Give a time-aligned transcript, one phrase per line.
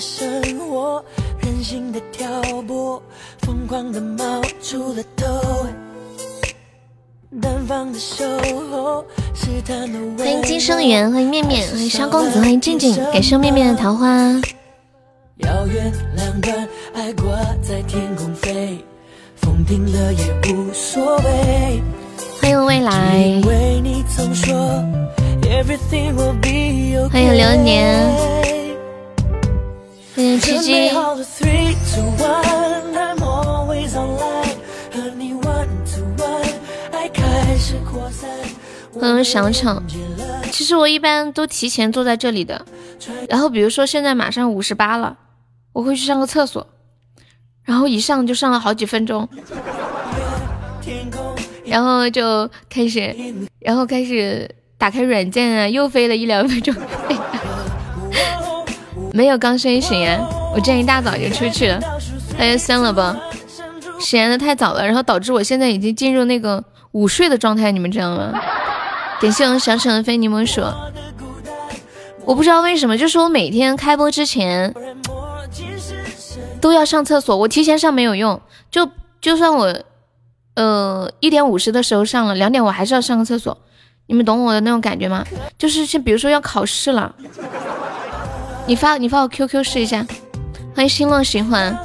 [0.00, 1.04] 的生活，
[1.42, 2.26] 任性的挑
[2.62, 3.02] 拨，
[3.42, 5.26] 疯狂的冒出了头。
[7.42, 8.24] 单方的守
[8.70, 9.04] 候，
[9.34, 14.08] 试探的欢迎金生源，欢迎面面，欢迎萧公子，欢迎静静，感谢面面的桃花。
[15.40, 17.24] 遥远两端，爱挂
[17.60, 18.82] 在天空飞，
[19.36, 21.82] 风停了也无所谓。
[22.40, 23.60] 欢迎未来，okay。
[27.10, 28.49] 欢迎流年，
[30.40, 30.88] 欢迎七七准备。
[30.88, 34.56] 好了，three two one，I'm always online，
[34.90, 36.52] 和你 one to one，
[36.92, 38.30] 爱开始扩散。
[38.98, 39.82] 欢迎小丑。
[40.50, 42.64] 其实我一般都提前坐在这里的，
[43.28, 45.18] 然后比如说现在马上五十八了，
[45.74, 46.66] 我会去上个厕所，
[47.62, 49.28] 然后一上就上了好几分钟，
[51.66, 53.14] 然后就开始，
[53.58, 56.74] 然后开始打开软件啊，又飞了一两分钟，
[59.12, 60.18] 没有刚睡醒呀，
[60.54, 61.80] 我今天一大早就出去了，
[62.38, 63.18] 大家算了吧，
[64.00, 68.32] 实验的太早了，然后导致我现在已经进入那个午睡的状态，你们知道吗？
[69.20, 70.62] 感谢我小沈的非柠檬鼠，
[72.24, 74.74] 我不知道为什么，就是我每天开播之前
[76.60, 78.88] 都要上厕所，我提前上没有用，就
[79.20, 79.74] 就算我
[80.54, 83.58] 呃一点五十的时候上了，两点我还是要上个厕所，
[84.06, 85.24] 你们懂我的那种感觉吗？
[85.58, 87.14] 就是像比如说要考试了，
[88.70, 90.06] 你发你发我 QQ 试一下，
[90.76, 91.76] 欢迎心落循环，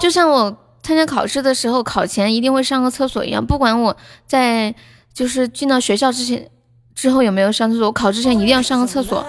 [0.00, 3.96] 就像我参加考试的时候，考前一定会上个厕所一样，不管我
[4.26, 4.74] 在
[5.14, 6.50] 就是进到学校之前
[6.96, 9.24] 之后有没有上厕所，我考之前一定要上个厕所，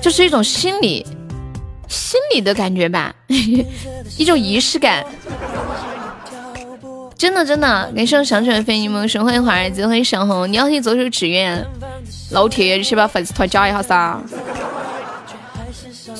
[0.00, 1.04] 就是一种心理
[1.88, 3.14] 心理的感觉吧，
[4.16, 5.04] 一种仪式感。
[7.18, 11.62] 真的真的，感谢我小犬飞柠檬神欢迎华儿子，欢迎小红，你要去做出志愿，
[12.30, 14.18] 老铁，先把粉丝团加一下噻。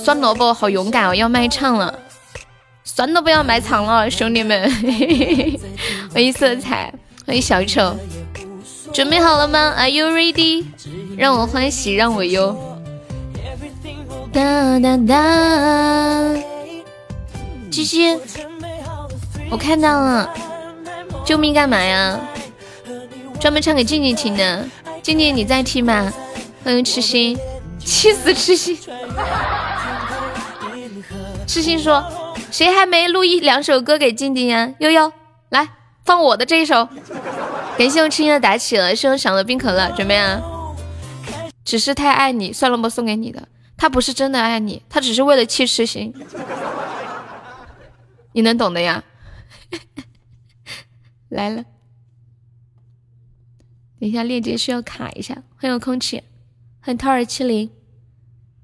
[0.06, 1.92] 酸萝卜好勇敢哦，要卖唱了，
[2.84, 4.70] 酸萝卜要卖唱了，兄弟们，
[6.14, 6.94] 欢迎色彩，
[7.26, 7.96] 欢迎小丑，
[8.92, 10.64] 准备好了吗？Are you ready？
[11.18, 12.56] 让我欢喜让我忧。
[14.32, 16.36] 哒哒哒，
[17.68, 18.16] 鸡鸡，
[19.50, 20.32] 我看到了，
[21.24, 22.16] 救命干嘛呀？
[23.40, 24.64] 专门唱给静静听的，
[25.02, 26.12] 静静你在听吗？
[26.62, 27.36] 欢迎痴心，
[27.80, 28.78] 气死痴心。
[31.46, 32.04] 痴心说，
[32.50, 34.74] 谁还没录一两首歌给静静呀？
[34.80, 35.12] 悠悠，
[35.50, 35.68] 来
[36.04, 36.88] 放我的这一首。
[37.78, 40.42] 感谢我痴心的打起了，是我想的冰可乐，准备啊。
[41.64, 43.48] 只是太爱你，算了吧，送给你的。
[43.76, 46.12] 他不是真的爱你，他只是为了气痴心，
[48.32, 49.04] 你能懂的呀。
[51.28, 51.64] 来了，
[54.00, 55.42] 等一下链接需要卡一下。
[55.56, 56.22] 欢迎空气，
[56.80, 57.70] 欢迎涛儿七零。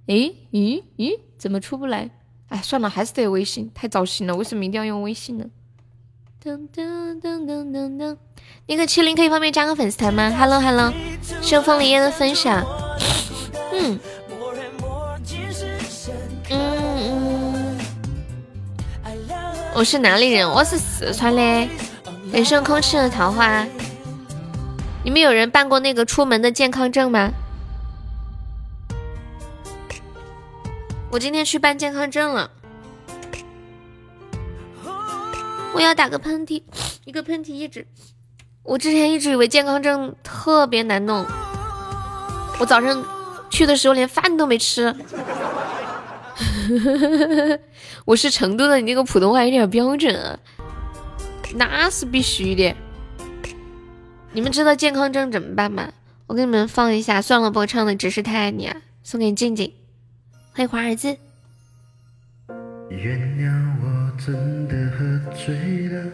[0.06, 2.10] 诶咦咦，怎么出不来？
[2.52, 4.36] 哎，算了，还是得微信，太糟心了。
[4.36, 5.46] 为什么一定要用微信呢？
[6.44, 8.14] 噔噔噔噔噔噔，
[8.66, 10.92] 那个七零可以方便加个粉丝团吗？Hello Hello，
[11.40, 12.62] 谢风铃烟的分享。
[13.72, 13.98] 嗯
[16.50, 17.78] 嗯，
[19.74, 20.46] 我是哪里人？
[20.46, 21.68] 我是四川的。
[22.30, 23.66] 感谢空气的桃花。
[25.02, 27.32] 你们有人办过那个出门的健康证吗？
[31.12, 32.50] 我今天去办健康证了。
[35.74, 36.62] 我要打个喷嚏，
[37.04, 37.86] 一个喷嚏一直。
[38.62, 41.26] 我之前一直以为健康证特别难弄，
[42.58, 43.04] 我早上
[43.50, 44.96] 去的时候连饭都没吃。
[48.06, 50.38] 我是成都的，你那个普通话有点标准啊。
[51.56, 52.74] 那是必须的。
[54.32, 55.92] 你们知道健康证怎么办吗？
[56.26, 59.74] 我给你们放一下，算了，不唱的只是太爱你啊，送给静静。
[60.54, 61.08] 嘿华尔兹。
[62.90, 66.12] 原谅我真的喝醉了，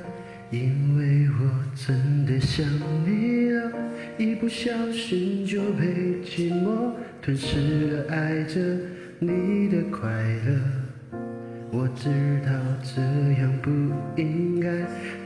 [0.52, 2.64] 因为我真的想
[3.04, 3.72] 你了，
[4.16, 8.60] 一不小心就被寂寞吞噬了爱着
[9.18, 10.08] 你的快
[10.46, 10.87] 乐。
[11.70, 12.08] 我知
[12.46, 12.50] 道
[12.82, 13.02] 这
[13.40, 13.70] 样不
[14.20, 14.68] 应该，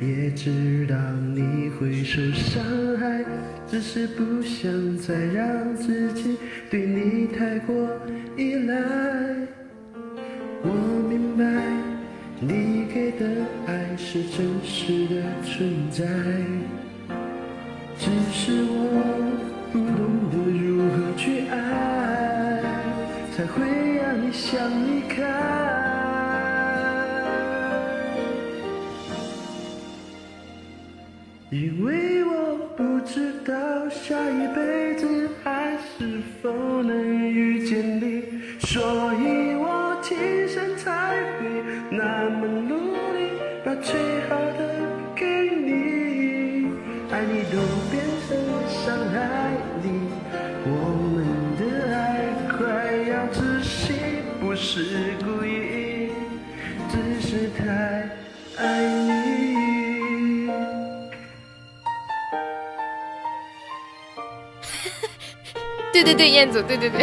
[0.05, 0.97] 也知道
[1.35, 2.63] 你会受伤
[2.99, 3.25] 害，
[3.69, 6.37] 只是不想再让自己
[6.69, 7.89] 对你太过
[8.37, 8.75] 依赖。
[10.65, 10.69] 我
[11.09, 11.45] 明白
[12.41, 13.25] 你给的
[13.67, 16.05] 爱是真实的存在，
[17.97, 18.75] 只是我
[19.73, 19.89] 不懂
[20.33, 22.61] 得如何去爱，
[23.33, 23.63] 才会
[23.97, 24.59] 让你想
[24.89, 25.72] 离开。
[31.53, 33.55] 因为我不知道
[33.91, 36.51] 下一辈子还是否
[36.83, 38.23] 能遇见你，
[38.61, 38.81] 所
[39.21, 42.62] 以我今生才会那么。
[66.03, 67.01] 对对对，彦祖，对对对。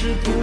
[0.00, 0.39] 是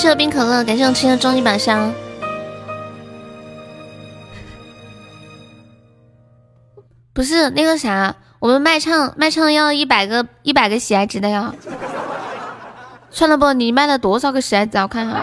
[0.00, 1.92] 谢谢冰可乐，感谢我吃的终极宝箱。
[7.12, 11.54] 不是那个啥，我们卖唱卖唱要一百个一百个喜爱值的呀。
[13.10, 14.78] 算了不，你卖了多少个喜爱值？
[14.78, 15.22] 我看看。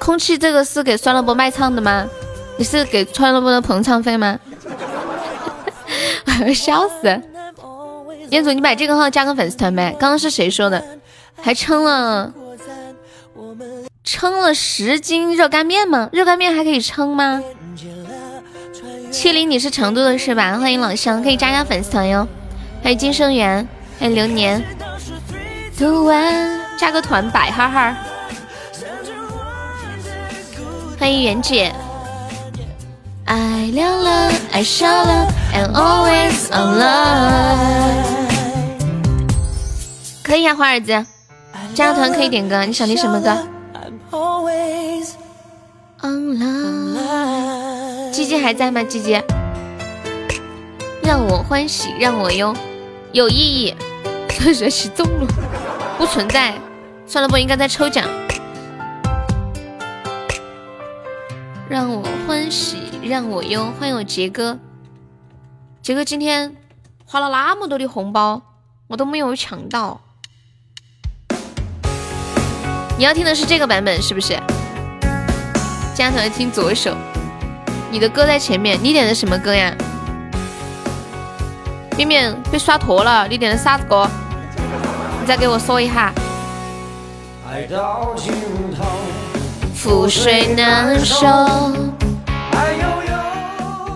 [0.00, 2.08] 空气这个是给酸萝卜卖唱的吗？
[2.56, 4.38] 你是给酸萝卜的捧场费吗？
[6.56, 7.20] 笑死！
[8.30, 9.94] 彦祖，你把这个号加个粉丝团呗。
[10.00, 10.82] 刚刚是谁说的？
[11.42, 12.32] 还称了
[14.04, 16.10] 称了十斤热干面吗？
[16.12, 17.42] 热干面还可以称吗？
[19.10, 20.58] 七零你是成都的是吧？
[20.58, 22.28] 欢迎老乡，可以加加粉丝团哟。
[22.82, 23.66] 欢迎金生源，
[23.98, 24.62] 欢迎流年，
[26.78, 27.96] 加个团摆哈哈。
[31.00, 31.74] 欢迎袁姐，
[33.24, 38.04] 爱亮了，爱笑了，and always on love。
[40.22, 41.06] 可以呀、花儿子，
[41.74, 43.34] 加个团可以点歌，你想听什么歌？
[48.12, 48.82] 鸡鸡还在吗？
[48.84, 49.20] 鸡鸡，
[51.02, 52.54] 让我欢喜让我忧，
[53.12, 53.74] 有意义。
[54.54, 55.26] 学习中了
[55.96, 56.54] 不存在，
[57.06, 58.06] 算了，不应该在抽奖。
[61.68, 64.58] 让我欢喜让我忧，欢迎我杰哥。
[65.82, 66.54] 杰哥今天
[67.06, 68.42] 花了那么多的红包，
[68.86, 70.00] 我都没有抢到。
[72.96, 74.38] 你要听的是这个版本是不是？
[75.94, 76.96] 加团听左手。
[77.90, 79.74] 你的歌在前面，你点的什么歌呀？
[81.96, 84.08] 面面被刷脱了，你点的啥子歌？
[85.20, 86.12] 你再给我说一下。
[87.50, 88.32] 爱到尽
[88.76, 88.84] 头，
[89.76, 91.26] 覆水难收。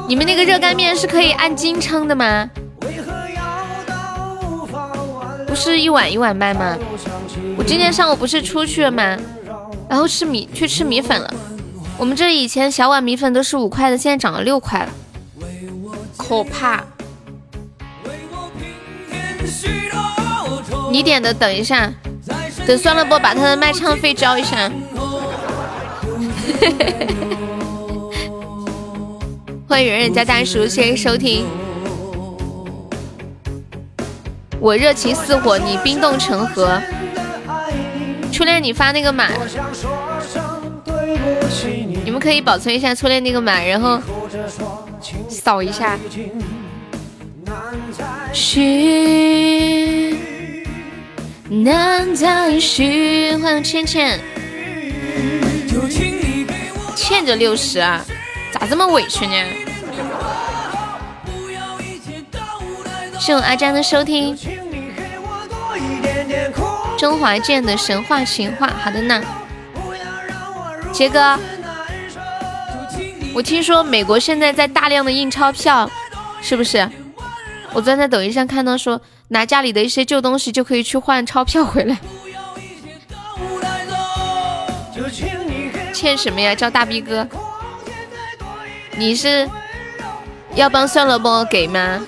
[0.09, 2.51] 你们那个热干面是可以按斤称的吗？
[2.83, 3.43] 为何要
[3.87, 4.91] 到无法
[5.21, 6.77] 挽不是一碗一碗卖吗？
[7.57, 9.17] 我今天上午不是出去了吗？
[9.89, 11.35] 然后吃米去吃米粉了。
[11.97, 14.91] 我们这以前小碗米粉都是五块的，现在涨了六块了，
[16.17, 16.85] 可怕！
[20.91, 21.93] 你点的，等一下，
[22.67, 24.71] 等酸萝卜把他的卖唱费交一下。
[29.69, 31.47] 欢迎人人家大叔，谢谢收听。
[34.61, 36.81] 我热情似火，你冰冻成河。
[38.39, 39.27] 初恋，你发那个码，
[42.05, 44.01] 你，们可以保存一下初恋那个码，然后
[45.29, 45.99] 扫一下。
[48.33, 50.17] 续
[51.49, 54.21] 难再续，欢迎倩倩，
[56.95, 58.05] 欠着六十啊，
[58.53, 59.35] 咋这么委屈呢？
[63.19, 64.39] 谢我阿詹的收听，
[66.99, 69.23] 周华健的神话情话，好的呢，
[70.93, 71.39] 杰哥，
[73.33, 75.89] 我听说美国现在在大量的印钞票，
[76.43, 76.91] 是不是？
[77.73, 81.97] 我昨天在抖音上看到说，拿家里的一些旧东西就可以去换钞票回来。
[85.95, 86.53] 欠什么呀？
[86.53, 87.29] 叫大逼哥？
[88.97, 89.49] 你是
[90.57, 92.05] 要帮算了不给吗？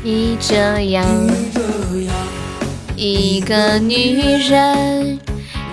[0.00, 0.56] 你这
[0.90, 1.04] 样
[2.94, 5.18] 一个女人，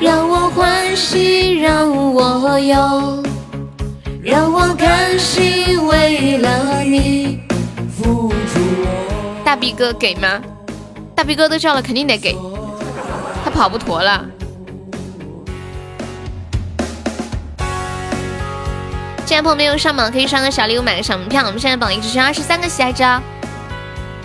[0.01, 3.24] 让我欢喜，让我忧。
[4.24, 7.39] 让我甘心为了你
[7.96, 8.60] 付出。
[9.44, 10.41] 大逼哥给吗？
[11.15, 12.36] 大逼哥都叫了，肯定得给。
[13.44, 14.25] 他跑不脱了。
[19.27, 21.44] 现在朋友没有上榜，可以刷个小礼物，买个小门票。
[21.46, 23.03] 我们现在榜一只剩二十三个喜爱值。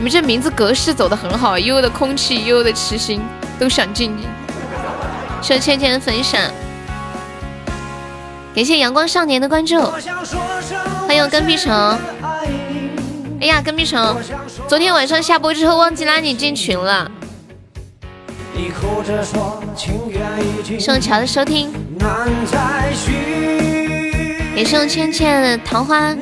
[0.01, 3.21] 你们这名字格式走的很好，悠悠的空气，悠悠的痴心，
[3.59, 4.27] 都想进你。
[5.43, 6.41] 谢谢倩倩的分享。
[8.55, 9.79] 感谢阳光少年的关注，
[11.07, 11.71] 欢迎跟屁虫。
[13.43, 14.17] 哎呀，跟屁虫，
[14.67, 17.11] 昨天晚上下播之后忘记拉你进群了。
[20.79, 21.71] 谢我乔的收听，
[24.57, 26.17] 也是用倩倩的桃花，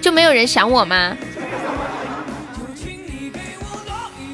[0.00, 1.14] 就没有人想我吗？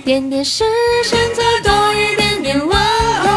[0.08, 0.64] 点点时
[1.04, 3.28] 间再多一点点温柔。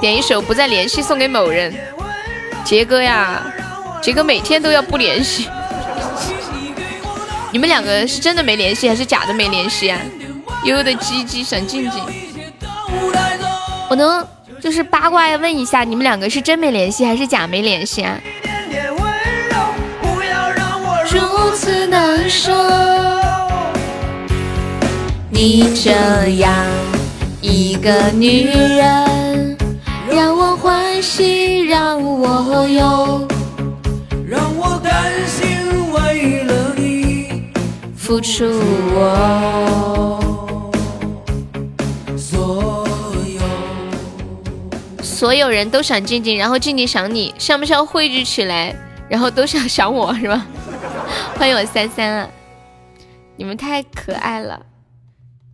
[0.00, 1.74] 点一首不再联系送给某人，
[2.64, 3.52] 杰哥呀，
[4.00, 5.48] 杰哥每天都要不联系。
[7.50, 10.00] 你们两个是真的没联系还是假的没联系啊？
[10.62, 12.00] 悠悠的鸡鸡想静静，
[13.90, 14.24] 我能
[14.60, 18.20] 就是八卦问一下，你们两个是真没联系还是假没联系啊？
[21.58, 22.52] 此难受，
[25.30, 25.90] 你这
[26.36, 26.54] 样
[27.40, 29.56] 一个女人。
[30.10, 33.26] 让我欢喜，让我忧，
[34.28, 35.48] 让我甘心
[35.92, 37.44] 为了你
[37.96, 38.44] 付出
[38.94, 40.20] 我
[42.18, 42.86] 所
[43.34, 43.40] 有。
[45.02, 48.76] 所有人都想静静，然后静静想你，像不像汇聚起来，
[49.08, 50.46] 然后都想想我是吧？
[51.36, 52.30] 欢迎我三三啊，
[53.36, 54.64] 你们太可爱了。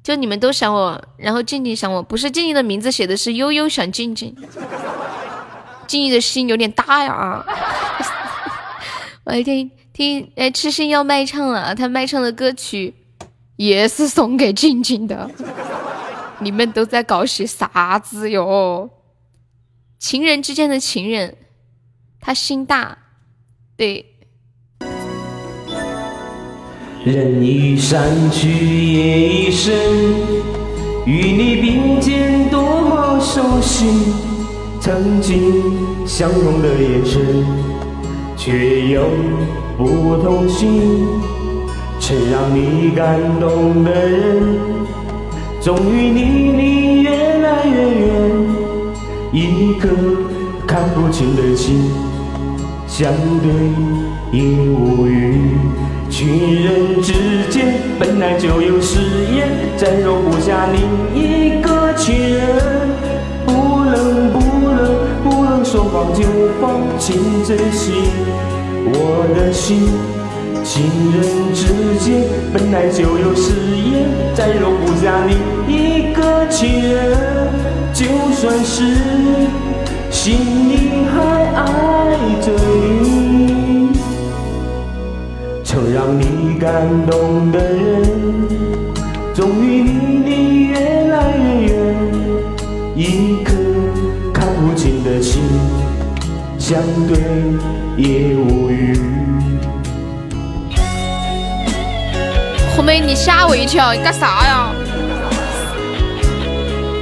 [0.02, 4.34] 就你们都想我，然后静静想我，不是静静的名字写的是悠悠想静静，
[5.86, 7.44] 静静的心有点大呀。
[9.24, 12.94] 我听听，哎，痴心要卖唱了，他卖唱的歌曲
[13.54, 15.30] 也是送给静静的。
[16.40, 18.90] 你们都在搞些啥子哟？
[20.00, 21.36] 情人之间的情人，
[22.20, 22.98] 他心大，
[23.76, 24.11] 对。
[27.04, 29.74] 人已散去夜已深，
[31.04, 33.86] 与你并肩多么熟悉，
[34.78, 35.52] 曾经
[36.06, 37.20] 相同的眼神，
[38.36, 39.02] 却有
[39.76, 41.04] 不同心。
[41.98, 44.42] 曾让你感动的人，
[45.60, 48.10] 终于离你越来越远，
[49.32, 49.88] 一颗
[50.68, 51.90] 看不清的心，
[52.86, 53.50] 相对
[54.30, 54.40] 也
[54.70, 55.56] 无语。
[56.12, 56.28] 情
[56.62, 57.14] 人之
[57.48, 59.00] 间本来就有誓
[59.34, 60.82] 言，再容不下另
[61.18, 62.44] 一个情人。
[63.46, 64.38] 不能不
[64.68, 66.22] 能不能说放就
[66.60, 67.16] 放，请
[67.46, 67.92] 珍惜
[68.84, 69.88] 我的心。
[70.62, 70.84] 情
[71.16, 75.34] 人之间本来就有誓言，再容不下另
[75.66, 77.16] 一个情人。
[77.94, 78.04] 就
[78.34, 78.84] 算是
[80.10, 80.34] 心
[80.68, 82.52] 里还爱着
[83.00, 83.11] 你。
[85.72, 86.70] 曾让你感
[87.10, 88.02] 动的人，
[89.34, 91.96] 终于离你越来越远。
[92.94, 93.54] 一颗
[94.34, 95.40] 看不清的情，
[96.58, 97.16] 相对
[97.96, 99.00] 也无语。
[102.76, 104.72] 红梅，你吓我一跳，你干啥呀？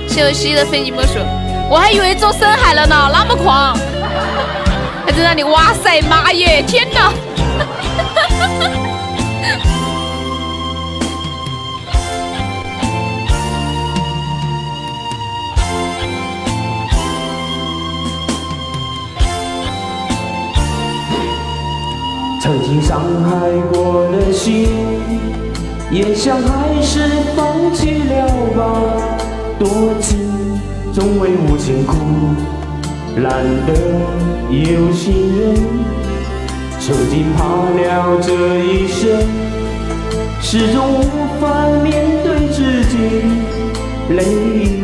[0.07, 1.19] 谢我西的飞机魔术，
[1.69, 3.77] 我还以为做深海了呢，那么狂，
[5.05, 7.13] 还在那里，哇塞，妈耶，天哪！
[22.41, 24.69] 曾经伤害过的心，
[25.91, 28.63] 也想还是放弃了吧。
[29.59, 29.69] 多
[30.01, 30.19] 情
[30.93, 31.97] 总为无情苦，
[33.15, 33.75] 难得
[34.51, 36.00] 有心人。
[36.91, 38.33] 曾经怕了这
[38.65, 39.09] 一生，
[40.43, 41.03] 始终无
[41.41, 42.99] 法面对自己，
[44.09, 44.83] 泪已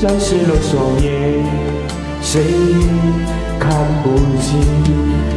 [0.00, 1.44] 沾湿了双眼，
[2.22, 2.44] 谁
[3.58, 4.62] 看不清。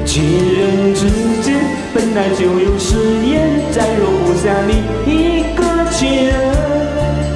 [0.05, 1.09] 情人之
[1.41, 1.55] 间
[1.91, 2.95] 本来就有誓
[3.25, 6.35] 言，再容不下你一个情人。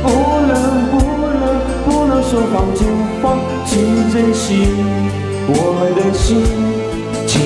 [0.04, 0.08] 不
[0.46, 0.96] 能不
[1.26, 1.44] 能
[1.86, 2.86] 不能说放就
[3.20, 4.68] 放，请珍惜
[5.48, 6.79] 我的心。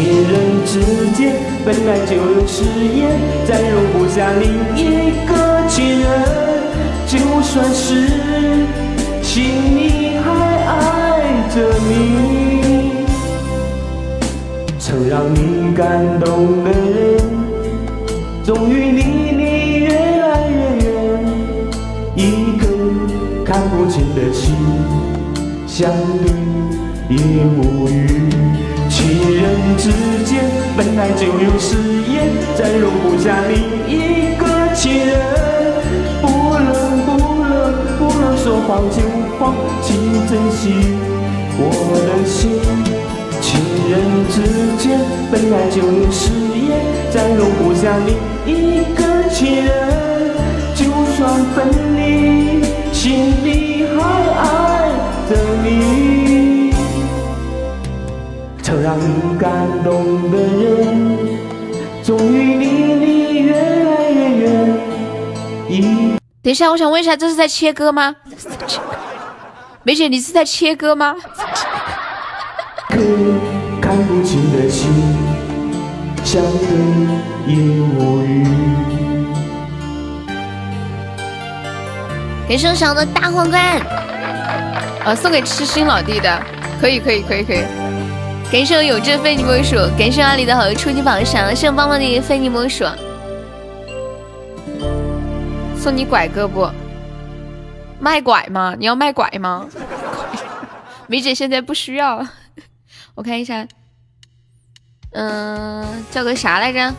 [0.03, 0.33] 情人
[0.65, 0.81] 之
[1.15, 1.33] 间
[1.63, 3.09] 本来就有誓言，
[3.47, 4.43] 再容不下另
[4.75, 4.81] 一
[5.25, 5.31] 个
[5.69, 6.05] 情人。
[7.07, 8.09] 就算是
[9.21, 9.43] 心
[9.77, 10.27] 里还
[10.65, 10.71] 爱
[11.55, 11.55] 着
[11.87, 13.05] 你。
[14.77, 17.17] 曾让你感动的人，
[18.43, 20.85] 终于离你越来越远。
[22.17, 22.67] 一个
[23.45, 24.53] 看不清的心，
[25.65, 28.12] 相对也无语。
[29.77, 29.89] 之
[30.25, 30.43] 间
[30.75, 31.75] 本来就有誓
[32.11, 34.43] 言，再容不下另一个
[34.75, 35.11] 情人。
[36.21, 36.27] 不
[36.57, 36.69] 能
[37.05, 37.09] 不
[37.43, 38.97] 能不能说放就
[39.39, 39.95] 放，请
[40.27, 40.61] 珍惜
[41.57, 41.61] 我
[42.07, 42.61] 的心。
[43.41, 43.49] 情
[43.89, 43.93] 人
[44.29, 44.35] 之
[44.81, 44.99] 间
[45.31, 46.79] 本来就有誓言，
[47.11, 48.15] 再容不下另
[48.45, 48.49] 一
[48.95, 49.71] 个情人。
[50.75, 53.01] 就算分离，心
[53.43, 53.47] 里
[58.83, 59.49] 让你感
[59.81, 61.39] 动的人，
[62.03, 64.77] 终于离你越来越远。
[65.69, 68.13] 一等一下，我想问一下，这是在切歌吗？
[69.83, 71.15] 梅姐，你是在切歌吗？
[72.89, 72.99] 颗
[73.81, 74.91] 看不清的心，
[76.25, 76.67] 相对
[77.47, 78.45] 也无语。
[82.49, 83.79] 给生祥的大皇冠，
[85.05, 86.37] 呃，送给痴心老弟的，
[86.81, 87.59] 可以可以可以可以。
[88.53, 92.85] 感谢我有志非你莫属，感谢阿里的好友初级榜上，谢我棒棒的非你莫属。
[95.75, 96.69] 送你拐哥不？
[97.99, 98.75] 卖拐吗？
[98.77, 99.67] 你要卖拐吗？
[101.09, 102.23] 梅姐现在不需要。
[103.15, 103.67] 我看一下，
[105.13, 106.93] 嗯，叫个啥来着？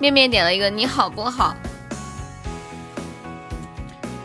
[0.00, 1.54] 面面点了一个你好不好？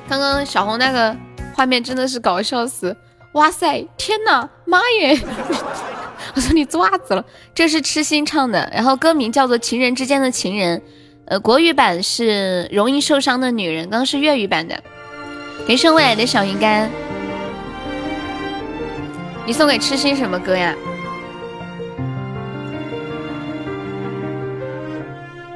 [0.10, 1.16] 刚刚小红那个
[1.54, 2.98] 画面真的是搞笑死！
[3.34, 5.20] 哇塞，天呐，妈耶！
[6.36, 7.26] 我 说你做啥子了？
[7.54, 10.78] 这是痴心唱的，然后歌名叫做《情人之间的情人》，
[11.26, 14.84] 呃，国语版是《容易受伤的女人》，刚刚是粤语版的。
[15.66, 16.90] 给生未来的小鱼干，
[19.46, 20.76] 你送给痴心什么歌呀？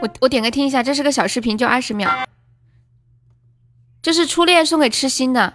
[0.02, 2.10] 我我点开听一下，这是个小视频，就二十秒。
[4.02, 5.54] 这是初恋送给痴心的。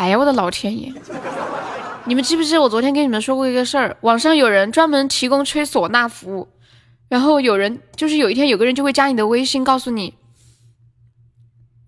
[0.00, 0.90] 哎呀，我的老天爷！
[2.06, 3.98] 你们记不记得我昨天跟你们说过一个事儿？
[4.00, 6.48] 网上有人专门提供吹唢呐服务，
[7.10, 10.14] 然后有人就是有一天有个人就会加你的微信，告诉你：“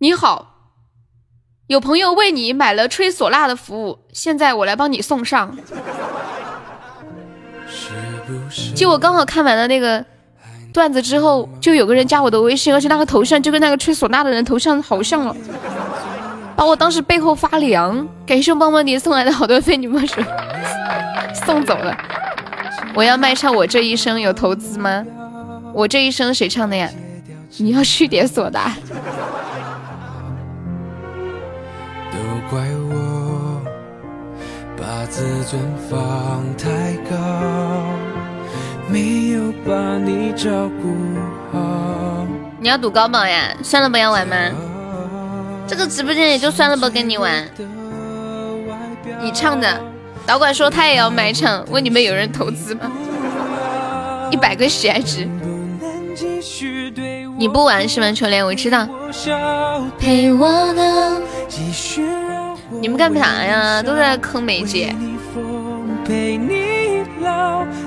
[0.00, 0.50] 你好。”
[1.68, 5.56] 有朋友为你买了吹唢呐的服务，现在我来帮你送上。
[8.76, 10.04] 就我刚好看完了那个
[10.70, 15.34] 段子之后，就有个人加我的微信，而且那个头像就跟那个吹唢呐的人头像好像了，
[16.56, 18.06] 把我当时背后发凉。
[18.26, 20.20] 感谢棒棒迪送来的好多非你莫属，
[21.46, 21.96] 送走了。
[22.94, 25.04] 我要卖唱我这一生，有投资吗？
[25.72, 26.88] 我这一生谁唱的呀？
[27.58, 28.72] 你要续点唢呐。
[32.50, 32.60] 怪
[32.90, 33.62] 我
[34.76, 36.68] 把自尊放太
[37.08, 37.16] 高，
[38.90, 40.50] 没有把你照
[40.82, 40.94] 顾
[41.50, 42.26] 好。
[42.60, 43.54] 你要赌高宝呀？
[43.62, 44.36] 算了，不要玩吗？
[45.72, 47.48] 这个直播间也就算了，吧跟你玩。
[49.22, 49.80] 你唱的，
[50.26, 52.92] 导管说他也要买唱，问你们有人投资吗？
[54.30, 55.26] 一百个喜爱值。
[57.38, 58.12] 你不玩是吗？
[58.12, 58.86] 秋莲，我知道。
[59.98, 61.22] 陪我的。
[62.68, 63.82] 你们干啥呀？
[63.82, 64.94] 都在坑梅姐。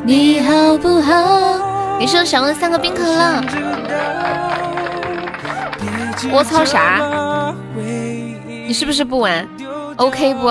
[0.04, 2.00] 你好不好？
[2.00, 3.44] 你是想问三个冰可乐？
[6.32, 7.04] 我操啥？
[8.68, 9.48] 你是不是不玩
[9.98, 10.48] ？OK 不？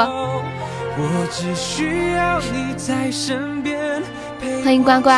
[4.62, 5.10] 欢迎呱呱。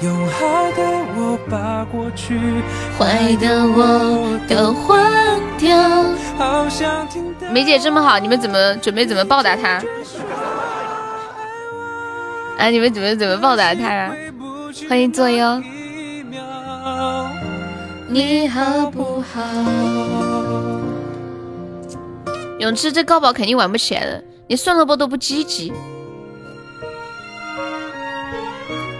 [0.00, 0.82] 用好的
[1.16, 2.38] 我把过去
[2.98, 5.78] 坏的我都换掉。
[7.50, 9.82] 梅姐这么好，你们怎么准备怎么报答她？
[12.58, 14.12] 啊，你们准备怎么报答她啊？
[14.88, 15.62] 欢迎左右，
[18.14, 19.42] 你好不好？
[22.60, 25.72] 永志这高宝肯定玩不起来了，你算了波都不积极。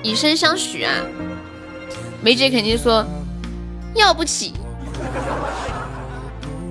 [0.03, 0.93] 以身相许啊！
[2.23, 3.07] 梅姐肯定说
[3.95, 4.55] 要不起。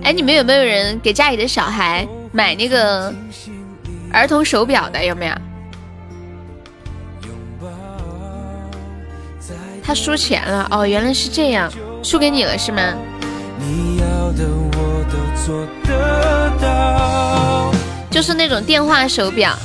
[0.03, 3.13] 哎，你们有没有人给家里的小孩买那个
[4.11, 5.05] 儿童手表的？
[5.05, 5.35] 有没有？
[9.81, 11.71] 他输钱了哦，原来是这样，
[12.03, 12.93] 输给你了是吗？
[18.11, 19.57] 就是那种电话手表，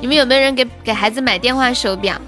[0.00, 2.20] 你们有没有人给给孩子买电话手表？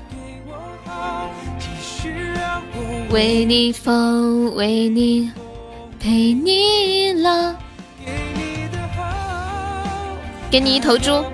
[3.10, 5.32] 为你疯，为你
[5.98, 7.54] 陪你老，
[10.50, 11.24] 给你一头猪。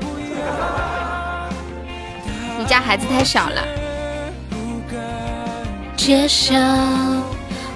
[2.58, 3.62] 你家孩子太小了。
[5.96, 6.54] 介绍，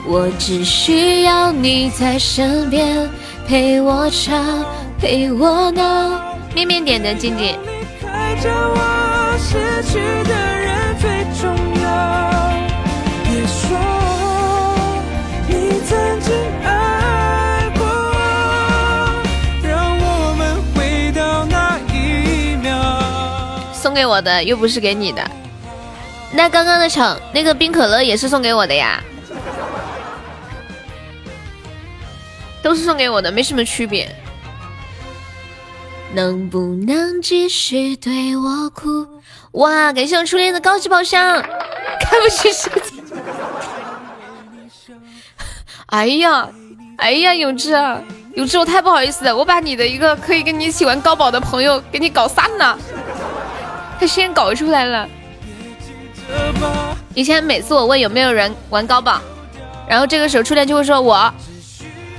[0.09, 3.11] 我只需要你在身边，
[3.47, 4.37] 陪我吵，
[5.01, 6.37] 陪我闹。
[6.55, 7.59] 面面点的静静。
[23.73, 25.23] 送给我的又不是给你的，
[26.33, 29.03] 那刚刚的场那个冰可乐也是送给我的呀，
[32.67, 34.13] 都是送给我的，没什么区别。
[36.13, 39.07] 能不能继续对我哭？
[39.53, 41.41] 哇，感谢我初恋的高级宝箱，
[42.01, 42.81] 看不起世界。
[45.87, 46.49] 哎呀，
[46.97, 47.71] 哎呀，永志，
[48.35, 52.77] 永志，我太不好意思了，我把你的一个可以跟你一起玩高宝的朋友给你搞散了。
[54.01, 55.09] 他先搞出来了。
[57.15, 59.21] 以前每次我问有没有人玩高宝，
[59.89, 61.33] 然后这个时候初恋就会说我，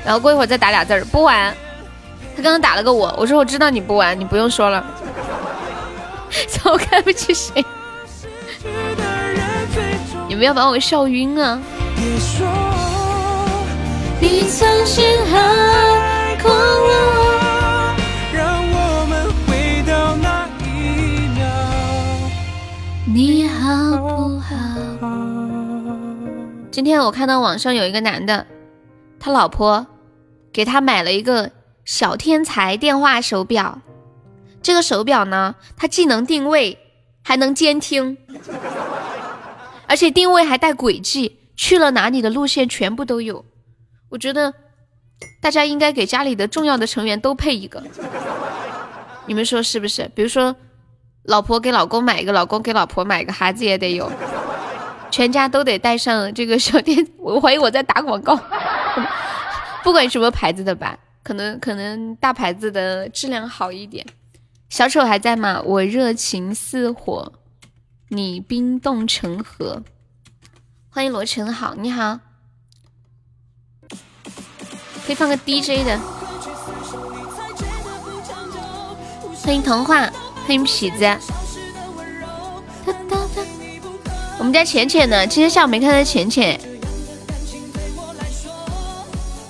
[0.08, 1.54] 然后过一会儿再打俩字儿不玩。
[2.34, 4.82] 他刚刚打了个我，我说我知道你不玩，你不用说了。
[6.64, 7.66] 我看不起谁？
[10.30, 11.60] 你们要把我笑晕啊！
[14.22, 17.28] 你曾心海狂浪。
[23.14, 24.56] 你好不好？
[26.72, 28.46] 今天我看到网上有一个男的，
[29.20, 29.86] 他老婆
[30.58, 31.52] 给他买了一个
[31.86, 33.80] 小天才电话手表。
[34.64, 36.80] 这个手表呢，它既能定位，
[37.24, 38.18] 还能监听，
[39.86, 43.46] 而且定位还带轨迹，去了哪里的路线全部都有。
[44.10, 44.52] 我觉得
[45.40, 47.84] 大家应该给家里的重要的成员都配一个，
[49.28, 50.10] 你们说是不是？
[50.16, 50.56] 比如说。
[51.26, 54.10] 老婆给老公买一个，老公给老婆买一个，孩子也得有，
[55.12, 57.06] 全家都得带上这个小电。
[57.18, 58.34] 我怀疑我在打广告，
[59.88, 64.06] 不管什么牌子的吧，可能可能大牌子的质量好一点。
[64.68, 65.62] 小丑还在吗？
[65.64, 67.32] 我热情似火，
[68.10, 69.82] 你冰冻成河。
[70.90, 72.20] 欢迎罗晨好，你好，
[75.06, 75.98] 可以放个 DJ 的。
[79.42, 80.12] 欢迎童话。
[80.46, 81.06] 欢迎痞子，
[84.38, 85.26] 我们家浅浅呢？
[85.26, 86.60] 今天下午没看到浅浅。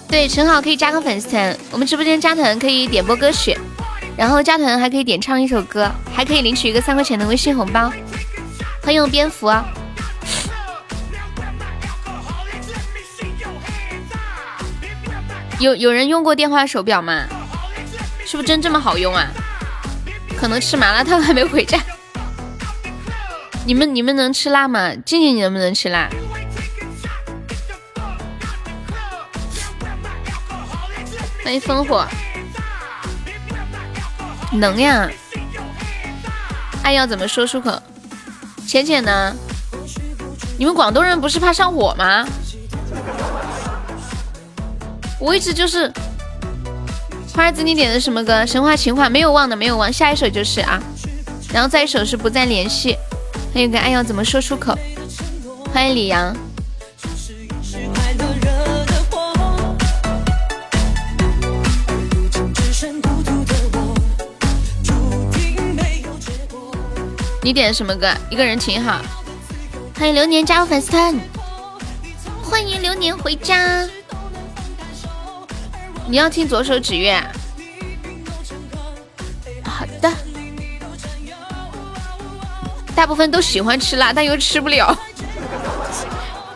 [0.10, 3.58] 对，陈好可以加个粉丝团，我们直播间加团可以点播歌曲，
[4.18, 7.92] 然后加团还可以点唱一首歌，还可以领取一个三块钱的微信红包。
[8.82, 9.66] 欢迎蝙蝠啊，
[15.60, 17.26] 有有人用过电话手表吗？
[18.26, 19.28] 是不是真这么好用啊？
[20.38, 21.78] 可能吃麻辣烫还没回家。
[23.66, 24.96] 你们你们能吃辣吗？
[25.06, 26.10] 静静你能不能吃辣？
[31.48, 32.06] 欢迎烽火，
[34.52, 35.10] 能呀。
[36.84, 37.82] 爱要怎么说出口？
[38.68, 39.34] 浅浅呢？
[40.60, 42.28] 你们广东人不是怕上火吗？
[45.22, 45.90] 我一直就是。
[47.34, 48.46] 花儿子，你点的什么歌？
[48.46, 50.84] 神话情话没有忘的，没有忘，下一首就是啊。
[51.54, 52.98] 然后再一首是不再联系。
[53.54, 54.78] 还有个爱要怎么说出口？
[55.74, 56.36] 欢迎李阳。
[67.44, 68.10] 你点什么歌？
[68.30, 69.00] 一个人挺好。
[69.98, 71.18] 欢迎流年加入粉丝团，
[72.44, 73.88] 欢迎流年回家。
[76.08, 77.22] 你要听左手指月。
[79.64, 80.12] 好的，
[82.96, 84.98] 大部分都喜欢吃辣，但又吃不了，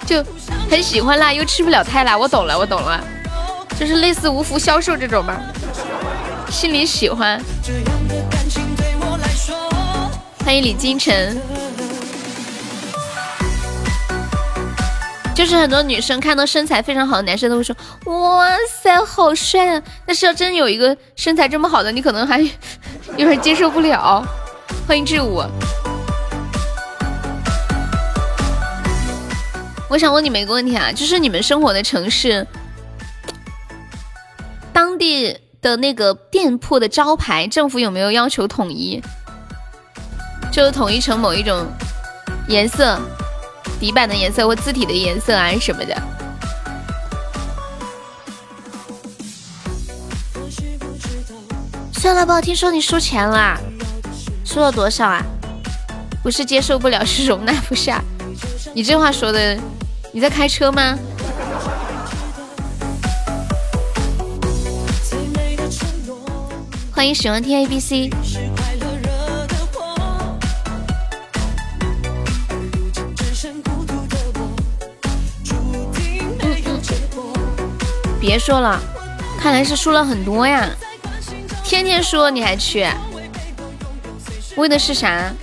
[0.06, 0.24] 就
[0.70, 2.17] 很喜欢辣，又吃不了太辣。
[2.17, 3.02] 我懂了，我懂了，
[3.80, 5.41] 就是类似无福消受这种吧，
[6.50, 7.41] 心里喜欢。
[10.52, 11.42] 欢迎李金晨，
[15.34, 22.38] 就是很多女生看到身材非常好的男生都会说：“哇塞，好帅啊！”但是要真有一个身材这么好的，你可能还
[23.16, 24.28] 有点接受不了。
[24.86, 25.42] 欢迎志武，
[29.90, 32.46] 我想问你们一个问题啊，就是你们生活的城市，
[34.74, 39.02] 当地的那个店铺的招牌，政府有没有要求统一？
[40.52, 41.66] 就是统一成某一种
[42.50, 43.00] 颜色，
[43.80, 45.96] 底板的颜色或字体的颜色啊什么的。
[51.94, 53.58] 算了吧，听说你输钱了，
[54.44, 55.24] 输了多少啊？
[56.22, 58.04] 不是接受不了，是容纳不下。
[58.74, 59.58] 你这话说的，
[60.12, 60.98] 你在开车吗？
[66.94, 68.10] 欢迎喜欢听 A B C。
[78.22, 78.80] 别说了，
[79.40, 80.70] 看来是输了很多呀！
[81.64, 82.88] 天天输你还去，
[84.56, 85.34] 为的是啥？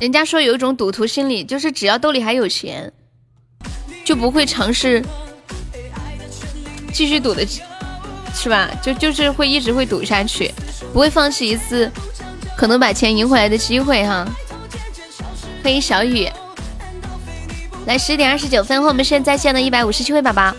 [0.00, 2.92] 人家说有一种赌徒心理，就是只要兜里还有钱，
[4.04, 5.04] 就不会尝试
[6.92, 7.44] 继续赌的，
[8.32, 8.70] 是吧？
[8.80, 10.54] 就就是会一直会赌下去，
[10.92, 11.90] 不会放弃一次
[12.56, 14.24] 可能把钱赢回来的机会哈。
[15.64, 16.30] 欢迎小雨。
[17.86, 20.54] 来十点二十九分，和我们现在在线的一百五十七位宝宝，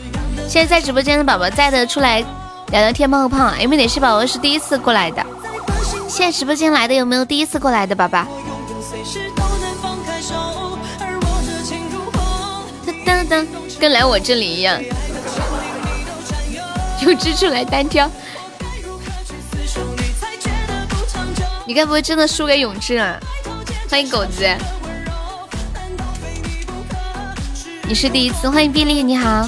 [0.47, 2.19] 现在在直播间的宝宝在的出来
[2.71, 3.61] 聊聊天，胖不胖？
[3.61, 5.23] 有没有哪些宝宝是第一次过来的？
[6.09, 8.25] 现在直播间来的有没有第一次过来的宝宝？
[13.05, 13.47] 当当，
[13.79, 14.81] 跟来我这里一样，
[17.01, 18.09] 有支出来单挑。
[21.65, 23.17] 你该不会真的输给永志啊？
[23.89, 24.45] 欢迎狗子。
[27.91, 29.45] 你是第一次，欢迎碧丽，你好。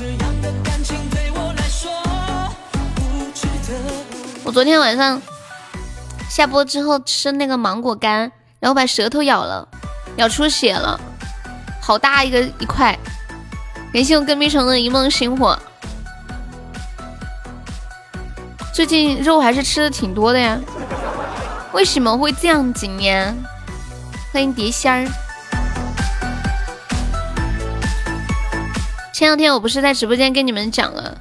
[4.43, 5.21] 我昨天晚上
[6.29, 8.29] 下播之后吃那个芒果干，
[8.59, 9.65] 然后把舌头咬了，
[10.17, 10.99] 咬出血了，
[11.81, 12.99] 好大一个一块。
[13.93, 15.57] 感谢我跟蜜虫的一梦星火。
[18.73, 20.59] 最近肉还是吃的挺多的呀，
[21.71, 23.33] 为什么会这样子呀？
[24.33, 25.07] 欢迎蝶仙儿。
[29.23, 31.17] 前两天我不是在直播间跟你们讲了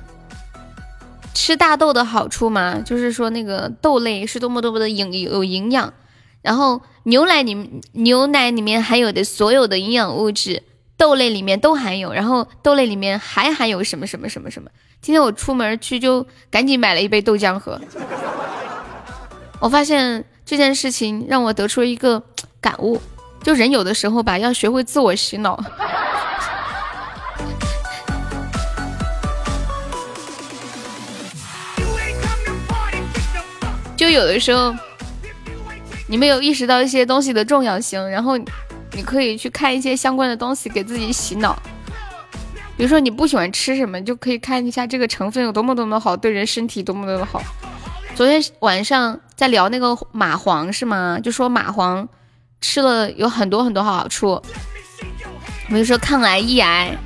[1.33, 2.83] 吃大豆的好处吗？
[2.85, 5.95] 就是说那个豆类是多么多么的营有营养，
[6.43, 10.65] 然后牛奶里牛奶里面含有的所有的营养物质，
[10.97, 14.69] 豆类里面都含有，然后豆类里面还含有什么什么什么什么。
[15.01, 17.81] 今天我出门去就赶紧买了一杯豆浆喝。
[19.61, 22.21] 我发现这件事情让我得出了一个
[22.61, 23.01] 感悟，
[23.45, 25.57] 就人有的时候吧要学会自我洗脑。
[34.03, 34.75] 就有的时候，
[36.09, 41.57] 你没有意识到一些东西的重要性，然后你可以去看一些相关的东西给自己洗脑。
[42.77, 47.41] 比如说你不喜欢吃什么，就可以看一下这个成分有多么多么好，对人身体多么多么好。
[48.17, 51.21] 昨天晚上在聊那个蚂蟥是吗？
[51.23, 52.05] 就说蚂蟥
[52.61, 54.43] 吃了有很多很多好处，
[55.69, 56.99] 比如说抗癌抑癌，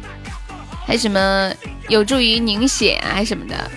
[0.86, 1.52] 还什么
[1.90, 3.70] 有助于凝血啊什么的。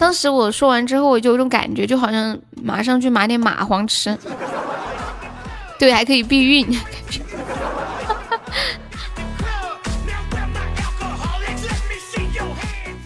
[0.00, 4.16] 当时我说完之后，我就有种感觉，就好像马上去买点蚂蟥吃，
[5.78, 6.66] 对，还可以避孕，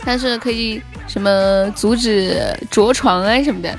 [0.06, 3.76] 但是可以什么阻止着床啊什么的。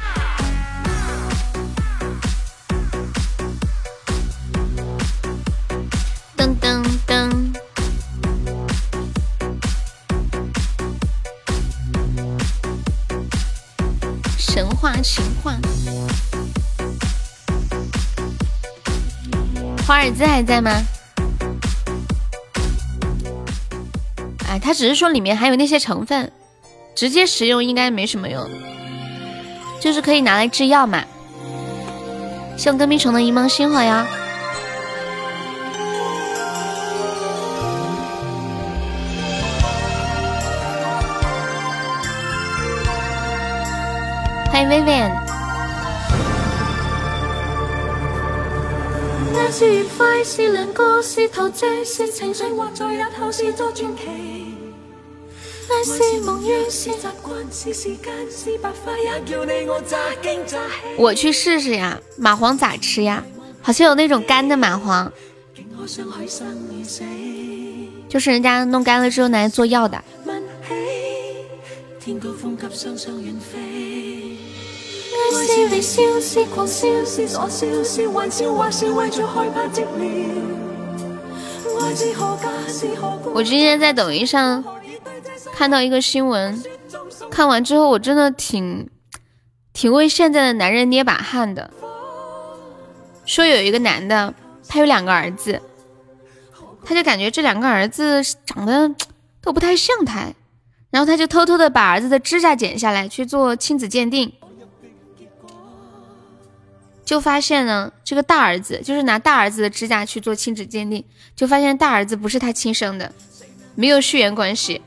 [15.46, 15.54] 话，
[19.86, 20.72] 华尔兹还在吗？
[24.50, 26.32] 哎，他只是说里面还有那些成分，
[26.96, 28.50] 直接食用应该没什么用，
[29.80, 31.04] 就是可以拿来制药嘛。
[32.58, 34.08] 希望隔壁城的一梦星火呀。
[44.52, 45.25] 欢迎 Vivian，
[49.58, 54.04] 是愉快，是两个，是陶醉，是情绪，或在日后是作传奇。
[55.70, 55.94] 爱是
[56.70, 56.92] 是习
[57.22, 60.96] 惯，是时间，是白发，也叫你我乍惊乍喜。
[60.98, 63.24] 我去试试呀，蚂蟥咋吃呀？
[63.62, 65.10] 好像有那种干的蚂蟥，
[68.10, 70.04] 就是人家弄干了之后拿来做药的。
[83.34, 84.64] 我今天在抖音上
[85.54, 86.64] 看到一个新闻，
[87.30, 88.90] 看完之后我真的挺
[89.74, 91.72] 挺为现在的男人捏把汗的。
[93.26, 94.34] 说有一个男的，
[94.68, 95.62] 他有两个儿子，
[96.84, 98.94] 他就感觉这两个儿子长得
[99.42, 100.28] 都不太像他，
[100.92, 104.32] 然后他就偷偷的把儿子的指甲剪下来去做亲子鉴定，
[107.06, 113.12] 就发现呢，这个大儿子就是拿大儿子的指甲去做亲子鉴定，就发现大儿子不是他亲生的，
[113.76, 114.82] 没有血缘关系。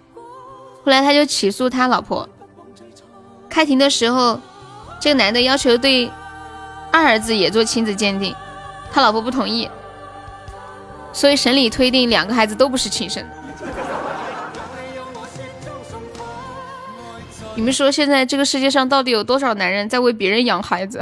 [0.85, 2.29] 后来他就起诉他老婆，
[3.49, 4.41] 开庭的时候，
[5.01, 6.11] 这个男的要求对。
[6.91, 8.35] 二儿子也做亲子鉴定，
[8.91, 9.69] 他老婆不同意，
[11.13, 13.31] 所以审理推定两个孩子都不是亲生的。
[17.55, 20.99] 你们说现在这个世界上到底有多少男人在为别人养孩子？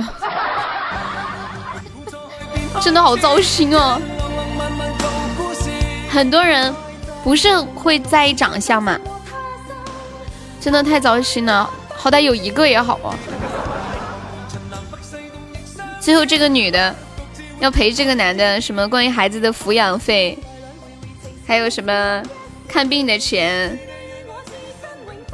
[2.81, 4.01] 真的好糟心哦！
[6.09, 6.75] 很多人
[7.25, 8.99] 不是会在意长相吗？
[10.61, 13.15] 真的太糟心了，好歹有一个也好啊。
[16.01, 16.95] 最后这个女的
[17.59, 20.39] 要赔这个男的什么关于孩子的抚养费，
[21.47, 22.23] 还有什么
[22.69, 23.79] 看病的钱，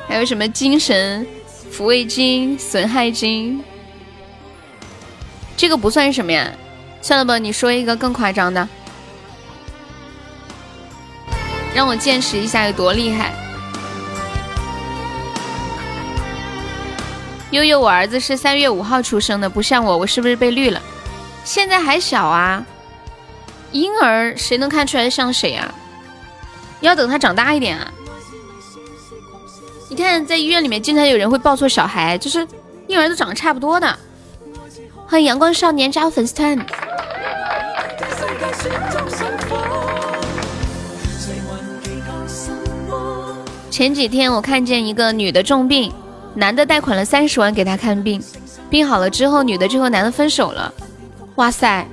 [0.09, 1.27] 还有什么精神
[1.71, 3.62] 抚慰金、损害金，
[5.57, 6.51] 这个不算什么呀？
[7.03, 8.67] 算了吧，你说一个更夸张的，
[11.75, 13.35] 让我见识一下有多厉害。
[17.51, 20.81] 悠悠，我儿子是三月五号出生的，不像我，我是不是被绿了？
[21.45, 22.65] 现在还小啊，
[23.73, 25.75] 婴儿谁能看出来像谁啊？
[26.81, 27.93] 要等他长大一点啊！
[29.91, 32.47] 你看，在医院里面经常有人会抱错小孩，就是
[32.87, 33.99] 婴儿都长得差不多的。
[35.12, 36.59] 欢迎阳光少年加入粉丝团。
[43.70, 45.92] 前几天我看见一个女的重病。
[46.33, 48.25] 男的贷款了三十万给她看病，
[48.70, 50.72] 病好了之后，女的就和男的分手了。
[51.35, 51.87] 哇塞，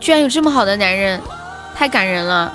[0.00, 1.20] 居然有这么好的男人，
[1.76, 2.52] 太感人了！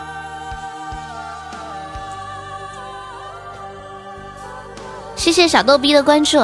[5.15, 6.37] 谢谢小逗逼的关注。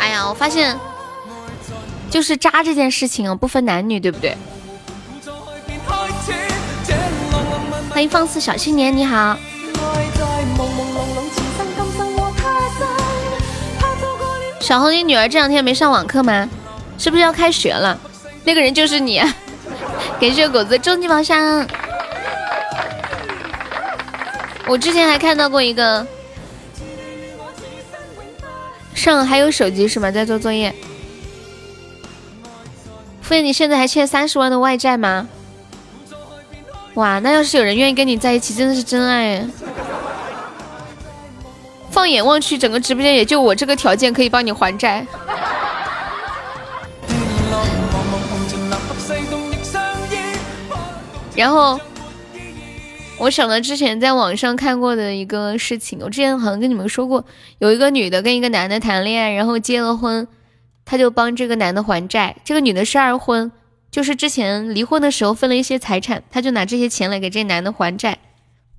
[0.00, 0.76] 哎呀，我发现
[2.10, 4.36] 就是渣这件事情啊，不分男女，对不对？
[7.90, 9.36] 欢迎放肆小青年，你好。
[14.60, 16.48] 小红，你女儿这两天没上网课吗？
[16.96, 17.98] 是不是要开学了？
[18.44, 19.20] 那个人就是你。
[20.20, 21.66] 感谢狗子终极宝箱。
[24.66, 26.06] 我之前还看到过一个，
[29.00, 30.10] 上还有手机是吗？
[30.10, 30.74] 在做作业。
[33.22, 35.26] 敷衍，你现在还欠三十万的外债吗？
[36.94, 39.46] 哇，那要是有人愿意跟你在一起，真的是真爱。
[41.90, 45.06] 放眼望去，整个直播间也就我这个条件可以帮你还债。
[51.34, 51.80] 然后，
[53.20, 57.22] 我想到之前在网上看过的一个事情，我之前好像跟你们说过，
[57.58, 60.26] 有一个女的跟一个男的谈恋爱，然后结了婚，
[60.86, 62.36] 他就帮这个男的还债。
[62.44, 63.52] 这个女的是二婚，
[63.90, 68.16] 就是之前离婚的时候分了一些财产，他就拿这些钱来给这男的还债。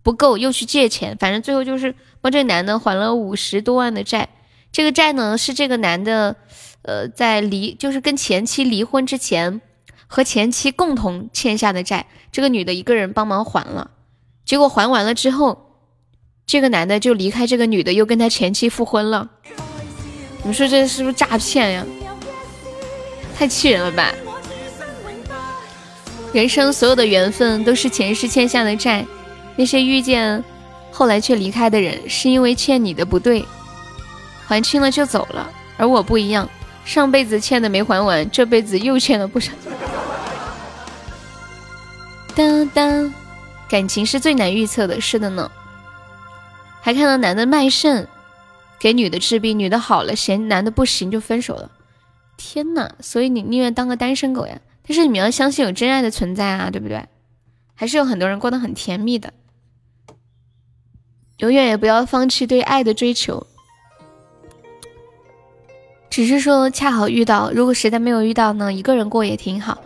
[0.01, 4.27] 不够又去借钱，反正最后就是帮这男的还了五十多万的债。
[4.71, 6.35] 这个债呢是这个男的，
[6.81, 9.61] 呃，在离就是跟前妻离婚之前
[10.07, 13.91] 和前妻共同欠下的债，这个女的一个人帮忙还了。
[14.45, 15.77] 结果还完了之后，
[16.45, 19.29] 这个男的就离开这个女的，又跟他前妻复婚了。
[20.43, 21.85] 你说这是不是诈骗呀？
[23.37, 24.11] 太气人了吧！
[26.33, 29.05] 人生所有的缘分都是前世欠下的债。
[29.55, 30.43] 那些遇见，
[30.91, 33.45] 后来却离开的人，是因为欠你的不对，
[34.45, 35.49] 还清了就走了。
[35.77, 36.49] 而我不一样，
[36.85, 39.51] 上辈子欠的没还完，这辈子又欠了不少。
[42.33, 43.13] 当当，
[43.71, 45.49] 感情是最难预测的，是的呢。
[46.81, 48.05] 还看到男的卖肾
[48.77, 51.71] 给女的治病，女的好了，嫌男的不行就分手了。
[52.35, 54.59] 天呐，所以你宁愿当个单身狗呀？
[54.85, 57.07] 但是你们要相信有真爱的存在啊，对不对？
[57.73, 59.31] 还是有很多人过得很甜蜜的。
[61.37, 63.47] 永远也不要放弃对爱的追求。
[66.09, 69.81] 只是说恰好遇到，如果实在没有遇到呢，一个人过也挺好。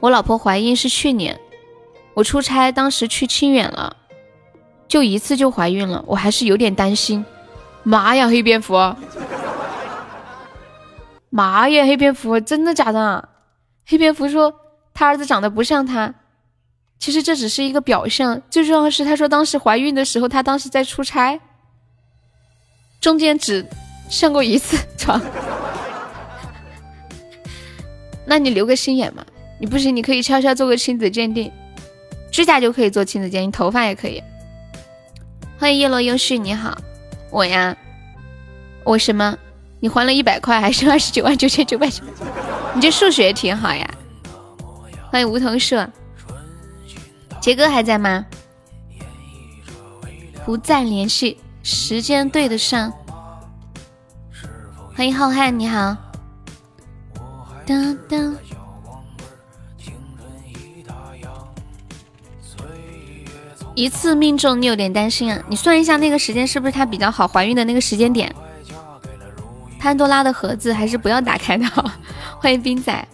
[0.00, 1.40] 我老婆怀孕是去年，
[2.14, 3.96] 我出差当时去清远了，
[4.86, 7.24] 就一次就怀孕了，我还是有点担心。
[7.82, 8.94] 妈呀，黑蝙蝠！
[11.28, 12.38] 妈呀，黑蝙蝠！
[12.40, 13.28] 真的假的？
[13.86, 14.54] 黑蝙蝠说
[14.94, 16.14] 他儿子长得不像他，
[16.98, 21.40] 其实这只是一个表象，最重要的是他说当时怀孕的时候，他当时在出差，
[23.00, 23.66] 中间只
[24.08, 25.20] 上过一次床。
[28.24, 29.26] 那你留个心眼嘛，
[29.60, 31.52] 你不行，你可以悄悄做个亲子鉴定，
[32.34, 34.20] 指甲就可以做亲子鉴定，头发也可以。
[35.56, 36.76] 欢迎叶落优绪，你好，
[37.30, 37.76] 我呀，
[38.82, 39.38] 我什么？
[39.78, 42.02] 你还了一百块，还剩二十九万九千九百九，
[42.74, 43.88] 你这数学挺好呀。
[45.12, 45.76] 欢迎梧桐树，
[47.40, 48.26] 杰哥还在吗？
[50.44, 52.92] 不再联系，时间对得上。
[54.96, 55.96] 欢迎浩瀚，你好。
[57.64, 58.18] 哒哒。
[63.74, 65.42] 一次命中，你有点担心啊？
[65.48, 68.32] 你算一下那个时间是不是他比较好怀孕的那个时间点？
[69.80, 71.84] 潘多拉的盒子还是不要打开的好。
[72.38, 73.08] 欢迎冰仔。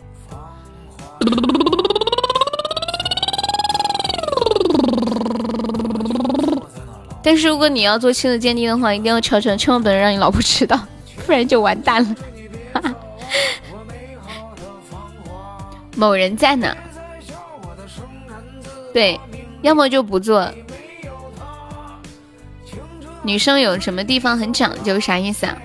[7.23, 10.79] 但是如果你要做亲子鉴定的话，一定要悄悄，千万不能让你老婆知道，
[11.27, 12.17] 不然就完蛋了。
[15.97, 16.75] 某人在呢，
[18.93, 19.19] 对，
[19.63, 20.51] 要么就不做。
[23.23, 24.99] 女生有什么地方很讲究？
[24.99, 25.57] 啥意思啊？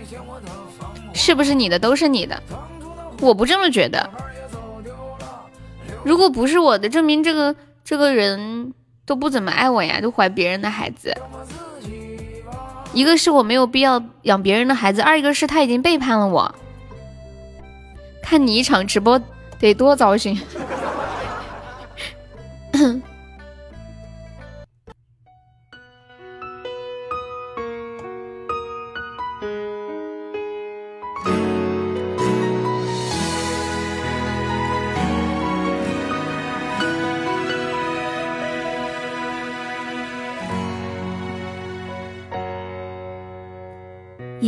[1.13, 2.41] 是不是你的都是你的？
[3.21, 4.09] 我不这么觉得。
[6.03, 8.73] 如果不是我的，证明这个这个人
[9.05, 11.15] 都不怎么爱我呀，都怀别人的孩子。
[12.93, 16.53] 一个是我没有必要养别人的孩子，二一个是他已经背叛了我。
[18.21, 19.21] 看你一场直播。
[19.57, 20.37] 得多糟心！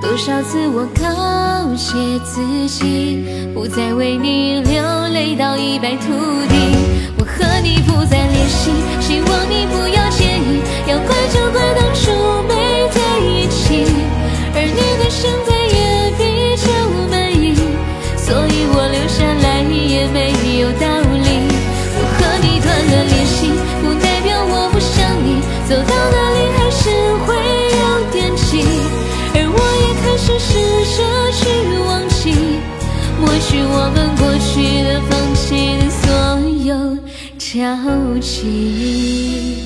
[0.00, 1.94] 多少次我告诫
[2.24, 4.82] 自己，不再为你流
[5.12, 6.12] 泪到一败涂
[6.48, 6.54] 地。
[7.18, 8.70] 我和你不再联系，
[9.00, 10.62] 希望你不要介意。
[10.86, 12.10] 要怪就怪当初
[37.50, 37.58] 交
[38.20, 39.64] 集。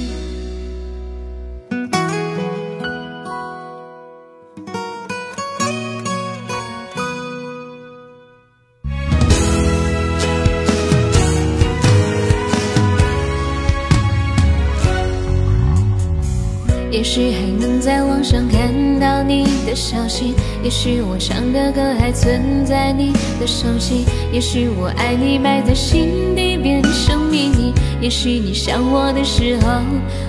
[16.92, 29.82] 也许还能在网上看到你的消息，也许我唱的歌还存在你的手机，也许我爱你埋在心底变成秘密，也许你想我的时候，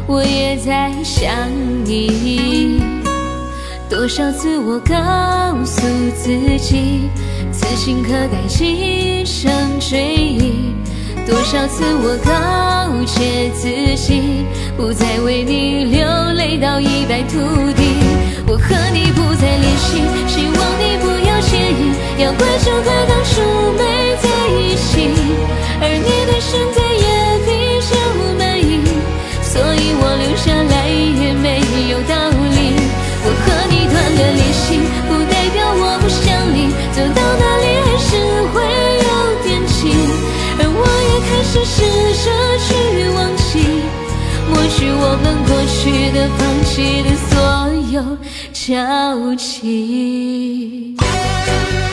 [0.07, 1.29] 我也在想
[1.85, 2.81] 你。
[3.89, 4.95] 多少次我告
[5.63, 5.81] 诉
[6.15, 7.09] 自己，
[7.51, 10.73] 此情可待今生追忆。
[11.25, 14.43] 多少次我告诫自己，
[14.75, 16.05] 不再为你流
[16.35, 17.37] 泪到一败涂
[17.73, 17.83] 地。
[18.45, 21.22] 我和你不再联系，希望你不
[21.53, 21.93] 要介意。
[22.17, 23.41] 要怪就怪当初
[23.77, 23.81] 没
[24.21, 25.09] 在一起，
[25.81, 27.05] 而你对现在也
[27.45, 27.49] 比
[27.89, 27.91] 较
[28.37, 28.69] 满意，
[29.41, 31.45] 所以我留下来也没
[31.89, 32.57] 有道理。
[33.25, 34.65] 我和你断了联系，
[35.07, 36.23] 不代表我不想
[36.53, 36.57] 你，
[36.93, 38.09] 走到哪里还是
[38.51, 38.55] 会
[39.03, 39.09] 有
[39.43, 39.79] 惦记。
[40.59, 41.75] 而我也开始试
[42.23, 42.25] 着
[42.65, 42.69] 去
[43.15, 43.51] 忘记，
[44.49, 45.81] 抹去我们过去
[46.11, 47.31] 的、放弃的所
[47.91, 47.95] 有
[48.53, 50.95] 交集。
[51.45, 51.92] 我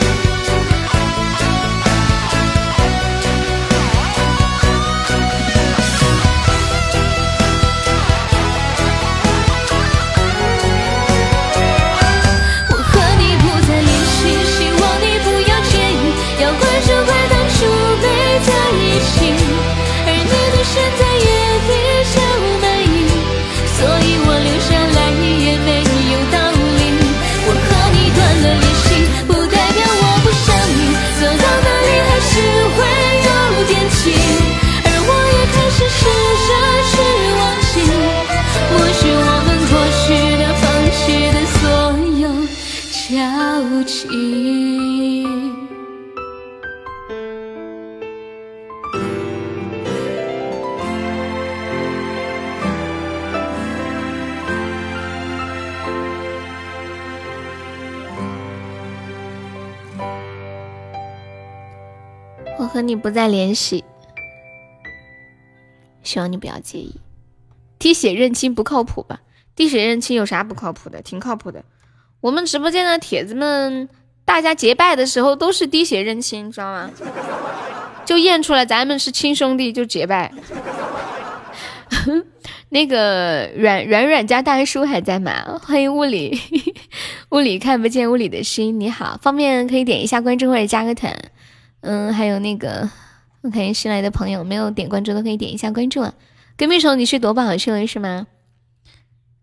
[62.81, 63.83] 你不再联系，
[66.03, 66.95] 希望你不要介意。
[67.79, 69.21] 滴血认亲不靠谱吧？
[69.55, 71.01] 滴血认亲有啥不靠谱的？
[71.01, 71.63] 挺靠谱的。
[72.21, 73.89] 我们直播间的铁子们，
[74.25, 76.91] 大家结拜的时候都是滴血认亲，知道吗？
[78.05, 80.31] 就验出来咱们是亲兄弟就结拜。
[82.69, 85.59] 那个软软软家大叔还在吗？
[85.61, 86.39] 欢迎物理，
[87.31, 91.13] 物理看不见物理的心，你好，方便可以点一下关注或者加个团。
[91.81, 92.89] 嗯，还有那个，
[93.41, 96.13] 我看新来的朋友没有点关注的可以点一下关注啊。
[96.57, 98.27] 隔壁手，你去夺宝去了是吗？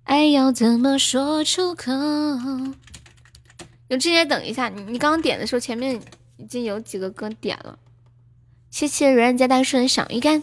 [0.05, 1.93] 爱要怎么说出口？
[3.89, 6.01] 有志姐等一下，你你刚刚点的时候前面
[6.37, 7.79] 已经有几个歌点了。
[8.71, 10.43] 谢谢软软家大叔的小鱼干。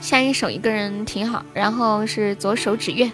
[0.00, 3.10] 下一首一个人挺好，然后是左手指月。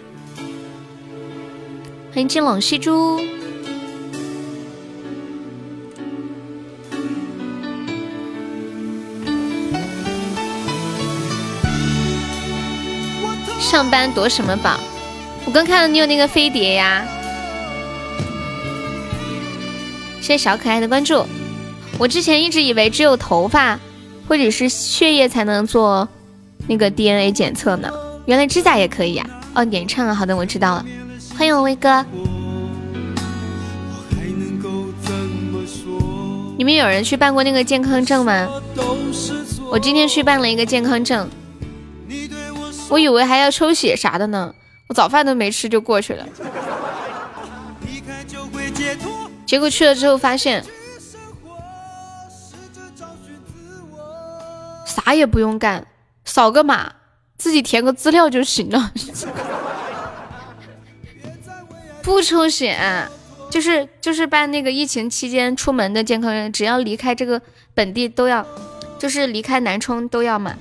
[2.11, 3.19] 欢迎金冷西珠。
[13.75, 14.79] 上班夺什么宝？
[15.43, 17.05] 我刚看到你有那个飞碟呀！
[20.21, 21.25] 谢谢小可爱的关注。
[21.97, 23.77] 我之前一直以为只有头发
[24.29, 26.07] 或者是血液才能做
[26.69, 27.91] 那个 DNA 检测呢，
[28.25, 29.29] 原来指甲也可以呀！
[29.53, 30.85] 哦，演唱啊，好的，我知道了。
[31.37, 32.05] 欢迎我威哥。
[36.57, 38.47] 你们有人去办过那个健康证吗？
[39.69, 41.29] 我今天去办了一个健康证。
[42.95, 44.55] 我以为还要抽血啥的呢，
[44.87, 46.25] 我早饭都没吃就过去了。
[49.45, 50.63] 结果去了之后发现，
[54.85, 55.85] 啥也不用干，
[56.23, 56.93] 扫个码，
[57.37, 58.93] 自己填个资料就行了。
[62.01, 62.79] 不抽血，
[63.49, 67.41] 就是就是办那个疫情期间出门的健康证，只要离开这个
[67.73, 68.47] 本地都要，
[68.97, 70.55] 就是离开南充都要嘛。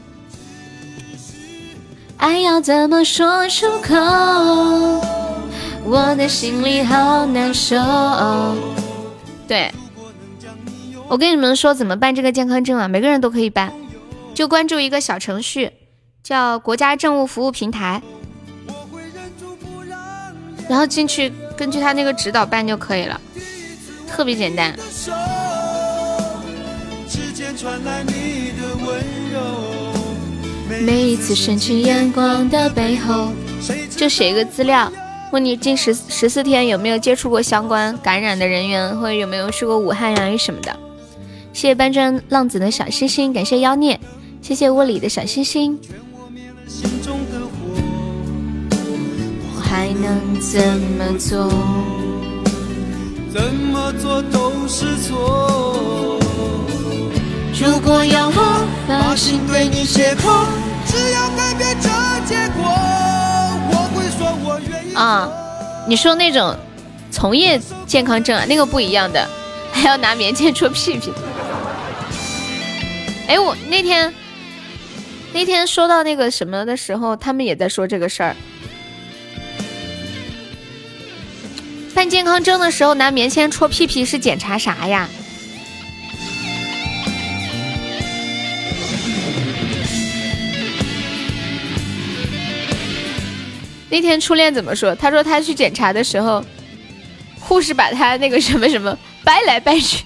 [2.19, 3.95] 爱要怎么说出口？
[5.85, 7.77] 我的心里好难受。
[9.47, 9.71] 对，
[11.09, 12.89] 我跟你们说怎么办这个健康证啊？
[12.89, 13.73] 每个人都可以办，
[14.35, 15.73] 就关注一个小程序，
[16.23, 18.01] 叫国家政务服务平台，
[20.69, 23.21] 然后进去根据他那个指导办就可以了，
[24.09, 24.75] 特别简单。
[27.07, 28.03] 之间传来
[30.81, 33.33] 每一次深情眼光的背后，
[33.97, 34.93] 就写一个资料，
[35.33, 40.77] 问你近十十四天有没有接触过相关感染的人员，或者有没有去过武汉呀什么的。
[41.53, 44.01] 谢谢搬砖浪子的小星星，感谢妖孽，
[44.43, 45.79] 谢谢窝里的小星星。
[49.47, 50.61] 我还能怎
[50.99, 51.49] 么做？
[53.33, 56.19] 怎么做都是错。
[57.57, 60.29] 如果要我把心对你写空，
[60.87, 61.89] 只要改变这
[62.27, 62.65] 结果，
[63.71, 64.95] 我会说我愿意。
[64.95, 65.31] 啊，
[65.87, 66.57] 你说那种
[67.13, 69.25] 从业健康证啊，那个不一样的，
[69.73, 71.13] 还要拿棉签戳屁屁。
[73.29, 74.13] 哎，我那天
[75.33, 78.35] 那天说到那个什么的时候，他们也在说这个事儿。
[81.95, 85.09] 办健康证的时候拿棉签戳屁屁是检查啥呀？
[93.95, 94.93] 那天初恋怎么说？
[94.97, 96.45] 他说他去检查的时候，
[97.39, 100.05] 护士把他那个什么什么掰来掰去，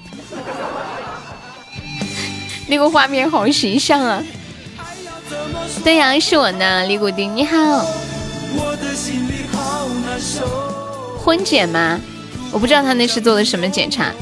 [2.68, 4.22] 那个画面好形象啊！
[5.82, 7.86] 对呀，是我呢，李古丁，你好。
[11.24, 11.99] 婚检吗？
[12.53, 14.12] 我不知道他那是做的什么检查。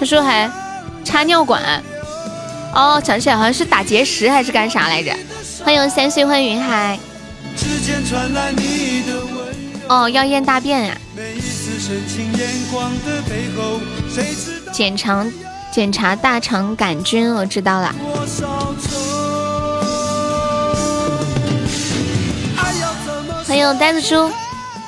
[0.00, 0.50] 他说还
[1.04, 1.62] 插尿管。
[2.74, 5.16] 哦，想起来好像是打结石还是干啥来着？
[5.64, 6.98] 欢迎三岁欢迎云海。
[9.88, 10.96] 哦，要验大便呀。
[14.72, 15.26] 检查
[15.72, 17.94] 检查大肠杆菌，我知道了。
[23.46, 24.30] 欢迎呆子猪，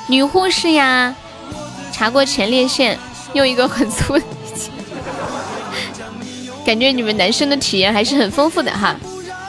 [0.07, 1.13] 女护士呀，
[1.93, 2.97] 查过前列腺，
[3.33, 4.23] 用一个很粗的，
[6.65, 8.95] 感觉你们男生的体验还是很丰富的哈。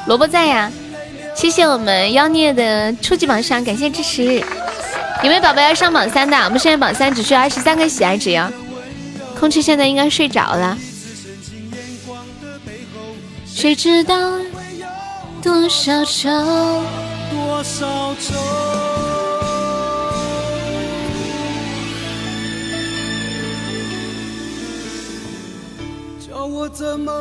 [0.07, 0.71] 萝卜在呀，
[1.39, 4.25] 谢谢我们妖孽的初级榜上，感谢支持。
[5.23, 6.37] 有没有宝宝要上榜三的？
[6.37, 8.53] 我们现在榜三只需要二十三个喜爱值哟。
[9.39, 10.77] 空气现在应该睡着了。
[13.47, 14.17] 谁知道
[15.41, 16.29] 多少愁？
[17.31, 18.35] 多少愁？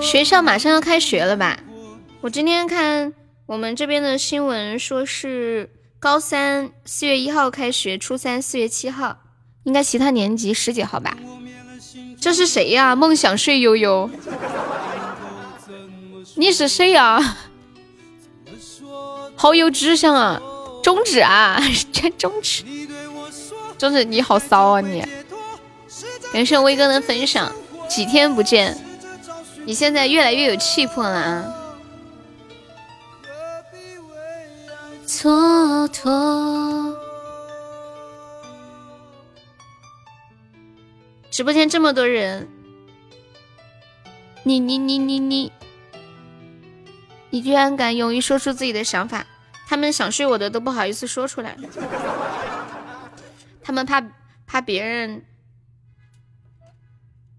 [0.02, 1.56] 学校马上要开学了吧？
[2.22, 3.14] 我今天看
[3.48, 5.70] 我们这边的新闻，说是
[6.00, 9.20] 高三四月一号开学，初三四月七号，
[9.64, 11.18] 应该其他年级十几号吧？
[12.20, 12.94] 这是谁呀？
[12.94, 14.10] 梦想睡悠悠，
[16.36, 17.38] 你是谁呀？
[19.38, 20.42] 好有志向啊！
[20.84, 21.58] 中指啊，
[21.94, 22.66] 这中指，
[23.78, 25.02] 中指你好骚啊你！
[26.34, 27.50] 感谢威哥的分享，
[27.88, 28.78] 几天不见。
[29.64, 31.54] 你现在越来越有气魄了啊！
[35.08, 36.94] 蹉跎。
[41.32, 42.46] 直播间这么多人，
[44.44, 45.50] 你你你你你，
[47.30, 49.26] 你居然敢勇于说出自己的想法？
[49.66, 51.58] 他们想睡我的都不好意思说出来，
[53.64, 54.04] 他们怕
[54.46, 55.24] 怕别人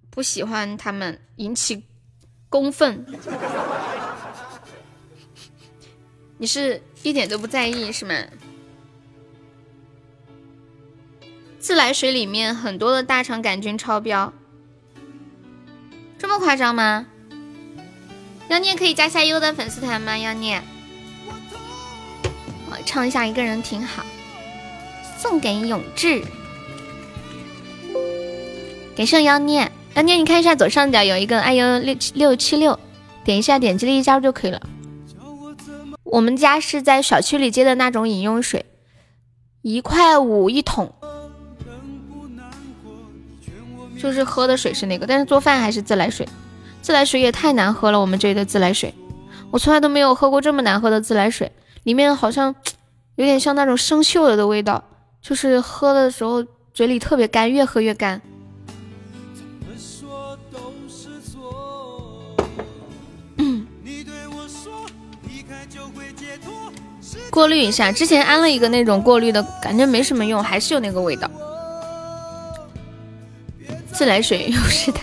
[0.08, 1.84] 不喜欢他们，引起。
[2.50, 3.04] 公愤，
[6.38, 8.14] 你是一点都不在意是吗？
[11.58, 14.32] 自来水里面很多的大肠杆菌超标，
[16.18, 17.06] 这么夸张吗？
[18.48, 20.16] 妖孽可以加下优的粉丝团吗？
[20.16, 20.62] 妖孽，
[22.70, 24.04] 我唱一下一个人挺好，
[25.18, 26.22] 送给永志，
[28.96, 29.70] 感谢妖孽。
[29.94, 32.78] 妖孽你看一下左上角有一个 iu 六七六七六，
[33.24, 34.62] 点一下，点击立即加入就可以了。
[36.10, 38.64] 我们家是在小区里接的那种饮用水，
[39.62, 40.92] 一块五一桶，
[44.00, 46.26] 就是喝的水是那个，但是做饭还是自来水。
[46.80, 48.94] 自来水也太难喝了，我们这里的自来水，
[49.50, 51.52] 我从来都没有喝过这么难喝的自来水，
[51.82, 52.54] 里面好像
[53.16, 54.82] 有点像那种生锈了的味道，
[55.20, 56.42] 就是喝的时候
[56.72, 58.22] 嘴里特别干，越喝越干。
[67.38, 71.30] 过滤一下，之前安了一个那种过滤的，感觉没什么用，还是有那个味道。
[73.92, 74.98] 自来水又是的。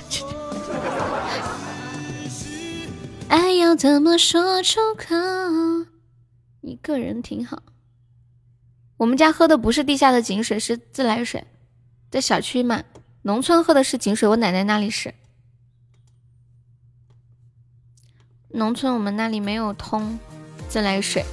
[3.29, 5.15] 爱要怎么说出口？
[6.59, 7.63] 一个人挺好。
[8.97, 11.45] 我们家喝的不是地下的井水，是自来水，
[12.11, 12.83] 在小区嘛。
[13.21, 15.13] 农村喝的是井水，我奶奶那里是。
[18.49, 20.19] 农村我们那里没有通
[20.67, 21.23] 自来水。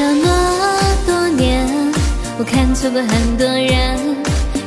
[0.00, 0.28] 这么
[1.06, 1.66] 多年，
[2.38, 3.98] 我看错过很多人，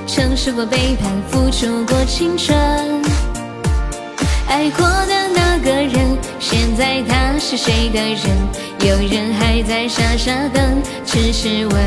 [0.06, 2.58] 承受过背叛，付出过青春，
[4.48, 8.71] 爱过的那个人，现在他是谁的人？
[8.84, 11.80] 有人还在傻傻等，只是问。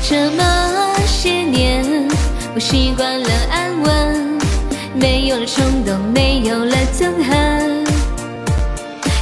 [0.00, 1.84] 这么些年，
[2.54, 4.38] 我习惯了安稳，
[4.94, 7.84] 没有了冲动，没有了憎恨。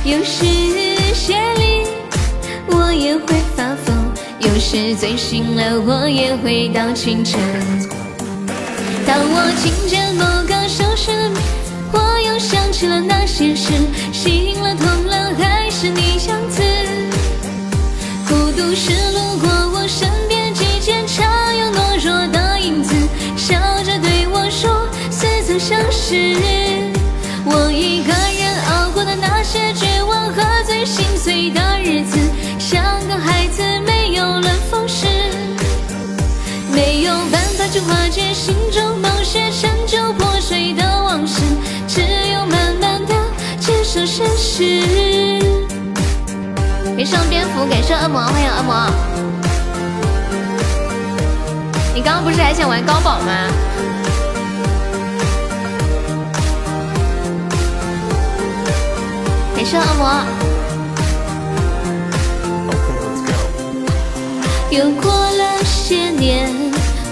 [0.04, 1.88] 有时夜里
[2.68, 3.96] 我也会发疯，
[4.38, 7.40] 有时醉醒了我也会到清晨。
[9.06, 11.42] 当我听见某个熟悉名，
[11.90, 13.72] 我又想起了那些事，
[14.12, 15.55] 醒了痛了还。
[15.78, 16.62] 是你样子，
[18.26, 22.94] 孤独是路过我身边几间常有懦弱的影子，
[23.36, 23.54] 笑
[23.84, 26.34] 着对我说似曾相识。
[27.44, 32.18] 我一个人熬过的那些绝望和最心碎的日子，
[32.58, 35.06] 像个孩子没有了方式，
[36.72, 41.42] 没有办法去化解心中某些陈旧破碎的往事，
[41.86, 42.00] 只
[42.32, 43.14] 有慢慢的
[43.60, 45.55] 接受现实。
[46.96, 48.90] 感谢蝙蝠，感谢恶魔，欢迎恶魔。
[51.94, 53.32] 你刚刚不是还想玩高宝吗？
[59.54, 60.24] 感谢恶魔。
[64.70, 66.50] 又过了些年，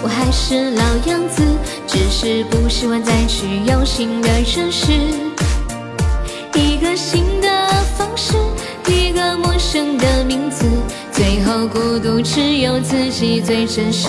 [0.02, 1.42] 我还是老样子，
[1.86, 4.92] 只是不喜欢再去用新的认识。
[6.54, 7.48] 一个新的
[7.98, 8.34] 方式，
[8.88, 10.64] 一个陌生的名字，
[11.12, 14.08] 最后孤独只有自己最真实。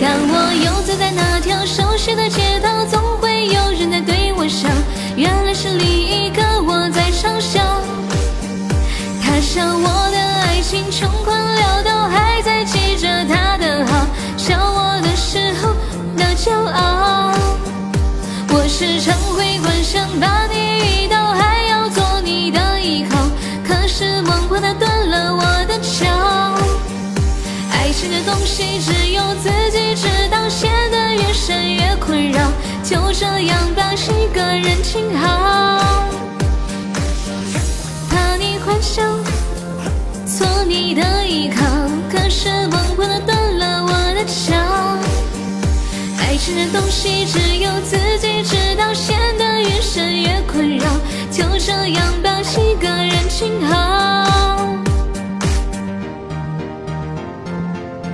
[0.00, 4.68] 当我又走在那条熟悉的街道，总会有人在对我笑，
[5.16, 7.60] 原来是另一个我在嘲笑。
[9.22, 14.06] 他笑我的爱情穷困潦倒，还在记着他的好，
[14.38, 15.74] 笑我的时候
[16.16, 17.32] 那骄傲。
[18.52, 21.06] 我时常会幻想把你
[24.00, 26.08] 是梦破它断了我的桥。
[27.70, 32.50] 爱情这东西只有自己知道，陷得越深越困扰，
[32.82, 35.69] 就这样把一个人情好。
[46.40, 50.86] 爱情的东西只有自己知道，陷得越深越困扰，
[51.30, 54.78] 就这样把一个人静好。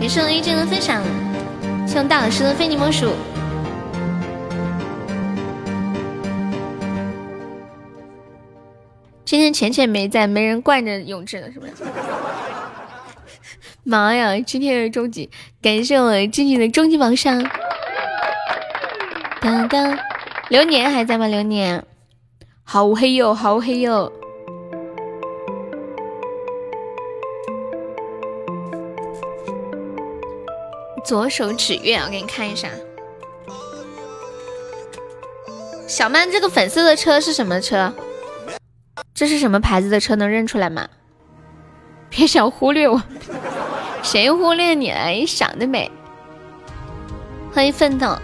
[0.01, 1.01] 感谢我 A 君的分享，
[1.87, 3.13] 谢大老师的非你莫属。
[9.25, 11.73] 今天浅浅没在，没人惯着永志了，是不是？
[13.85, 15.31] 妈呀，今天是终极，
[15.63, 17.49] 感谢我静静的终极榜上。
[19.47, 19.97] 当当，
[20.49, 21.29] 流年还在吗？
[21.29, 21.87] 流年，
[22.65, 24.13] 好黑哟，好黑哟。
[31.05, 32.69] 左手指月，我给你看一下。
[35.87, 37.95] 小曼，这个粉色的车是什么车？
[39.15, 40.17] 这是什么牌子的车？
[40.17, 40.89] 能认出来吗？
[42.11, 43.01] 别想忽略我，
[44.03, 45.07] 谁忽略你了？
[45.11, 45.89] 你想得美！
[47.55, 48.19] 欢迎奋斗，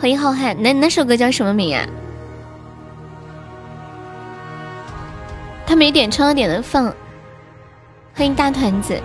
[0.00, 0.56] 欢迎浩瀚。
[0.56, 1.86] 那那首歌叫什么名啊？
[5.66, 6.86] 他没点，唱点的放。
[8.14, 8.98] 欢迎大团子。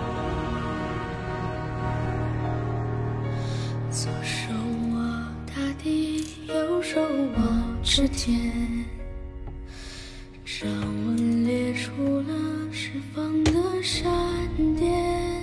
[7.82, 8.34] 指尖，
[10.44, 10.68] 掌
[11.06, 12.34] 纹裂出了
[12.70, 14.04] 释放的闪
[14.76, 15.42] 电，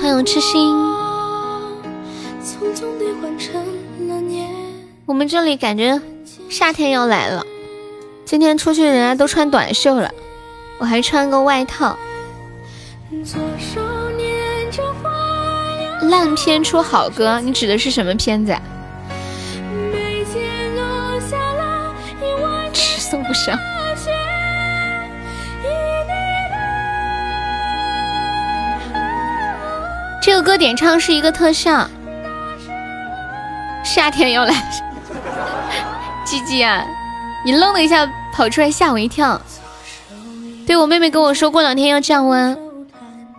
[0.00, 1.13] 欢迎痴心。
[2.54, 3.52] 匆匆兑换成
[4.08, 4.48] 了年。
[5.06, 6.00] 我们这里感觉
[6.48, 7.44] 夏天要来了，
[8.24, 10.08] 今天出去人家都穿短袖了，
[10.78, 11.98] 我还穿个外套。
[16.02, 18.56] 烂片出好歌，你指的是什么片子？
[23.10, 23.58] 都不想。
[30.20, 31.88] 这个歌点唱是一个特效。
[33.84, 34.54] 夏天要来，
[36.24, 36.84] 鸡鸡啊，
[37.44, 39.40] 你愣了一下跑出来吓我一跳。
[40.66, 42.58] 对我妹妹跟我说过两天要降温，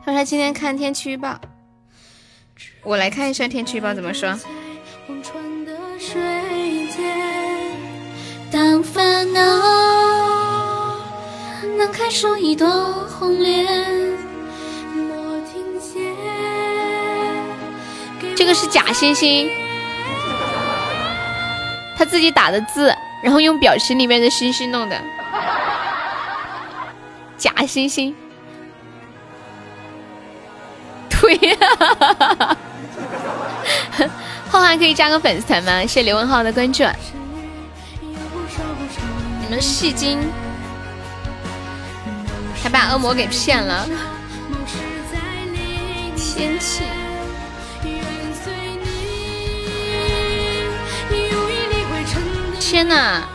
[0.05, 1.35] 她说她今天看天气预报。
[2.83, 4.29] 我来看一下天气预报怎么说。
[8.51, 9.41] 当烦恼
[11.77, 12.67] 能开出一朵
[13.19, 13.67] 红莲，
[18.35, 19.49] 这个是假星星，
[21.97, 22.93] 他自己打的字，
[23.23, 25.01] 然后用表情里面的星星弄的
[27.37, 28.15] 假星星。
[31.09, 31.57] 对呀，
[34.49, 35.81] 浩瀚可以加个粉丝团吗？
[35.81, 36.83] 谢谢刘文浩的关注。
[39.41, 40.19] 你们戏精，
[42.61, 43.87] 还把恶魔给骗了。
[46.15, 46.83] 天气，
[52.67, 53.29] 天呐，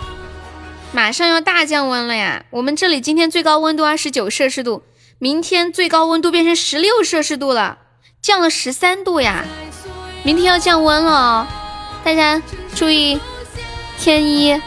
[0.92, 2.44] 马上要大降温了呀！
[2.50, 4.82] 我们这里今天最高温度二十九摄氏度，
[5.20, 7.78] 明天最高温度变成十六摄氏度了，
[8.20, 9.44] 降了十三度呀！
[10.24, 11.46] 明天要降温了哦，
[12.02, 12.42] 大家
[12.74, 13.20] 注意
[14.00, 14.60] 添衣。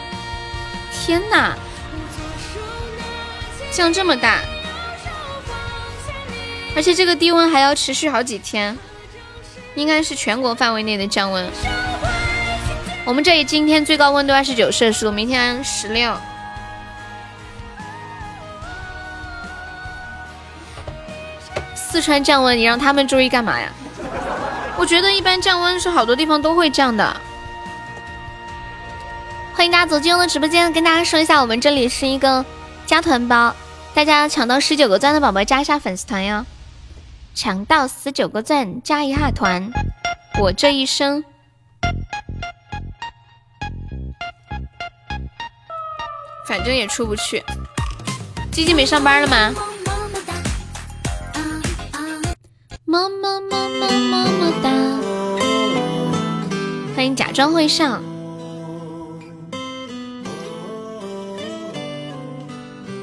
[0.90, 1.54] 天呐，
[3.70, 4.40] 降这么大！
[6.74, 8.78] 而且这个低温还要持续好几天，
[9.74, 11.46] 应该是全国范围内的降温。
[13.06, 16.16] 我们这里今天最高温度二十九摄氏度，明天十六。
[21.74, 23.70] 四川降温，你让他们注意干嘛呀？
[24.78, 27.14] 我觉得一般降温是好多地方都会降的。
[29.52, 32.42] 欢迎大家走进我的直播间，跟大家说一下，我们这里是一个
[32.86, 33.54] 加团包，
[33.92, 36.46] 大家抢到十九个钻的宝宝加一下粉丝团哟。
[37.34, 39.70] 抢到十九个钻加一下团，
[40.40, 41.22] 我这一生，
[46.46, 47.42] 反正也出不去。
[48.50, 49.54] 鸡鸡没上班了吗？
[52.84, 54.70] 么么么么么么哒！
[56.94, 58.00] 欢迎假装会上。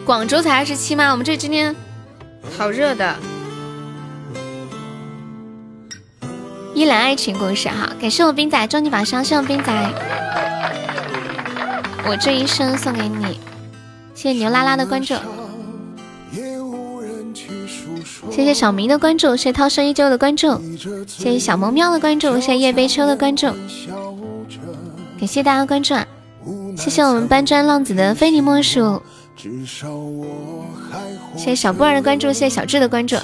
[0.05, 1.11] 广州才二十七吗？
[1.11, 1.75] 我们这今天
[2.57, 3.15] 好热的。
[6.73, 9.73] 依兰爱情故事哈，感谢我冰仔终极宝箱，谢我冰仔，
[12.07, 13.39] 我这一生送给你，
[14.13, 15.13] 谢谢牛拉拉的关注，
[18.29, 20.59] 谢谢小明的关注，谢谢涛声依旧的关注，
[21.07, 23.47] 谢谢小萌喵的关注，谢谢叶悲秋的关注，
[25.19, 26.05] 感谢大家关注，啊！
[26.75, 29.01] 谢谢我们搬砖浪子的非你莫属，
[29.37, 29.49] 谢
[31.37, 33.15] 谢小布儿的关注，谢谢小智的关注，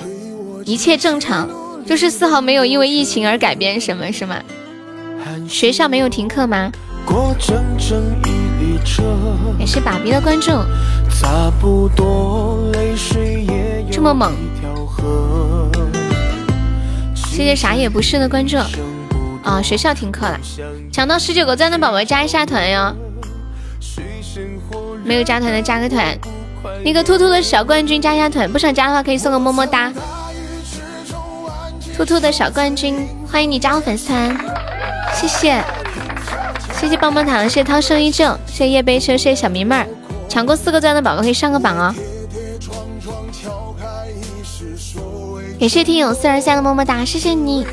[0.65, 1.49] 一切正常。
[1.85, 4.35] 就是丝毫没有因为疫情而改变什么，是吗？
[5.47, 6.69] 学校没有停课吗？
[9.59, 10.51] 也是爸比的关注，
[13.91, 14.33] 这么猛！
[17.15, 18.57] 谢谢啥也不是的关注。
[19.43, 20.39] 啊，学校停课了，
[20.91, 22.93] 抢到十九个赞的宝宝加一下团哟。
[25.03, 26.17] 没有加团的加个团，
[26.83, 29.93] 那个兔兔的小冠军加一下团，不想加的话可以送个么么哒。
[31.95, 34.37] 兔兔的小冠军，欢迎你加入粉丝团，
[35.15, 35.63] 谢谢，
[36.79, 39.87] 谢谢棒棒糖，谢谢涛声依旧，谢谢夜悲秋，谢谢小迷妹儿，
[40.29, 41.93] 抢过四个钻的宝宝可以上个榜哦。
[45.59, 47.65] 感谢听友四二三的么么哒，谢谢你。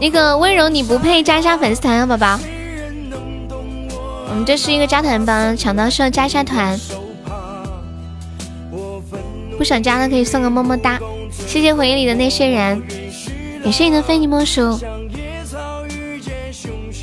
[0.00, 2.38] 那个温柔你不配加一下粉丝团啊，宝宝。
[4.28, 6.78] 我们这是一个加团帮，抢到是要加一下团，
[9.64, 11.00] 不想加的可以送个么么哒。
[11.30, 12.82] 谢谢回忆里的那些人，
[13.62, 14.78] 感谢你的非你莫属。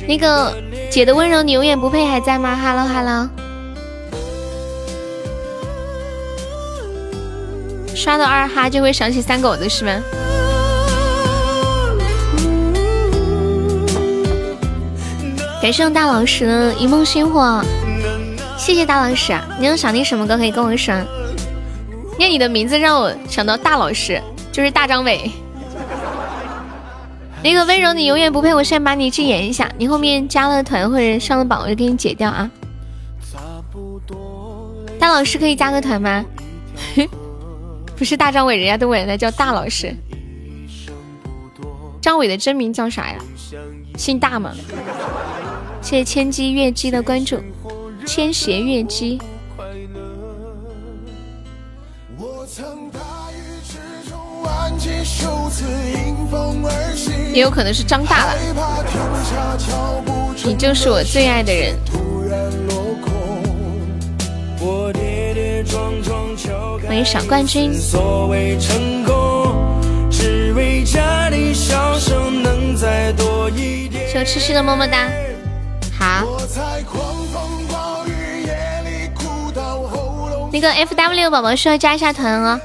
[0.06, 0.56] 那个
[0.88, 3.28] 姐的温柔你永远不配还在吗？Hello Hello，
[7.96, 10.00] 刷到二哈就会想起三狗子是吗？
[15.60, 17.60] 感谢大老师的一梦星火，
[18.56, 19.36] 谢谢大老师。
[19.58, 20.94] 你有想听什么歌可以跟我说。
[22.22, 25.28] 念你的名字让我想到大老师，就是大张伟。
[27.42, 29.68] 那个温柔你永远不配，我先把你去演一下。
[29.76, 32.48] 你后面加了团或者上了榜，我就给你解掉啊。
[35.00, 36.24] 大老师可以加个团吗？
[37.98, 39.92] 不是大张伟，人家都管他叫大老师。
[42.00, 43.16] 张伟的真名叫啥呀？
[43.96, 44.52] 姓大吗？
[45.80, 47.40] 谢谢千机月姬的关注，
[48.06, 49.20] 千鞋月姬。
[57.32, 58.34] 也有可能是张大了。
[60.44, 61.74] 你就是我最爱的人。
[66.86, 67.72] 欢迎小冠军。
[74.10, 75.08] 谢痴痴的么么哒。
[75.98, 76.26] 好，
[80.52, 82.60] 那个 F W 宝宝需要加一下团哦。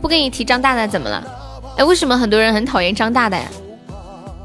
[0.00, 1.43] 不跟你提张大大怎么了？
[1.76, 3.48] 哎，为什么很多人很讨厌张大大呀？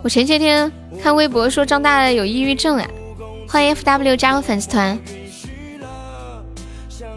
[0.01, 0.71] 我前些天
[1.03, 2.89] 看微博说张大大有抑郁症哎。
[3.47, 4.99] 欢迎 F W 加入粉丝团，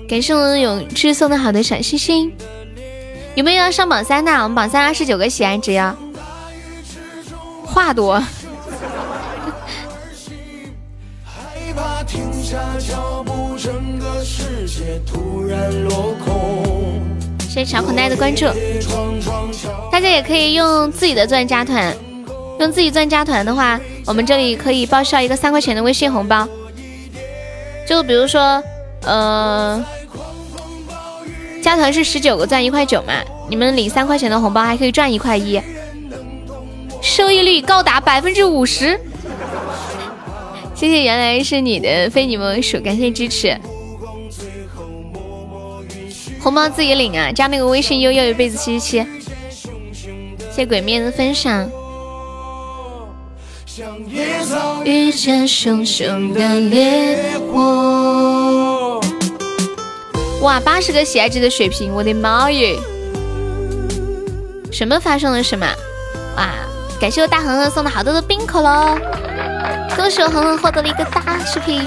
[0.09, 2.33] 感谢我永志送的好的小心心。
[3.35, 4.33] 有没有要上榜三的？
[4.33, 5.95] 我们榜三二十九个喜爱值呀。
[7.65, 8.23] 话多。
[17.53, 18.47] 谢谢小口袋的关注，
[19.91, 21.95] 大家也可以用自己的钻加团，
[22.59, 26.49] 用自己钻加团的话，我们这里可以报销一个三块钱的微信红包。
[27.87, 28.63] 就比如说，
[29.05, 29.85] 呃，
[31.63, 33.13] 加团是十九个钻一块九嘛，
[33.51, 35.61] 你们领三块钱的红包还可以赚一块一，
[37.03, 38.99] 收益率高达百分之五十。
[40.75, 43.55] 谢谢原来是你的非你莫属，感谢支持。
[46.43, 49.07] 红包自己领啊，加那个微信悠悠一辈子七七七。
[50.51, 51.71] 谢鬼面的分享。
[54.85, 59.01] 遇见熊熊的烈火。
[60.41, 62.77] 哇，八十个喜爱值的水瓶，我的妈耶！
[64.73, 65.65] 什么发生了什么？
[66.37, 66.49] 哇，
[67.01, 68.99] 感谢我大恒恒送的好多的冰可乐，
[69.97, 71.81] 恭喜我恒恒获得了一个大视频，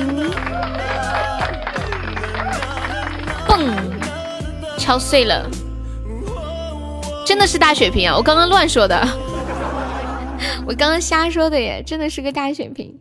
[4.86, 5.50] 敲碎了，
[7.26, 8.16] 真的是大血瓶啊！
[8.16, 8.96] 我刚刚乱说的，
[10.64, 13.00] 我刚刚瞎说的耶，真的是个大血瓶。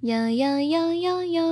[0.00, 1.42] 呀呀呀呀呀！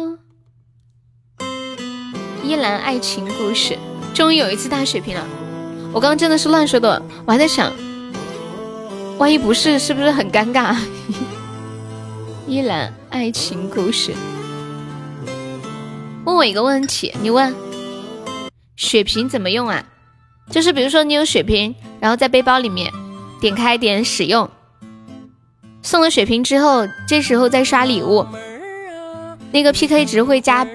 [2.43, 3.79] 依兰爱情故事，
[4.13, 5.25] 终于有一次大血瓶了。
[5.93, 7.73] 我刚刚真的是乱说的，我还在想，
[9.19, 10.77] 万一不是，是不是很尴尬？
[12.49, 14.13] 依兰爱情故事，
[16.25, 17.55] 问我一个问题，你问，
[18.81, 19.85] 血瓶怎么用啊？
[20.49, 22.91] 就是比如说你有血瓶，然后在背包里面
[23.39, 24.49] 点开点使用，
[25.83, 28.27] 送了血瓶之后，这时候再刷礼物，
[29.53, 30.67] 那个 PK 值会加。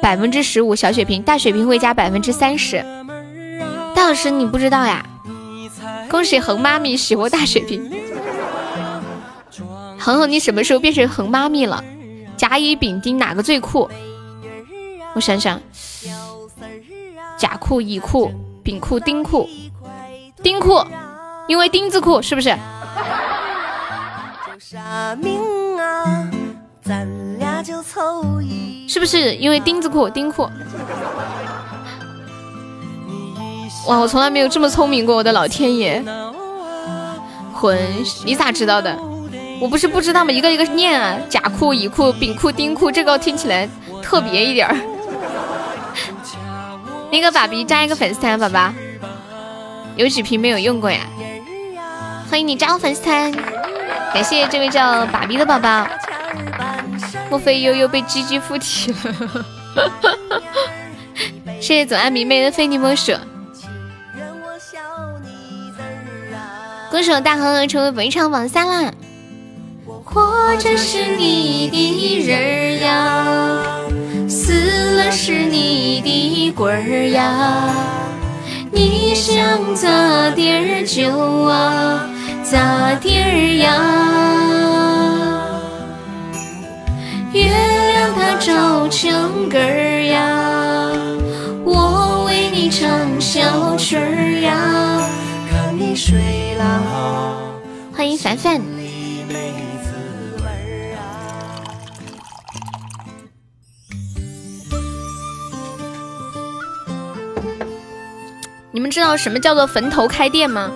[0.00, 2.82] 百分之十五小血瓶，大血瓶会加百分之三十。
[3.94, 5.04] 大老师你不知道呀？
[6.08, 7.92] 恭喜恒妈咪喜获大血瓶。
[9.98, 11.84] 恒恒，你什么时候变成恒妈咪了？
[12.38, 13.90] 甲乙丙丁哪个最酷？
[15.14, 15.60] 我想想，
[17.40, 18.30] 甲裤、乙裤、
[18.62, 19.48] 丙裤、丁裤、
[20.42, 20.84] 丁裤，
[21.48, 22.54] 因为丁字裤是不是？
[28.86, 30.06] 是不是因为丁字裤？
[30.10, 30.42] 丁裤？
[33.86, 36.04] 哇，我从来没有这么聪明过，我的老天爷！
[37.54, 37.78] 混，
[38.26, 38.94] 你咋知道的？
[39.62, 40.30] 我不是不知道吗？
[40.30, 43.66] 一个一个念啊，甲裤、乙裤、丙裤、丁裤，这个听起来
[44.02, 44.76] 特别一点儿。
[47.10, 48.72] 那个爸比加一个粉丝团，宝宝，
[49.96, 51.00] 有几瓶没有用过呀？
[52.30, 53.32] 欢迎你加入粉丝团，
[54.14, 55.86] 感谢这位叫爸比的宝宝。
[57.28, 59.44] 莫非悠悠被鸡鸡附体了？
[61.60, 63.12] 谢谢左岸迷妹的非你莫属。
[66.90, 68.92] 歌手大恒恒成为本场榜三啦！
[69.84, 73.24] 我活着是你的人儿呀，
[74.42, 74.54] 死
[74.96, 77.74] 了是你的鬼儿呀，
[78.72, 79.86] 你想咋
[80.30, 81.10] 地儿就
[81.44, 82.08] 啊
[82.42, 83.68] 咋地儿呀。
[87.34, 89.12] 月亮它照墙
[89.50, 90.90] 根儿呀，
[91.62, 92.88] 我为你唱
[93.20, 95.06] 小曲儿呀。
[95.50, 97.36] 看你睡了，
[97.94, 98.58] 欢迎凡凡。
[108.72, 110.70] 你们知道什么叫做坟头开店吗？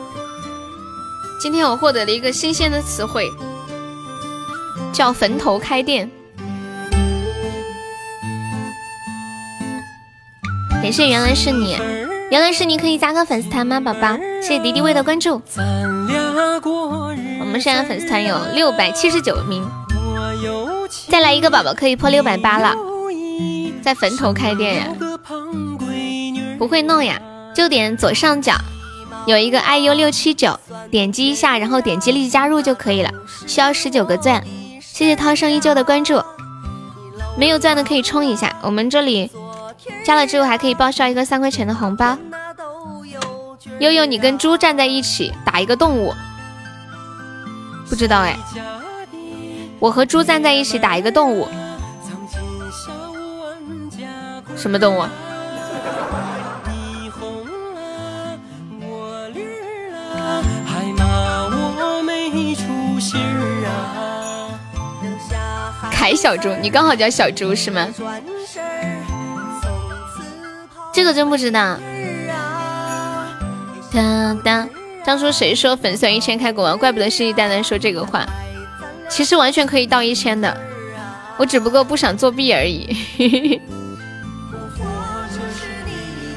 [1.41, 3.31] 今天我获得了一个新鲜的词汇，
[4.93, 6.11] 叫坟头开店。
[10.83, 11.79] 感谢原来是你，
[12.31, 14.17] 原来是你可以加个粉丝团吗，宝宝？
[14.43, 15.41] 谢谢敌敌畏的关注。
[17.41, 19.65] 我们现在粉丝团有六百七十九名，
[21.09, 22.75] 再来一个宝宝可以破六百八了。
[23.83, 24.89] 在坟头开店呀？
[26.59, 27.21] 不会弄呀？
[27.55, 28.53] 就点左上角
[29.27, 30.59] 有一个 iu 六七九，
[30.91, 33.11] 点击一下，然后点击立即加入就可以了。
[33.47, 34.43] 需要十九个钻。
[34.81, 36.23] 谢谢涛声依旧的关注。
[37.37, 39.31] 没有钻的可以冲一下，我们这里。
[40.05, 42.17] 加了之后还可以报销一个三块钱的红包。
[43.81, 46.15] 悠悠，你跟猪站在一起打一个动物，
[47.89, 48.39] 不知道哎。
[49.81, 51.49] 我和猪站在一起打一个动物，
[54.57, 55.05] 什么动物？
[66.05, 67.89] 还小猪，你刚好叫小猪是吗？
[70.93, 71.79] 这个真不知道。
[73.91, 74.69] 当当，
[75.03, 76.77] 当初谁说粉丝一千开国王？
[76.77, 78.23] 怪不得信誓旦旦说这个话。
[79.09, 80.55] 其实完全可以到一千的，
[81.39, 82.95] 我只不过不想作弊而已。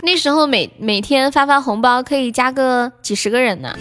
[0.02, 3.78] 那时候每每天发发红包可以加个几十个人呢，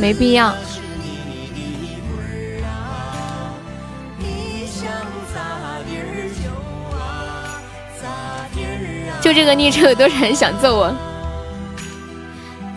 [0.00, 0.54] 没必要。
[9.20, 10.94] 就这个昵称，有多少人想揍我？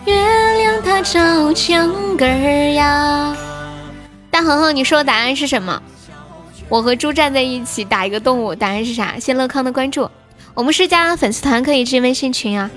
[0.04, 0.14] 月
[0.58, 3.34] 亮它照墙根儿呀，
[4.30, 5.82] 大恒恒，你说的答案是什么？
[6.68, 9.18] 我和猪站在一起打一个动物，答案是啥？
[9.18, 10.10] 谢乐康的关注，
[10.52, 12.70] 我们是加粉丝团，可以进微信群啊。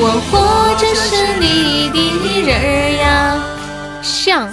[0.00, 3.40] 我活着是你的人呀，
[4.02, 4.48] 像，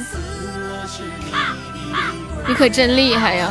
[2.47, 3.49] 你可真厉害呀！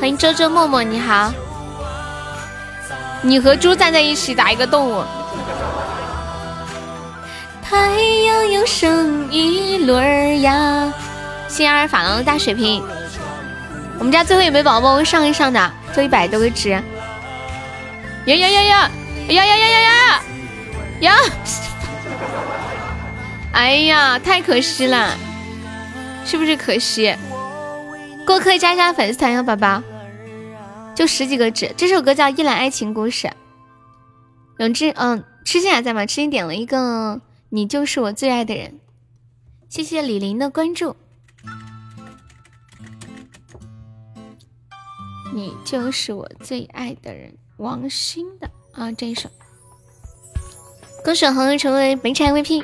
[0.00, 1.30] 欢迎周周默默，你好。
[3.20, 5.04] 你和猪站在一起打一个动物。
[7.62, 10.90] 太阳又升一轮呀！
[11.48, 12.82] 谢阿尔法郎的大水瓶。
[13.98, 16.70] 我们家最后有没有宝宝我上一上的，就一百多个值。
[16.70, 16.82] 呀
[18.24, 18.90] 呀呀呀呀
[19.28, 20.22] 呀呀呀呀
[21.00, 21.14] 呀！
[23.52, 25.10] 哎呀，太可惜了，
[26.24, 27.14] 是不是可惜？
[28.26, 29.82] 过客加一下粉丝团呀，宝宝。
[30.94, 33.28] 就十几个纸，这首歌叫《一览爱情故事》。
[34.58, 36.04] 永志，嗯，痴心还在吗？
[36.04, 38.78] 痴心点了一个，你就是我最爱的人。
[39.68, 40.96] 谢谢李林的关注。
[45.32, 49.30] 你就是我最爱的人，王心的啊，这一首。
[51.04, 52.62] 恭喜恒恒成为本场 MVP，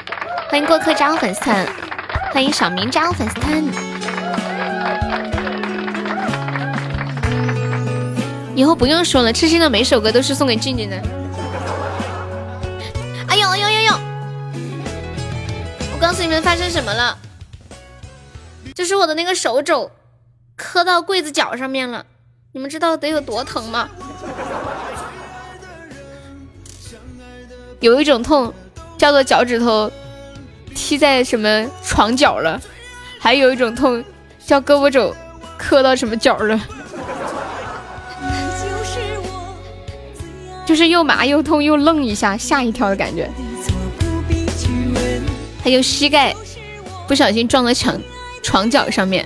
[0.50, 1.66] 欢迎过客加入粉丝团，
[2.32, 3.95] 欢迎小明加入粉丝团。
[8.56, 10.96] 以后不用说了，痴心的每首歌都是送给静静的。
[13.28, 13.92] 哎呦哎呦哎呦！
[15.92, 17.18] 我告诉你们发生什么了，
[18.74, 19.90] 就是我的那个手肘
[20.56, 22.06] 磕到柜子角上面了，
[22.52, 23.90] 你们知道得有多疼吗？
[27.80, 28.54] 有一种痛
[28.96, 29.92] 叫做脚趾头
[30.74, 32.58] 踢在什么床角了，
[33.20, 34.02] 还有一种痛
[34.46, 35.14] 叫胳膊肘
[35.58, 36.58] 磕到什么角了。
[40.66, 43.30] 就是又麻又痛又愣一下，吓一跳的感觉。
[45.62, 46.34] 还有膝盖
[47.06, 47.98] 不小心撞到墙
[48.42, 49.24] 床角上面。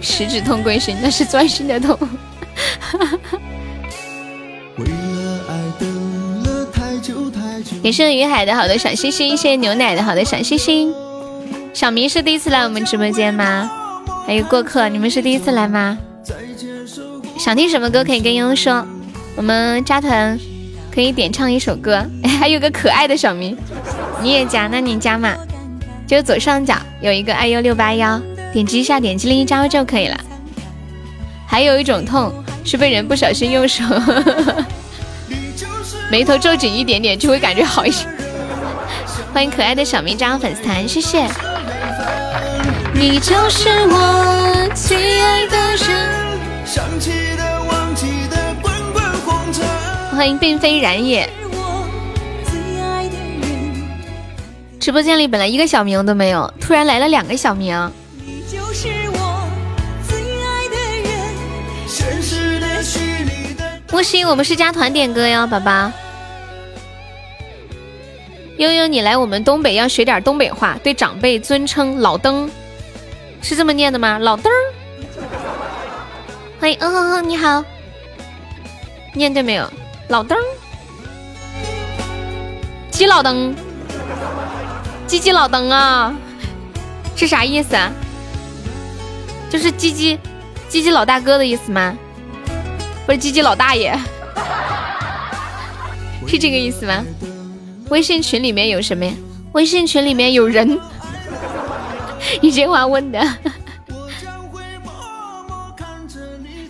[0.00, 1.96] 食指痛归心，那是钻心的痛。
[7.82, 10.92] 感谢于海的好的小心心，谢谢牛奶的好的小心心。
[11.72, 13.70] 小明是第一次来我们直播间吗？
[14.26, 15.96] 还有过客，你们是第一次来吗？
[17.38, 18.84] 想听什么歌可以跟悠悠说，
[19.36, 20.36] 我们加团
[20.92, 22.04] 可以点唱一首歌。
[22.40, 23.56] 还有个可爱的小明，
[24.20, 24.66] 你也加？
[24.66, 25.36] 那你加嘛？
[26.04, 28.20] 就左上角有一个爱优六八幺，
[28.52, 30.18] 点击一下，点击另一张就可以了。
[31.46, 32.32] 还有一种痛
[32.64, 33.84] 是被人不小心用手，
[36.10, 38.04] 眉头皱紧一点点就会感觉好一些。
[39.32, 41.24] 欢迎可爱的小明加入粉丝团，谢谢。
[42.92, 45.56] 你就是我最爱的
[45.86, 46.18] 人。
[46.66, 47.10] 想起
[50.18, 51.30] 欢迎并非然也。
[54.80, 57.88] 直播间里本来一个小名都没有，突然来了两个小名。
[63.92, 65.92] 木星，我们是加团点歌哟，宝宝。
[68.56, 72.50] 悠悠，你来我们东北要学点东北话，对长辈尊称老登，
[73.40, 74.18] 是这么念的吗？
[74.18, 74.52] 老登。
[76.58, 77.62] 欢迎嗯哼哼，你好，
[79.14, 79.72] 念对没有？
[80.08, 80.38] 老登，
[82.90, 83.54] 鸡老登，
[85.06, 86.14] 鸡鸡老登啊，
[87.14, 87.92] 是啥意思啊？
[89.50, 90.18] 就是鸡鸡
[90.66, 91.94] 鸡鸡老大哥的意思吗？
[93.04, 93.94] 不是鸡鸡老大爷，
[96.26, 97.04] 是这个意思吗？
[97.90, 99.12] 微信群里面有什么呀？
[99.52, 100.80] 微信群里面有人，
[102.40, 103.20] 你这话问的。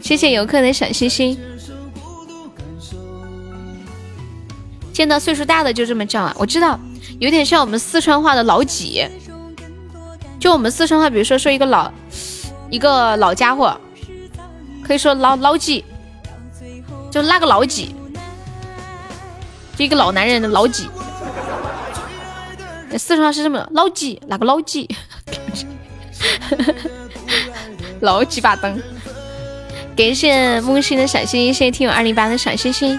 [0.03, 1.39] 谢谢游客的小心心。
[4.99, 6.35] 见到岁数大的就这么叫啊！
[6.37, 6.77] 我知道，
[7.21, 9.07] 有点像我们四川话的老几。
[10.41, 11.89] 就我们四川话，比如说说一个老
[12.69, 13.81] 一个老家伙，
[14.85, 15.85] 可以说老老几，
[17.13, 17.95] 就那个老几，
[19.77, 20.89] 就一个老男人的老几。
[22.99, 24.89] 四川话是这么老几，哪个老几？
[28.01, 28.83] 老几把灯。
[29.97, 32.99] 感谢木星的小心心，谢谢听友二零八的小心心。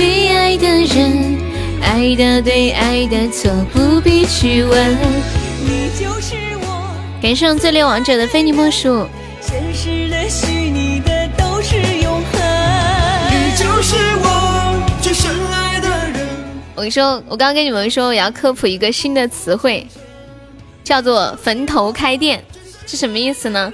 [0.00, 1.36] 最爱的人，
[1.82, 4.96] 爱的对，爱的错，不必去问。
[5.62, 6.90] 你就是我。
[7.20, 9.06] 感谢最烈王者的非你莫属。
[9.42, 12.40] 现实的、虚拟的都是永恒。
[13.28, 16.26] 你就是我最深爱的人。
[16.74, 19.86] 我跟你说，我刚刚跟你们说，我要科普一个新的词汇，
[20.82, 22.42] 叫做“坟头开店”，
[22.88, 23.70] 是什么意思呢？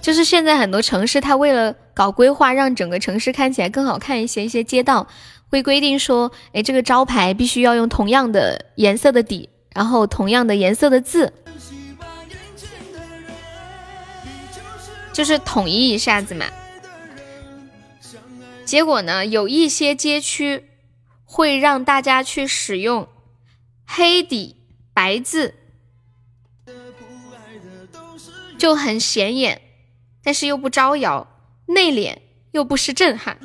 [0.00, 5.06] 就是现在很多城市，它为了搞规划，让整个城市看起来更好看一些，一些街道
[5.48, 11.32] 会规定说，哎，这个招牌必须要用同样的颜色的底，然后同样的颜色的字，
[15.12, 16.46] 就是统一一下子嘛。
[18.64, 20.64] 结果呢，有一些街区
[21.24, 23.06] 会让大家去使用
[23.84, 24.56] 黑底
[24.94, 25.54] 白字，
[28.56, 29.60] 就很显眼。
[30.24, 31.31] 但是又不招摇，
[31.66, 32.16] 内敛
[32.50, 33.38] 又不失震撼，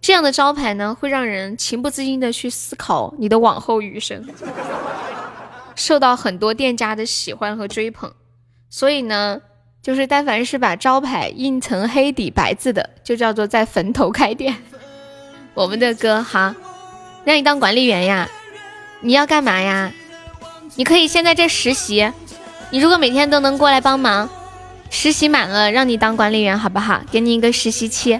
[0.00, 4.26] 这样的招牌呢，会让人情不自禁的去思考你的往后余生，
[5.74, 8.10] 受到很多店家的喜欢和追捧。
[8.70, 9.40] 所以呢，
[9.82, 14.56] 就是但凡是把招牌印成黑底白字的，就叫做在坟头开店。
[15.54, 16.54] 我们的哥哈，
[17.24, 18.28] 让你当管理员呀？
[19.00, 19.92] 你要干嘛呀？
[20.76, 22.12] 你可以先在这实习，
[22.70, 24.28] 你如果每天都能过来帮忙。
[24.90, 27.00] 实习满了，让你当管理员好不好？
[27.10, 28.18] 给你一个实习期，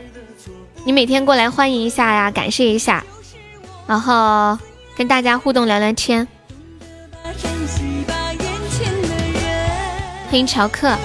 [0.84, 3.04] 你每天过来欢迎一下呀，感谢一下，
[3.86, 4.56] 然后
[4.96, 6.26] 跟大家互动聊聊天。
[10.30, 10.96] 欢迎乔克。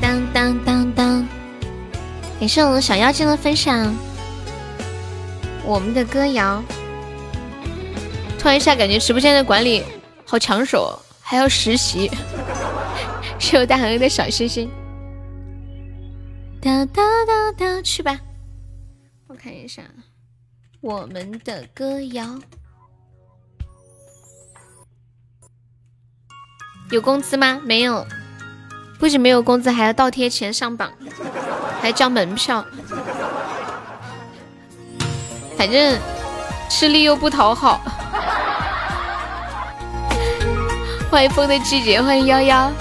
[0.00, 1.26] 当当当当，
[2.38, 3.94] 感谢我们小妖精的分享。
[5.64, 6.62] 我们的歌谣，
[8.38, 9.82] 突然一下感觉直播间的管理
[10.26, 11.00] 好抢手，
[11.30, 12.10] 还要实习。
[13.38, 14.68] 是有大恒的小星星，
[16.60, 18.18] 哒哒哒哒，去吧。
[19.28, 19.82] 我看一下
[20.80, 22.36] 我们的歌谣，
[26.90, 27.60] 有工资吗？
[27.64, 28.04] 没有，
[28.98, 30.92] 不仅没有工资，还要倒贴钱上榜，
[31.80, 32.66] 还交门票，
[35.56, 35.96] 反正
[36.68, 37.80] 吃力又不讨好。
[41.10, 42.72] 欢迎风的季节，欢迎幺幺。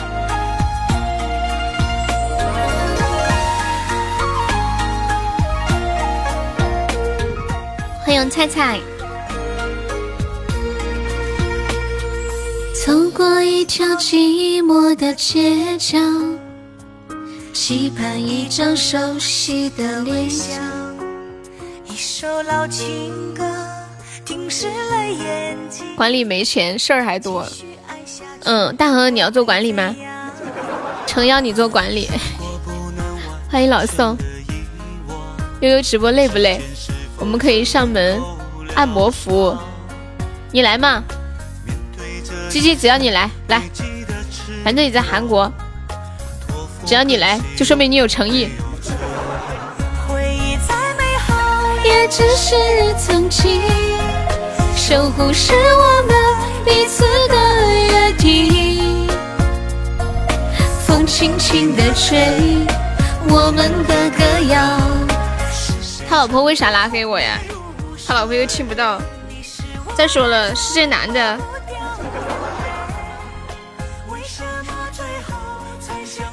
[8.05, 8.79] 欢迎菜菜。
[12.85, 15.97] 走过一条寂寞的街角，
[17.51, 20.53] 期盼一张熟悉的脸笑。
[21.85, 23.43] 一首老情歌，
[24.23, 25.95] 停湿了眼睛。
[25.95, 27.43] 管理没钱，事儿还多。
[28.43, 29.95] 嗯，大河，你要做管理吗？
[31.05, 32.09] 诚邀你做管理。
[33.51, 34.17] 欢迎老宋。
[35.61, 36.61] 悠悠直播累不累？
[37.17, 38.21] 我们可以上门
[38.75, 39.57] 按摩服务，
[40.51, 41.03] 你来嘛？
[42.49, 43.61] 鸡鸡，只要你来，来，
[44.63, 45.51] 反正你在韩国，
[46.85, 48.49] 只要你来，就说明你有诚意。
[51.83, 52.55] 也只是
[52.97, 53.61] 曾经，
[54.75, 56.15] 守护是我们
[56.65, 57.35] 彼此的
[57.89, 59.07] 约定。
[60.85, 62.17] 风轻轻的吹，
[63.27, 64.79] 我们的歌谣。
[66.07, 67.39] 他老婆为啥拉黑我呀？
[68.07, 69.01] 他老婆又听不到。
[69.95, 71.37] 再说了，是这男的。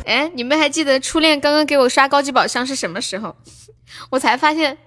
[0.04, 3.34] 哎，你们还记得初恋刚刚给我刷高级宝箱是什么时候？
[4.10, 4.78] 我才发现，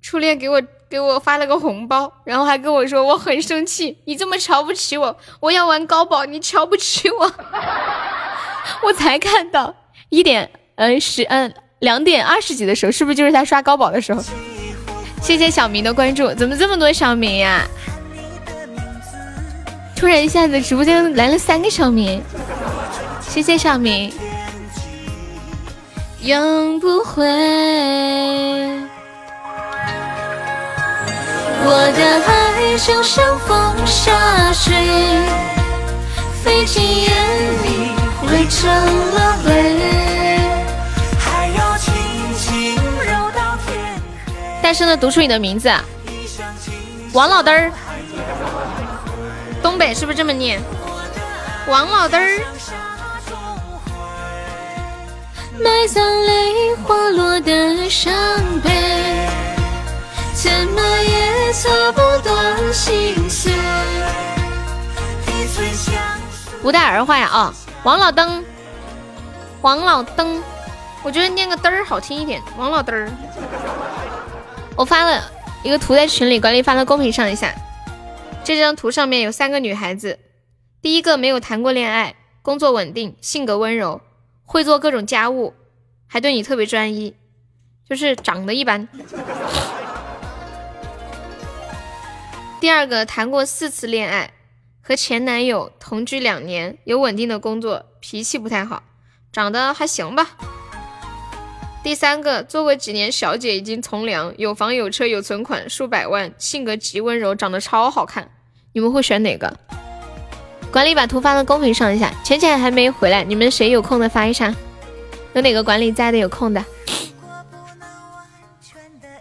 [0.00, 7.32] 初恋给我给我发了个红包，然后还跟我说我很生气，你这么瞧不起我，我要玩高宝，你瞧不起我。
[8.82, 9.74] 我才看到
[10.08, 11.52] 一点，嗯，十，嗯。
[11.80, 14.22] 两点二十几的时候，是不是就是他刷高宝的时候？
[15.20, 17.68] 谢谢小明的关注，怎么这么多小明呀？
[19.94, 22.22] 突然一下子直播间来了三个小明，
[23.20, 24.10] 谢谢小明。
[26.22, 27.26] 永不会，
[31.68, 34.72] 我的爱就像风下水，
[36.44, 37.10] 飞进眼
[37.64, 37.90] 里
[38.20, 39.50] 汇成了泪。
[44.62, 45.68] 大声的读出你的名字，
[47.12, 47.72] 王老嘚儿，
[49.60, 50.60] 东北是不是这么念？
[51.66, 52.40] 王老嘚儿。
[55.58, 58.12] 埋葬泪滑落的伤
[58.62, 58.70] 悲，
[60.34, 61.25] 怎么也擦
[61.92, 63.52] 不断心碎。
[66.60, 67.54] 不带儿化呀啊！
[67.84, 68.44] 王老登，
[69.62, 70.42] 王老登，
[71.04, 72.42] 我觉得念个嘚儿好听一点。
[72.58, 73.08] 王老嘚儿。
[74.76, 75.22] 我发了
[75.62, 77.54] 一个图在群里，管理发到公屏上一下。
[78.42, 80.18] 这张图上面有三个女孩子，
[80.82, 84.00] 第一个没有谈过恋爱，工作稳定，性格温柔，
[84.44, 85.54] 会做各种家务，
[86.08, 87.14] 还对你特别专一，
[87.88, 88.88] 就是长得一般。
[92.66, 94.32] 第二个谈过四次恋爱，
[94.82, 98.82] 和前男友同居两年，有稳定的工作，脾气不太好，
[99.32, 100.30] 长得还行吧。
[101.84, 108.28] 第三个，做过几年小姐，已经从良，有房有车有存款，数百万，性格极温柔，长得超好看。
[108.72, 109.56] 你们会选哪个？
[110.72, 112.12] 管理把图发到公屏上一下。
[112.24, 114.52] 浅浅还没回来，你们谁有空的发一下？
[115.34, 116.64] 有哪个管理在的有空的？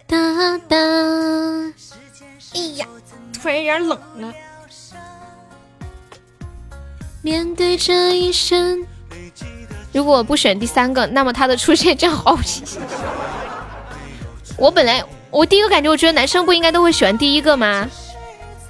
[0.07, 1.24] 哒哒。
[3.45, 4.33] 突然有点冷了。
[7.21, 8.83] 面对这一生，
[9.93, 12.35] 如果不选第三个，那么他的出现将好
[14.57, 17.87] 我本来我第一个感觉，我觉得男生不应该都会选第一个吗？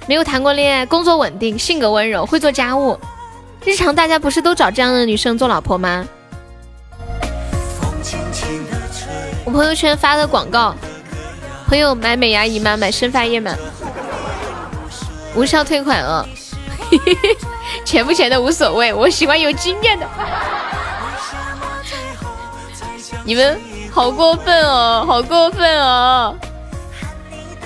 [0.06, 3.00] 没有谈过恋爱，工作稳定，性格温柔，会做家务，
[3.64, 6.06] 日常大家不是都找这样的女生做老婆吗？
[9.46, 10.74] 我朋友圈发的广告，
[11.66, 12.76] 朋友买美牙仪吗？
[12.76, 13.56] 买生发液吗？
[15.36, 16.26] 无效退款了。
[17.84, 20.08] 钱不钱的无所谓，我喜欢有经验的。
[23.24, 23.60] 你们
[23.90, 26.34] 好过分哦，好过分哦！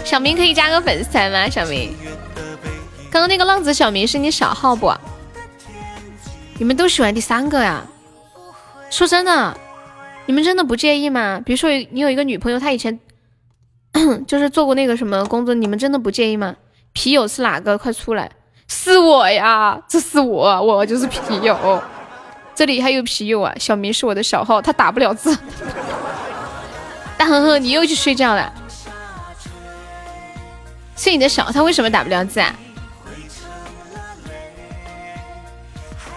[0.05, 1.49] 小明可以加个粉丝团吗？
[1.49, 1.95] 小明，
[3.11, 4.93] 刚刚那个浪子小明是你小号不？
[6.59, 7.85] 你们都喜欢第三个呀？
[8.91, 9.57] 说真的，
[10.27, 11.41] 你们真的不介意吗？
[11.45, 12.99] 比如说你有一个女朋友，她以前
[14.27, 16.57] 就是做过那个什么工作，你们真的不介意吗？
[16.93, 17.77] 皮友是哪个？
[17.79, 18.31] 快出来！
[18.69, 21.83] 是我呀，这是我，我就是皮友。
[22.55, 25.37] 这里还有皮友啊，小明是我的小号，他打不了字。
[27.17, 28.53] 大哼哼，你又去睡觉了？
[30.97, 32.55] 是你的小，他为什么打不了字啊？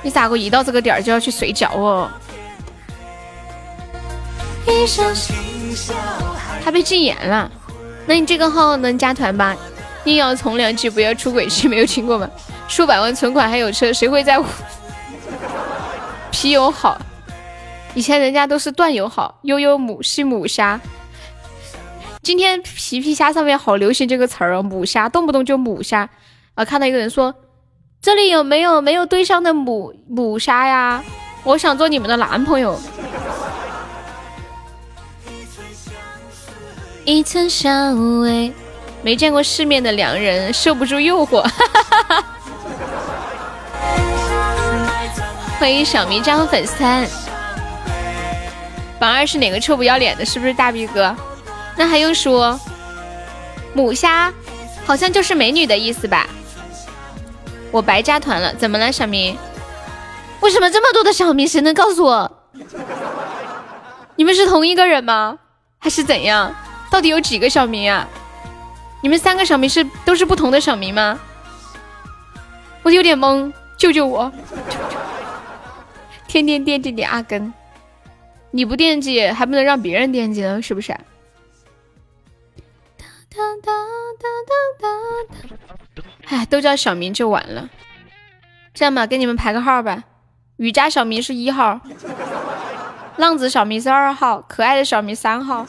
[0.01, 2.11] 你咋个一到这个点儿就要去睡觉哦？
[6.63, 7.49] 他被禁言了，
[8.05, 9.55] 那你这个号能加团吧？
[10.05, 12.29] 硬要从良句，不要出轨去，没有听过吗？
[12.67, 14.45] 数百万存款还有车，谁会在乎？
[16.31, 16.99] 皮友好，
[17.93, 19.39] 以前人家都是段友好。
[19.43, 20.79] 悠悠母是母虾，
[22.21, 26.09] 今天皮皮虾上面好流行这个词儿哦，母虾，动不动就母虾。
[26.55, 27.33] 啊，看到一个人说，
[28.01, 31.03] 这里有没有没有对象的母母虾呀？
[31.43, 32.79] 我想做你们的男朋友。
[37.05, 38.53] 一层香味。
[39.03, 41.45] 没见过世面的良人受不住诱惑，
[45.59, 47.05] 欢迎小迷张粉丝团。
[48.97, 50.25] 榜二是哪个臭不要脸的？
[50.25, 51.13] 是不是大逼哥？
[51.75, 52.57] 那还用说？
[53.73, 54.31] 母虾
[54.85, 56.25] 好像就是美女的意思吧？
[57.71, 59.37] 我白加团了，怎么了，小明？
[60.39, 61.45] 为什么这么多的小明？
[61.45, 62.31] 谁能告诉我？
[64.15, 65.39] 你们是同一个人吗？
[65.79, 66.55] 还是怎样？
[66.89, 68.07] 到底有几个小明啊？
[69.03, 71.19] 你们三个小明是都是不同的小明吗？
[72.83, 74.31] 我有点懵，救救我！
[76.25, 77.53] 天天惦记你阿根，
[78.51, 80.95] 你不惦记还不能让别人惦记呢，是不是？
[86.27, 87.69] 哎，都叫小明就完了。
[88.73, 90.01] 这样吧，给你们排个号吧。
[90.55, 91.81] 雨佳小明是一号，
[93.17, 95.67] 浪子小明是二号，可爱的小明三号。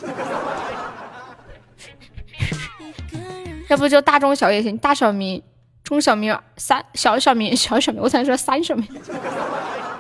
[3.69, 5.43] 要不就大中小也行，大小名、
[5.83, 8.87] 中小名、三小小名、小小名，我才说三小名，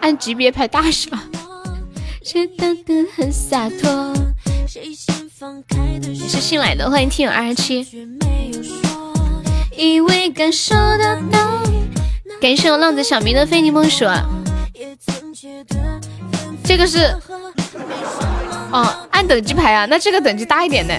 [0.01, 1.11] 按级别排大小。
[6.01, 7.87] 你是新来的，欢迎听友二十七。
[12.41, 14.05] 感谢我浪子小明的非你莫属。
[16.65, 17.17] 这个是，
[18.71, 20.95] 哦，按等级排啊，那这个等级大一点呢。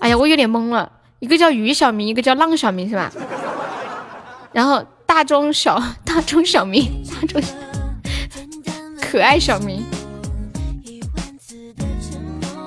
[0.00, 0.90] 哎呀，我有点懵了。
[1.20, 3.12] 一个叫于小明，一个叫浪小明，是吧？
[4.52, 7.42] 然后大中小大中小明，大中
[9.00, 9.84] 可爱小明。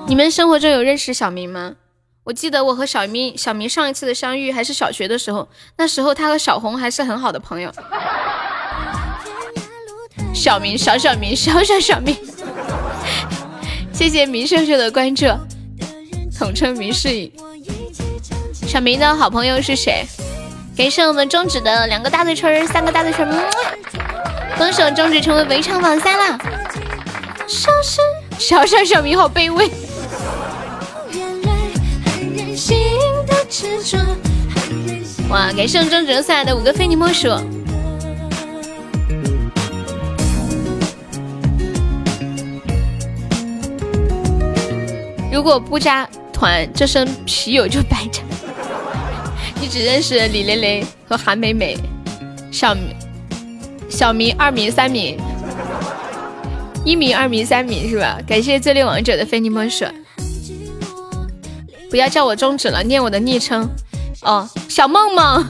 [0.06, 1.76] 你们生活中有认识小明吗？
[2.24, 7.72] 我记得我和小明小明上一次的相遇还是小学的时候，那时候他和小红还是很好的朋友。
[10.34, 12.14] 小明，小小明，小小小明。
[13.92, 15.26] 谢谢明秀秀的关注，
[16.38, 17.32] 统称明世隐。
[18.72, 20.02] 小明的好朋友是谁？
[20.74, 23.28] 感谢我们中指的两个大嘴唇，三个大嘴唇，
[24.56, 26.38] 恭喜中指成为围场榜三啦！
[28.38, 29.70] 小小小明好卑微。
[35.28, 35.52] 哇！
[35.54, 37.28] 感谢我们中指送来的五个非你莫属。
[45.30, 48.22] 如果不加团，这身皮友就白着。
[49.62, 51.78] 你只认识李蕾蕾和韩美美，
[52.50, 52.76] 小
[53.88, 55.16] 小明、二明、三明，
[56.84, 58.18] 一明、二明、三明是吧？
[58.26, 59.84] 感谢最烈王者的非你莫属。
[61.88, 63.70] 不要叫我终止了，念我的昵称
[64.22, 65.46] 哦，小梦梦，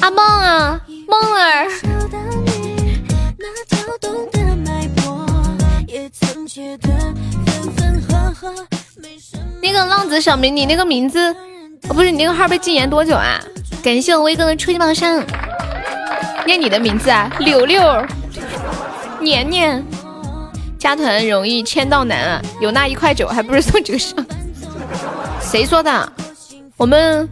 [0.00, 1.68] 阿梦啊，梦儿。
[9.62, 11.18] 那个浪子小明，你那个名字，
[11.88, 13.38] 哦不是你那个号被禁言多久啊？
[13.82, 15.22] 感谢我威哥的初级宝箱，
[16.46, 18.06] 念你的名字啊，柳柳，
[19.20, 19.84] 年年。
[20.78, 24.14] 加团容易签到难啊，有那一块九还不如送九上。
[25.40, 26.12] 谁说的？
[26.76, 27.28] 我们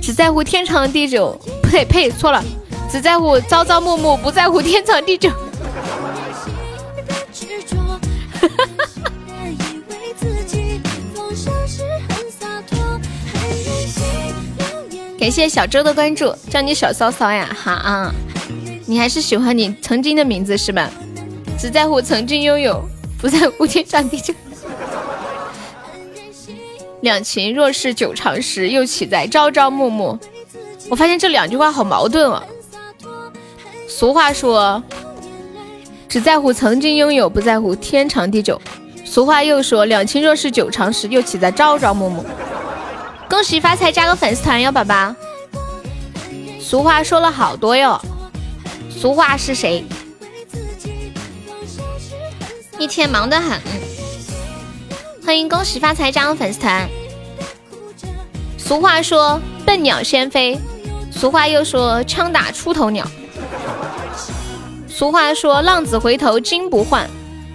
[0.00, 2.40] 只在乎天长地久，呸呸，错了，
[2.88, 5.28] 只在乎朝朝暮暮，不在乎天长地久。
[15.24, 18.12] 感谢小周的关注，叫你小骚骚呀，好啊，
[18.84, 20.90] 你还是喜欢你曾经的名字是吧？
[21.58, 22.84] 只在乎曾经拥有，
[23.18, 24.34] 不在乎天长地久。
[27.00, 30.18] 两情若是久长时，又岂在朝朝暮暮？
[30.90, 32.44] 我发现这两句话好矛盾啊。
[33.88, 34.82] 俗话说，
[36.06, 38.60] 只在乎曾经拥有，不在乎天长地久。
[39.06, 42.22] 俗话又说，两情若是久长时，又岂在朝朝暮暮？
[43.28, 45.14] 恭喜发财，加个粉丝团哟，宝宝。
[46.60, 48.00] 俗话说了好多哟，
[48.90, 49.84] 俗话是谁？
[52.78, 53.60] 一天忙得很，
[55.24, 56.88] 欢迎恭喜发财加入粉丝团。
[58.58, 60.58] 俗话说笨鸟先飞，
[61.10, 63.06] 俗话又说枪打出头鸟。
[64.88, 67.08] 俗话说浪子回头金不换，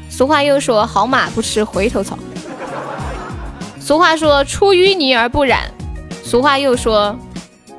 [0.09, 2.17] 俗话又说好马不吃回头草。
[3.89, 5.63] 俗话说出淤泥而不染，
[6.23, 7.17] 俗话又说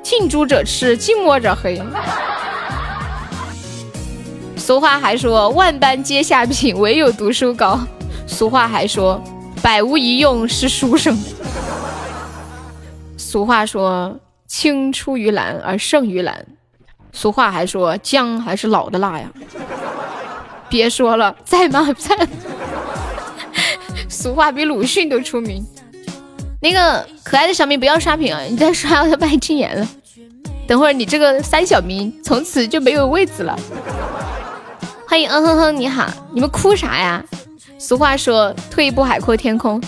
[0.02, 1.80] 近朱者赤，近墨者黑。
[4.56, 7.78] 俗话还说万般皆下品，唯有读书高。
[8.26, 9.22] 俗话还说
[9.62, 11.16] 百无一用是书生。
[13.16, 14.18] 俗话说
[14.48, 16.44] 青出于蓝而胜于蓝。
[17.12, 19.30] 俗话还说姜还是老的辣呀。
[20.68, 21.94] 别说了，在吗？
[21.96, 22.28] 在。
[24.08, 25.64] 俗话比鲁迅都出名。
[26.60, 28.42] 那个可爱的小明不要刷屏啊！
[28.42, 29.88] 你再刷我就把你禁言了。
[30.66, 33.58] 等会儿你这个三小明从此就没有位置了。
[35.08, 37.24] 欢迎嗯哼哼，你好，你们哭啥呀？
[37.78, 39.82] 俗话说，退一步海阔天空，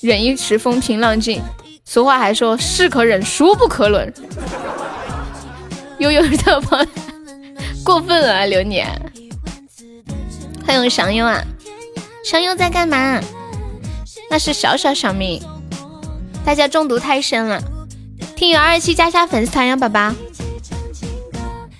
[0.00, 1.40] 忍一时风平浪静。
[1.84, 4.12] 俗话还说，是可忍，孰不可忍。
[5.98, 6.86] 悠悠的朋友
[7.84, 8.88] 过分了啊，流年。
[10.66, 11.44] 欢迎祥优啊，
[12.24, 13.20] 祥优在干嘛？
[14.30, 15.40] 那是小小小明，
[16.44, 17.60] 大家中毒太深了。
[18.36, 20.12] 听友二七加下粉丝团呀，宝宝。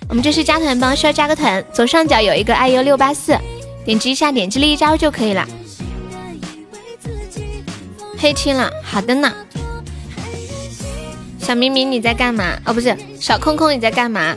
[0.07, 3.37] 我们这是加团帮，需要加个团，左上角有一个 iu 六八四，
[3.83, 5.47] 点击一下，点击立即加入就可以了。
[8.17, 9.31] 黑青了，好的呢。
[11.39, 12.57] 小明明你在干嘛？
[12.65, 14.35] 哦，不是，小空空你在干嘛？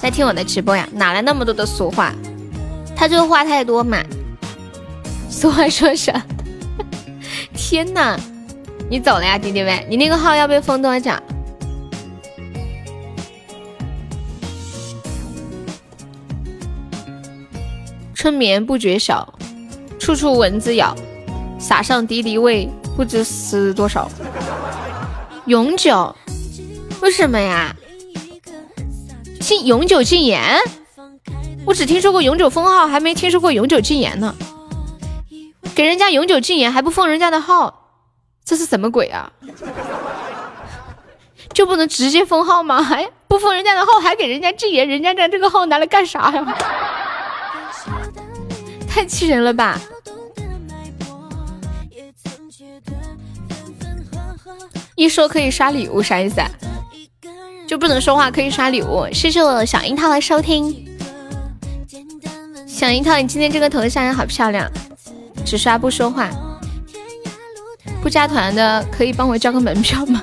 [0.00, 0.88] 在听我的直播呀？
[0.92, 2.12] 哪来那么多的俗话？
[2.96, 4.02] 他这个话太多嘛？
[5.28, 6.22] 俗话说啥？
[7.54, 8.18] 天哪！
[8.90, 9.86] 你走了呀，弟弟们？
[9.88, 11.12] 你那个号要被封多久？
[18.12, 19.32] 春眠不觉晓，
[20.00, 20.92] 处处蚊子咬，
[21.56, 24.10] 撒上敌敌畏，不知死多少。
[25.46, 26.16] 永久？
[27.00, 27.76] 为什么呀？
[29.38, 30.58] 禁永久禁言？
[31.64, 34.34] 我只听说过永久封号，还没听说过永久禁言呢。
[35.76, 37.79] 给人家永久禁言还不封人家的号，
[38.50, 39.30] 这是什么鬼啊？
[41.54, 42.82] 就不能直接封号吗？
[42.82, 44.88] 还不封人家的号，还给人家禁言？
[44.88, 46.58] 人家这这个号拿来干啥呀？
[48.88, 49.80] 太气人了吧！
[54.96, 56.40] 一说可以刷礼物，啥意思？
[56.40, 56.50] 啊？
[57.68, 59.06] 就不能说话可以刷礼物？
[59.12, 60.88] 谢谢我小樱桃的收听。
[62.66, 64.68] 小樱桃，你今天这个头像也好漂亮，
[65.46, 66.28] 只刷不说话。
[68.10, 70.22] 加团的可以帮我交个门票吗？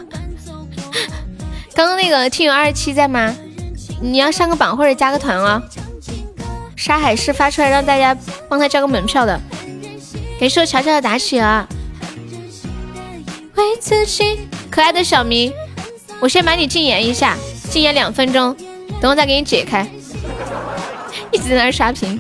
[1.74, 3.34] 刚刚那个听友二十七在吗？
[4.02, 5.62] 你要上个榜或者加个团哦。
[6.76, 8.16] 沙海是发出来让大家
[8.48, 9.40] 帮他交个门票的，
[10.40, 11.68] 感谢我乔乔的打起啊！
[13.56, 15.52] 为自己可爱的小明，
[16.20, 17.36] 我先把你禁言一下，
[17.70, 18.56] 禁言两分钟，
[19.02, 19.88] 等我再给你解开。
[21.34, 22.20] 一直在那刷屏，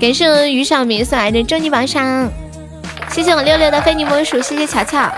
[0.00, 2.32] 感谢我们于小明送来的终极宝箱，
[3.10, 5.10] 谢谢我六六的非你莫属，谢谢乔乔。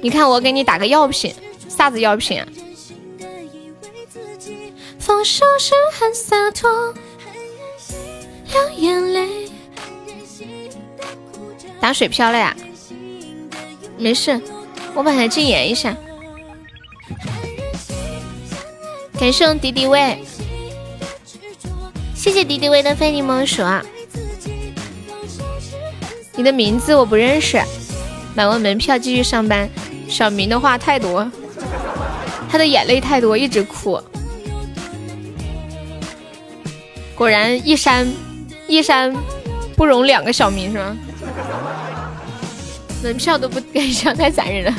[0.00, 1.34] 你看我给你打个药品，
[1.68, 2.44] 啥子药品？
[4.98, 6.94] 放手时很洒脱，
[8.50, 9.50] 掉眼泪。
[11.80, 12.56] 打水漂了呀？
[13.98, 14.40] 没事，
[14.94, 15.94] 我把它禁言一下。
[19.18, 20.24] 感谢敌敌畏，
[22.14, 23.84] 谢谢敌敌畏的非你莫属啊。
[26.34, 27.60] 你的名字我不认识，
[28.34, 29.68] 买完门票继续上班。
[30.08, 31.30] 小明的话太多，
[32.48, 34.00] 他的眼泪太多，一直哭。
[37.14, 38.10] 果然一山
[38.66, 39.14] 一山
[39.76, 40.96] 不容两个小明是吗？
[43.02, 44.74] 门票都不给上，太残忍了。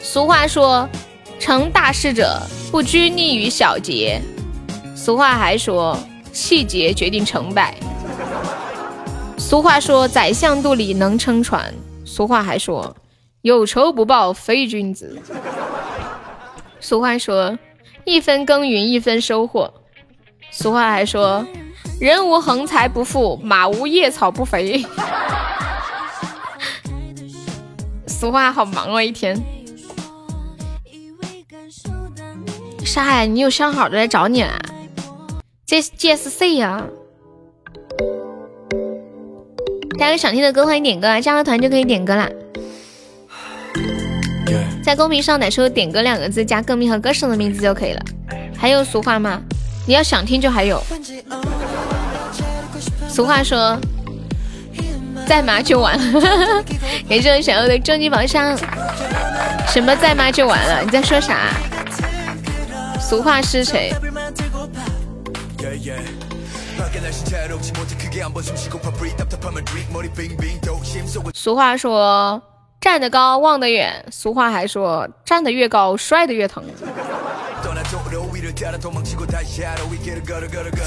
[0.00, 0.88] 俗话说，
[1.38, 2.40] 成大事者
[2.70, 4.20] 不拘泥于小节。
[4.94, 5.98] 俗话还说。
[6.34, 7.76] 细节决定成败。
[9.38, 11.72] 俗话说：“宰相肚里能撑船。”
[12.04, 12.94] 俗话还说
[13.42, 15.18] ：“有仇不报非君子。”
[16.80, 17.56] 俗话说
[18.04, 19.72] ：“一分耕耘一分收获。”
[20.50, 21.46] 俗话还说
[22.00, 24.84] ：“人无横财不富，马无夜草不肥。”
[28.06, 29.40] 俗话好忙啊，一天。
[32.84, 34.60] 沙海，你有相好的来找你了。
[35.66, 36.84] 这 GSC 呀！
[39.98, 42.28] 大家有想听的歌欢迎点歌啊，加个团就可以点歌啦。
[44.84, 48.02] 在公屏上打出“点歌”两个字，加歌名和歌手的名字就可以了。
[48.54, 49.40] 还有俗话吗？
[49.86, 50.82] 你要想听就还有。
[53.08, 53.78] 俗话说
[55.26, 56.62] ：“在吗就完了。”
[57.08, 58.54] 感谢我小欧的终极宝箱。
[59.68, 60.82] 什么在吗就完了？
[60.82, 61.48] 你在说啥？
[63.00, 63.90] 俗话是谁？
[71.34, 72.42] 俗话说
[72.80, 76.64] 站得高望得远，俗话还说站得越高摔得越疼。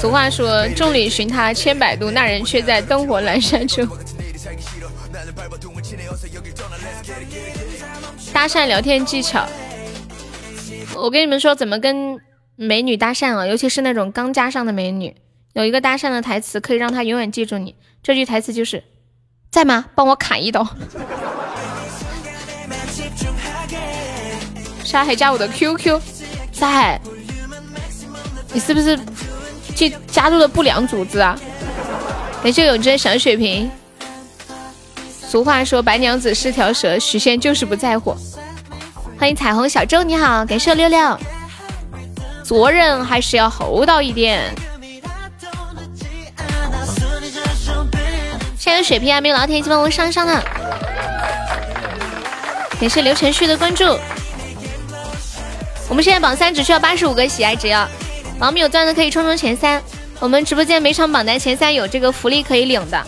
[0.00, 3.86] 俗话说众里寻他千百度，那人却在灯火阑珊处。
[8.32, 9.46] 搭讪聊天技巧，
[10.96, 12.18] 我跟你们说怎么跟。
[12.60, 15.14] 美女搭讪了，尤其是那种刚加上的美女，
[15.52, 17.76] 有一个搭讪的台词可以让她永远记住你。
[18.02, 18.82] 这句台词就是
[19.48, 19.84] ：“在吗？
[19.94, 20.66] 帮我砍一刀。”
[24.82, 26.00] 沙海加我的 QQ，
[26.50, 27.00] 沙海，
[28.52, 28.98] 你是不是
[29.76, 31.38] 去加入了不良组织啊？
[32.42, 33.70] 感谢永贞小水瓶。
[35.06, 38.16] 俗话说白娘子是条蛇，许仙就是不在乎。
[39.16, 41.16] 欢迎彩虹小周，你好，感谢六六。
[42.48, 44.42] 做人还是要厚道一点。
[48.58, 50.42] 现在水瓶还没有老铁，请帮我上上呢。
[52.80, 53.84] 感谢刘晨旭的关注。
[55.90, 57.86] 我们现在榜三只需要八十五个喜爱值哦，
[58.38, 59.82] 榜没有钻的可以冲冲前三。
[60.18, 63.06] 我们直播间每场榜单前三有这个福利可以领的，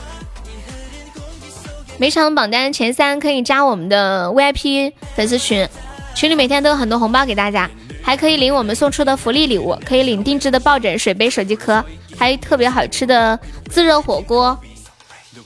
[1.97, 5.67] 每场榜单前三可以加我们的 VIP 粉丝群，
[6.15, 7.71] 群里每天都有很多红包给大家。
[8.03, 11.85] 还可以领我们送出的福利礼物，可以领定制的抱枕、水杯、手机壳，
[12.19, 14.59] 还有特别好吃的自热火锅，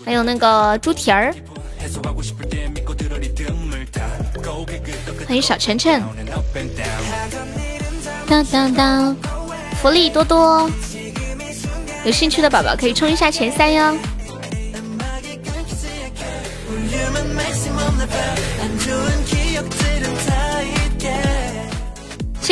[0.04, 1.34] 还有那个猪蹄儿。
[5.26, 6.02] 欢迎小晨晨，
[8.26, 9.16] 当当当，
[9.80, 10.70] 福利多多，
[12.04, 13.96] 有兴趣的宝宝可以冲一下前三哟。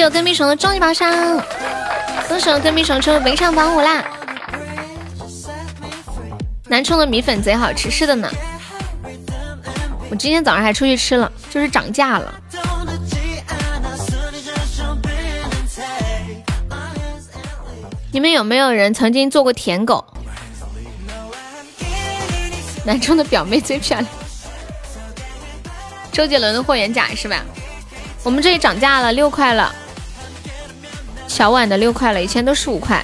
[0.03, 1.41] 谢谢跟屁虫的终极宝箱，
[2.27, 4.05] 恭喜我跟屁虫成为本场榜五啦！
[6.66, 8.29] 南充的米粉贼好吃，是的呢。
[10.11, 12.35] 我今天早上还出去吃了，就是涨价了。
[18.11, 20.05] 你们有没有人曾经做过舔狗？
[22.85, 24.11] 南充的表妹最漂亮，
[26.11, 27.45] 周杰伦的霍元甲是吧？
[28.24, 29.73] 我们这里涨价了，六块了。
[31.33, 33.03] 小碗的六块了，以前都是五块。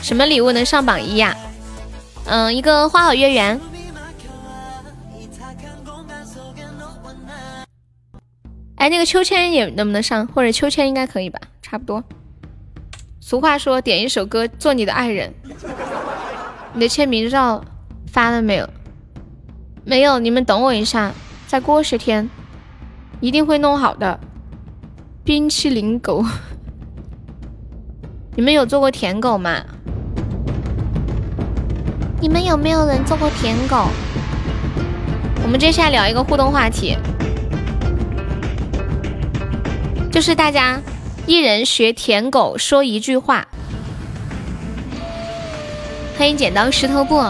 [0.00, 1.36] 什么礼物能上榜一呀？
[2.24, 3.60] 嗯，一个花好月圆。
[8.76, 10.26] 哎，那个秋千也能不能上？
[10.28, 11.38] 或者秋千应该可以吧？
[11.60, 12.02] 差不多。
[13.20, 15.34] 俗话说，点一首歌做你的爱人。
[16.72, 17.62] 你的签名照
[18.10, 18.66] 发了没有？
[19.84, 21.12] 没有，你们等我一下，
[21.46, 22.30] 再过十天
[23.20, 24.18] 一定会弄好的。
[25.22, 26.24] 冰淇淋狗。
[28.34, 29.62] 你们有做过舔狗吗？
[32.18, 33.88] 你们有没有人做过舔狗？
[35.42, 36.96] 我们接下来聊一个互动话题。
[40.10, 40.80] 就是大家
[41.26, 43.46] 一人学舔狗说一句话。
[46.16, 47.22] 欢迎剪刀石头布。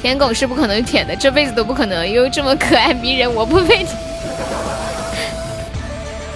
[0.00, 2.08] 舔狗是不可能舔的，这辈子都不可能。
[2.08, 3.84] 因为这么可爱迷人，我不配。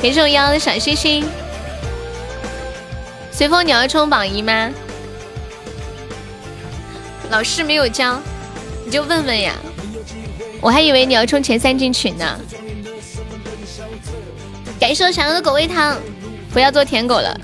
[0.02, 1.24] 感谢我幺幺的小心心。
[3.38, 4.68] 随风，你要冲榜一吗？
[7.30, 8.20] 老师没有教，
[8.84, 9.54] 你就问问呀。
[10.60, 12.36] 我还以为你要冲前三进群呢。
[14.80, 15.96] 感谢我想要的狗味汤，
[16.52, 17.40] 不要做舔狗了。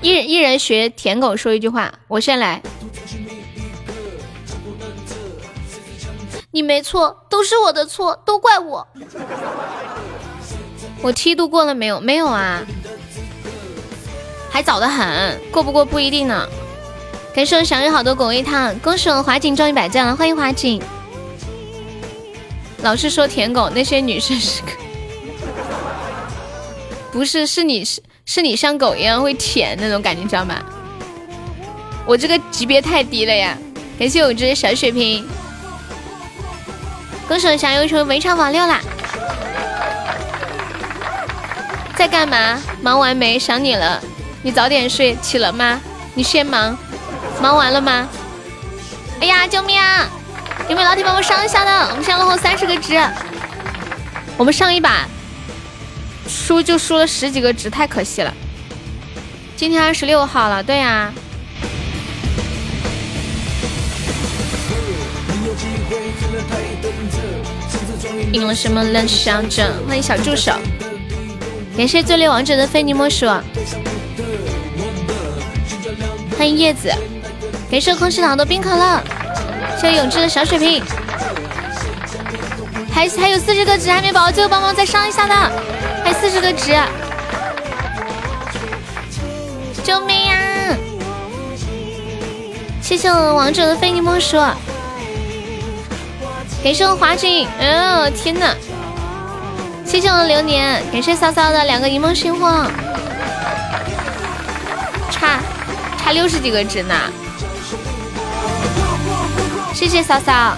[0.00, 2.62] 一人一人学舔狗说一句话，我先来。
[6.50, 8.88] 你没错，都是我的错，都怪我。
[11.02, 12.00] 我梯度过了没有？
[12.00, 12.62] 没有啊，
[14.48, 16.48] 还早得很，过不过不一定呢。
[17.34, 20.80] 感谢我想有好多狗味汤，恭喜我华锦中一百赞了，欢迎华锦。
[22.82, 24.68] 老是说舔狗，那些女生是个，
[27.10, 30.62] 不是是你是是你像狗一样会舔那种感觉，知道吗？
[32.06, 33.56] 我这个级别太低了呀！
[33.98, 35.26] 感谢我这些小血瓶，
[37.26, 38.80] 恭喜我小优成围场榜六啦！
[42.02, 42.60] 在干嘛？
[42.80, 43.38] 忙完没？
[43.38, 44.02] 想你了。
[44.42, 45.80] 你早点睡，起了吗？
[46.14, 46.76] 你先忙，
[47.40, 48.08] 忙完了吗？
[49.20, 50.10] 哎呀，救命啊！
[50.68, 51.90] 有没有老铁帮我上一下的？
[51.90, 53.00] 我们现在落后三十个值，
[54.36, 55.06] 我们上一把
[56.26, 58.34] 输就输了十几个值，太可惜了。
[59.54, 61.12] 今天二十六号了，对呀。
[68.32, 69.72] 赢了什么冷笑着？
[69.86, 70.52] 欢迎小助手，
[71.76, 73.26] 感谢最烈王者的非你莫属，
[76.36, 76.92] 欢迎叶子，
[77.70, 79.00] 感谢空气糖的冰可乐。
[79.80, 80.82] 谢谢永志的小水瓶，
[82.92, 85.34] 还还有四十个值还没饱，最后帮忙再上一下的，
[86.04, 86.72] 还四十个值，
[89.82, 90.76] 救命呀！
[92.80, 94.36] 谢谢我王者的非你莫属，
[96.62, 98.54] 感谢我华锦，哦天呐！
[99.92, 102.66] 谢谢我流年，感谢骚骚的两个一梦星火，
[105.10, 105.38] 差
[105.98, 106.94] 差六十几个值呢。
[109.74, 110.56] 谢谢嫂嫂，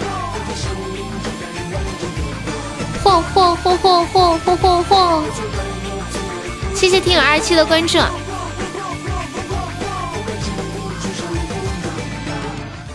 [3.02, 5.24] 嚯嚯嚯嚯嚯嚯嚯嚯！
[6.72, 7.98] 谢谢听友二七的关注，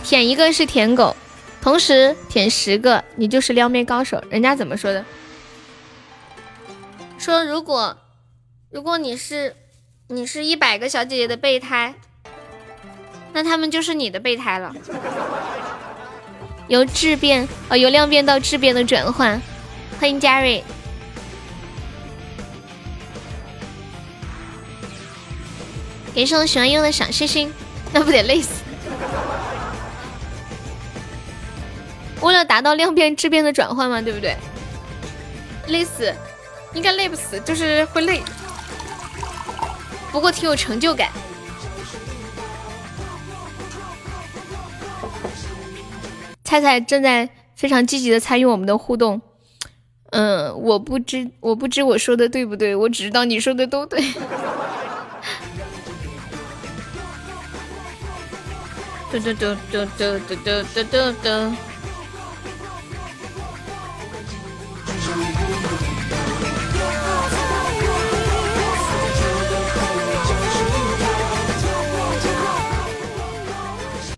[0.02, 1.14] 舔一个是舔狗，
[1.60, 4.18] 同时舔十个你就是撩妹高手。
[4.30, 5.04] 人家怎么说的？
[7.20, 7.98] 说如果
[8.70, 9.54] 如果你是
[10.08, 11.94] 你是一百个小姐姐的备胎，
[13.34, 14.74] 那他们就是你的备胎了。
[16.66, 19.38] 由质变哦，由量变到质变的转换，
[20.00, 20.62] 欢迎 Jerry，
[26.14, 27.52] 给我喜欢用的小心心，
[27.92, 28.62] 那不得累死？
[32.22, 34.34] 为了达到量变质变的转换嘛，对不对？
[35.66, 36.14] 累死，
[36.74, 38.22] 应该累不死，就是会累，
[40.12, 41.10] 不过挺有成就感。
[46.44, 49.20] 菜菜正在非常积极的参与我们的互动，
[50.10, 54.02] 嗯，我不知我不知我说的对不对，我只知道你说的都对。
[59.12, 61.56] 嘟嘟嘟嘟嘟嘟嘟嘟嘟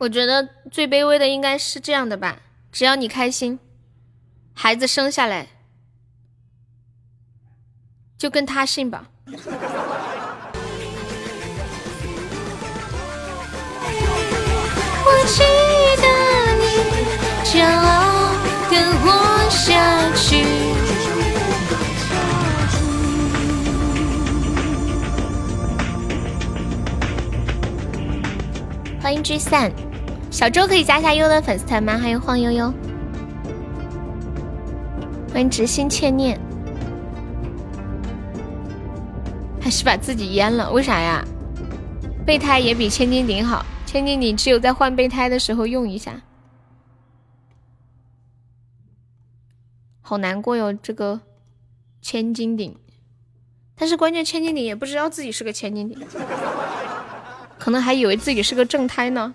[0.02, 2.38] 我觉得最卑微的应该是这样的吧，
[2.72, 3.60] 只要你开心，
[4.52, 5.46] 孩子生下来
[8.18, 9.06] 就跟他姓吧。
[9.28, 9.36] 我
[15.28, 15.44] 记
[16.02, 16.08] 得
[16.58, 16.64] 你
[17.44, 18.34] 骄傲
[18.72, 20.42] 的活下去。
[29.00, 29.70] 欢迎聚散。
[30.32, 31.98] 小周可以加下优的粉丝团吗？
[31.98, 32.72] 还有晃悠悠，
[35.30, 36.40] 欢迎执心欠念，
[39.60, 40.72] 还是把自己淹了？
[40.72, 41.22] 为啥呀？
[42.24, 46.22] 备胎也比千斤顶好，千斤顶只有在换备胎的时候用一下，
[50.00, 50.72] 好难过哟。
[50.72, 51.20] 这个
[52.00, 52.74] 千斤顶，
[53.76, 55.98] 但是关键千斤顶也不知道自己是个千斤顶，
[57.58, 59.34] 可能还以为自己是个正胎呢。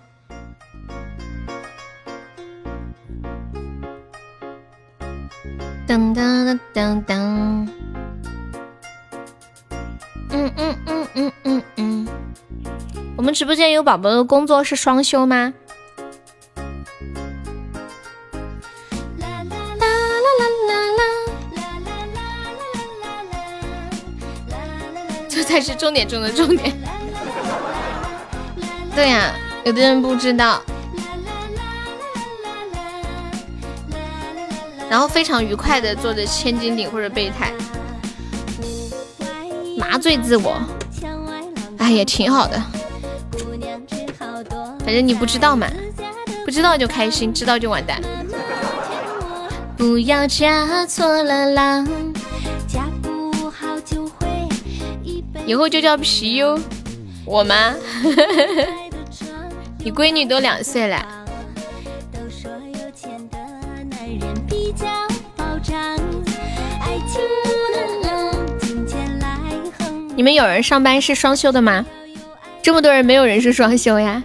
[5.98, 7.16] 噔噔噔噔噔。
[10.30, 12.08] 嗯嗯嗯嗯嗯嗯。
[13.16, 15.52] 我们直播间有宝宝的工作是双休吗？
[25.28, 26.78] 这才是重点中的重点。
[28.94, 29.34] 对呀，
[29.66, 30.62] 有的人不知道。
[34.90, 37.52] 然后非常愉快的做着千斤顶或者备胎，
[39.78, 40.58] 麻醉自我，
[41.78, 42.62] 哎也挺好的。
[44.80, 45.68] 反正你不知道嘛，
[46.46, 48.02] 不知道就开心，知道就完蛋。
[49.76, 51.88] 不要嫁错了郎，
[55.46, 56.58] 以后就叫皮优，
[57.26, 57.76] 我吗？
[59.84, 61.17] 你闺女都两岁了。
[70.18, 71.86] 你们有人上班是双休的吗？
[72.64, 74.24] 这么多人，没有人是双休呀。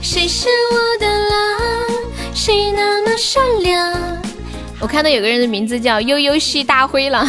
[0.00, 1.38] 谁是我的狼？
[2.34, 3.96] 谁那么善良？
[4.80, 7.24] 我看到有个人的名字叫悠悠系大灰狼。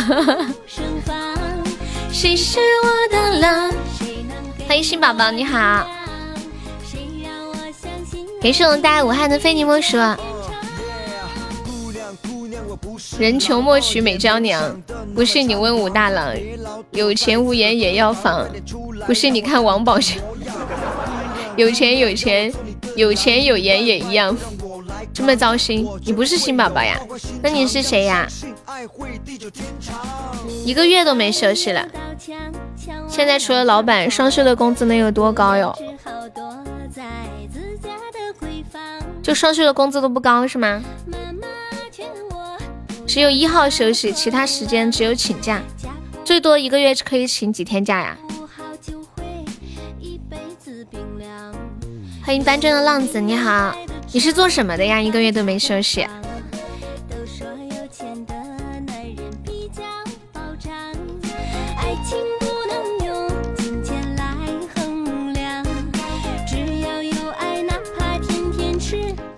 [2.12, 3.72] 谁是我的狼？
[4.68, 5.88] 欢迎新宝宝，你好。
[8.42, 9.96] 给是我们带来武汉的非你莫属。
[13.20, 14.82] 人穷莫娶美娇娘，
[15.14, 16.36] 不信你问武大郎。
[16.92, 18.48] 有钱无颜也要房，
[19.06, 20.22] 不信你看王宝强。
[21.56, 22.52] 有钱有钱，
[22.96, 24.36] 有钱有颜也一样，
[25.14, 25.88] 这么糟心。
[26.06, 27.00] 你不是新宝宝呀？
[27.42, 28.28] 那你是谁呀？
[30.66, 31.88] 一个月都没休息了。
[33.08, 35.78] 现在除了老板，双休的工资能有多高哟？
[39.22, 40.82] 就双休的工资都不高是吗？
[43.06, 45.62] 只有一号休息，其他时间只有请假，
[46.26, 48.18] 最多一个月可以请几天假呀？
[52.26, 53.76] 欢迎单纯的浪子，你好，
[54.12, 55.00] 你是做什么的呀？
[55.02, 56.08] 一个月都没休息。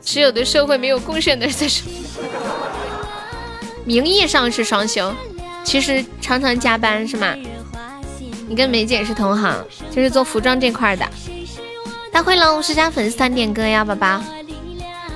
[0.02, 1.84] 只有对社会没有贡献的人才是。
[3.86, 5.14] 名义上是双休，
[5.64, 7.36] 其实常常加班是吗？
[8.48, 11.08] 你跟梅姐是同行，就是做服装这块的。
[12.12, 14.22] 大灰狼五十加粉丝团点歌呀，宝宝，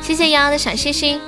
[0.02, 1.20] 谢谢瑶瑶的小心心。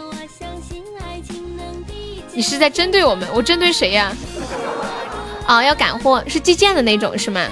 [2.33, 3.27] 你是在针对我们？
[3.33, 4.15] 我针对谁呀？
[5.47, 7.47] 哦，要赶货，是寄件的那种是吗？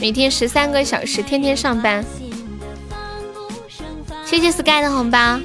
[0.00, 2.04] 每天十三个小时，天天上班。
[4.24, 5.38] 谢谢 Sky 的红包。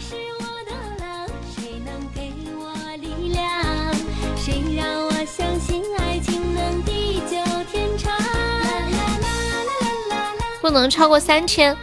[10.68, 11.78] 不能超过三千，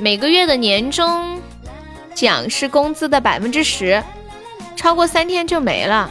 [0.00, 1.38] 每个月的年终
[2.14, 4.02] 奖是工资的百分之十，
[4.74, 6.10] 超过三天就没了。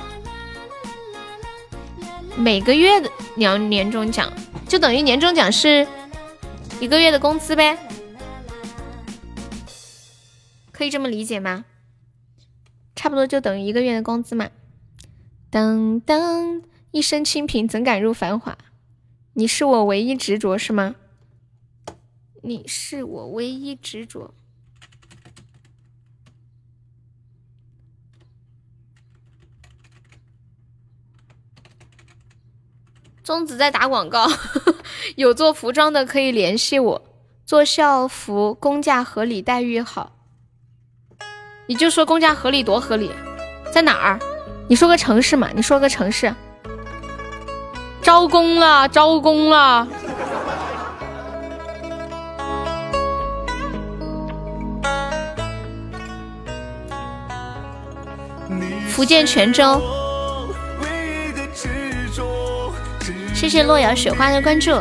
[2.38, 4.32] 每个月的年年终奖
[4.68, 5.88] 就等于年终奖是
[6.80, 7.76] 一个月的工资呗，
[10.72, 11.66] 可以这么理解吗？
[12.96, 14.50] 差不多就等于一个月的工资嘛。
[15.52, 16.62] 噔噔，
[16.92, 18.56] 一身清贫怎敢入繁华？
[19.34, 20.94] 你是我唯一执着是吗？
[22.42, 24.34] 你是我唯一执着。
[33.24, 34.28] 宗子在打广告，
[35.16, 37.06] 有做服装的可以联系我。
[37.46, 40.16] 做校服工价合理，待遇好。
[41.68, 43.12] 你就说工价合理多合理，
[43.72, 44.20] 在哪儿？
[44.68, 45.50] 你说个城市嘛？
[45.56, 46.34] 你说个城市。
[48.02, 49.88] 招工了，招工了。
[59.00, 59.82] 福建泉州，
[63.34, 64.72] 谢谢洛瑶雪花的关注。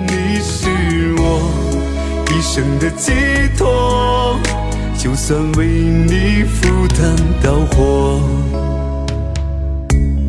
[0.00, 0.68] 你是
[1.16, 1.40] 我
[2.28, 3.12] 一生的寄
[3.56, 4.36] 托，
[4.98, 8.20] 就算为你赴汤蹈火。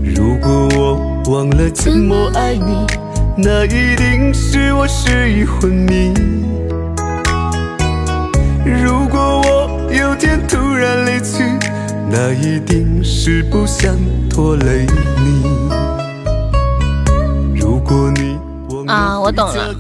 [0.04, 2.86] 如果我忘了怎么爱你，
[3.36, 6.14] 那一定是我失忆昏迷。
[8.64, 9.01] 如
[10.02, 11.44] 有天突然离去，
[12.10, 13.96] 那一定是不想
[14.28, 14.88] 拖累
[15.24, 15.44] 你。
[17.56, 18.40] 如果你
[18.88, 19.76] 啊，我懂了。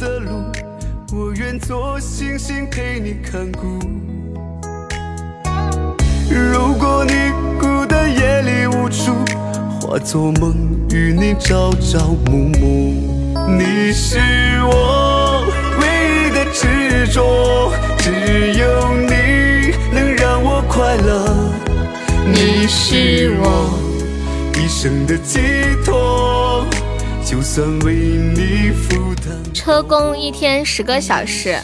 [6.29, 7.13] 如果你
[7.59, 9.15] 孤单夜里无助，
[9.81, 10.53] 化作梦
[10.91, 12.93] 与你朝朝暮暮。
[13.57, 14.19] 你是
[14.65, 15.43] 我
[15.79, 15.83] 唯
[16.13, 18.63] 一的执着，只有
[19.09, 19.15] 你
[20.91, 21.25] 快乐。
[22.25, 23.79] 你是我
[24.57, 25.39] 一生的寄
[25.85, 26.65] 托，
[27.23, 29.53] 就算为你负担。
[29.53, 31.57] 车工一天十个小时，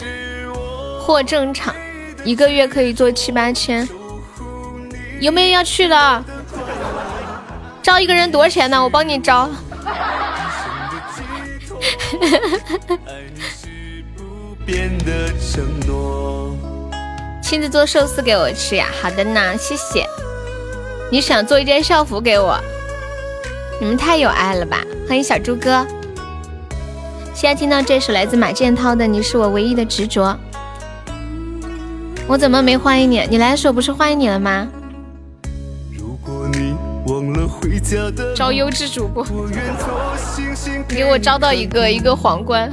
[0.98, 1.74] 货正常，
[2.24, 3.86] 一个月可以做七八千。
[5.20, 6.24] 有没有要去的？
[7.82, 8.82] 招一个人多少钱呢？
[8.82, 9.50] 我帮你招。
[17.48, 18.88] 亲自做寿司给我吃呀？
[19.00, 20.06] 好的呢，谢谢。
[21.10, 22.60] 你想做一件校服给我？
[23.80, 24.84] 你们太有爱了吧！
[25.08, 25.86] 欢迎小猪哥。
[27.32, 30.26] 现在听到这首来自马建涛的《你是我唯一的执着》，
[32.26, 33.26] 我怎么没欢迎你？
[33.30, 34.68] 你来的时候不是欢迎你了吗？
[38.36, 39.24] 招优质主播，
[40.86, 42.70] 给我招到一个一个皇冠，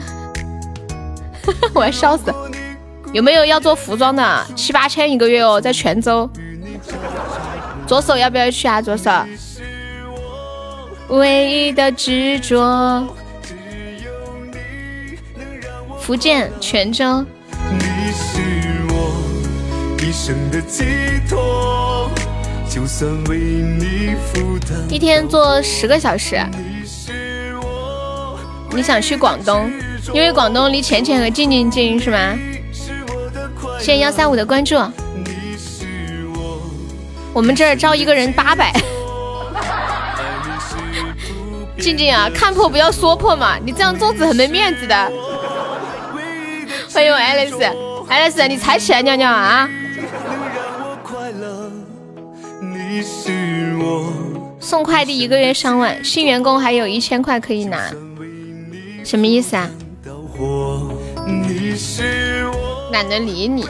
[1.74, 2.24] 我要笑死！
[3.16, 4.46] 有没有要做服装的？
[4.58, 6.30] 七八千一个月哦，在泉州。
[7.88, 8.82] 左手要不要去啊？
[8.82, 9.10] 左手。
[11.08, 13.08] 唯一的执着。
[15.98, 17.26] 福建泉州。
[24.90, 26.38] 一天做十个小时。
[28.76, 29.72] 你想去广东？
[30.14, 32.38] 因为广东离浅浅和静静近，是吗？
[33.80, 34.76] 谢谢幺三五的关注。
[37.34, 38.74] 我们这儿招一个人八百。
[41.78, 44.96] 静静啊，看破不要说破嘛，你这样粽子很没面子的。
[46.92, 49.70] 欢迎我 Alice，Alice，你才起来尿尿啊？
[54.60, 57.92] 送快递一个月上万，新员工还有一千块可以拿，
[59.04, 59.70] 什么意思啊？
[61.28, 63.68] 你是我懒得理你，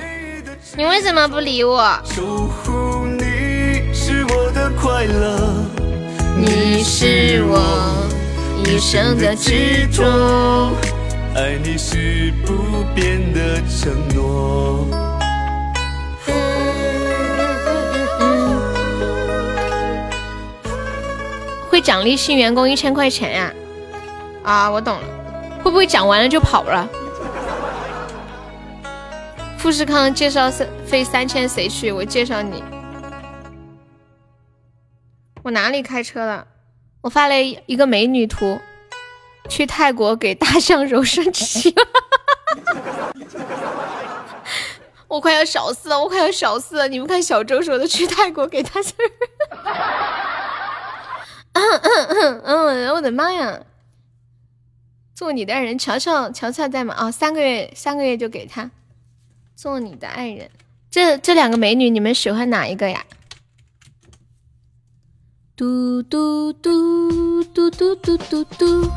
[0.77, 1.99] 你为什么不理我？
[2.03, 3.91] 守护你
[6.83, 7.59] 是我
[8.63, 10.03] 一生的执着，
[11.33, 14.85] 爱你是不变的承诺。
[21.71, 23.51] 会奖励新员工一千块钱呀？
[24.43, 25.01] 啊，我懂了，
[25.63, 26.87] 会不会讲完了就跑了？
[29.65, 31.91] 富士康介绍三费三千，谁去？
[31.91, 32.63] 我介绍你。
[35.41, 36.45] 我哪里开车了？
[37.01, 38.59] 我发了一个美女图，
[39.49, 41.73] 去泰国给大象揉身体，
[45.09, 46.87] 我快要笑死了，我快要笑死了！
[46.87, 48.93] 你们看小周说的，去泰国给大象，
[51.53, 53.61] 嗯嗯嗯嗯，我的妈呀！
[55.15, 56.93] 做你的爱人，乔乔乔乔在吗？
[56.93, 58.69] 啊，三个月三个月就给他
[59.55, 60.49] 做你的爱人。
[60.91, 63.05] 这这两个美女，你们喜欢哪一个呀？
[65.55, 68.89] 嘟嘟嘟嘟嘟嘟嘟嘟，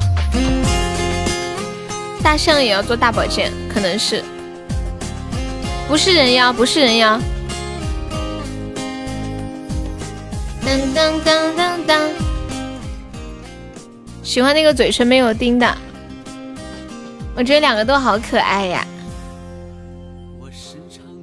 [2.23, 4.25] 大象也要做大保健，可能是，
[5.87, 7.21] 不是人妖，不是人妖。
[10.65, 12.11] 当当当当当，
[14.25, 15.79] 喜欢那个嘴唇没有钉的，
[17.37, 18.85] 我觉得两个都好可爱呀。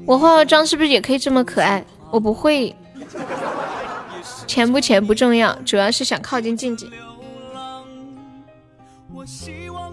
[0.05, 1.83] 我化化妆是不是也可以这么可爱？
[2.11, 2.75] 我不会。
[4.47, 6.89] 钱不钱不重要，主要是想靠近静静。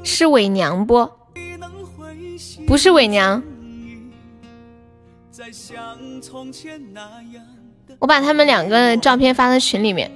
[0.04, 1.08] 是伪娘不？
[2.66, 3.42] 不是伪娘。
[7.98, 10.10] 我把他们两个照片发在群里面。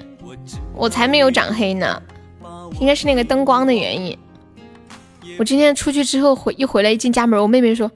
[0.74, 2.02] 我才没有长黑呢，
[2.78, 4.16] 应该是那个灯光的原因。
[5.38, 7.90] 我今天出去之后回一回来一进家门，我妹妹说：“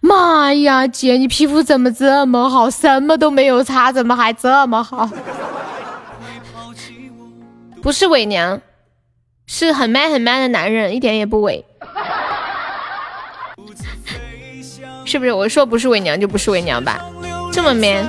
[0.00, 2.68] 妈呀，姐你皮肤怎么这么好？
[2.68, 5.08] 什么都没有擦，怎么还这么好？”
[7.80, 8.60] 不是伪娘，
[9.46, 11.64] 是很 man 很 man 的男人，一点也不伪，
[15.04, 15.32] 是不是？
[15.32, 17.04] 我说不是伪娘就不是伪娘吧？
[17.52, 18.08] 这么 man。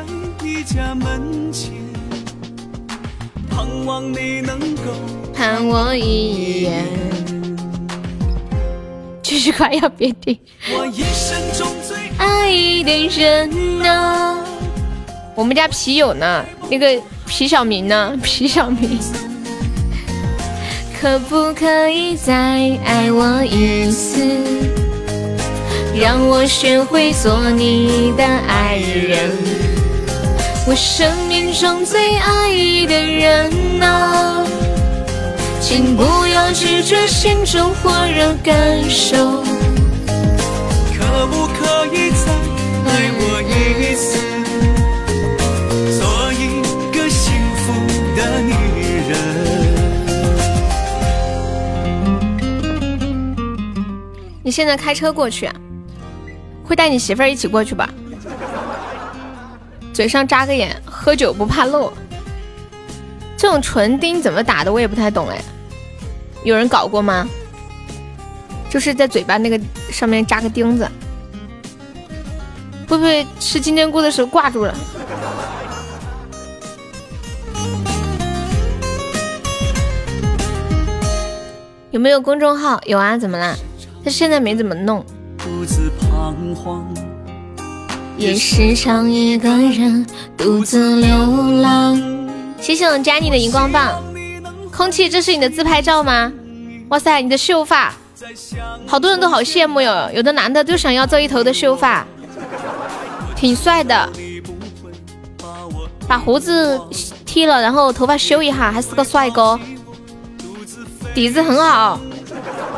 [5.34, 6.86] 看我一眼，
[9.34, 10.38] 继续夸要别停。
[12.20, 12.52] 爱
[12.84, 14.46] 的人呢？
[15.34, 16.46] 我们家皮友呢？
[16.70, 18.16] 那个皮小明呢？
[18.22, 19.00] 皮小明。
[21.02, 22.32] 可不可以再
[22.86, 24.24] 爱我一次，
[26.00, 29.32] 让我学会做你的爱人？
[30.68, 32.52] 我生命中最爱
[32.86, 34.46] 的人啊，
[35.66, 39.16] 请不要拒绝心中火热感受。
[40.94, 42.34] 可不可以再
[42.86, 44.20] 爱我一次，
[45.98, 46.62] 做一
[46.92, 47.64] 个幸福
[48.14, 48.52] 的女
[49.10, 49.16] 人？
[54.44, 55.50] 你现在开车过去，
[56.66, 57.90] 会带你媳妇儿一起过去吧？
[59.94, 61.94] 嘴上扎个眼，喝酒不怕漏。
[63.44, 64.72] 这种唇钉怎么打的？
[64.72, 65.38] 我也不太懂哎。
[66.46, 67.28] 有人搞过吗？
[68.70, 69.60] 就是在嘴巴那个
[69.92, 70.88] 上面扎个钉子，
[72.88, 74.74] 会不会吃金针菇的时候挂住了？
[81.92, 82.80] 有没有公众号？
[82.86, 83.54] 有啊，怎么啦？
[84.06, 85.06] 他现在没怎么弄。
[88.18, 90.08] 也时常一个人
[90.38, 92.23] 独自流浪。
[92.64, 94.02] 谢谢我 Jenny 的荧光棒。
[94.72, 96.32] 空气，这是你的自拍照吗？
[96.88, 97.94] 哇塞，你的秀发，
[98.88, 100.10] 好多人都好羡慕哟。
[100.14, 102.08] 有的男的就想要这一头的秀发，
[103.36, 104.10] 挺帅的。
[106.08, 106.80] 把胡子
[107.26, 109.60] 剃了，然后头发修一下，还是个帅哥。
[111.14, 112.00] 底子很好，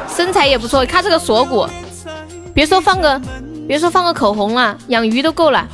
[0.09, 0.83] 身材也不错。
[0.83, 1.69] 看这个锁骨，
[2.55, 3.21] 别说放个。
[3.67, 5.67] 别说放个口红了，养鱼都够了。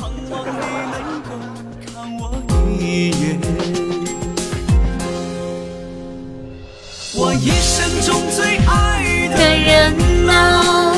[7.23, 10.91] 我一生中最爱的人啊！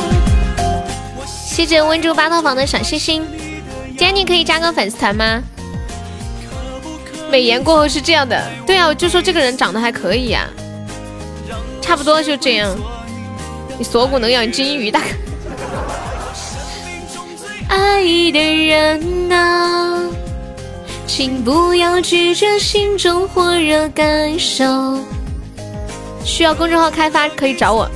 [1.27, 3.27] 谢谢温州八套房的小星星，
[3.89, 5.43] 今天你可以加个粉丝团吗？
[7.29, 10.47] 美颜过后是这样的，对啊，我就说这个人长得还可以呀，
[11.81, 12.73] 差不多就这样。
[13.77, 15.07] 你锁骨能养金鱼，大哥。
[17.67, 18.01] 爱
[18.31, 19.99] 的人啊，
[21.05, 24.63] 请不要拒绝心中火热感受。
[26.25, 27.89] 需要公众号开发可以找我，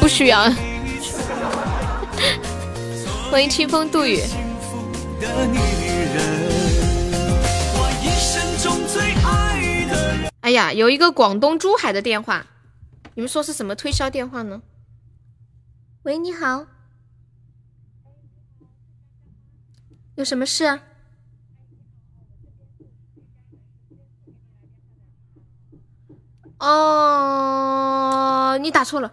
[0.00, 0.50] 不需要。
[3.30, 4.20] 欢迎清风渡雨。
[10.40, 12.46] 哎呀，有一个广东珠海的电话，
[13.14, 14.62] 你们说是什么推销电话呢？
[16.02, 16.66] 喂，你好。
[20.16, 20.80] 有什么事啊？
[26.60, 29.10] 哦，你打错了。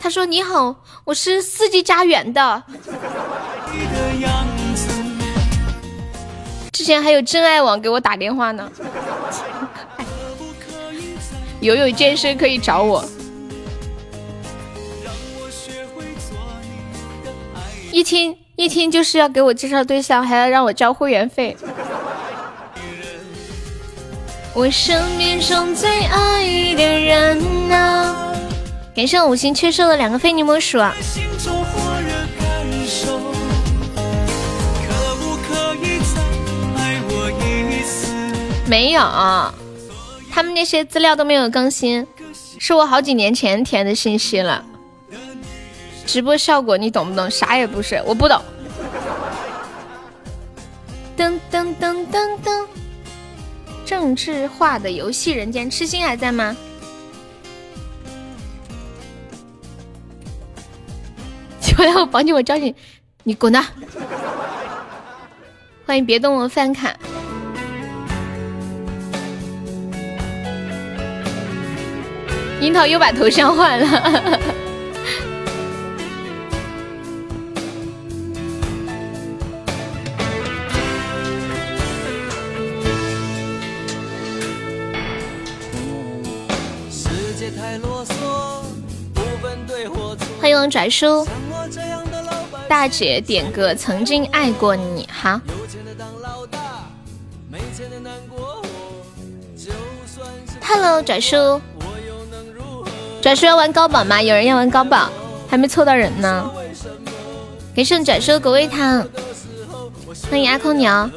[0.00, 0.74] 他说：“你好，
[1.04, 2.62] 我是四季家园的。”
[6.72, 8.70] 之前还有真爱网给我打电话呢。
[11.60, 13.04] 游泳健身可以找我。
[17.92, 21.56] 一听一听就是要给我介绍对象，还要让我交会员费。
[24.54, 28.34] 我生命中最爱的人啊！
[28.94, 30.78] 感谢我五星缺收的两个非你莫属。
[38.68, 39.00] 没有，
[40.30, 42.06] 他们那些资料都没有更新，
[42.58, 44.62] 是我好几年前填的信息了。
[46.06, 47.30] 直播效果你懂不懂？
[47.30, 48.40] 啥也不是，我不懂。
[51.16, 52.66] 噔噔噔噔噔，
[53.84, 56.56] 政治化的游戏人间，痴心还在吗？
[61.60, 62.74] 就要绑紧我抓紧，
[63.22, 63.64] 你滚蛋！
[65.86, 66.94] 欢迎别动我饭卡，
[72.60, 74.40] 樱桃又把头像换了。
[90.64, 91.26] 迎拽叔，
[92.68, 95.40] 大姐点歌，曾经爱过你，哈。
[100.62, 101.60] Hello，拽叔，
[103.20, 104.22] 拽叔要玩高宝吗？
[104.22, 105.10] 有人要玩高宝，
[105.48, 106.50] 还没凑到人呢。
[107.74, 109.06] 给圣拽叔狗味汤，
[110.30, 111.10] 欢迎阿空鸟。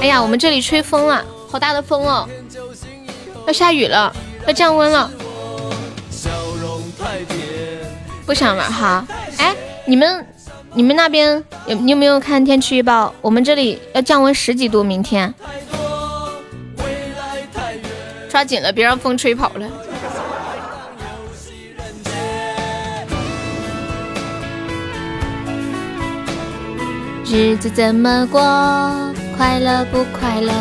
[0.00, 2.28] 哎呀，我们这里吹风了，好大的风哦，
[3.46, 4.14] 要下雨了，
[4.46, 5.10] 要降温了。
[8.30, 9.04] 不想玩哈。
[9.38, 10.24] 哎你们
[10.74, 13.12] 你们那边有你有没有看天气预报？
[13.20, 15.34] 我们这里要降温十几度明天。
[18.28, 19.66] 抓紧了别让风吹跑了。
[27.26, 28.40] 日子怎么过？
[29.36, 30.52] 快乐不快乐？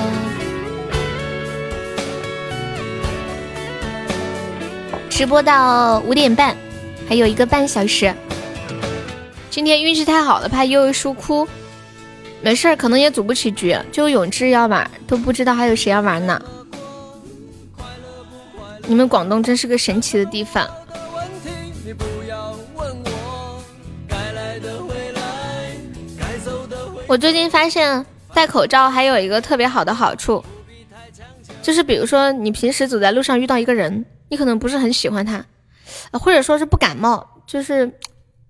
[5.07, 6.57] 直播到五点半。
[7.09, 8.13] 还有一个半小时。
[9.49, 11.47] 今天运气太好了，怕悠悠输哭。
[12.39, 16.39] 没事儿，可能也组不起局，就永志要玩，都不知道还有谁要玩呢。
[18.85, 20.69] 你们广东真是个神奇的地方。
[27.07, 28.05] 我最近发现
[28.35, 30.43] 戴口罩还有一个特别好的好处，
[31.63, 35.43] 就是比如说你平时走在路上遇到一个人，你可能不是很喜欢他，
[36.11, 37.91] 或者说是不感冒，就是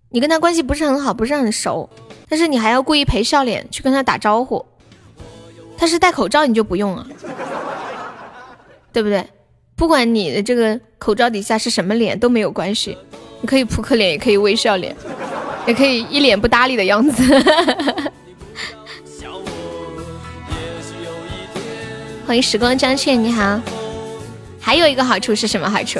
[0.09, 1.89] 你跟他关系不是很好，不是很熟。
[2.27, 4.65] 但是你还要故意陪笑脸去跟他打招呼，
[5.77, 7.07] 他是戴口罩你就不用了，
[8.93, 9.25] 对不对？
[9.75, 12.97] 不管你的这个口罩底下是什么脸都没有关系，
[13.41, 14.95] 你可以扑克脸，也可以微笑脸，
[15.65, 17.23] 也可以一脸不搭理的样子。
[22.27, 23.59] 欢迎时光将欠，你好。
[24.59, 25.99] 还有一个好处是什么好处？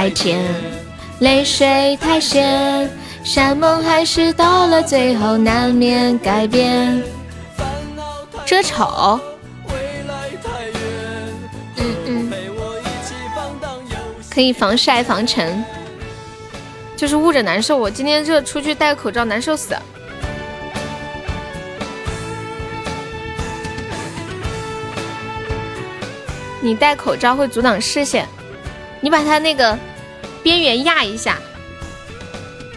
[0.00, 0.42] 太甜。
[1.18, 2.90] 泪水太咸，
[3.22, 7.02] 山盟海誓到了最后难免改变。
[8.46, 9.20] 遮丑。
[11.76, 12.32] 嗯嗯。
[14.30, 15.62] 可以防晒防尘，
[16.96, 17.76] 就是捂着难受。
[17.76, 19.76] 我今天这出去戴个口罩难受死。
[26.62, 28.26] 你戴口罩会阻挡视线，
[29.02, 29.78] 你把它那个。
[30.50, 31.38] 边缘压一下，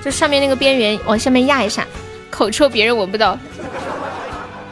[0.06, 1.88] 就上面那个边缘往下面压一下，
[2.30, 3.36] 口臭别人闻不到，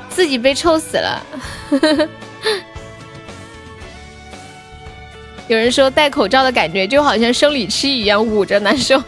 [0.07, 1.19] 自己被臭死了。
[5.47, 9.01] 有人说戴口罩的感觉就好像生理期一样，捂着难受。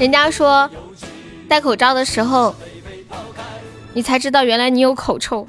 [0.00, 0.68] 人家说
[1.48, 2.52] 戴口罩的时候。
[3.94, 5.46] 你才知道原来你有口臭，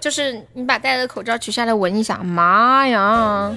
[0.00, 3.52] 就是你把戴的口罩取下来闻一下，妈呀！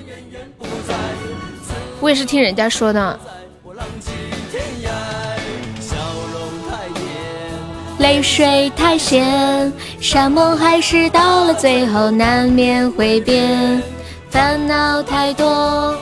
[1.99, 3.19] 我也是听人家说的。
[7.97, 13.81] 泪水太咸，山盟海誓到了最后难免会变，
[14.29, 15.97] 烦恼太多。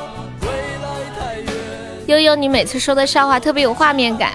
[2.08, 4.34] 悠悠，你每次说的笑话特别有画面感。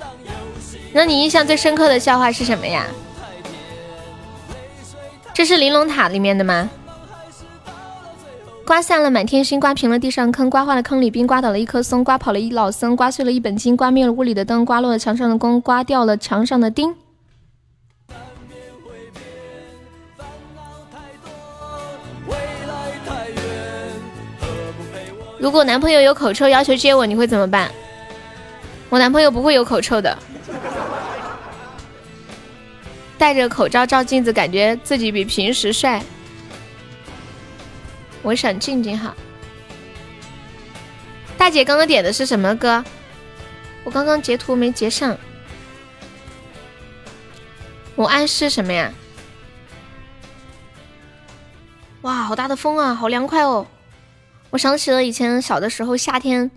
[0.92, 2.86] 让你印象最深刻的笑话是什么呀？
[5.32, 6.68] 这是玲珑塔里面的吗？
[8.66, 16.94] 刮散了满天星，刮平了地上坑，刮坏了坑里冰，刮倒了一棵松，刮跑了一老僧，刮碎了一本经，刮灭了屋里的灯，刮落了墙上的弓，刮掉了墙上的钉。
[25.38, 27.70] 如果男朋友有口臭要求接吻，你会怎么办？
[28.88, 30.16] 我男朋友不会有口臭的。
[33.18, 36.02] 戴着口罩照镜子，感觉自己比平时帅。
[38.22, 39.14] 我想静静哈。
[41.38, 42.84] 大姐刚刚点的是什么歌？
[43.84, 45.16] 我刚刚截图没截上。
[47.94, 48.92] 我暗示什么呀？
[52.02, 53.66] 哇，好大的风啊，好凉快哦！
[54.50, 56.50] 我想起了以前小的时候，夏天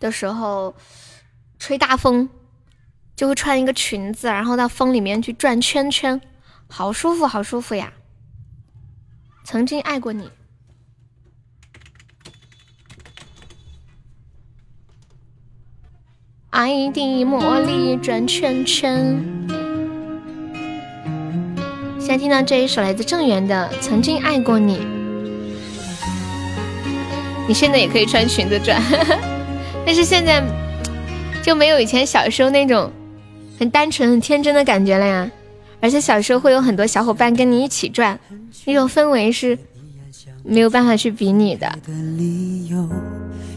[0.00, 0.74] 的时候
[1.58, 2.28] 吹大风。
[3.18, 6.20] 就会穿一个裙子，然后到风里面去转圈圈，
[6.68, 7.92] 好舒服，好舒服呀！
[9.42, 10.30] 曾经爱过你，
[16.50, 19.20] 爱的魔力转圈圈。
[21.98, 24.76] 现在听到这一首来自郑源的《曾经爱过你》，
[27.48, 28.80] 你现在也可以穿裙子转，
[29.84, 30.40] 但是现在
[31.42, 32.92] 就没有以前小时候那种。
[33.58, 35.30] 很单纯、很天真的感觉了呀，
[35.80, 38.18] 而且小时候会有很多小伙伴跟你一起转，
[38.64, 39.58] 那种氛围是
[40.44, 41.68] 没有办法去比拟的。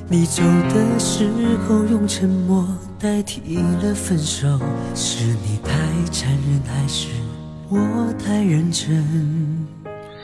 [0.10, 1.30] 你走的时
[1.66, 2.68] 候用沉默
[3.00, 4.60] 代替了分手，
[4.94, 5.72] 是你太
[6.12, 7.08] 残忍还是
[7.70, 9.06] 我太认真？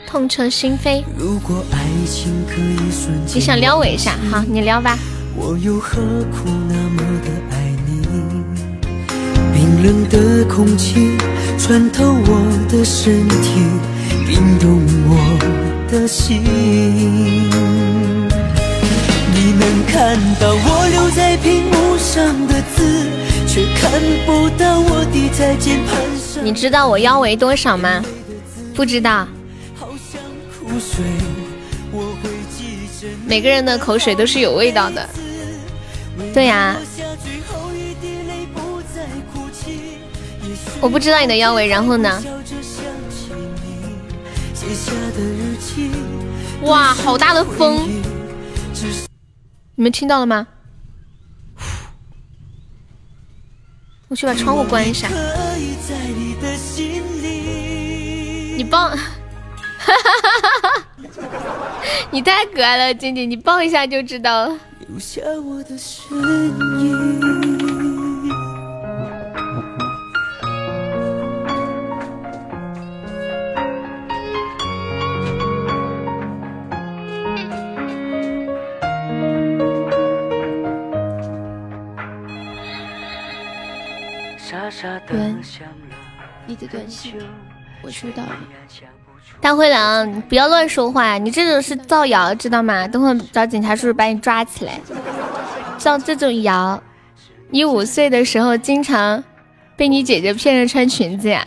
[0.06, 1.02] 痛彻心扉。
[1.16, 4.98] 如果爱情可以瞬间，你想撩我一下，好，你撩吧。
[5.34, 6.02] 我又何
[6.32, 7.77] 苦那么的爱你？
[9.82, 11.16] 冷的空气
[11.56, 13.62] 穿透我的身体，
[14.26, 16.42] 冰冻我的心。
[19.32, 23.06] 你能看到我留在屏幕上的字，
[23.46, 26.44] 却看不到我滴在键盘上。
[26.44, 28.02] 你知道我腰围多少吗？
[28.74, 29.28] 不知道。
[33.26, 35.08] 每个人的口水都是有味道的。
[36.34, 36.76] 对呀。
[40.80, 42.22] 我不知道你的腰围，然后呢？
[46.62, 47.88] 哇，好大的风！
[49.74, 50.46] 你们听到了吗？
[54.08, 55.08] 我去把窗户关一下。
[58.56, 58.90] 你抱，
[62.10, 64.58] 你太可爱了，静静，你抱一下就知道了。
[85.06, 85.34] 对，
[86.46, 87.14] 你的短信
[87.82, 88.22] 我收到。
[89.40, 92.88] 大灰狼，不要乱说话，你这种是造谣，知道吗？
[92.88, 94.80] 等会找警察叔叔把你抓起来。
[95.78, 96.82] 像这种谣，
[97.50, 99.22] 你五岁的时候经常
[99.76, 101.46] 被你姐姐骗着穿裙子呀。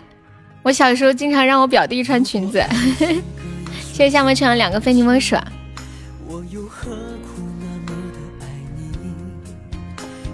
[0.64, 2.64] 我小时候经常让我表弟穿裙子。
[3.92, 5.36] 谢谢夏末成两个非你莫属。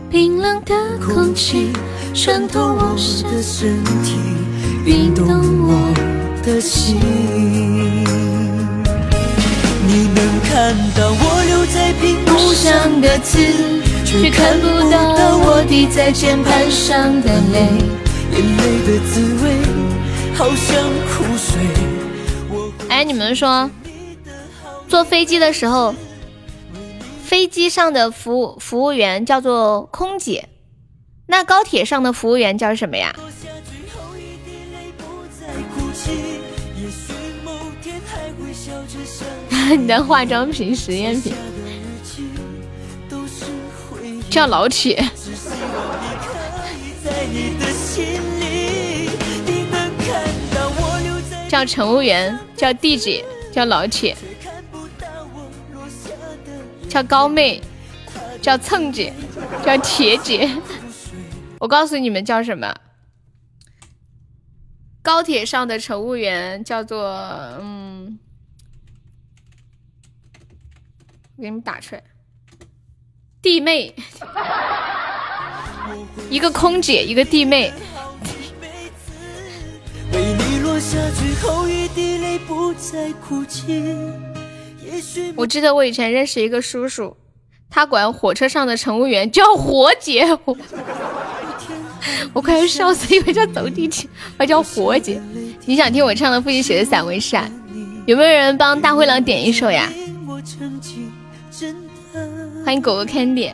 [0.10, 1.72] 冰冷的空气。
[2.14, 2.96] 穿透我
[3.30, 4.16] 的身体，
[4.84, 5.94] 冰冻我
[6.44, 6.96] 的心。
[9.86, 13.38] 你能看到我留在屏幕上的字，
[14.04, 17.70] 却看不到我滴在键盘上的泪。
[18.34, 19.46] 眼泪的滋味，
[20.34, 21.62] 好像苦水。
[22.90, 23.70] 哎，你们说，
[24.88, 25.94] 坐飞机的时候，
[27.28, 30.48] 飞机上的服务服务员叫做空姐。
[31.26, 33.14] 那高铁上的服务员叫什么呀？
[39.78, 41.34] 你的化妆品实验品
[44.30, 44.96] 叫老铁，
[51.50, 54.16] 叫乘务员，叫地姐，叫老铁，
[56.90, 57.62] 叫高妹，
[58.42, 59.14] 叫蹭姐，
[59.66, 60.50] 叫铁姐。
[61.60, 62.74] 我告诉你们叫什么？
[65.02, 67.12] 高铁上的乘务员叫做
[67.62, 68.20] 嗯，
[71.38, 72.04] 我给你们打出来，
[73.42, 73.96] 弟妹，
[76.30, 77.72] 一个空姐，一个弟妹。
[85.36, 87.16] 我记得我以前认识一个叔叔，
[87.70, 90.26] 他管火车上的乘务员叫火姐。
[92.34, 95.22] 我快要笑死，以为叫走地铁，我叫活姐。
[95.66, 97.50] 你想听我唱的父亲写的散文诗啊？
[98.06, 99.92] 有没有人帮大灰狼点一首呀？
[102.64, 103.52] 欢迎狗狗 Candy。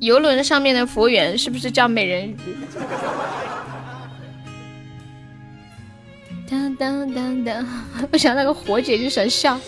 [0.00, 2.36] 游轮上面的服务员是不是叫美人鱼？
[6.48, 7.66] 当当当当！
[8.12, 9.58] 我想那个活姐就想笑。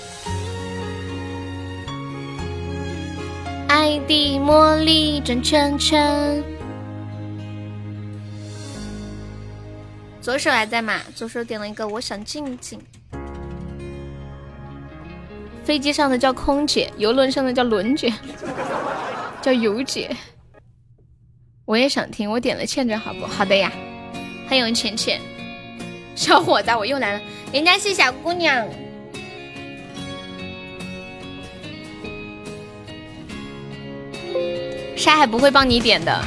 [3.68, 6.42] 爱的魔力转圈圈，
[10.20, 11.00] 左手还在吗？
[11.14, 12.80] 左手点了一个，我想静静。
[15.64, 18.12] 飞机上的叫空姐，游轮上的叫轮姐，
[19.42, 20.14] 叫游姐。
[21.64, 23.72] 我也想听，我点了欠着，好不好的呀？
[24.48, 25.20] 欢迎浅浅，
[26.16, 27.20] 小伙子，我又来了，
[27.52, 28.66] 人家是小姑娘。
[34.96, 36.24] 沙海不会帮你点的，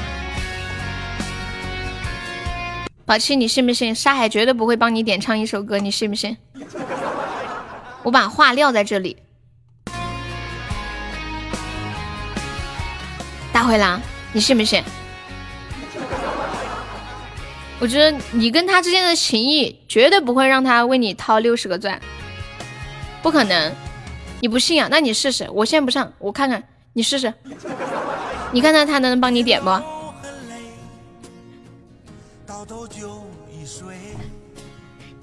[3.04, 3.94] 宝七，你信不信？
[3.94, 6.38] 沙海绝对不会帮你点唱一首歌，你信不信？
[8.04, 9.18] 我把话撂在这里。
[13.52, 14.00] 大灰狼，
[14.32, 14.82] 你信不信？
[17.80, 22.00] 我觉得你跟他之间的情谊绝对不会让他为你掏六十个钻，
[23.22, 23.74] 不可能。
[24.42, 24.88] 你不信啊？
[24.90, 25.48] 那你试试。
[25.52, 27.34] 我先不上，我看看，你试试。
[28.52, 29.70] 你看看他能帮你点不？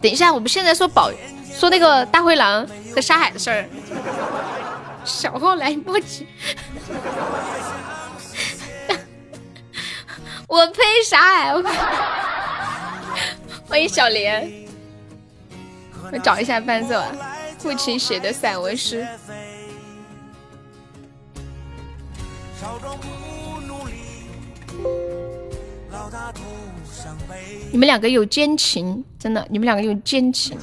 [0.01, 1.11] 等一下，我们现在说宝，
[1.53, 3.69] 说那个大灰狼和沙海的事儿。
[5.05, 6.27] 小号来不及，
[10.49, 11.53] 我呸沙海！
[13.69, 14.49] 欢迎小莲，
[16.13, 17.13] 我找一下伴奏啊。
[17.59, 19.07] 父亲写的散文诗。
[27.73, 30.57] 你们两个有奸情，真的，你们两个有奸情。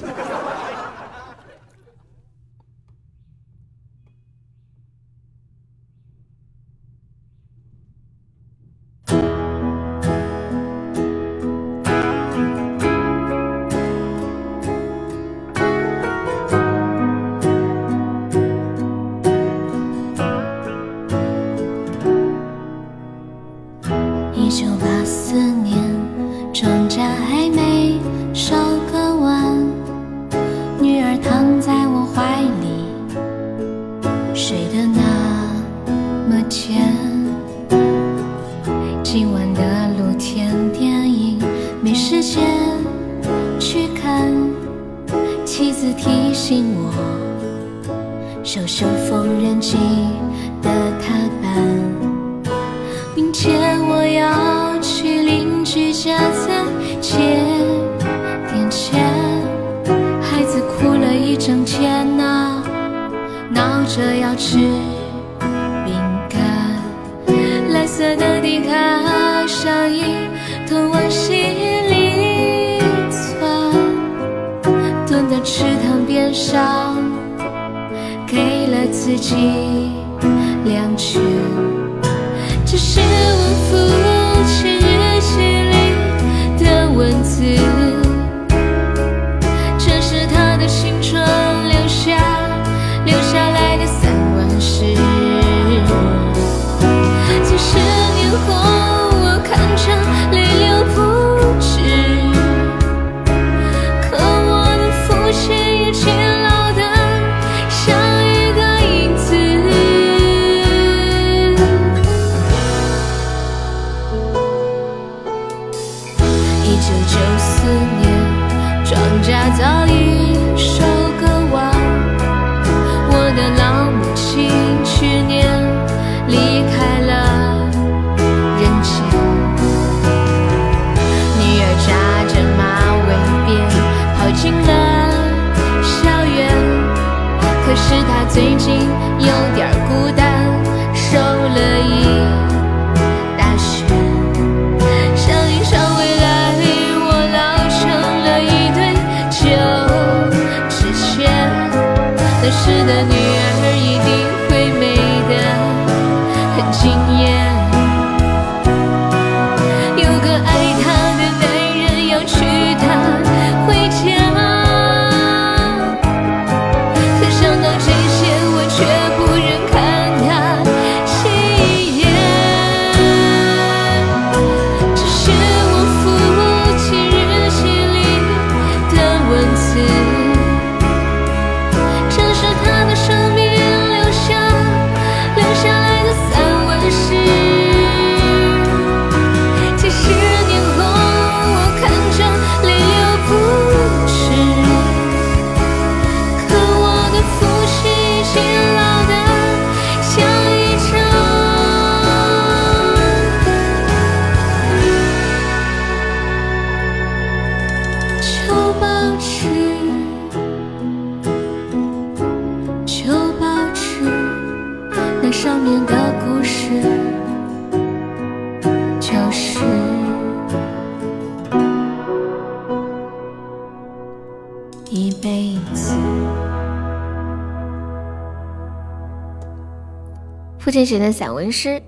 [230.84, 231.82] 谁的散文诗，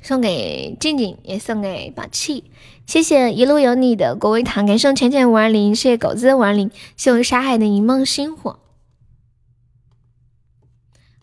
[0.00, 2.50] 送给静静，也送给宝气。
[2.86, 8.58] 谢谢一路有你的国威堂，感谢浅浅五二零，谢谢狗子五二零，谢谢沙海的一梦星火。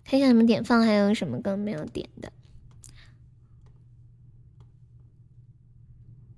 [0.04, 2.32] 看一下你们点放还有什么歌没有点的。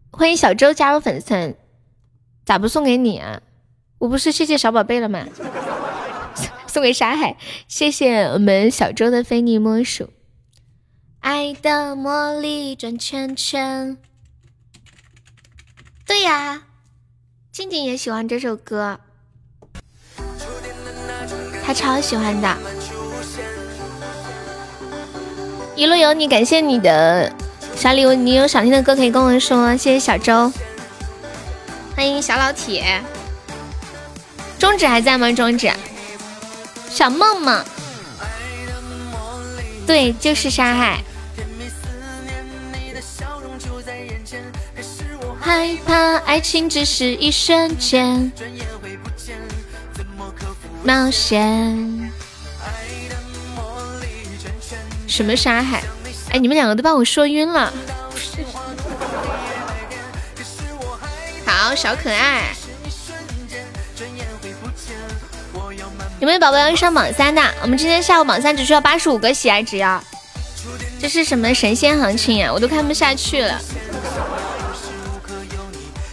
[0.09, 1.55] 欢迎小周加入粉丝团，
[2.45, 3.41] 咋不送给你啊？
[3.99, 5.27] 我不是谢谢小宝贝了吗？
[6.77, 7.35] 送给沙海，
[7.67, 10.11] 谢谢我们小周的非你莫属。
[11.21, 13.97] 爱的魔力转圈圈。
[16.05, 16.61] 对呀，
[17.51, 18.99] 静静也喜欢这首歌，
[21.65, 22.55] 他超喜欢的。
[25.75, 27.33] 一路有你，感谢你的
[27.75, 29.75] 小礼物，你有想听的歌可以跟我说。
[29.75, 30.53] 谢谢小周，
[31.95, 33.01] 欢迎小老铁。
[34.59, 35.31] 中指还在吗？
[35.31, 35.71] 中指。
[36.97, 37.63] 小梦梦，
[39.85, 40.99] 对，就是沙海。
[45.39, 48.31] 害怕爱情只是一瞬间。
[50.83, 52.11] 冒险。
[55.05, 55.83] 什么沙海？
[56.31, 57.71] 哎，你们两个都把我说晕了。
[61.45, 62.55] 好，小可爱。
[66.19, 67.41] 有没有宝宝要上榜三的？
[67.61, 70.03] 我们今天下午榜三只需要八十五个喜爱值呀！
[70.99, 72.51] 这是什么神仙行情呀？
[72.51, 73.61] 我都看不下去了。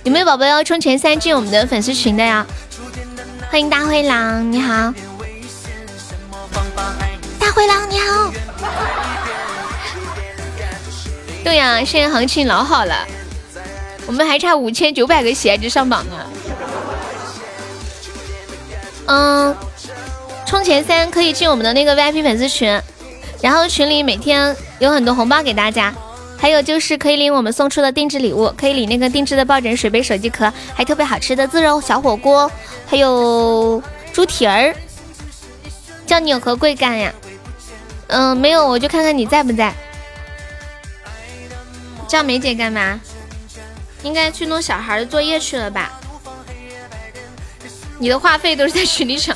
[0.03, 2.47] 有没有宝宝要冲前三进我们的粉丝群的呀？
[3.51, 4.93] 欢迎大灰狼，你好。
[7.39, 8.31] 大灰狼你好。
[11.43, 13.07] 对呀，现在行情老好了，
[14.07, 16.17] 我们还差五千九百个喜爱值上榜呢。
[19.07, 19.57] 嗯。
[20.47, 22.81] 充钱三可以进我们的那个 VIP 粉丝群，
[23.43, 25.93] 然后群里每天有很多红包给大家，
[26.39, 32.51] 还有就是可以领我们送出的定制礼物，可以领那个定制的抱枕、水杯、手机壳，还特别好吃的自热小火锅，
[32.87, 34.75] 还有猪蹄儿。
[36.07, 37.13] 叫你有何贵干呀？
[38.09, 39.75] 嗯，没有，我就看看你在不在。
[42.07, 43.01] 叫梅姐干嘛？
[44.03, 45.99] 应该去弄小孩的作业去了吧？
[47.99, 49.35] 你的话费都是在群里省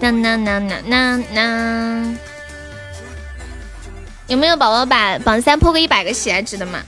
[0.00, 0.10] 的。
[0.10, 2.14] 那那那那那那，
[4.26, 6.80] 有没有宝宝把榜三破个一百个喜爱值的嘛？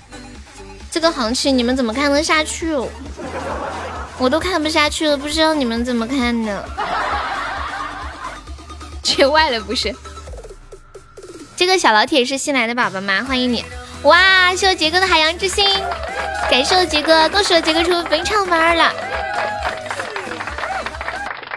[0.90, 2.72] 这个行情你们怎么看得下去？
[2.72, 2.88] 哦
[4.20, 6.68] 我都看不下去了，不知道你们怎么看的？
[9.00, 9.94] 缺外了不是？
[11.56, 13.24] 这个小老铁是新来的宝宝吗？
[13.28, 13.64] 欢迎你！
[14.02, 15.64] 哇，谢我杰哥的海洋之心，
[16.50, 18.92] 感谢我杰哥，恭喜我杰哥出非常玩了。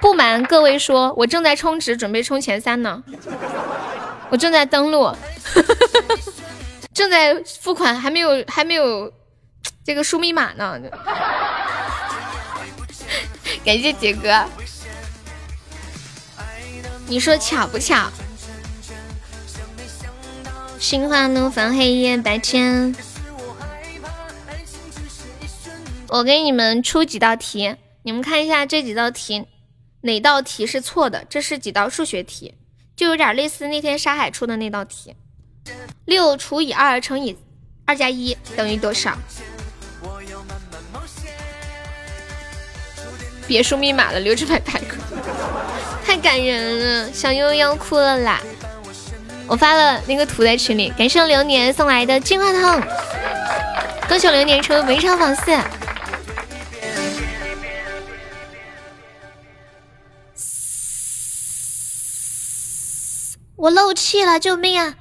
[0.01, 3.03] 不瞒各位说，我正在充值，准备冲前三呢。
[4.29, 5.15] 我正在登录，
[6.91, 9.13] 正在付款，还没有还没有
[9.85, 10.79] 这个输密码呢。
[13.63, 14.43] 感谢杰哥，
[17.07, 18.09] 你说巧不巧？
[20.79, 22.95] 心花怒放，黑夜白天。
[26.07, 29.45] 我给你们出几道题，你们看一下这几道题。
[30.01, 31.23] 哪道题是错的？
[31.29, 32.55] 这是几道数学题，
[32.95, 35.15] 就有点类似那天沙海出的那道题。
[36.05, 37.37] 六除以二乘以
[37.85, 39.15] 二加一等于多少？
[43.47, 44.95] 别输密码了，留着买排骨。
[46.03, 48.41] 太感人了，小悠悠要哭了啦！
[49.47, 52.81] 我发了那个图在群里，感谢流年送来的金话筒，
[54.07, 55.51] 恭喜流年成为围场榜四。
[63.61, 64.95] 我漏气了，救命啊！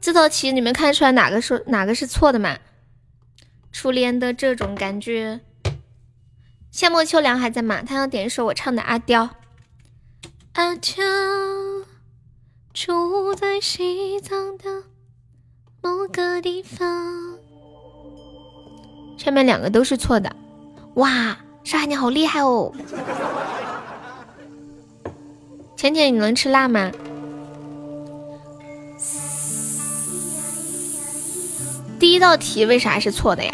[0.00, 2.58] 这道题你们看出来哪个是哪个是错的吗？
[3.72, 5.40] 初恋的这种感觉。
[6.70, 7.82] 夏末秋凉还在吗？
[7.82, 9.24] 他要点一首我唱的《阿刁》。
[10.52, 11.02] 阿刁
[12.72, 14.84] 住在西藏的
[15.82, 17.36] 某个地方。
[19.18, 20.36] 上面两个都是错的，
[20.94, 21.36] 哇！
[21.66, 22.72] 上海，你好厉害哦！
[25.76, 26.92] 浅浅，你能吃辣吗？
[31.98, 33.52] 第一道题为啥是错的呀？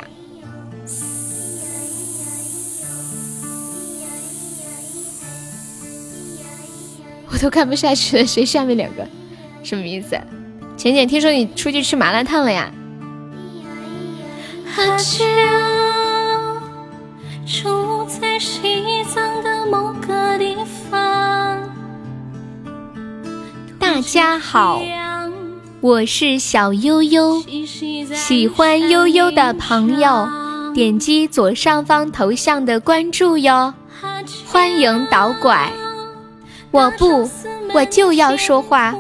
[7.31, 9.09] 我都看不下去了，谁下面两个？
[9.63, 10.21] 什么意思？
[10.77, 12.71] 浅浅，听说你出去吃麻辣烫了呀？
[17.45, 20.57] 住在西藏的某个地
[20.89, 21.61] 方。
[23.81, 24.81] 大家好，
[25.81, 27.43] 我是小悠悠，
[28.15, 30.29] 喜欢悠悠的朋友，
[30.73, 33.75] 点击左上方头像的关注哟。
[34.47, 35.73] 欢迎导拐，
[36.71, 37.29] 我不，
[37.75, 38.95] 我就要说话。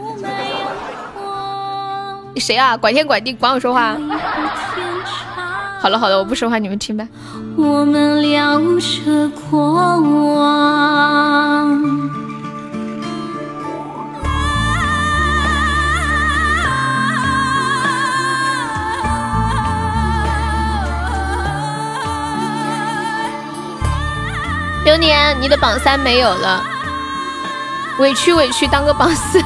[2.36, 2.76] 谁啊？
[2.76, 3.96] 管天管地管我说话？
[5.82, 7.04] 好了好了，我不说话，你们听吧。
[7.56, 10.00] 我们聊着过
[10.36, 11.82] 往。
[24.84, 26.62] 流年，你的榜三没有了，
[27.98, 29.42] 委屈委屈，当个榜四。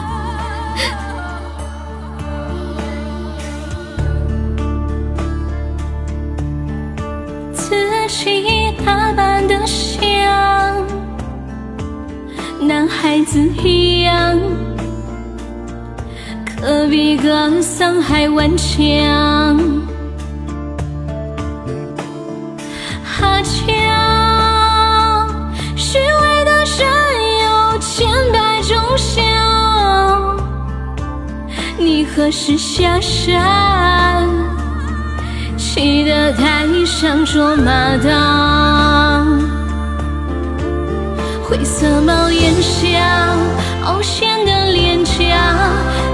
[13.09, 14.37] 孩子一样，
[16.45, 18.77] 可比格桑还顽强。
[23.21, 23.65] 阿强，
[25.77, 26.85] 虚伪的人
[27.45, 29.23] 有千百种相，
[31.79, 34.29] 你何时下山？
[35.57, 39.36] 骑的太上卓玛当，
[41.49, 43.37] 灰色帽檐下，
[43.85, 45.39] 凹陷的脸颊，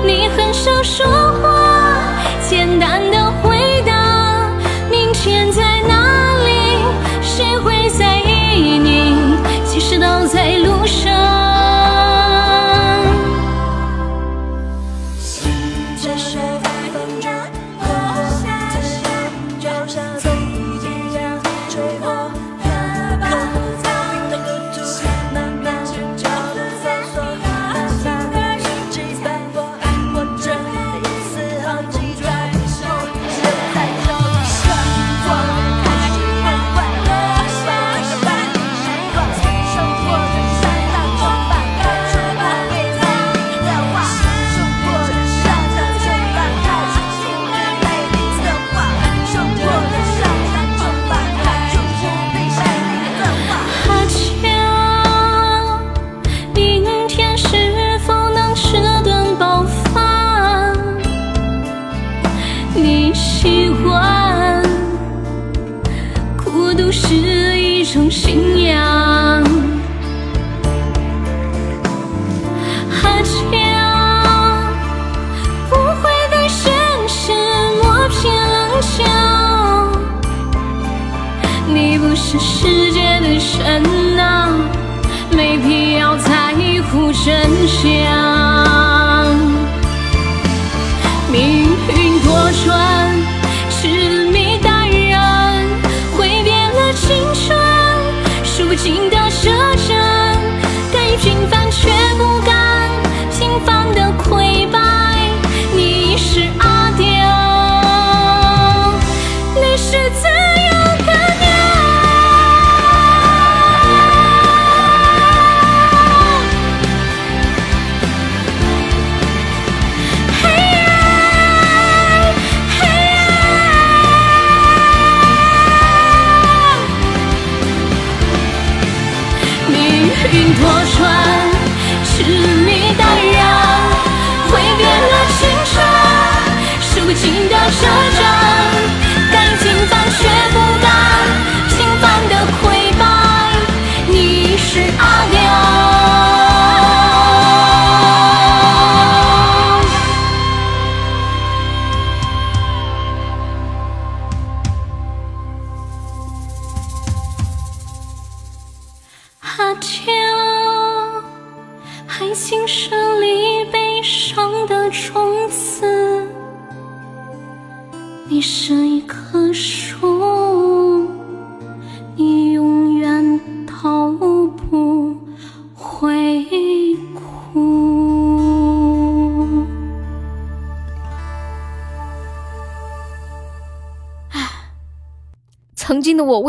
[0.05, 1.07] 你很少说
[1.41, 2.03] 话，
[2.47, 4.51] 简单的回答，
[4.91, 6.85] 明天在哪里？
[7.23, 9.39] 谁会在意你？
[9.65, 11.42] 即使都在路上。
[87.25, 88.12] 真相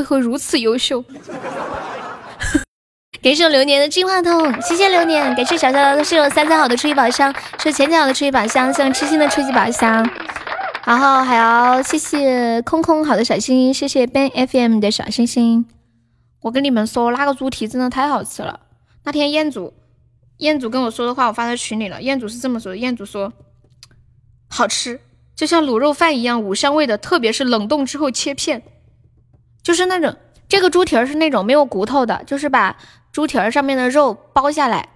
[0.04, 1.02] 为何如此优秀？
[3.22, 10.06] 感谢我流年的金话筒，谢谢流年，感谢小小的室友三三好的初级宝箱，是浅浅好的初级宝箱，谢痴心的初级宝箱，
[10.86, 15.66] 然后还要谢谢空空好的小心心，谢谢 Ben FM 的小星星。
[16.42, 18.60] 我跟你们说，那个猪蹄真的太好吃了。
[19.06, 19.74] 那天彦祖，
[20.40, 22.02] 彦祖跟我说的话，我发在群里了。
[22.02, 23.32] 彦祖是这么说的：彦祖说，
[24.50, 25.00] 好吃，
[25.34, 28.62] 就像卤肉饭一样，五香味的，特别是冷冻之后切片，
[29.64, 30.14] 就是那种
[30.50, 32.78] 这个猪蹄儿是那种没有骨头的，就是把
[33.12, 34.90] 猪蹄儿上面的肉剥下来，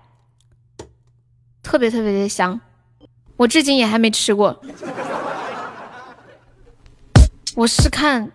[1.63, 2.59] 特别特别的香。
[3.37, 4.61] 我至今也还没吃过，
[7.55, 8.31] 我是看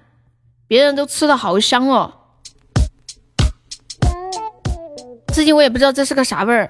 [0.66, 2.14] 别人都吃的好香哦。
[5.34, 6.68] 至今我也不知道这是个啥味儿，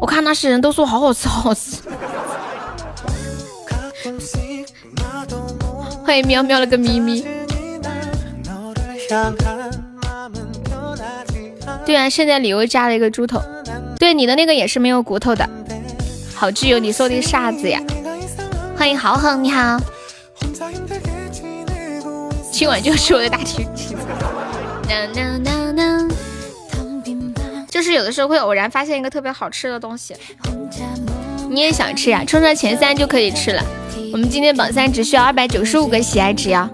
[0.00, 1.82] 我看那些人都说好好吃，好好吃。
[6.04, 7.33] 欢迎喵喵了个咪咪。
[11.84, 13.40] 对啊，现在礼物加了一个猪头，
[13.98, 15.48] 对你的那个也是没有骨头的。
[16.34, 17.80] 好基友，你说的啥子呀？
[18.76, 19.78] 欢迎豪横，你好。
[22.50, 23.66] 今晚就是我的大题。
[27.68, 30.14] 就是有的时候会偶然发现一个特别好吃的东西，
[31.50, 33.62] 你也想吃呀、冲上前三就可以吃了。
[34.12, 36.70] 我们今天榜三只需要二百九十五个喜爱值呀，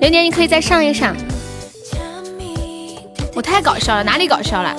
[0.00, 1.14] 榴莲你可以再上一上。
[3.38, 4.74] 我太搞笑了，哪里搞笑了？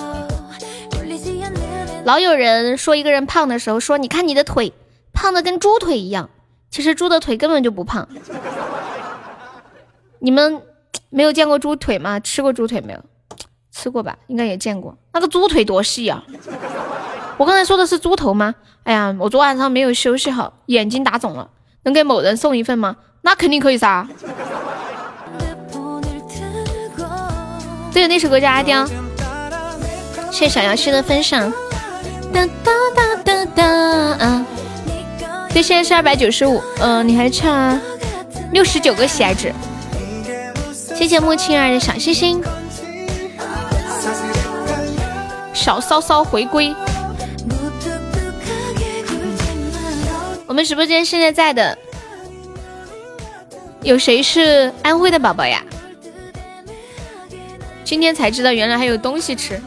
[2.03, 4.73] 老有人说一个人胖的时候说，你看你的腿
[5.14, 6.30] 胖的跟猪腿一样，
[6.69, 8.10] 其实猪的腿根本就不胖。
[10.19, 10.61] 你们
[11.10, 12.19] 没有见过猪腿吗？
[12.19, 12.99] 吃过猪腿没有？
[13.72, 14.98] 吃过吧，应该也见过。
[15.14, 16.22] 那个猪腿多细啊！
[17.38, 18.56] 我刚才说的是猪头吗？
[18.84, 21.49] 哎呀，我昨晚上没有休息好，眼睛打肿了。
[21.84, 22.98] 能给某人送一份吗？
[23.22, 24.06] 那肯定可以噻。
[27.91, 28.86] 对，那首歌叫《阿刁》。
[30.32, 31.52] 谢谢小杨旭的分享。
[32.32, 34.45] 哒哒哒哒哒啊！
[35.52, 37.80] 对，现在是二百九十五，嗯，你还差
[38.52, 39.52] 六十九个喜爱值。
[40.74, 42.41] 谢谢木青儿的小心心。
[45.53, 46.74] 小骚骚回归。
[50.46, 51.78] 我们直播间现在在的
[53.81, 55.64] 有谁是安徽的宝宝呀？
[57.90, 59.60] 今天才知道原来还有东西吃。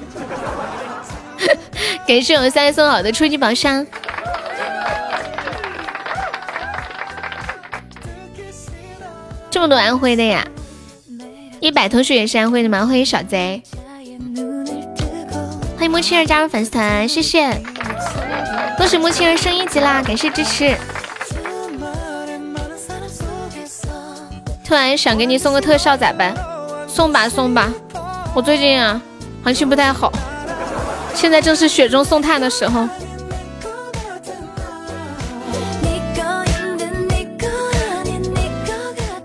[2.06, 3.84] 感谢我三送好的初级宝箱。
[9.50, 10.46] 这么多安徽的呀！
[11.58, 12.86] 一百同学也是安徽的吗？
[12.86, 13.60] 欢迎小贼，
[15.76, 17.60] 欢迎木青儿加入粉丝团，谢谢！
[18.76, 20.76] 恭喜木青儿升一级啦，感谢支持。
[24.64, 26.32] 突然想给你送个特效咋办？
[26.86, 27.72] 送吧送吧，
[28.34, 29.00] 我最近啊
[29.44, 30.10] 行情不太好，
[31.14, 32.88] 现在正是雪中送炭的时候。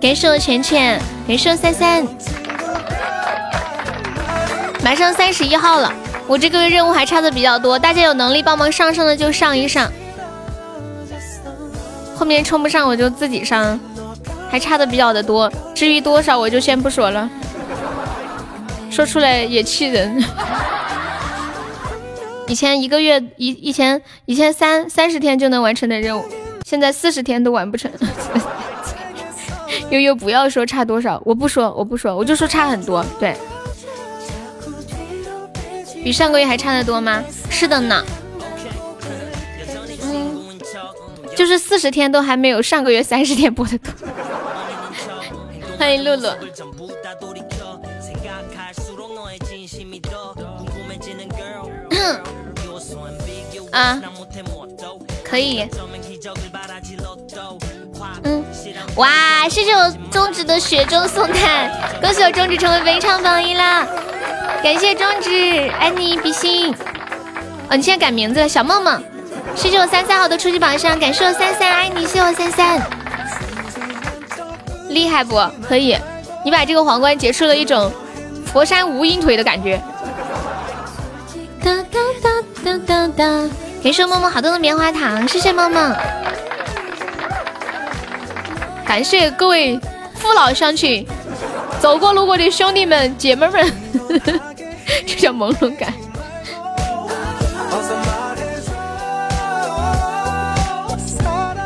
[0.01, 2.05] 感谢我浅浅，感谢我三三，
[4.83, 5.91] 马上三十一号了，
[6.27, 9.89] 我这个月任务还差的比较多，大家有能力帮忙上上的就上一上，
[12.15, 13.79] 后面冲不上我就自己上，
[14.49, 17.29] 还差的比较的多，至于多少我就先不说了，
[18.89, 20.23] 说出来也气人。
[22.47, 26.23] 以前一个月以以前以前三三十天就能完成的任务，
[26.65, 27.91] 现在四十天都完不成。
[29.91, 33.05] 悠悠不要说差多少，我不说，我不说，我就说差很多。
[33.19, 33.35] 对，
[36.03, 37.23] 比上个月还差得多吗？
[37.49, 38.03] 是的呢。
[40.03, 40.57] 嗯，
[41.35, 43.93] 就是四十天都还没有上个月三十天播的多。
[45.77, 46.29] 欢迎露露。
[53.71, 54.01] 啊，
[55.23, 55.67] 可以。
[58.23, 58.43] 嗯，
[58.95, 59.47] 哇！
[59.49, 61.71] 谢谢我中指的雪中送炭，
[62.01, 63.85] 恭喜我中指成为本场榜一啦！
[64.63, 66.73] 感谢中指，爱你比心。
[67.69, 69.03] 哦，你现在改名字，小梦梦。
[69.55, 72.81] 谢谢我三三好的初级榜上，感谢我三三，爱你，谢我三三。
[74.89, 75.35] 厉害不？
[75.67, 75.97] 可以，
[76.45, 77.91] 你把这个皇冠结束了一种
[78.45, 79.81] 佛山无影腿的感觉。
[81.63, 82.29] 哒哒哒
[82.63, 83.49] 哒哒哒！
[83.83, 85.95] 感谢梦梦好多的棉花糖，谢谢梦梦。
[88.85, 89.79] 感谢各位
[90.15, 91.05] 父老乡亲，
[91.79, 93.71] 走过路过的兄弟们姐妹们，
[95.05, 95.93] 这叫朦胧感。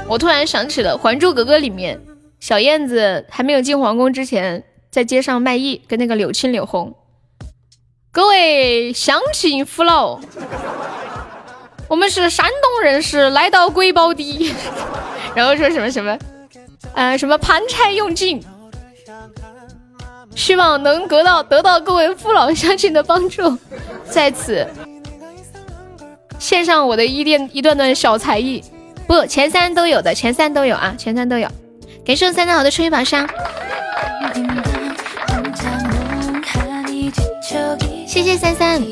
[0.07, 1.99] 我突然想起了《还珠格格》里面，
[2.39, 6.93] 小燕子还没有进皇宫之前，在街上卖艺，跟那个柳青柳红。
[8.13, 10.19] 各位乡亲父老，
[11.87, 14.53] 我们是山东人士，来到贵宝地，
[15.33, 16.17] 然后说什么什么。
[16.93, 18.43] 呃，什么盘柴用尽，
[20.35, 23.57] 希望能得到得到各位父老乡亲的帮助，
[24.03, 24.67] 在此
[26.37, 28.61] 献上我的一点一段段小才艺，
[29.07, 31.47] 不，前三都有的，前三都有啊，前三都有。
[32.05, 33.25] 感谢三三好的春雨宝箱，
[38.11, 38.83] 谢谢三三。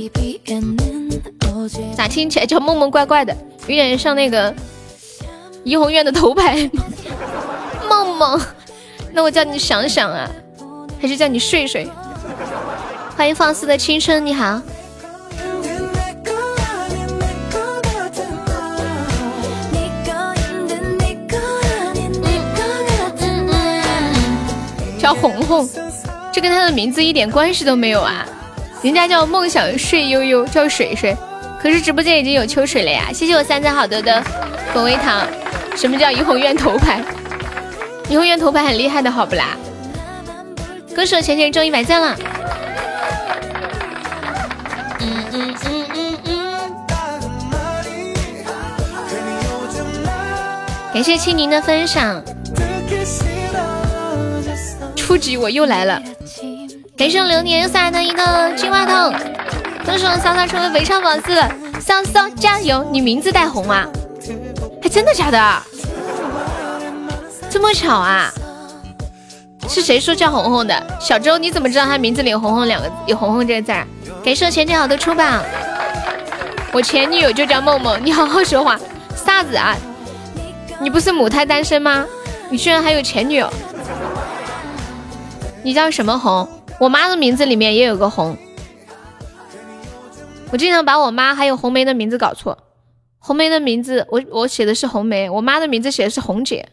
[1.94, 3.36] 咋听起来叫梦梦怪怪的，
[3.68, 4.56] 有点像那个
[5.66, 6.56] 怡红院的头牌。
[7.90, 8.40] 梦梦，
[9.12, 10.26] 那我叫你想想啊，
[11.02, 11.86] 还是叫你睡睡？
[13.18, 14.62] 欢迎放肆的青春，你好。
[24.98, 25.70] 叫红红，
[26.32, 28.26] 这跟他的名字一点关系都没有啊！
[28.82, 31.16] 人家叫梦想睡悠悠，叫水水。
[31.62, 33.10] 可是直播间已经有秋水了呀！
[33.14, 34.24] 谢谢我三三好德的
[34.74, 35.28] 粉微糖。
[35.76, 37.04] 什么叫怡红院头牌？
[38.08, 39.58] 怡红院头牌很厉害的，好不啦？
[40.96, 42.16] 歌手浅浅中一百赞了。
[45.02, 46.36] 嗯嗯嗯嗯嗯。
[50.94, 52.24] 感谢青柠的分享。
[54.96, 56.02] 初级我又来了。
[57.00, 59.14] 感谢流年送来的一个金话筒，
[59.86, 62.86] 恭喜我潇潇成为围场榜四了，潇潇加油！
[62.92, 63.86] 你名字带红吗？
[64.84, 65.64] 还真的假的？
[67.50, 68.30] 这么巧啊？
[69.70, 70.76] 是谁说叫红红的？
[71.00, 73.72] 小周你怎么知道他名字里有红红两个有红红这个字？
[74.22, 75.42] 感谢前女友的出榜，
[76.74, 78.78] 我前女友就叫梦梦，你好好说话，
[79.16, 79.74] 啥子啊？
[80.82, 82.06] 你不是母胎单身吗？
[82.50, 83.50] 你居然还有前女友？
[85.64, 86.46] 你叫什么红？
[86.80, 88.38] 我妈的名字里面也有个红。
[90.52, 92.58] 我经常把我妈还有红梅的名字搞错。
[93.20, 96.68] 红梅的名字我我写的是红梅，我妈的名字写的是红姐。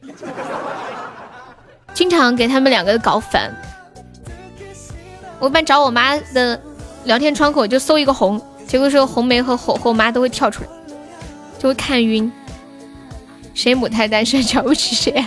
[1.93, 3.53] 经常给他们两个搞反。
[5.39, 6.59] 我一般找我妈的
[7.05, 10.69] 聊天窗口就搜一个红，结果说红梅和火火妈都会跳出来，
[11.59, 12.33] 就会看晕。
[13.53, 15.25] 谁母胎单身 瞧不起谁？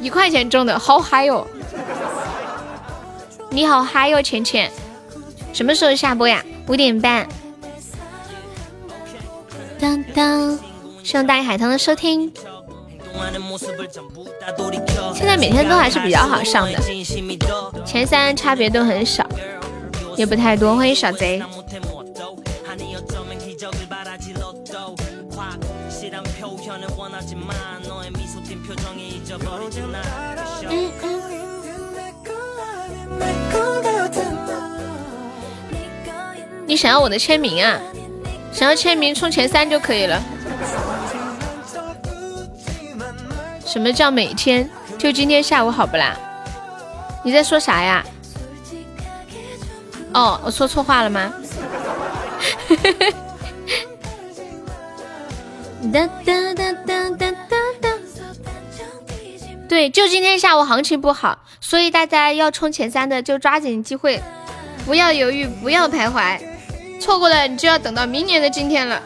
[0.00, 1.46] 一块钱中的好嗨哟！
[3.52, 4.70] 你好嗨哟，浅浅，
[5.52, 6.42] 什么时候下播呀？
[6.68, 7.28] 五点半。
[9.78, 10.58] 当当，
[11.04, 12.32] 希望大鱼海棠的收听。
[15.14, 16.80] 现在每天都还是比较好上的，
[17.84, 19.28] 前三差别都很少，
[20.16, 20.74] 也不太多。
[20.74, 21.42] 欢迎小贼。
[36.72, 37.78] 你想要我的签名啊？
[38.50, 40.22] 想要签名冲前三就可以了。
[43.66, 44.66] 什么叫每天？
[44.96, 46.16] 就今天下午好不啦？
[47.22, 48.02] 你在说啥呀？
[50.14, 51.30] 哦，我说错话了吗？
[55.92, 57.90] 哒哒哒哒哒哒哒。
[59.68, 64.22] 对，就今天下午行情不好，所以大家要冲前三的就抓紧机会，
[64.86, 66.40] 不要犹豫，不要徘徊，
[67.02, 69.02] 错过了你就要等到明年的今天了。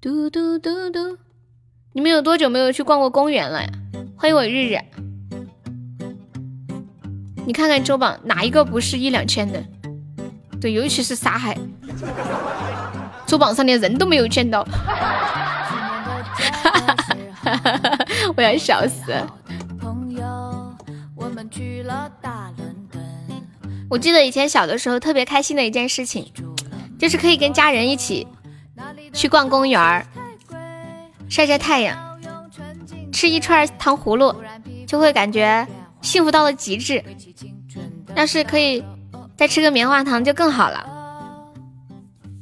[0.00, 1.16] 嘟嘟嘟嘟，
[1.92, 3.68] 你们有多久没有去逛过公园了呀？
[4.16, 4.80] 欢迎我日日，
[7.46, 9.62] 你看看周榜哪一个不是一两千的？
[10.60, 11.56] 对，尤其是沙海，
[13.26, 14.66] 周榜上连人都没有见到，
[18.38, 19.12] 我要笑死。
[23.90, 26.32] 我记得以前小的时候特别开心的一件事情，
[26.96, 28.24] 就是可以跟家人一起。
[29.12, 30.06] 去逛公园，
[31.28, 31.98] 晒晒太阳，
[33.12, 34.32] 吃一串糖葫芦，
[34.86, 35.66] 就会感觉
[36.00, 37.02] 幸福到了极致。
[38.14, 38.84] 要是可以
[39.36, 40.88] 再吃个棉花糖就更好了。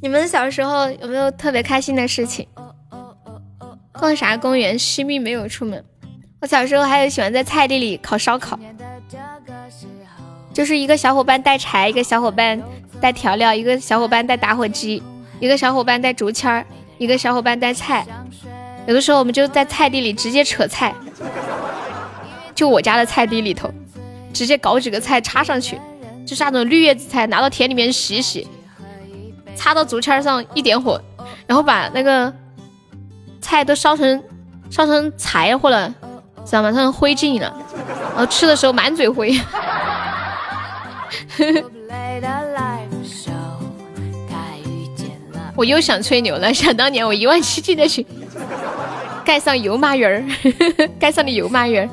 [0.03, 2.47] 你们小时候有没有特别开心的事情？
[3.99, 4.79] 逛啥公园？
[4.79, 5.85] 惜命没有出门。
[6.41, 8.59] 我小时候还有喜欢在菜地里烤烧烤，
[10.53, 12.63] 就是一个小伙伴带柴，一个小伙伴
[13.01, 15.03] 带调料，一个小伙伴带打火机。
[15.39, 16.65] 一个小伙伴带竹签儿，
[16.97, 18.07] 一个小伙伴带菜。
[18.87, 20.95] 有的时候我们就在菜地里直接扯菜，
[22.55, 23.71] 就我家的菜地里头，
[24.33, 25.79] 直接搞几个菜插上去，
[26.25, 28.47] 就是那种绿叶子菜，拿到田里面洗洗，
[29.55, 30.99] 插到竹签上一点火，
[31.47, 32.33] 然后把那个
[33.47, 34.21] 菜都烧成
[34.69, 35.89] 烧成柴火了，
[36.45, 36.73] 知道吗？
[36.73, 37.55] 烧成灰烬了，
[38.11, 39.41] 然后吃的时候满嘴灰。
[45.55, 48.05] 我又想吹牛了，想当年我一万七进的群，
[49.25, 50.25] 盖上油麻园儿，
[50.99, 51.91] 盖上的油麻园儿。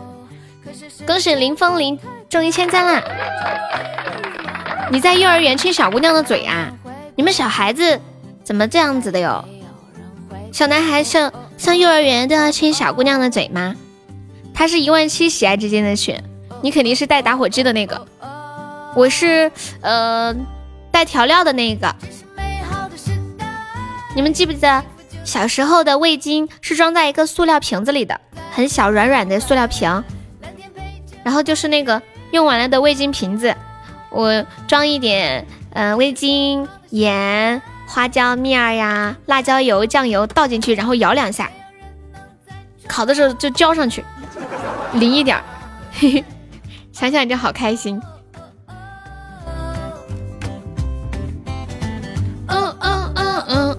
[1.06, 3.04] 恭喜林风林中一千赞啦！
[4.92, 6.74] 你在幼儿园亲小姑娘的嘴啊？
[7.16, 8.02] 你们小孩子
[8.44, 9.46] 怎么这样子的哟？
[10.52, 11.32] 小男孩像
[11.64, 13.74] 上幼儿园都要亲小姑娘的嘴吗？
[14.54, 16.22] 他是一万七喜爱之间的选，
[16.62, 18.06] 你肯定是带打火机的那个，
[18.94, 20.36] 我是呃
[20.92, 21.96] 带调料的那个。
[24.14, 24.84] 你们记不记得
[25.24, 28.20] 小时候的味精是装在一个塑料瓶子里的，
[28.52, 30.04] 很小软软的塑料瓶，
[31.24, 32.02] 然后就是那个
[32.32, 33.56] 用完了的味精瓶子，
[34.12, 37.62] 我装一点嗯味精、盐、
[37.94, 41.48] 花椒面儿呀、辣椒油、酱油倒进去，然后摇两下，
[42.88, 44.04] 烤的时候就浇上去，
[44.94, 45.40] 淋一点，
[45.92, 46.26] 嘿嘿，
[46.92, 48.02] 想想就好开心。
[52.48, 53.78] 嗯嗯嗯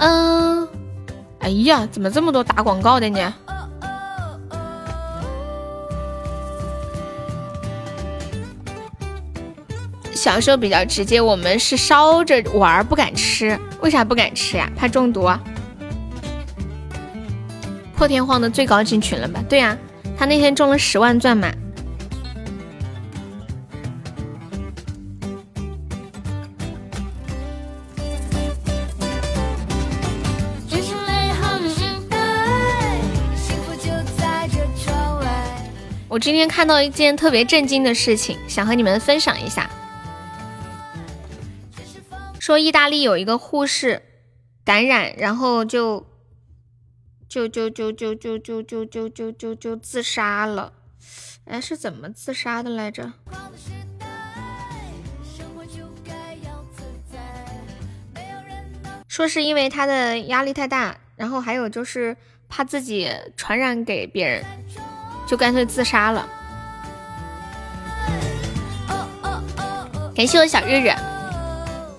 [0.00, 0.68] 嗯，
[1.38, 3.32] 哎呀，怎么这么多打广告的呢？
[10.24, 14.66] 小时候比较直接，我们是烧着玩不敢吃，为啥不敢吃呀？
[14.74, 15.38] 怕中毒啊？
[17.94, 19.44] 破天荒的最高进群了吧？
[19.50, 19.76] 对呀，
[20.16, 21.52] 他那天中了十万钻嘛。
[36.08, 39.68] 我今天看到一件特别震惊的事情，想和你们分享一下。
[42.44, 44.02] 说意大利有一个护士
[44.66, 46.06] 感染，然后就
[47.26, 50.74] 就就就就就就就就就就就自杀了。
[51.46, 53.10] 哎，是怎么自杀的来着？
[59.08, 62.14] 说是因为他的压力太大，然后还有就是
[62.50, 64.44] 怕自己传染给别人。
[65.26, 66.28] 就干脆自杀了。
[70.14, 70.90] 感谢我小日日，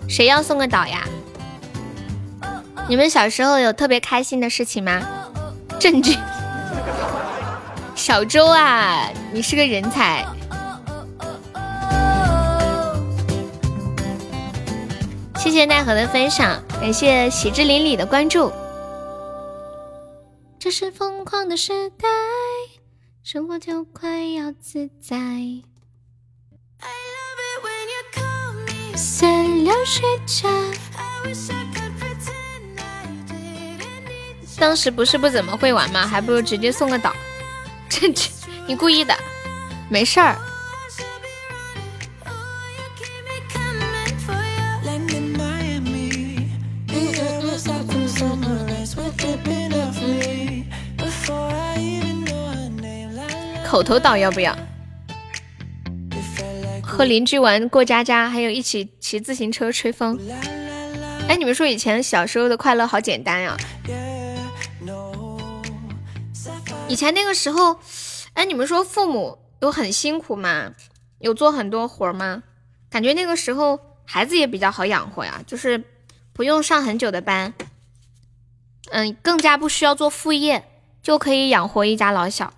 [0.08, 1.08] 谁要送个岛呀？
[2.88, 5.02] 你们小时候有特别开心的事情吗？
[5.80, 6.18] 证据。
[7.96, 10.26] 小周啊，你是个人才。
[15.38, 18.52] 谢谢奈何的分享，感谢喜之邻里的关注。
[20.60, 22.08] 这是疯狂的时代。
[23.24, 25.18] 生活就快要自在。
[34.58, 36.08] 当时不是不怎么会玩吗？
[36.08, 37.14] 还不如直接送个岛。
[37.90, 38.30] 这这，
[38.68, 39.14] 你故意的，
[39.90, 40.38] 没事儿。
[53.68, 54.58] 口头岛要不要？
[56.96, 60.18] 和邻居玩过家家，还有一起骑自行车吹风。
[61.28, 63.58] 哎，你们说以前小时候的快乐好简单呀？
[66.88, 67.78] 以前那个时候，
[68.34, 70.72] 哎，你们说父母有很辛苦吗？
[71.20, 72.44] 有做很多活吗？
[72.90, 75.84] 感觉那个时候孩子也比较好养活呀，就是
[76.32, 77.54] 不用上很久的班，
[78.92, 80.64] 嗯，更加不需要做副业，
[81.04, 82.54] 就可以养活一家老小。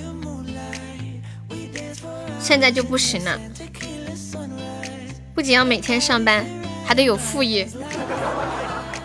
[2.39, 3.39] 现在就不行了，
[5.37, 6.43] 不仅要每天上班，
[6.83, 7.69] 还得有副业。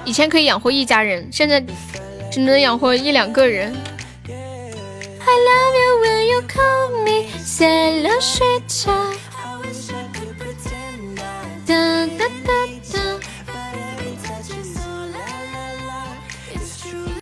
[0.02, 1.62] 以前可以养活一家人，现在
[2.30, 3.76] 只能养活一两个人。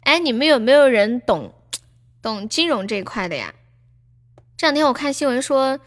[0.05, 1.53] 哎，你们有没有人懂
[2.23, 3.53] 懂金融这一块的呀？
[4.57, 5.81] 这两天我看新闻说。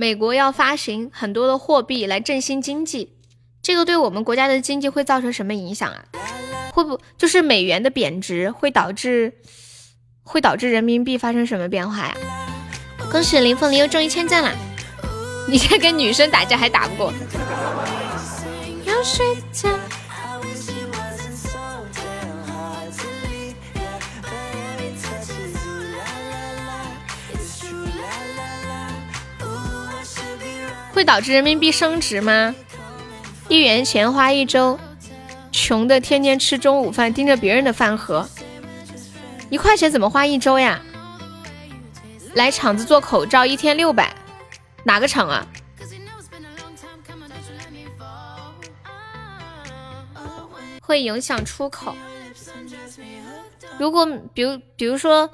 [0.00, 3.16] 美国要发行很多的货币来振兴经济，
[3.60, 6.04] 这个对我们国家的经济会造成什么影响啊？
[6.72, 9.32] 会不就是美元的贬值会导致
[10.22, 12.16] 会导致人民币发生什么变化呀？
[13.10, 14.52] 恭喜林凤玲又中一千赞啦！
[15.48, 17.12] 你在跟女生打架还打不过？
[18.84, 19.26] 要睡
[30.98, 32.52] 会导致人民币升值吗？
[33.48, 34.76] 一元钱花一周，
[35.52, 38.28] 穷的天天吃中午饭，盯着别人的饭盒。
[39.48, 40.82] 一块钱怎么花一周呀？
[42.34, 44.12] 来厂子做口罩，一天六百，
[44.82, 45.46] 哪个厂啊？
[50.82, 51.94] 会影响出口。
[53.78, 54.04] 如果
[54.34, 55.30] 比如比如说，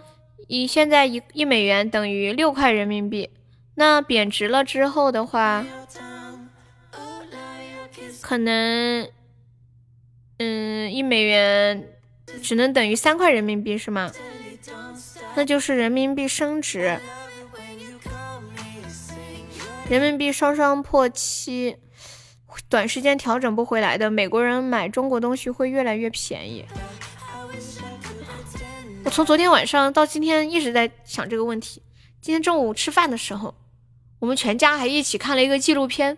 [0.47, 3.31] 以现在一一美元等于六块人民币。
[3.77, 5.67] 那贬值了之后的话，
[8.21, 9.09] 可能，
[10.39, 11.89] 嗯，一美元
[12.41, 14.13] 只能等于三块人民币是吗？
[15.35, 17.01] 那就是人民币升值，
[19.91, 21.77] 人民币双双破七，
[22.69, 24.09] 短时间调整不回来的。
[24.09, 26.65] 美国人买中国东西会越来越便宜。
[29.05, 31.83] 我从昨天晚上到今天一直在想这个问题。
[32.21, 33.53] 今天中午吃饭的时候。
[34.25, 36.17] 我们全家还一起看了一个纪录片，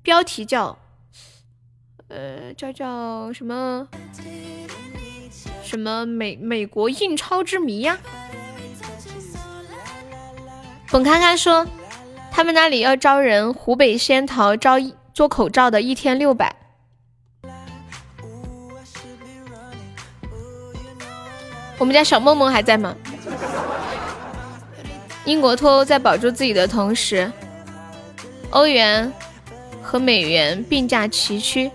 [0.00, 0.78] 标题叫，
[2.06, 3.88] 呃，叫叫什么
[5.64, 7.98] 什么美美国印钞之谜呀。
[10.92, 11.66] 本看看说，
[12.30, 14.74] 他们那里要招人，湖北仙桃招
[15.12, 16.54] 做口罩的，一天六百。
[21.76, 22.94] 我们家小梦梦还在吗？
[25.24, 27.28] 英国脱欧在保住自己的同时。
[28.50, 29.12] 欧元
[29.82, 31.70] 和美元并驾齐驱。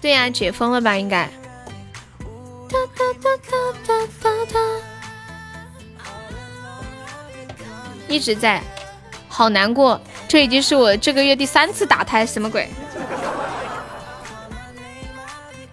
[0.00, 0.96] 对呀、解封了吧？
[0.96, 1.26] 应该。
[2.68, 4.60] 哒哒哒哒哒哒哒
[8.06, 8.62] 一直在，
[9.28, 10.00] 好难过。
[10.28, 12.68] 这已经是我这个月第三次打胎，什么鬼？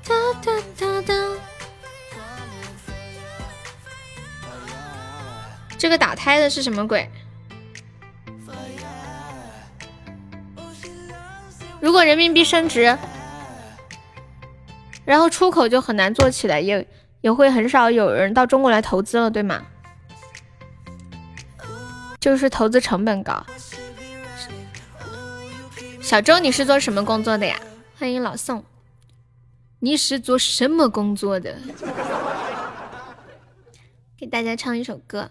[0.08, 1.14] 哒哒哒哒。
[5.78, 7.10] 这个打胎的是什么鬼？
[11.92, 12.98] 如果人民币升值，
[15.04, 16.88] 然后出口就很难做起来，也
[17.20, 19.62] 也会很少有人到中国来投资了，对吗？
[22.18, 23.46] 就是投资成本高。
[26.02, 27.60] 小周，你是做什么工作的呀？
[27.98, 28.64] 欢迎老宋，
[29.80, 31.58] 你是做什么工作的？
[34.18, 35.30] 给大家唱一首歌，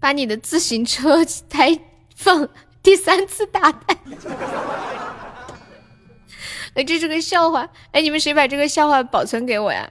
[0.00, 1.78] 把你的自行车 胎
[2.16, 2.48] 放
[2.82, 3.96] 第三次打胎。
[6.74, 7.68] 哎，这是个笑话。
[7.92, 9.90] 哎，你们谁把这个笑话保存给我呀？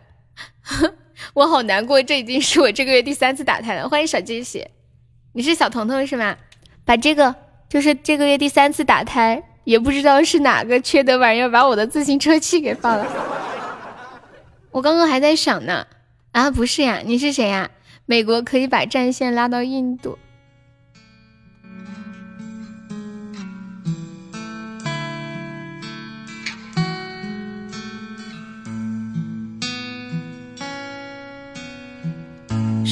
[1.33, 3.87] 我好难过，这已经是我这个月第三次打胎了。
[3.87, 4.65] 欢迎小惊喜，
[5.33, 6.35] 你是小彤彤是吗？
[6.85, 7.35] 把这个
[7.67, 13.05] 就是这个月第三次打胎，也不知道是哪个缺德玩意儿把我的自行车气给放了。
[14.71, 15.85] 我刚刚还在想呢，
[16.31, 17.69] 啊，不是呀，你是谁呀？
[18.09, 20.17] 美国可以把战线拉到印度。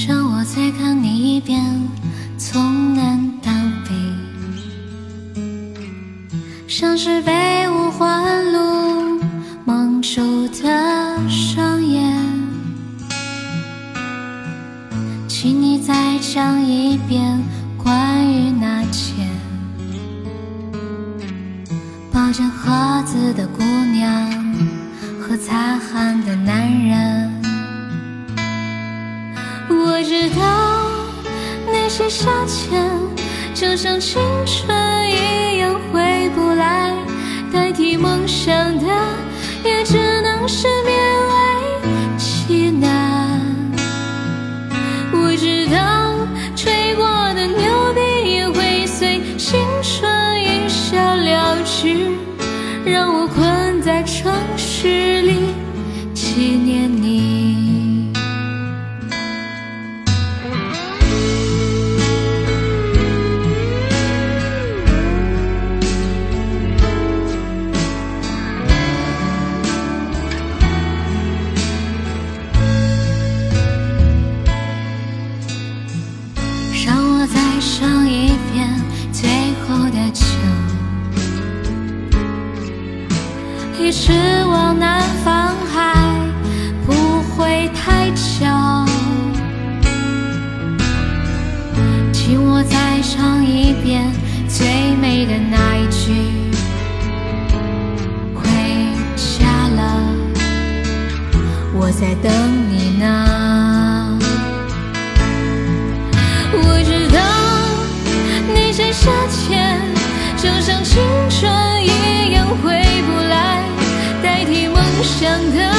[0.08, 1.66] 让我再看你一遍，
[2.38, 3.52] 从南到
[3.90, 5.42] 北，
[6.68, 9.20] 像是被五环路
[9.66, 11.67] 蒙住的双
[16.20, 17.42] 讲一遍
[17.78, 19.30] 关于那件
[22.12, 24.30] 抱着盒子的姑娘
[25.22, 27.32] 和擦汗的男人。
[29.70, 30.90] 我知道
[31.72, 32.90] 那些夏天
[33.54, 34.68] 就像青春
[35.10, 36.94] 一样回不来，
[37.52, 38.88] 代替梦想的
[39.64, 41.47] 也只能是勉为
[53.88, 54.30] 在城
[94.50, 94.68] 最
[95.00, 96.12] 美的那一句，
[98.34, 98.44] 回
[99.16, 99.80] 家了，
[101.74, 102.32] 我在等
[102.70, 104.20] 你呢。
[106.54, 107.20] 我知道
[108.54, 109.80] 那些夏天
[110.36, 111.52] 就像青春
[111.84, 113.64] 一样回不来，
[114.22, 115.72] 代替梦想的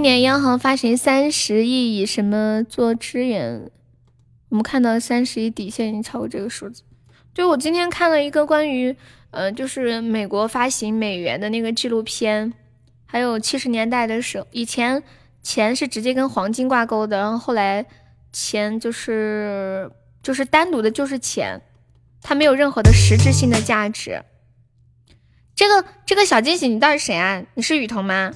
[0.00, 3.70] 今年央行发行三十亿，以什么做支援？
[4.48, 6.82] 我们看到三十亿底线已经超过这个数字。
[7.34, 8.96] 就我今天看了一个关于，
[9.30, 12.50] 呃，就是美国发行美元的那个纪录片，
[13.04, 15.02] 还有七十年代的时候，以前
[15.42, 17.84] 钱是直接跟黄金挂钩的，然后后来
[18.32, 19.90] 钱就是
[20.22, 21.60] 就是单独的就是钱，
[22.22, 24.22] 它没有任何的实质性的价值。
[25.54, 27.44] 这个这个小惊喜，你到底谁啊？
[27.52, 28.32] 你是雨桐吗？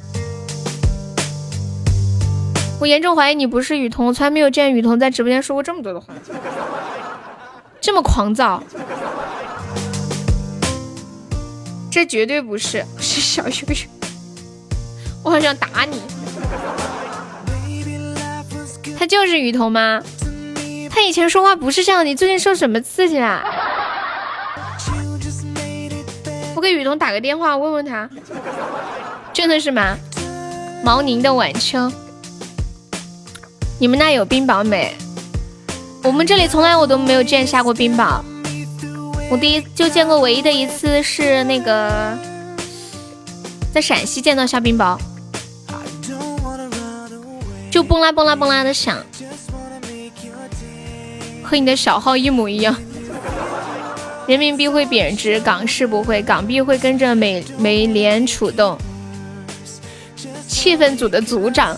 [2.80, 6.08] 我严重怀疑你不是雨桐，我从来没有见雨桐在直播间说过这么多的话，
[7.80, 8.62] 这么狂躁，
[11.90, 13.76] 这绝对不是，是小悠悠，
[15.22, 16.02] 我好想打你，
[18.98, 20.02] 他就是雨桐吗？
[20.90, 23.42] 他以前说话不是这样，你最近受什么刺激啦？
[26.54, 28.10] 我给雨桐打个电话问问他，
[29.32, 29.96] 真的是吗？
[30.84, 31.90] 毛宁的晚秋。
[33.84, 34.96] 你们那有冰雹没？
[36.02, 38.18] 我们这里从来我都没有见下过冰雹，
[39.30, 42.16] 我第一就见过唯一的一次是那个
[43.74, 44.98] 在陕西见到下冰雹，
[47.70, 48.96] 就嘣啦嘣啦嘣啦的响，
[51.42, 52.74] 和你的小号一模一样。
[54.26, 58.78] 人民币会贬值，港市不会，港币会跟着美美联储动。
[60.48, 61.76] 气氛组的组长。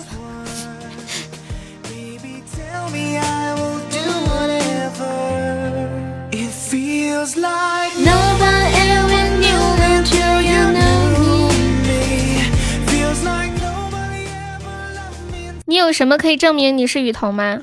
[15.65, 17.59] 你有什么可以证明你是雨桐吗？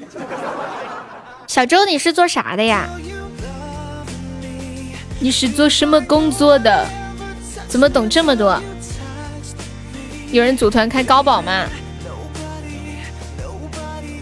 [1.48, 2.90] 小周，你是做啥的呀？
[5.22, 6.86] 你是做什么工作的？
[7.70, 8.62] 怎么懂这么多？
[10.34, 11.66] 有人组团开高保吗？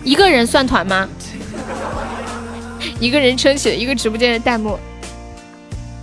[0.03, 1.10] 一个人算团吗？
[3.00, 4.78] 一个人撑起了一个直播间的弹幕。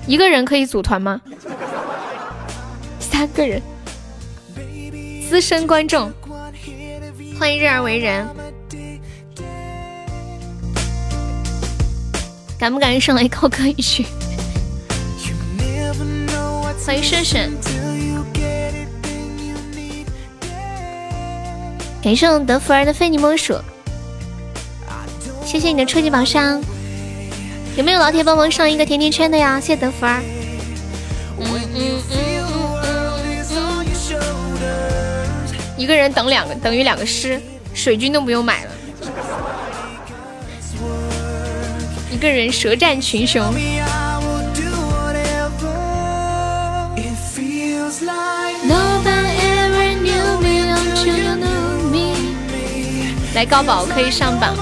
[0.08, 1.20] 一个人可以组团吗？
[2.98, 3.60] 三个人。
[5.28, 6.10] 资深观众，
[7.38, 8.26] 欢迎任而为人。
[12.58, 14.06] 敢不敢上来高歌一曲？
[16.86, 17.50] 欢迎顺顺。
[22.02, 23.54] 感谢德芙儿的非你莫属。
[25.44, 26.58] 谢谢你的初级宝箱。
[27.78, 29.60] 有没有老铁帮忙上一个甜甜圈的呀？
[29.60, 30.20] 谢谢德芙儿。
[35.76, 37.40] 一个人等两个等于两个诗，
[37.72, 38.70] 水军都不用买了。
[42.10, 43.40] 一个人舌战群雄。
[53.36, 54.56] 来高宝可以上榜。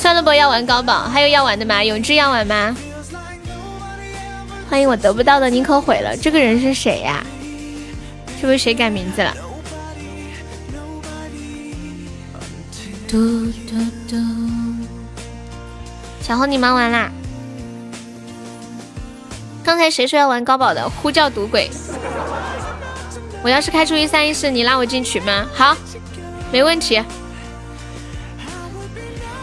[0.00, 1.84] 算了不，要玩高宝，还有要玩的吗？
[1.84, 2.74] 永志要玩吗？
[4.70, 7.22] 欢迎我得不到的宁可毁了，这个人是谁呀？
[8.40, 9.36] 是不是谁改名字了？
[13.06, 13.76] 嘟嘟
[14.08, 14.16] 嘟！
[16.22, 17.12] 小红，你忙完啦？
[19.62, 20.88] 刚才谁说要玩高宝的？
[20.88, 21.70] 呼叫赌鬼！
[23.42, 25.46] 我要是开出一三一四，你拉我进群吗？
[25.54, 25.76] 好，
[26.50, 27.02] 没问题。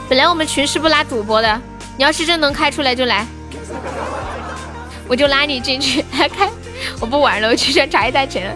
[0.10, 1.62] 本来我们群是不拉主播的，
[1.98, 3.26] 你要是真能开出来就来，
[5.06, 6.04] 我就拉你进去。
[6.18, 6.50] 来 开，
[7.02, 8.56] 我不玩了，我去查一袋钱。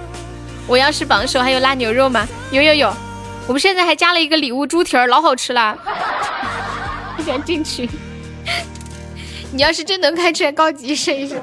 [0.66, 2.26] 我要是榜首，还有拉牛肉吗？
[2.52, 2.94] 有有有，
[3.48, 5.78] 我们现在还加了一个礼物猪蹄儿，老好吃了。
[7.18, 7.90] 不想进去。
[9.52, 11.42] 你要是真能开出来，高级试一试。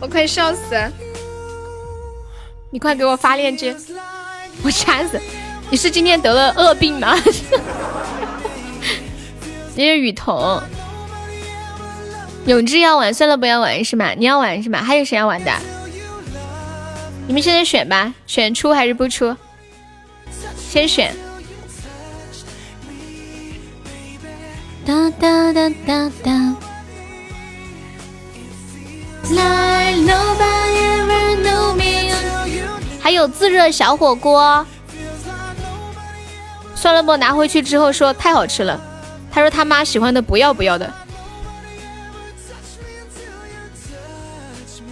[0.00, 0.74] 我快笑死！
[2.70, 3.76] 你快给我发链接，
[4.64, 5.20] 我掐死。
[5.70, 7.16] 你是今天得了恶病吗？
[9.74, 10.62] 你是雨桐，
[12.46, 14.12] 永志要玩，算了不要玩是吗？
[14.16, 14.80] 你要玩是吗？
[14.82, 15.52] 还有谁要玩的？
[17.26, 19.36] 你们现在选吧，选出还是不出？
[20.70, 21.12] 先选。
[24.86, 26.54] 哒哒哒哒哒。
[33.00, 34.64] 还有自热小火锅。
[36.76, 38.80] 酸萝卜拿回去之后说太好吃了，
[39.32, 40.92] 他说他妈喜欢的不要不要的。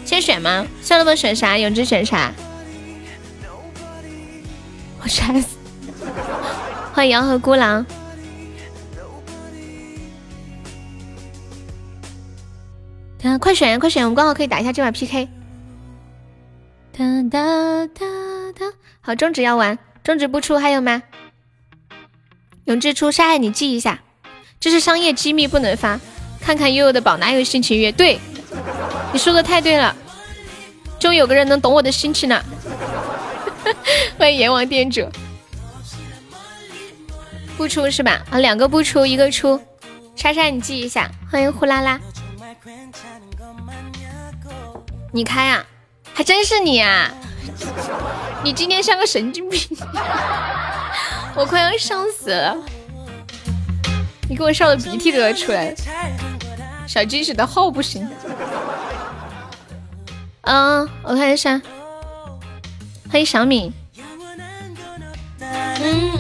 [0.05, 0.67] 先选吗？
[0.83, 1.57] 酸萝卜选啥？
[1.57, 2.33] 永志选啥？
[5.03, 5.57] 我馋死！
[6.93, 7.85] 欢迎洋河孤狼。
[13.23, 14.05] 嗯，快选，快选！
[14.05, 15.29] 我们刚好可以打一下这把 PK。
[16.93, 18.05] 哒哒哒
[18.59, 18.67] 哒。
[19.01, 21.03] 好，中指要完，中指不出还有吗？
[22.65, 24.01] 永志出莎莎你记一下，
[24.59, 26.01] 这是商业机密不能发。
[26.41, 27.93] 看看悠悠的宝哪有心情约？
[27.93, 28.19] 对，
[29.13, 29.95] 你说的太对了，
[30.99, 32.45] 终于有个人能懂我的心情了。
[34.19, 35.07] 欢迎阎王店主，
[37.57, 38.23] 不出是吧？
[38.31, 39.61] 啊，两个不出，一个出。
[40.17, 41.11] 莎莎你记一下。
[41.31, 42.01] 欢迎呼啦啦，
[45.13, 45.65] 你开啊？
[46.13, 47.13] 还真是你啊！
[48.43, 49.61] 你今天像个神经病，
[51.35, 52.57] 我快要笑死了。
[54.29, 55.77] 你给我笑的鼻涕都要出来了。
[56.87, 58.09] 小惊喜的号不行。
[60.43, 61.61] 嗯，我看一下。
[63.11, 63.73] 欢迎小敏。
[65.81, 66.11] 嗯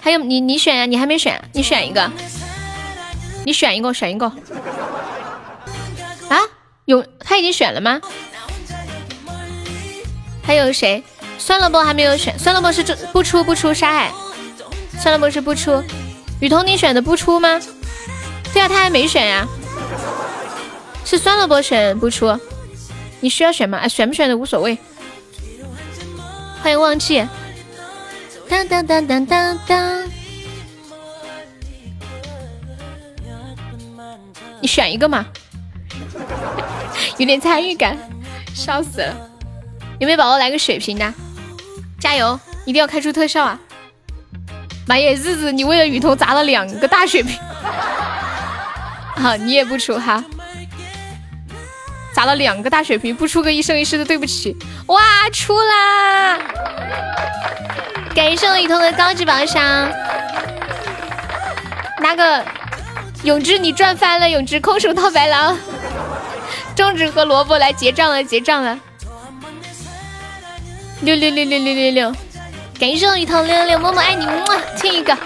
[0.00, 0.86] 还有你，你选呀？
[0.86, 2.10] 你还没选，你选一个。
[3.46, 4.26] 你选一个，选一个。
[4.26, 4.34] 啊？
[6.84, 8.00] 有他已经选了吗？
[10.42, 11.04] 还有谁？
[11.38, 14.12] 酸萝卜还没有选，酸萝卜是这不出不出沙海。
[14.98, 15.80] 酸萝卜是不出。
[16.40, 17.60] 雨桐你选的不出吗？
[18.52, 19.46] 对啊，他还没选呀。
[21.04, 22.36] 是酸萝卜选不出。
[23.20, 23.78] 你需要选吗？
[23.78, 24.76] 哎，选不选的无所谓。
[26.64, 27.24] 欢迎忘记。
[28.48, 30.02] 当当当当当当。
[34.66, 35.24] 选一个嘛，
[37.18, 37.96] 有点参与感，
[38.54, 39.14] 笑死了。
[39.98, 41.14] 有没有宝宝来个血瓶的？
[41.98, 43.58] 加油，一定要开出特效啊！
[44.86, 47.38] 妈耶，日子你为了雨桐砸了两个大血瓶，
[49.16, 50.22] 好，你也不出哈，
[52.12, 54.54] 砸了两个大血瓶，不出个一生一世的对不起。
[54.86, 55.00] 哇，
[55.32, 56.38] 出啦！
[58.14, 59.90] 感谢雨桐的高级宝箱，
[62.00, 62.44] 拿个。
[63.22, 64.30] 永志，你赚翻了！
[64.30, 65.58] 永志，空手套白狼，
[66.76, 68.78] 中指和萝卜来结账了，结账了！
[71.00, 72.14] 六六六六六六六，
[72.78, 74.46] 感谢我雨桐六六六，么么爱你，么
[74.76, 75.16] 亲一个。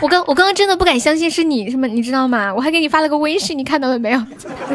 [0.00, 1.86] 我刚我刚刚真的不敢相信是你，是吗？
[1.86, 2.52] 你知道吗？
[2.54, 4.20] 我还给你发了个微信，你看到了没有？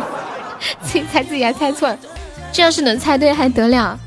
[0.81, 1.97] 自己猜自己还猜错了，
[2.51, 3.99] 这要是能猜对还得了？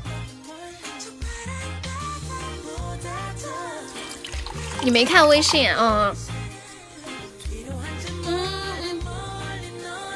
[4.81, 6.11] 你没看微信啊？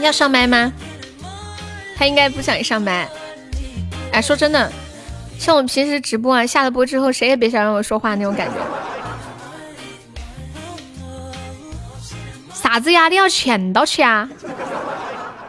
[0.05, 0.71] 要上麦吗？
[1.95, 3.07] 他应该不想上麦。
[4.11, 4.71] 哎，说真的，
[5.37, 8.55] 像我平时直播啊，下了播之后，谁也别想让我说话那种感觉。
[12.53, 13.09] 啥子呀？
[13.09, 14.29] 你要欠到起啊？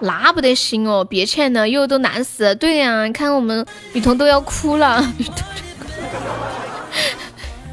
[0.01, 2.55] 那不得行哦，别欠了，又都难死。
[2.57, 5.13] 对呀，你看我们雨桐都要哭了。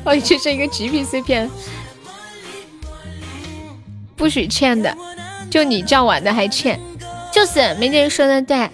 [0.03, 1.49] 我去这一个极品碎片，
[4.15, 4.95] 不许欠的。
[5.49, 6.79] 就你叫晚的还欠，
[7.31, 8.69] 就是梅姐说的对。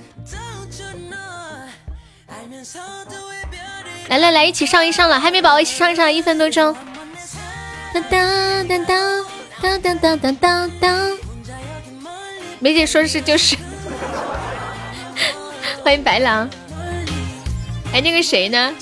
[4.08, 6.76] 来来来，一起上一上了，还没宝宝一起上一上，一分多钟。
[7.94, 9.26] 当当当当
[9.62, 11.18] 当当当当当当。
[12.60, 13.56] 梅姐说是就是。
[15.84, 16.50] 欢迎白狼。
[17.94, 18.74] 哎，那个谁呢？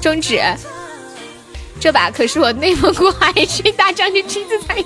[0.00, 0.40] 中指。
[1.78, 4.84] 这把可是我内蒙古海军大将军亲自参与。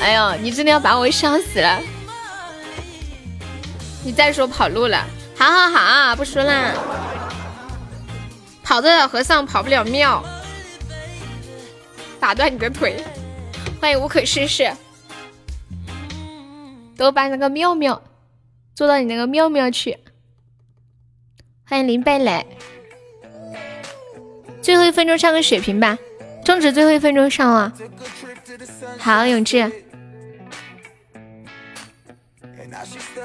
[0.00, 1.80] 哎呦，你真的要把我笑死了！
[4.04, 5.04] 你再说跑路了，
[5.36, 6.72] 好好好，不说了。
[8.62, 10.24] 跑得了和尚跑不了庙，
[12.20, 13.02] 打断你的腿。
[13.80, 14.72] 欢迎无可事事，
[16.96, 18.02] 都把那个妙妙
[18.74, 19.98] 做到你那个妙妙去。
[21.66, 22.46] 欢迎林贝蕾，
[24.62, 25.98] 最后一分钟上个血瓶吧，
[26.44, 27.72] 中指最后一分钟上了。
[28.98, 29.70] 好，永志。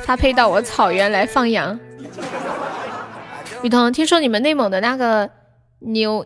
[0.04, 1.80] 发配到我草原来放羊。
[3.62, 5.30] 雨桐，听说你们内蒙的那个
[5.80, 6.26] 牛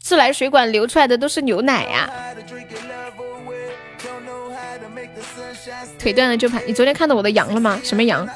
[0.00, 2.10] 自来水管流出来的都是牛奶呀？
[5.98, 6.58] 腿断了就怕。
[6.60, 7.80] 你昨天看到我的羊了吗？
[7.82, 8.26] 什么羊？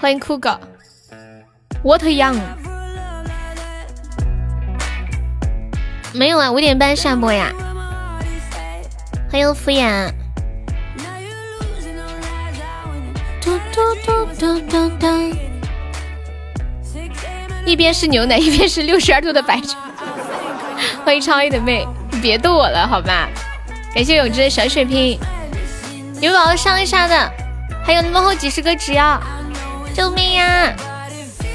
[0.00, 0.50] 欢迎酷狗。
[1.82, 2.34] What 羊？
[6.14, 7.52] 没有啊，五点半下播呀。
[9.30, 10.12] 欢迎敷衍。
[13.76, 15.06] 嘟嘟嘟嘟嘟
[17.66, 19.76] 一边是牛奶，一边是六十二度的白酒。
[21.04, 23.28] 欢迎超 A 的妹，你别逗我了好吧？
[23.94, 25.20] 感谢永志的小血瓶，
[26.22, 27.30] 有宝宝上一下的，
[27.84, 29.20] 还有那么后几十个值啊！
[29.92, 30.72] 救命呀！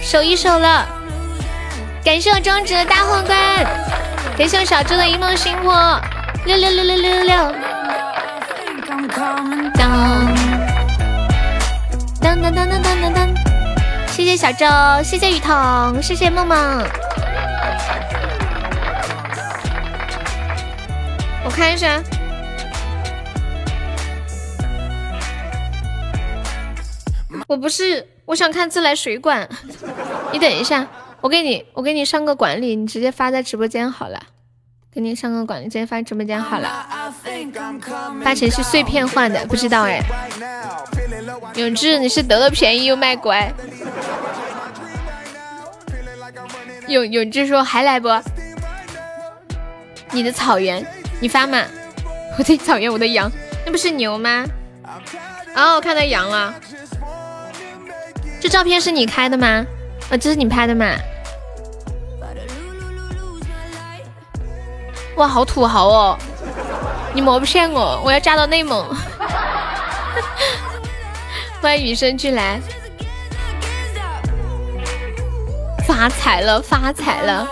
[0.04, 0.88] 守一守了。
[2.06, 3.66] 感谢我中指的大皇冠，
[4.38, 6.00] 感谢我小猪的一梦星火。
[6.46, 7.56] 六六六六六六六。
[12.22, 13.28] 当当当当当当当，
[14.08, 14.66] 谢谢小周，
[15.04, 16.58] 谢谢雨桐，谢谢梦梦。
[21.44, 22.00] 我看一下，
[27.48, 29.50] 我不是，我想看自来水管。
[30.32, 30.88] 你等一下，
[31.22, 34.22] 我给你，我给你上个管理，你直接发在直播间好了。
[34.94, 36.86] 给你上个管理，直接发直播间好了。
[38.24, 40.00] 八成是碎片换的，不知道哎。
[41.56, 43.52] 永志，你是得了便宜又卖乖。
[46.88, 48.10] 永永志说还来不？
[50.12, 50.86] 你的草原，
[51.20, 51.64] 你发吗？
[52.38, 53.32] 我的草原，我的羊，
[53.66, 54.46] 那不是牛吗？
[55.56, 56.54] 哦，看到羊了。
[58.40, 59.66] 这照片是你开的吗？
[60.10, 60.86] 啊，这是你拍的吗？
[65.16, 66.18] 哇，好土豪哦！
[67.14, 68.88] 你莫骗我，我要嫁到内蒙。
[71.62, 72.60] 欢迎与生俱来，
[75.88, 77.48] 发财了，发财了！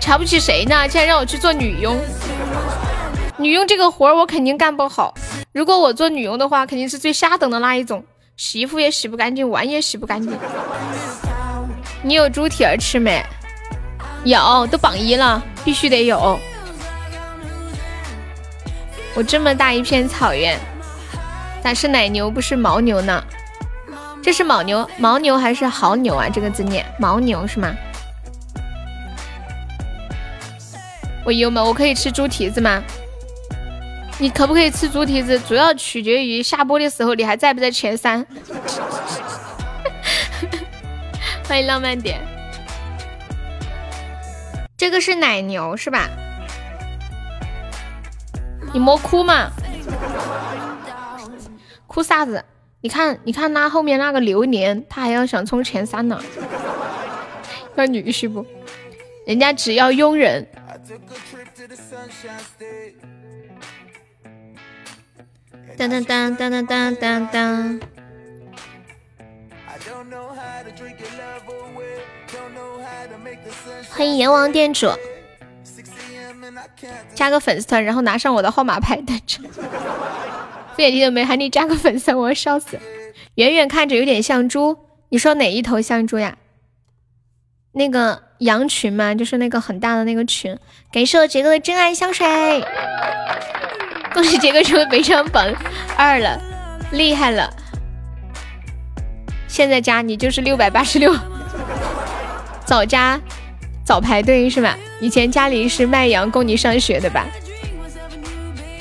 [0.00, 0.88] 瞧不起谁呢？
[0.88, 1.96] 竟然让我去做女佣，
[3.38, 5.14] 女佣这个活儿我肯定干不好。
[5.52, 8.04] 如果我做女佣的话，肯定是最下等的那一种，
[8.36, 10.36] 洗衣服也洗不干净，碗也洗不干净。
[12.02, 13.24] 你有猪蹄儿吃没？
[14.24, 16.36] 有，都榜一了，必须得有。
[19.14, 20.58] 我这么大一片草原，
[21.64, 23.24] 咋是奶牛不是牦牛呢？
[24.22, 26.28] 这是牦牛，牦牛还是牦牛啊？
[26.28, 27.74] 这个字念牦牛是吗？
[31.24, 32.82] 我友们，我可以吃猪蹄子吗？
[34.18, 35.40] 你可不可以吃猪蹄子？
[35.40, 38.26] 主要取决于下播的时候你还在不在前三。
[41.48, 42.20] 欢迎浪漫点。
[44.76, 46.10] 这个是奶牛是吧？
[48.74, 49.50] 你莫哭嘛，
[51.94, 52.44] 哭啥子？
[52.80, 56.20] 你看，你看那后面那个榴莲，他还要想冲前三呢，
[57.76, 58.44] 要女婿不？
[59.28, 60.44] 人家只要佣人。
[65.78, 67.80] 当当当当当当当当。
[73.90, 74.90] 欢迎阎王店主，
[77.14, 79.38] 加个粉丝团，然后拿上我的号码牌等着。
[80.74, 82.78] 不眼睛的没喊你加个粉丝，我要笑死。
[83.36, 84.76] 远远看着有点像猪，
[85.08, 86.36] 你说哪一头像猪呀？
[87.72, 89.14] 那个羊群吗？
[89.14, 90.56] 就是那个很大的那个群。
[90.92, 92.26] 感谢我杰哥的真爱香水，
[94.12, 95.44] 恭喜杰哥成为北上榜
[95.96, 96.40] 二了，
[96.92, 97.52] 厉害了！
[99.48, 101.16] 现在加你就是六百八十六，
[102.64, 103.20] 早加
[103.84, 104.76] 早排队是吧？
[105.00, 107.26] 以前家里是卖羊供你上学的吧？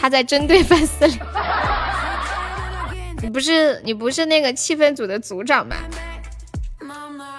[0.04, 1.18] 他在针对粉丝里，
[3.22, 5.78] 你不是你不是那个气氛组的组长吗？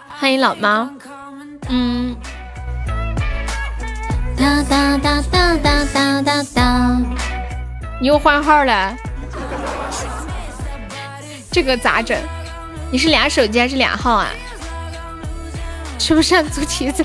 [0.08, 0.88] 欢迎老猫，
[1.68, 2.16] 嗯，
[4.34, 6.96] 哒哒哒哒哒哒哒哒，
[8.00, 8.96] 你又换号了，
[11.52, 12.18] 这个咋整？
[12.90, 14.30] 你是俩手机还是俩号啊？
[15.98, 17.04] 吃不上猪蹄子。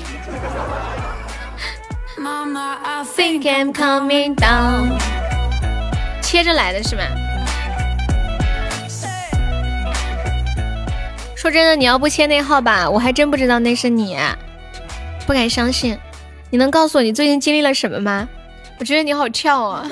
[6.30, 7.02] 切着来的是吗？
[11.34, 14.16] 说真的，你要不切那号吧，我还真不知道那是你，
[15.26, 15.98] 不敢相信。
[16.50, 18.28] 你能告诉我你最近经历了什么吗？
[18.78, 19.90] 我觉得你好俏啊！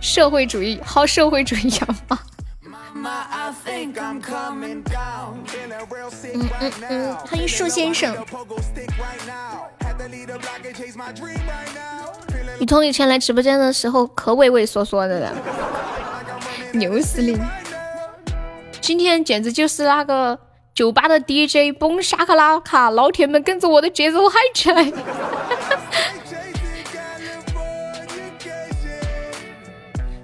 [0.00, 2.20] 社会主义，好社会主义羊吗？
[2.94, 3.02] 嗯
[6.60, 8.14] 嗯嗯，欢迎树先生。
[12.60, 15.32] 雨桐以前来直播间的时候可畏畏缩缩的了，
[16.72, 17.40] 牛司令。
[18.82, 20.38] 今天简直就是那个
[20.74, 24.92] 酒吧的 DJ，崩沙克拉卡，老铁们跟着我的节奏嗨起来！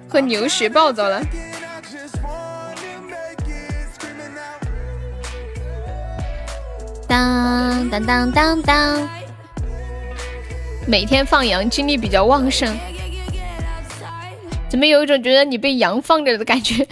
[0.07, 1.19] 和牛血暴躁了。
[7.07, 9.09] 当当当当当，
[10.87, 12.73] 每天放羊，精力比较旺盛。
[14.69, 16.87] 怎么有一种觉得你被羊放着的感觉？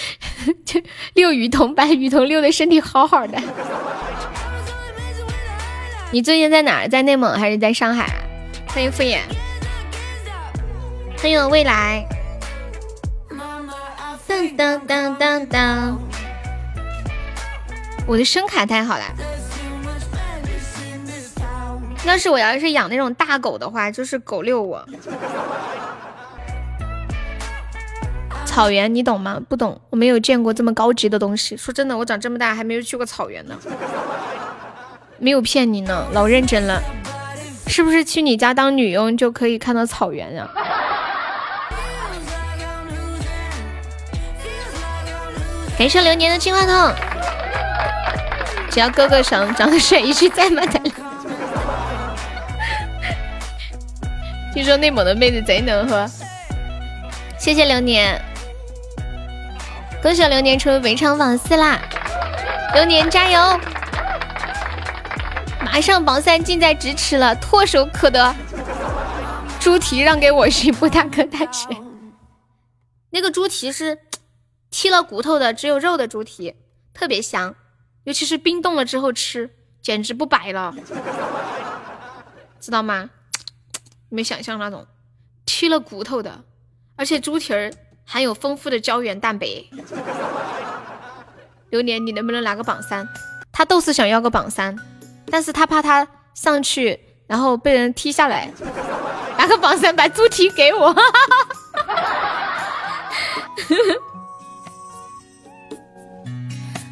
[0.66, 0.80] 就
[1.14, 3.40] 遛雨桐，把雨桐遛的身体好好的。
[6.10, 6.88] 你最近在哪儿？
[6.88, 8.06] 在内蒙还是在上海？
[8.66, 9.20] 欢迎敷衍，
[11.16, 12.06] 欢迎未来。
[14.28, 15.98] 当当当当当，
[18.06, 19.04] 我的声卡太好了。
[22.08, 24.82] 要是我要是养那种大狗的话，就是狗遛我。
[28.46, 29.38] 草原你懂吗？
[29.46, 31.54] 不懂，我没有见过这么高级的东西。
[31.54, 33.54] 说真的，我长这么大还没有去过草原呢，
[35.18, 36.82] 没有骗你呢，老认真了。
[37.66, 40.48] 是不是去你家当女佣就可以看到草原呀？
[45.78, 46.92] 感谢流年的金话筒，
[48.70, 50.62] 只要哥哥想长得帅，一句在吗？
[50.66, 50.92] 咱俩。
[54.58, 56.04] 听说内蒙的妹子贼能喝，
[57.38, 58.20] 谢谢流年，
[60.02, 61.80] 恭喜流年成为围场榜四啦！
[62.74, 63.60] 流年加油！
[65.64, 68.34] 马上榜三近在咫尺了，唾手可得。
[69.60, 71.68] 猪蹄让给我是不大可大吃。
[73.10, 73.96] 那个猪蹄是
[74.72, 76.56] 剔了骨头的，只有肉的猪蹄，
[76.92, 77.54] 特别香，
[78.02, 80.74] 尤其是冰冻了之后吃，简直不摆了，
[82.58, 83.10] 知道吗？
[84.10, 84.86] 你们想象那种
[85.46, 86.42] 剔了骨头的，
[86.96, 87.70] 而且猪蹄儿
[88.04, 89.46] 含有丰富的胶原蛋白。
[91.70, 93.06] 榴莲，你能不能拿个榜三？
[93.52, 94.76] 他都是想要个榜三。
[95.30, 98.50] 但是他怕他上去，然后被人踢下来，
[99.36, 100.96] 拿个榜三把猪蹄给我，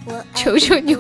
[0.35, 0.95] 求求你！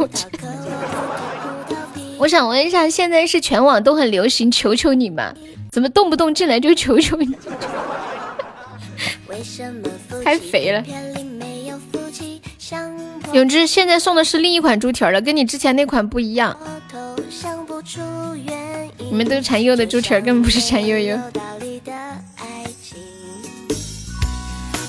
[2.18, 5.34] 我想问一下，现在是全网都很流行“求求你”吗？
[5.76, 7.36] 怎么动不动进来就求求你？
[10.24, 10.82] 太肥了！
[13.34, 16.58] 永志现在送的是另一款猪蹄了，跟你之前那款不一样。
[18.96, 21.18] 你们都馋柚的猪蹄儿，根本不是馋悠悠。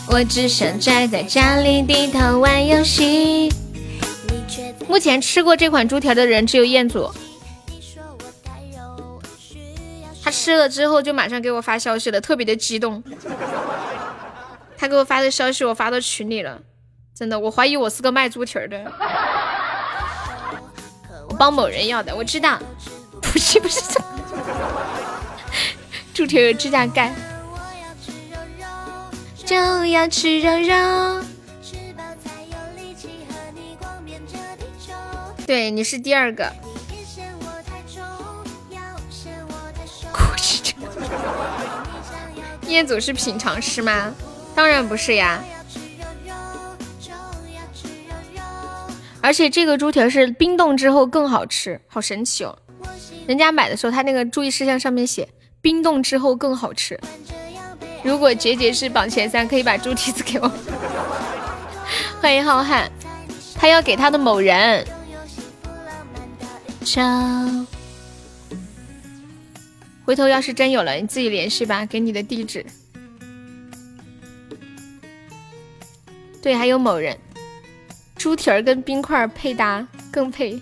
[0.09, 3.51] 我只想宅在家里低头玩游戏。
[4.87, 7.11] 目前吃过这款猪蹄儿的人只有彦祖，
[10.27, 13.01] 他吃了之后就马上给我发消息了，特别的激动。
[14.77, 16.59] 他给我发的消息我发到群里了，
[17.15, 18.91] 真的，我怀疑我是个卖猪蹄儿的。
[21.29, 22.59] 我帮某人要的，我知道。
[23.21, 23.79] 不是不是，
[26.13, 27.15] 猪蹄有指甲盖，
[29.45, 31.23] 就要吃肉肉。
[35.45, 36.51] 对，你是第二个。
[42.67, 44.13] 业主是品尝师吗？
[44.53, 45.41] 当然不是呀。
[49.21, 52.57] 而且这个猪蹄是冰冻之后更好吃，好神奇哦。
[53.25, 55.27] 人家买的时候，他那个注意事项上面写
[55.61, 56.97] 冰冻之后更好吃。
[58.03, 60.49] 如果杰杰是榜前三，可以把猪蹄子给我。
[62.21, 62.87] 欢迎浩瀚，
[63.55, 64.87] 他要给他的某人。
[70.07, 72.65] 回头要是真有了，你自己联系吧，给你的地址。
[76.41, 77.19] 对，还有某人，
[78.15, 80.57] 猪蹄儿跟冰块配搭更配。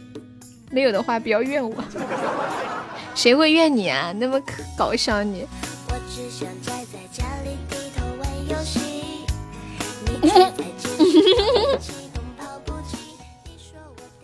[0.72, 1.76] 没有的话，不要怨我。
[3.14, 4.12] 谁会怨你啊？
[4.18, 5.46] 那么可搞笑你。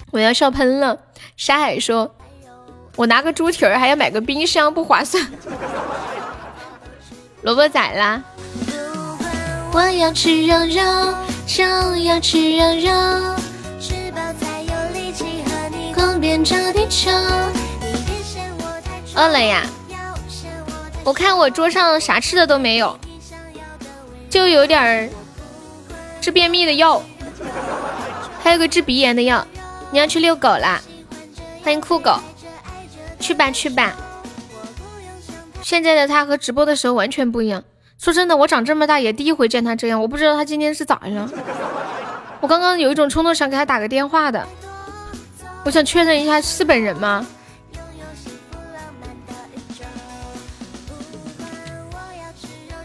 [0.09, 0.99] 我要笑喷了。
[1.37, 2.15] 沙海说
[2.95, 5.25] ：“我拿个猪蹄儿还要买个冰箱，不划算。
[7.41, 8.21] ”萝卜仔啦。
[9.73, 11.13] 我要吃肉肉，
[11.47, 11.63] 就
[11.97, 13.35] 要吃肉肉。
[13.79, 17.09] 吃饱才有力气和你逛遍这地球
[19.15, 19.63] 饿了呀！
[21.03, 22.99] 我看我桌上啥吃的都没有，
[24.29, 25.09] 就有点
[26.19, 27.01] 治便秘的药，
[28.43, 29.47] 还有个治鼻炎的药。
[29.89, 30.79] 你要去遛狗啦？
[31.63, 32.19] 欢迎酷狗，
[33.21, 33.95] 去吧去吧。
[35.61, 37.63] 现在的他和直播的时候完全不一样。
[37.99, 41.29] 说真的，我长这么大也第一回见他这样，我不知道他今天是咋了。
[42.41, 44.45] 我刚刚有一种冲动想给他打个电话的。
[45.63, 47.23] 我想确认一下是本人吗？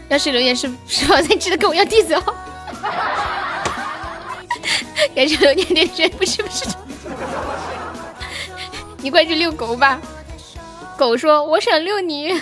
[0.09, 2.21] 要是留言是 是否再记得跟我要地址哦。
[5.15, 6.65] 感谢留言点 选，不是不是，
[8.97, 9.99] 你快去遛狗吧。
[10.97, 12.33] 狗说我想遛你。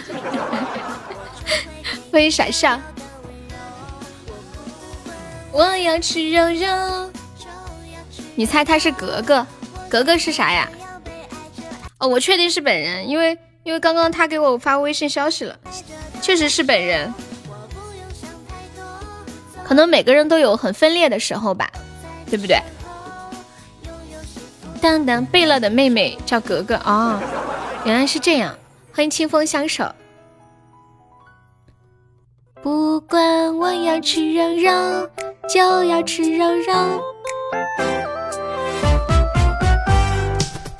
[2.11, 2.79] 欢迎傻笑。
[5.51, 7.11] 我要吃肉肉。
[8.33, 9.45] 你猜他是格格？
[9.89, 10.69] 格格是啥呀？
[11.97, 15.57] 哦，我确定是本人，因为因为刚刚他给我发微信消息了，
[16.21, 17.13] 确实是本人。
[19.63, 21.69] 可能每个人都有很分裂的时候吧，
[22.29, 22.57] 对不对？
[24.81, 27.19] 当当贝勒的妹妹叫格格哦，
[27.85, 28.57] 原来是这样。
[28.95, 29.93] 欢迎清风相守。
[32.63, 35.07] 不管我要吃肉肉，
[35.47, 36.73] 就要吃肉肉。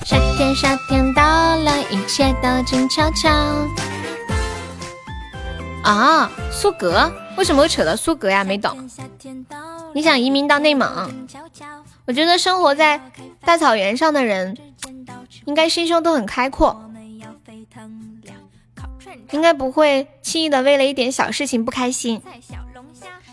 [0.04, 1.22] 夏天，夏天到
[1.58, 3.30] 了，一切都静悄悄。
[5.84, 8.44] 啊，苏格，为什么会扯到苏格呀？
[8.44, 8.76] 没懂。
[9.94, 11.28] 你想移民到内蒙？
[12.08, 13.00] 我觉得生活在
[13.42, 14.58] 大草原上的人，
[15.46, 16.82] 应该心胸都很开阔。
[19.32, 22.22] 应该不会轻易的为了一点小事情不开心，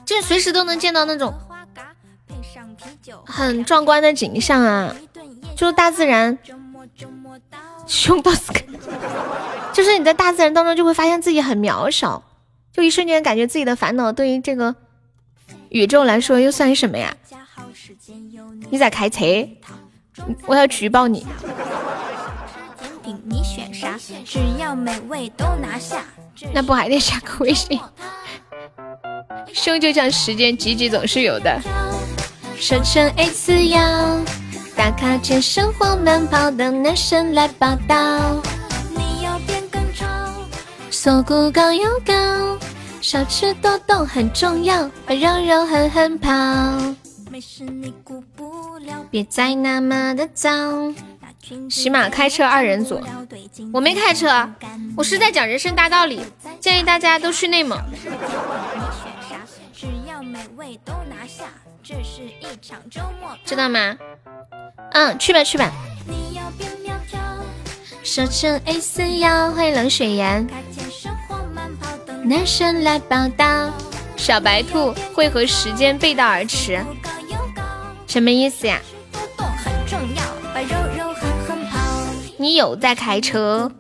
[0.05, 1.35] 就是随时都能见到那种
[3.25, 4.95] 很壮观的景象啊！
[5.57, 6.39] 就是大自然，
[9.73, 12.23] 就是你在大自然当中就会发现自己很渺小，
[12.73, 14.75] 就一瞬间感觉自己的烦恼对于这个
[15.69, 17.17] 宇宙来说又算什么呀？
[18.71, 19.25] 你在开车，
[20.47, 21.27] 我要举报你。
[24.25, 26.05] 只要美味都拿下。
[26.53, 27.79] 那不还得加个微信？
[29.53, 31.61] 生就像时间，挤挤总是有的。
[32.57, 34.25] 瘦成 S 样，
[34.77, 38.41] 打卡健身或慢跑的男生来报道。
[38.97, 40.07] 你要变更潮，
[40.91, 42.59] 锁骨高又高，
[43.01, 46.31] 少吃多动很重要，把肉肉狠狠跑。
[47.31, 50.95] 没事，你顾不了，别再那么的脏。
[51.71, 53.01] 起码开车二人组，
[53.73, 54.49] 我没开车，
[54.97, 56.21] 我是在讲人生大道理，
[56.61, 57.79] 建议大家都去内蒙。
[63.45, 63.97] 知道吗？
[64.93, 65.73] 嗯，去吧去吧。
[68.05, 70.47] 瘦成 S 腰，欢迎冷水岩。
[72.25, 73.71] 男生来报道，
[74.17, 76.85] 小白兔会和时间背道而驰，
[78.07, 78.81] 什么意思呀？
[82.43, 83.71] 你有在开车？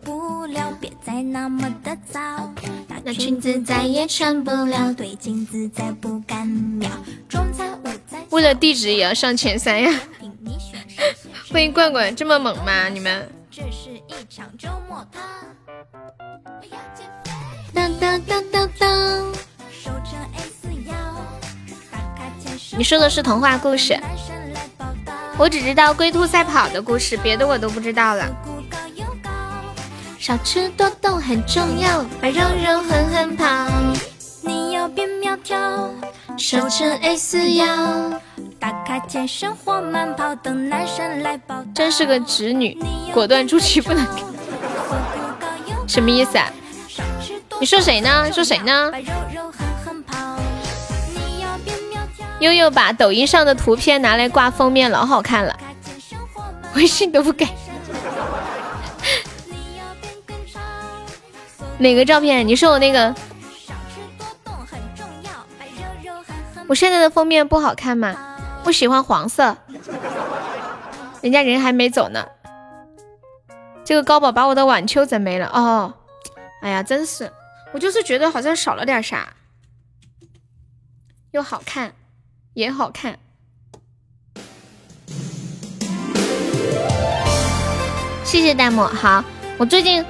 [3.05, 6.89] 那裙子再也穿不了，对镜子再不敢瞄。
[8.31, 9.93] 为了地址也要上前三呀！
[11.51, 12.89] 欢迎罐罐，这么猛吗？
[12.89, 13.29] 你们？
[17.75, 19.33] 当当当当当！
[22.79, 23.99] 你说的是童话故事？
[25.37, 28.33] 我只知道龟兔赛跑的故事，别的我都不知道了。
[30.23, 33.45] 少吃多动很重要，把肉肉狠狠跑。
[34.43, 35.91] 你要变苗条，
[36.39, 37.67] 瘦成 S 腰，
[38.61, 41.67] 打卡健身或慢跑，等男神来报道。
[41.75, 42.79] 真是个直女，
[43.13, 44.07] 果断出去不能。
[45.89, 46.49] 什么意思啊？
[47.59, 48.31] 你说谁呢？
[48.33, 48.93] 说谁呢？
[52.39, 55.59] 悠悠把抖音上的图片拿来挂封面，老好看了。
[56.77, 57.45] 微信都不给。
[61.83, 62.47] 哪个照片？
[62.47, 63.13] 你说我那个？
[66.69, 68.15] 我现在的封面不好看吗？
[68.63, 69.57] 不喜欢黄色。
[71.21, 72.25] 人家人还没走呢。
[73.85, 75.93] 这个高宝把我的晚秋整没了哦。
[76.61, 77.33] 哎呀，真是，
[77.73, 79.35] 我就是觉得好像少了点啥。
[81.33, 81.93] 又好看，
[82.55, 83.19] 也好看。
[88.25, 88.83] 谢谢弹幕。
[88.85, 89.25] 好，
[89.59, 90.05] 我最近。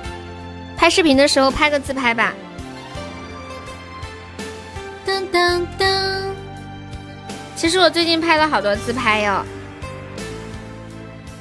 [0.82, 2.34] 拍视频的时候拍个自拍吧。
[5.06, 6.32] 噔噔噔！
[7.54, 9.44] 其实我最近拍了好多自拍哟，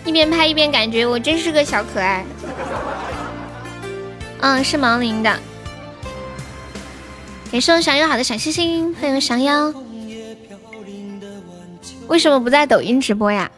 [0.06, 2.24] 一边拍一边感觉我真是个小可爱。
[4.42, 5.40] 嗯，是盲林的。
[7.52, 9.74] 感谢我想要好的小心心，欢迎降妖。
[12.08, 13.50] 为什么不在抖音直播呀？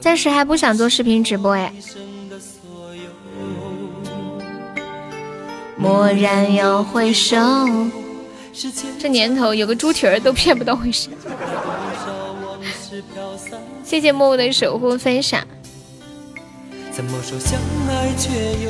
[0.00, 1.72] 暂时还不想做视频直播哎。
[5.78, 7.36] 蓦然又回首，
[8.98, 11.10] 这年头有个猪蹄儿都骗不到回事。
[13.84, 15.46] 谢谢默默的守护分享，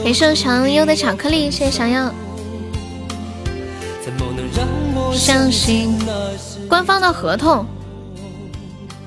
[0.03, 2.13] 感谢常优的巧克力，谢谢想要。
[5.13, 5.97] 相信
[6.69, 7.65] 官方的合同，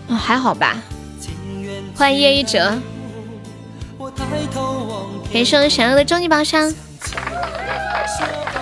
[0.08, 0.82] 还好吧。
[1.96, 2.80] 欢迎叶一哲，
[5.34, 6.74] 感谢想要的终极宝箱。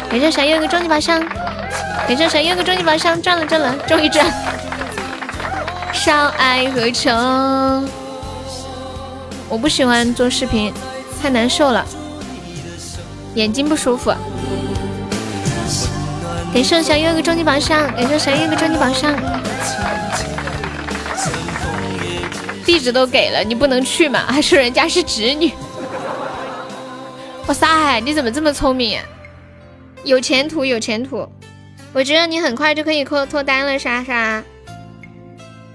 [0.10, 1.24] 感谢小叶个终极宝箱，
[2.08, 4.26] 感谢小叶个终极宝箱，赚了赚了，终于赚！
[5.94, 7.10] 少爱和愁，
[9.50, 10.74] 我不喜欢做视频，
[11.22, 11.86] 太难受了，
[13.36, 14.14] 眼睛不舒服。
[16.54, 19.14] 感谢小叶个终极宝箱，感谢小叶个终极宝箱，
[22.66, 24.22] 地址都给了，你不能去吗？
[24.28, 25.52] 还说人家是侄女。
[27.48, 29.00] 哇塞，你怎么这么聪明？
[30.04, 31.28] 有前途，有前途！
[31.94, 34.44] 我觉得你很快就可以脱脱单了，莎莎，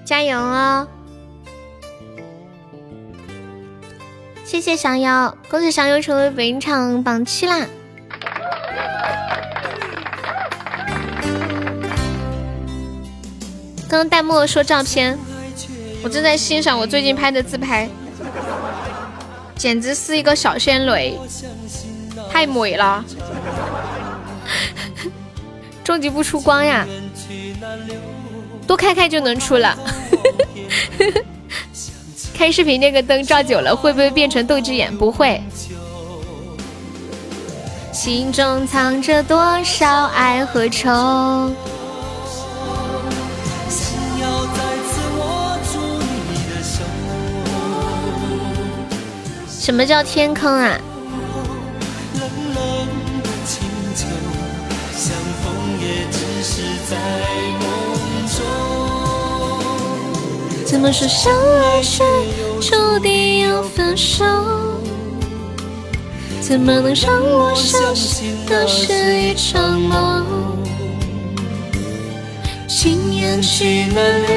[0.04, 0.86] 加油哦！
[4.44, 7.66] 谢谢小妖，恭喜小妖成为本场榜七啦！
[13.88, 15.18] 刚刚弹幕说照片，
[16.02, 17.88] 我正在欣赏我最近拍的自拍，
[19.56, 21.18] 简直是一个小仙女，
[22.30, 23.04] 太美了！
[25.84, 26.86] 终极不出光呀，
[28.66, 29.76] 多开开就能出了。
[32.34, 34.96] 开视频那个灯照久了会不会变成斗鸡眼？
[34.96, 35.40] 不会。
[37.92, 41.52] 心中藏着多少爱和愁？
[49.48, 50.76] 什么叫天坑啊？
[56.92, 56.96] 在
[57.60, 57.64] 梦
[58.28, 58.36] 中
[60.66, 62.04] 怎么说相爱却
[62.60, 64.24] 注定要分手？
[66.40, 70.26] 怎么能让我相信那是一场梦？
[72.68, 74.36] 心烟去难留，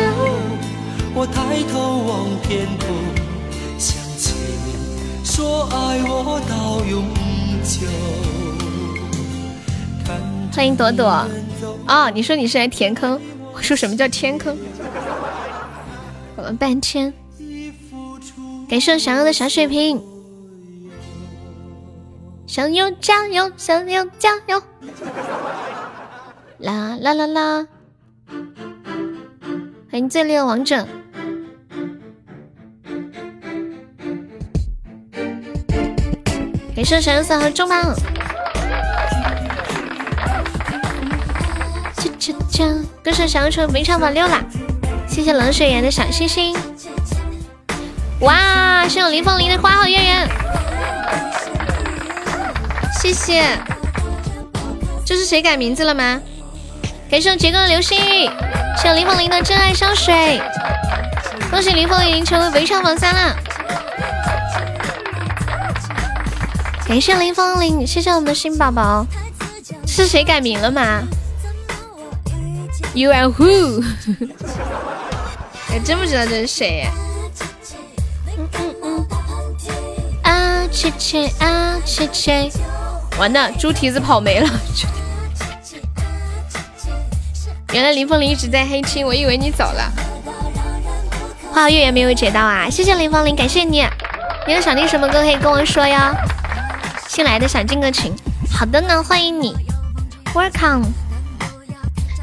[1.13, 2.87] 我抬头望天空，
[3.77, 4.33] 想起
[4.65, 7.03] 你说爱我到永
[7.63, 7.87] 久。
[10.53, 11.27] 欢迎朵朵。
[11.87, 13.21] 哦，你说你是来填坑？
[13.53, 14.57] 我说什么叫天坑？
[16.35, 17.13] 搞了半天，
[18.67, 20.01] 感谢我想要的小水瓶，
[22.47, 24.61] 小优加油小优加油！
[26.57, 27.67] 啦啦啦啦！
[29.91, 30.87] 欢迎最烈王者，
[36.75, 37.69] 感谢小优色和中
[43.03, 44.43] 歌手小优成本场榜六啦！
[45.07, 46.55] 谢谢冷水岩的小星星。
[48.21, 50.27] 哇，谢谢林凤玲的花好月圆，
[52.99, 53.43] 谢谢。
[55.05, 56.19] 这是谁改名字了吗？
[57.11, 58.29] 感谢杰哥的流星雨，
[58.81, 60.41] 谢林凤玲的真爱香水。
[61.51, 63.35] 恭喜林凤玲成为本场榜三了。
[66.87, 69.05] 感谢林凤玲，谢谢我们的新宝宝。
[69.85, 71.03] 是谁改名了吗
[72.95, 73.83] ？You are who？
[75.67, 76.87] 还 真不知道这是谁。
[78.37, 79.05] 嗯嗯嗯。
[80.23, 82.49] 啊切切啊切切，
[83.19, 84.49] 完了，猪蹄子跑没了。
[87.73, 89.91] 原来林凤玲一直在黑青，我以为你走了。
[91.51, 92.69] 花月圆没有解到啊！
[92.69, 93.85] 谢谢林凤玲，感谢你。
[94.47, 95.97] 你有想听什么歌可以跟我说哟。
[97.09, 98.13] 新来的想进个群，
[98.49, 99.53] 好的呢，欢迎你
[100.33, 100.85] ，Welcome。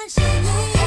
[0.00, 0.79] 感谢你。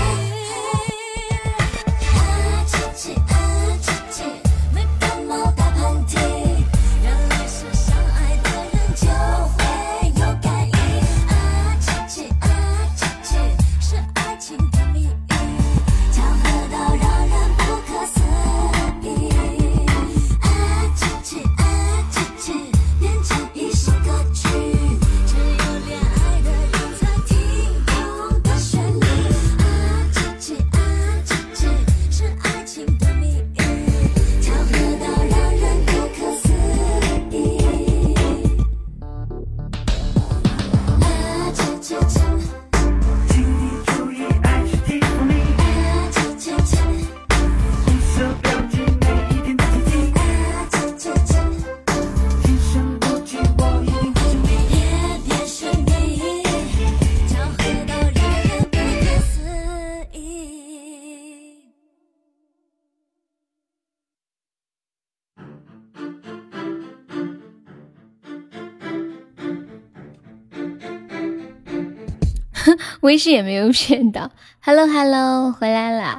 [73.04, 76.18] 微信也没有骗到，Hello Hello，回来了，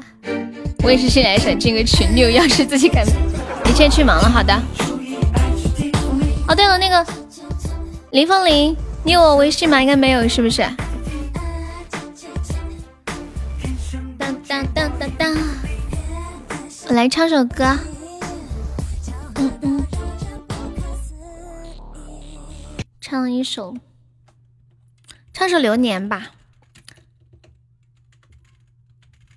[0.83, 3.03] 我也是新来，想进个群，你有钥匙自己开。
[3.65, 4.53] 你现在去忙了，好的。
[6.47, 7.07] 哦，对了，那个
[8.11, 9.81] 林凤玲，你有我微信吗？
[9.81, 10.63] 应该没有，是不是？
[14.19, 15.35] 当当当当当，
[16.89, 17.79] 我来唱首歌，
[23.01, 23.75] 唱一首，
[25.33, 26.33] 唱首流年吧。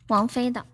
[0.08, 0.66] 王菲的。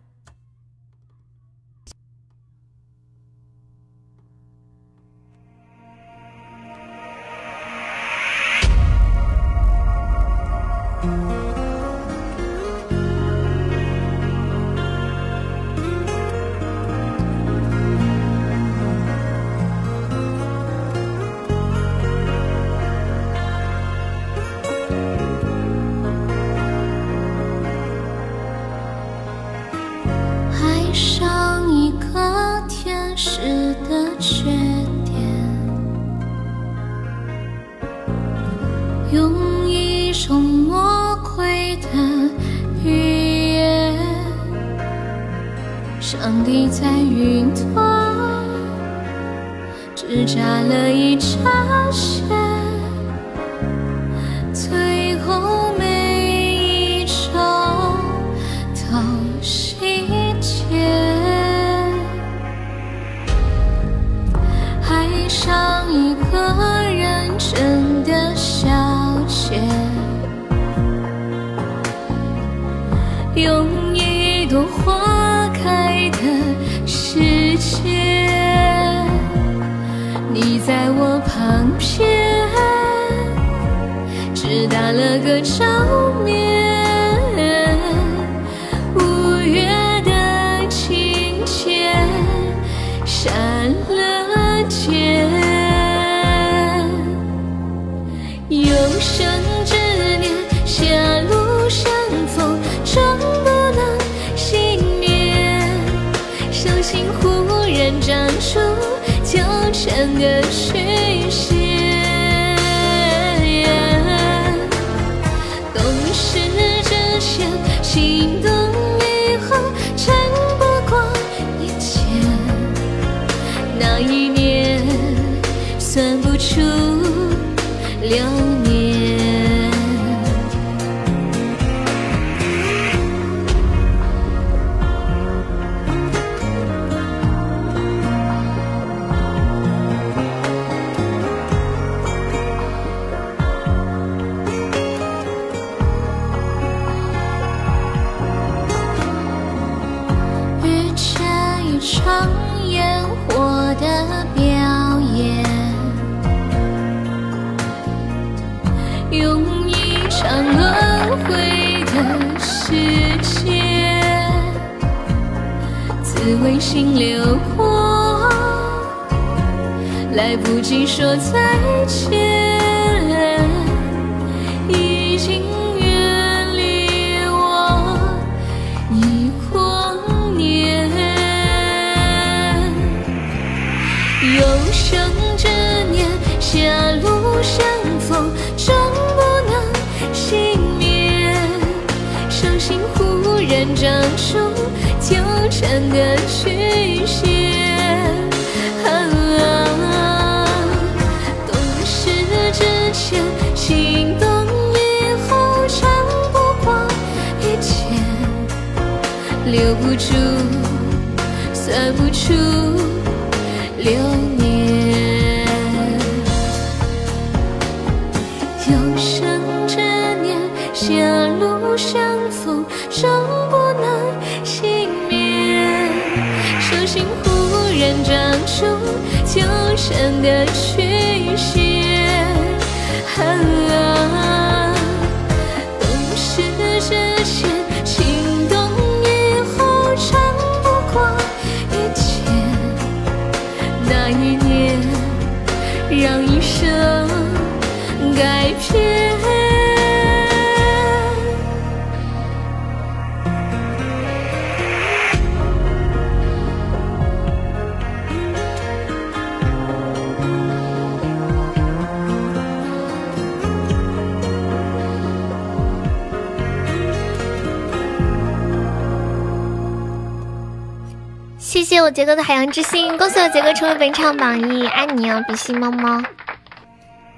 [273.84, 276.02] 本场榜一，爱你哦，比心猫猫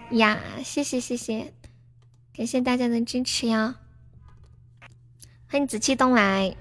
[0.10, 0.36] 呀！
[0.64, 1.54] 谢谢谢谢，
[2.36, 3.76] 感谢大家的支持哟！
[5.48, 6.56] 欢迎紫气东来。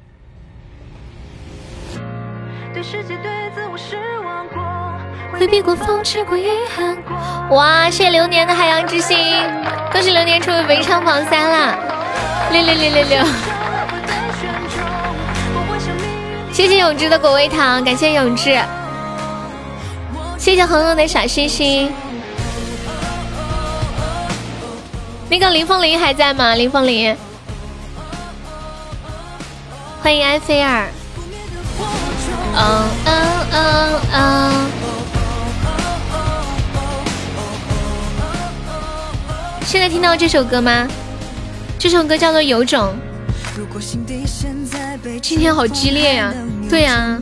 [5.33, 7.17] 回避过，放弃过，遗憾过。
[7.57, 7.89] 哇！
[7.89, 9.17] 谢谢流年的海洋之心，
[9.91, 11.79] 恭喜流年成为本场榜三啦！
[12.53, 13.25] 六六六六六。
[16.53, 18.55] 谢谢永志的果味糖，感谢永志。
[20.45, 21.91] 谢谢恒恒的小心心。
[25.31, 26.55] 那个林凤玲还在吗？
[26.55, 27.17] 林凤玲，
[30.03, 30.87] 欢迎埃菲尔。
[32.57, 34.71] 嗯嗯嗯嗯。
[39.65, 40.87] 现在听到这首歌吗？
[41.79, 42.95] 这首歌叫做《有种》。
[45.23, 46.35] 今天好激烈呀！
[46.69, 47.19] 对呀，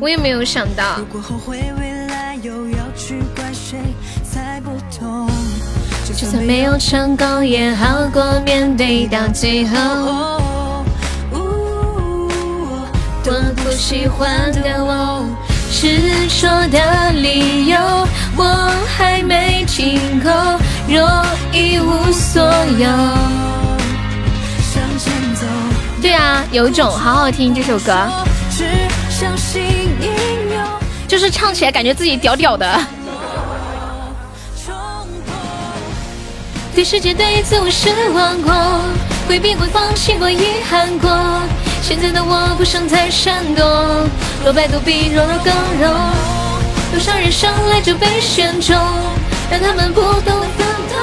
[0.00, 1.00] 我也没有想到。
[6.20, 10.38] 就算没有成功，也好过面对到最后。
[13.24, 15.24] 多不喜欢的我，
[15.72, 17.78] 执着的理由
[18.36, 20.30] 我还没听够，
[20.86, 21.24] 若
[21.54, 22.42] 一无所
[22.76, 22.86] 有。
[26.02, 27.94] 对啊，有种，好好听这首歌，
[31.08, 32.78] 就是唱起来感觉自己屌屌的。
[36.80, 38.50] 对世界、对自我失望过，
[39.28, 41.10] 回避过、放弃过、遗憾过。
[41.82, 44.08] 现在的我不想再闪躲，
[44.42, 45.90] 若败都比弱弱更柔。
[46.90, 48.74] 多少人生来就被选中，
[49.50, 50.96] 让他们不懂得懂。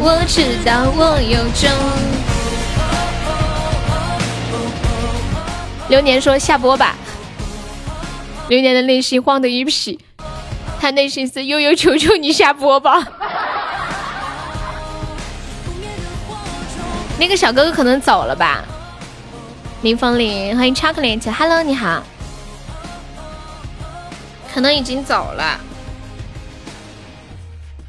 [0.00, 1.70] 我知道我有种。
[5.90, 6.96] 流年说下播吧。
[8.48, 10.00] 流年的内心慌得一批，
[10.84, 12.92] 他内心是悠悠，求求你下播吧。
[17.18, 18.62] 那个小哥哥可能走了吧。
[19.80, 22.02] 林风铃，欢迎 chocolate，hello 你好。
[24.52, 25.58] 可能已经走了。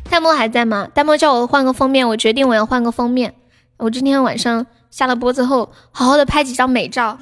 [0.10, 0.88] 弹幕还在吗？
[0.96, 3.36] 弹幕叫我换个封面，我决定我要换个封面。
[3.76, 7.18] 我今天晚上下了播之后，好好的拍几张美照。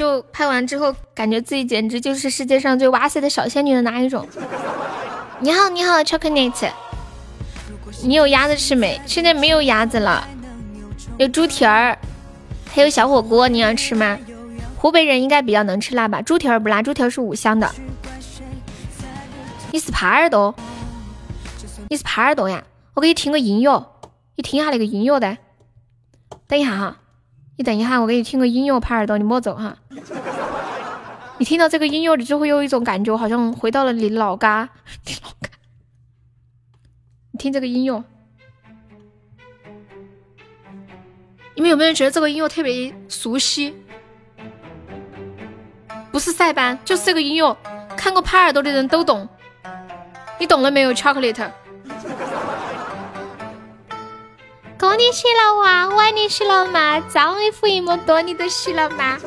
[0.00, 4.26] 就拍完之后，感觉自己简直就是世界上最哇塞的小仙女的哪一种？
[5.40, 6.70] 你好，你好，chocolate。
[8.02, 8.98] 你有鸭子吃没？
[9.04, 10.26] 现在没有鸭子了，
[11.18, 11.98] 有猪蹄儿，
[12.72, 14.18] 还有小火锅，你要吃吗？
[14.78, 16.22] 湖北人应该比较能吃辣吧？
[16.22, 17.70] 猪蹄儿不辣，猪蹄儿是五香的。
[19.70, 20.54] 你是耙耳朵？
[21.90, 22.64] 你是耙耳朵呀？
[22.94, 23.86] 我给你听个音乐，
[24.36, 25.36] 你听一下那个音乐的。
[26.46, 26.96] 等一下哈，
[27.60, 29.76] 你等一下，我给你听个音乐，耙耳朵，你莫走哈。
[31.36, 34.66] 你听到这个音乐，你就会有一种感觉，好像回到了你老家。
[35.04, 35.50] 你老家，
[37.32, 38.02] 你听这个音乐，
[41.54, 43.74] 你们有没有觉得这个音乐特别熟悉？
[46.10, 47.54] 不是塞班，就是这个音乐，
[47.94, 49.28] 看过耙耳朵的人都懂。
[50.38, 51.50] 你懂了没有，chocolate？
[54.80, 55.88] 哥，你洗了哇？
[55.94, 56.98] 碗你洗了吗？
[57.06, 59.18] 脏衣服一么多，你都洗了吗？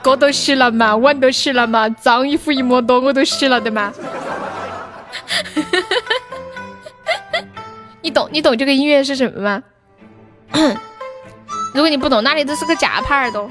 [0.00, 0.96] 哥都洗了吗？
[0.96, 1.88] 碗都洗了吗？
[1.88, 3.92] 脏衣服一么多，我都洗了的吗？
[8.00, 8.28] 你懂？
[8.30, 9.60] 你懂这个音乐是什么吗？
[11.74, 13.50] 如果你不懂，那里都是个假耙耳朵。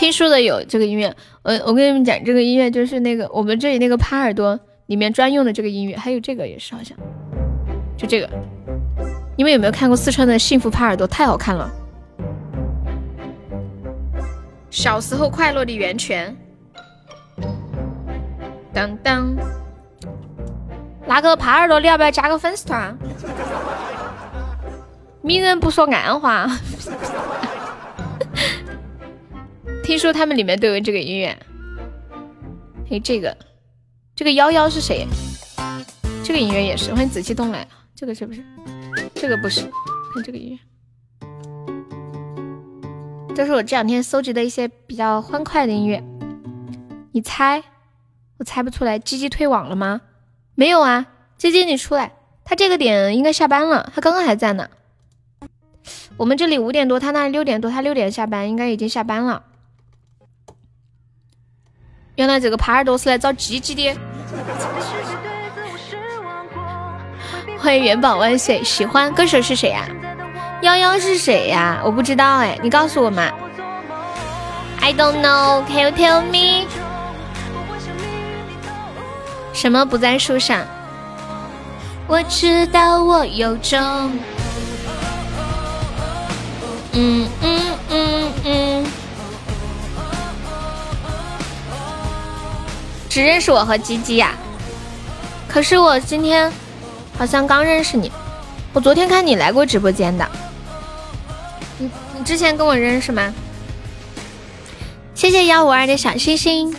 [0.00, 1.14] 听说的有这个音乐，
[1.44, 6.98] 我我跟你们讲，这个音乐就是那个我们这里那个耙耳朵里面专用的这个音乐，还有这个也是好像。
[7.96, 8.28] 就这个，
[9.36, 11.06] 你们有没有看过四川的幸福耙耳朵？
[11.06, 11.70] 太好看了！
[14.70, 16.36] 小时候快乐的源泉。
[18.74, 19.34] 当当，
[21.06, 22.94] 那个耙耳朵，你要不要加个粉丝团？
[25.22, 26.46] 名人不说暗话。
[29.82, 31.34] 听说他们里面都有这个音乐。
[32.90, 33.34] 嘿，这个，
[34.14, 35.06] 这个幺幺是谁？
[36.22, 37.66] 这个音乐也是，欢迎紫气东来。
[37.96, 38.44] 这个是不是？
[39.14, 39.62] 这个不是，
[40.12, 40.58] 看这个音乐，
[43.34, 46.04] 这是我这两天搜集的一些比较欢快的音乐。
[47.12, 47.62] 你猜？
[48.36, 48.98] 我猜不出来。
[48.98, 50.02] 鸡鸡退网了吗？
[50.54, 51.06] 没有啊，
[51.38, 52.12] 鸡鸡你出来。
[52.44, 54.68] 他这个点应该下班了，他刚刚还在呢。
[56.18, 59.42] 我们这里五点多，他那里六点多，他六点下班，应该已经下班了。
[62.16, 63.98] 原来这个耙耳朵是来找鸡鸡的。
[67.66, 68.62] 欢迎元宝万岁！
[68.62, 69.88] 喜欢歌手是谁呀？
[70.62, 71.82] 幺幺是谁呀？
[71.84, 73.28] 我不知道哎，你告诉我嘛。
[74.80, 76.68] I don't know, can you tell me？
[79.52, 80.64] 什么不在树上？
[82.06, 84.16] 我知道我有种。
[86.92, 88.86] 嗯嗯嗯嗯。
[93.08, 94.34] 只认识我和鸡鸡呀？
[95.48, 96.52] 可是我今天
[97.18, 98.12] 好像刚认识你，
[98.72, 100.28] 我昨天看你来过直播间的。
[101.78, 103.32] 你你之前跟我认识吗？
[105.14, 106.76] 谢谢幺五二的小星星。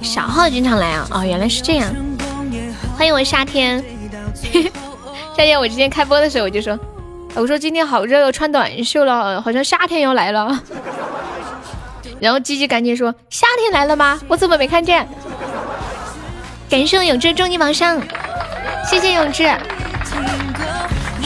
[0.00, 1.06] 小号经常来啊！
[1.12, 1.94] 哦，原来是这样。
[2.96, 3.82] 欢迎我夏天。
[5.36, 6.78] 夏天，我今天开播的时候我就说，
[7.34, 10.60] 我说今天好热，穿短袖了，好像夏天要来了。
[12.22, 14.20] 然后鸡鸡赶紧说：“夏天来了吗？
[14.28, 15.04] 我怎么没看见？”
[16.70, 18.00] 感谢永志终极榜上，
[18.88, 19.52] 谢谢永志。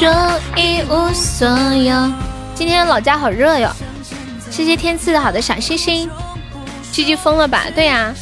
[0.01, 2.11] 若一无所有，
[2.55, 3.71] 今天老家好热哟。
[4.51, 6.09] 谢谢天赐的好的小星星。
[6.91, 7.65] 鸡鸡疯了吧？
[7.75, 8.15] 对呀。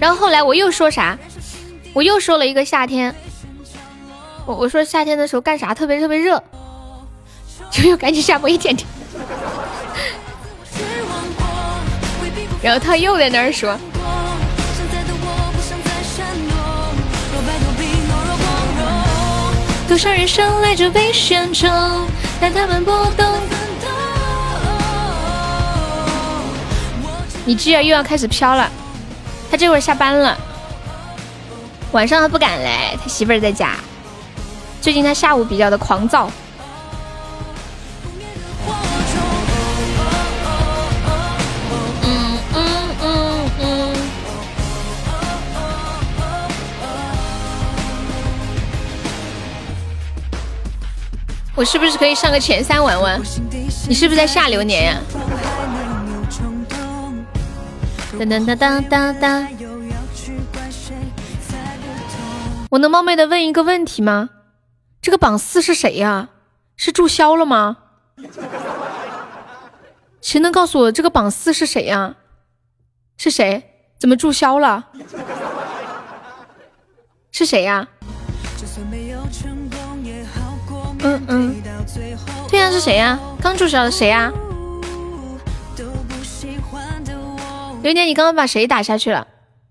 [0.00, 1.18] 然后后来我又说啥？
[1.92, 3.14] 我又说了一个夏天。
[4.46, 5.74] 我我说夏天的时候干啥？
[5.74, 6.42] 特别特别热。
[7.70, 8.88] 就又赶紧下播一点点。
[12.62, 13.78] 然后他又在那儿说。
[19.88, 21.68] 多少人生来就被选中，
[22.40, 23.26] 但他们不懂。
[27.44, 28.70] 你继儿又要开始飘了，
[29.50, 30.38] 他这会儿下班了，
[31.90, 33.74] 晚上他不敢来，他媳妇儿在家。
[34.80, 36.30] 最近他下午比较的狂躁。
[51.60, 53.20] 我是不是可以上个前三玩玩？
[53.86, 55.00] 你是不是在下流年呀？
[58.18, 59.46] 当当当当当当！
[62.70, 64.30] 我能冒昧的问一个问题吗？
[65.02, 66.30] 这个榜四是谁呀？
[66.78, 67.76] 是注销了吗？
[70.22, 72.14] 谁能告诉我这个榜四是谁呀？
[73.18, 73.90] 是谁？
[73.98, 74.86] 怎么注销了？
[77.30, 77.86] 是谁呀？
[81.02, 81.62] 嗯嗯，
[82.50, 83.18] 对呀，是谁呀？
[83.40, 84.32] 刚注销的谁呀？
[87.82, 89.26] 刘年，你刚刚把谁打下去了？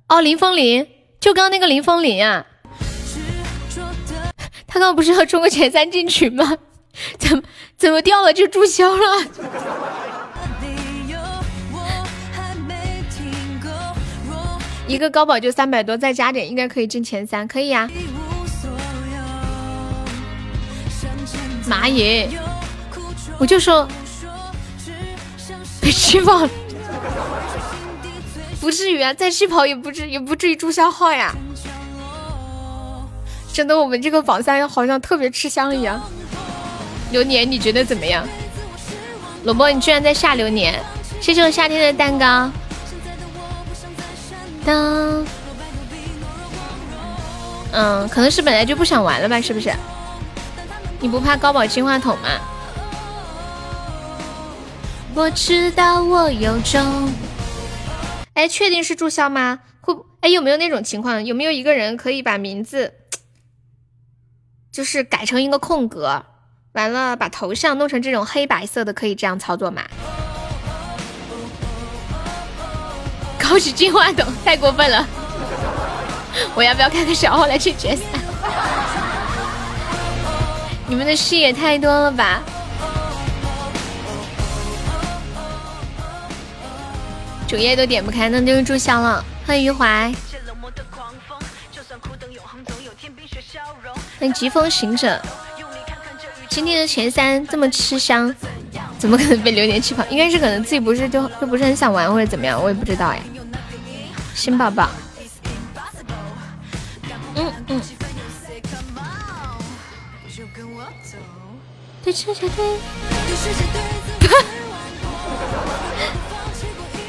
[0.07, 0.87] 哦，林风林，
[1.19, 2.45] 就刚刚那个林风林啊。
[4.65, 6.57] 他刚刚不是要冲个前三进群吗？
[7.19, 7.43] 怎么
[7.77, 9.25] 怎么掉了就注销了？
[14.87, 17.87] 一个高保就三百多，再加点应该可以进前三，可以呀。
[21.69, 22.27] 妈耶！
[23.37, 23.87] 我就说
[25.79, 26.49] 被气跑了，
[28.59, 31.33] 不至于啊，再气跑也不至也不至于注销号呀。
[33.53, 36.01] 真的，我们这个榜三好像特别吃香一样。
[37.11, 38.27] 流年，你觉得怎么样？
[39.43, 40.77] 萝卜，你居然在下流年！
[41.21, 42.51] 谢谢我夏天的蛋糕。
[44.65, 45.25] 当，
[47.71, 49.73] 嗯，可能是本来就不想玩了吧，是不是？
[50.99, 52.29] 你不怕高保金话筒吗？
[55.15, 57.11] 我知道我有种。
[58.33, 59.59] 哎，确定是注销吗？
[59.81, 61.25] 会哎有没有那种情况？
[61.25, 62.93] 有没有一个人可以把名字，
[64.71, 66.25] 就是改成一个空格，
[66.73, 69.81] 完了把头像弄成这种黑白色的，可以这样操作吗？
[73.41, 75.07] 高级金话筒太过分了！
[76.53, 78.18] 我要不要开个小号来去决赛？
[80.89, 82.41] 你们的事也太多了吧！
[87.47, 89.23] 主页都点不开，那就是注销了。
[89.45, 90.11] 欢迎余淮，
[94.17, 95.21] 欢迎疾风行者。
[96.49, 98.35] 今天的前三这么吃香，
[98.97, 100.03] 怎么可能被榴莲气跑？
[100.07, 103.21] 应该是可能自己不是就就不是很想玩或者怎么样，我也不知道呀。
[104.33, 104.89] 新宝宝，
[107.35, 107.79] 嗯嗯。
[112.03, 112.65] 对世界对，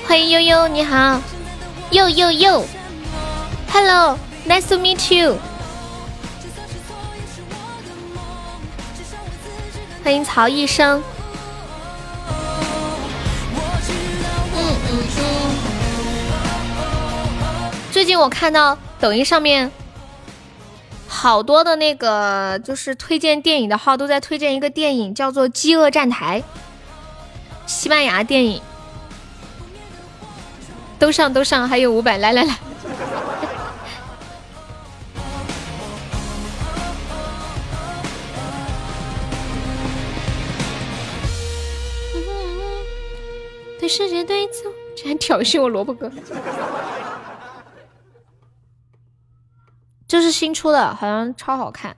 [0.07, 1.20] 欢迎悠悠，你好，
[1.91, 2.65] 悠悠悠
[3.73, 5.36] ，Hello，Nice to meet you，
[10.02, 11.02] 欢迎曹医生，
[14.57, 14.77] 嗯，
[17.93, 19.70] 最近我看到抖音上面
[21.12, 26.40] 好多的那个就是推荐电影的号都在推荐一个电影，叫做《饥饿站台》，
[27.66, 28.62] 西班牙电影。
[30.98, 32.55] 都上都上，还有五百，来来来。
[43.78, 46.10] 对世界对错，竟然挑衅我萝卜哥。
[50.10, 51.94] 这是新出的，好像超好看。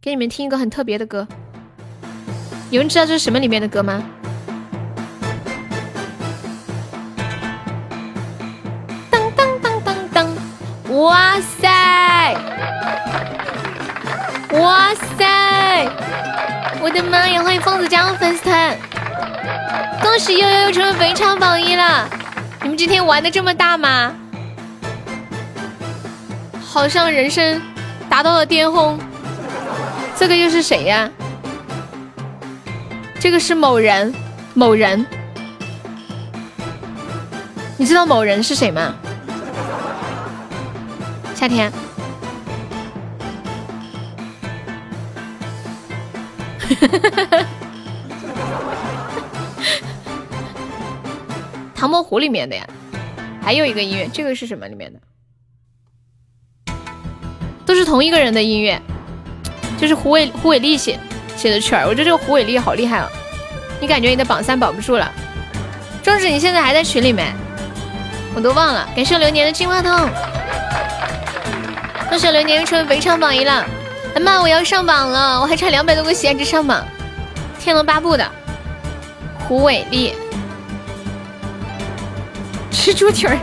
[0.00, 1.28] 给你们听一个很特别的歌，
[2.70, 4.02] 有人知道这是什么里面的歌吗？
[9.10, 10.34] 当当当当当！
[10.96, 12.34] 哇塞！
[14.52, 15.86] 哇塞！
[16.80, 17.42] 我的妈呀！
[17.42, 18.74] 欢迎疯子加入粉丝团，
[20.00, 22.08] 恭喜悠悠又成为本场榜一了。
[22.62, 24.16] 你们今天玩的这么大吗？
[26.72, 27.60] 好像人生
[28.08, 28.96] 达到了巅峰。
[30.16, 31.10] 这个又是谁呀？
[33.18, 34.14] 这个是某人，
[34.54, 35.04] 某人。
[37.76, 38.94] 你知道某人是谁吗？
[41.34, 41.72] 夏天。
[51.74, 52.64] 唐伯虎里面的呀，
[53.42, 55.00] 还有一个音乐，这个是什么里面的？
[57.70, 58.82] 都是同一个人的音乐，
[59.80, 60.98] 就是胡伟胡伟丽写
[61.36, 61.86] 写的曲儿。
[61.86, 63.08] 我觉得这个胡伟丽好厉害啊！
[63.80, 65.08] 你感觉你的榜三保不住了？
[66.02, 67.32] 壮志，你现在还在群里没？
[68.34, 68.88] 我都忘了。
[68.96, 70.10] 感谢流年的金话筒，
[72.08, 73.64] 恭喜流年成为本场榜一了。
[74.16, 76.84] 哎妈，我要上榜了，我还差两百多个喜爱值上榜。
[77.60, 78.28] 天龙八部的
[79.46, 80.16] 胡伟丽
[82.72, 83.38] 吃猪蹄儿。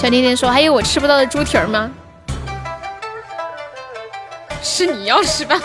[0.00, 1.90] 小甜甜说：“还有我吃不到的猪蹄儿吗？
[4.62, 5.60] 是你要是吧？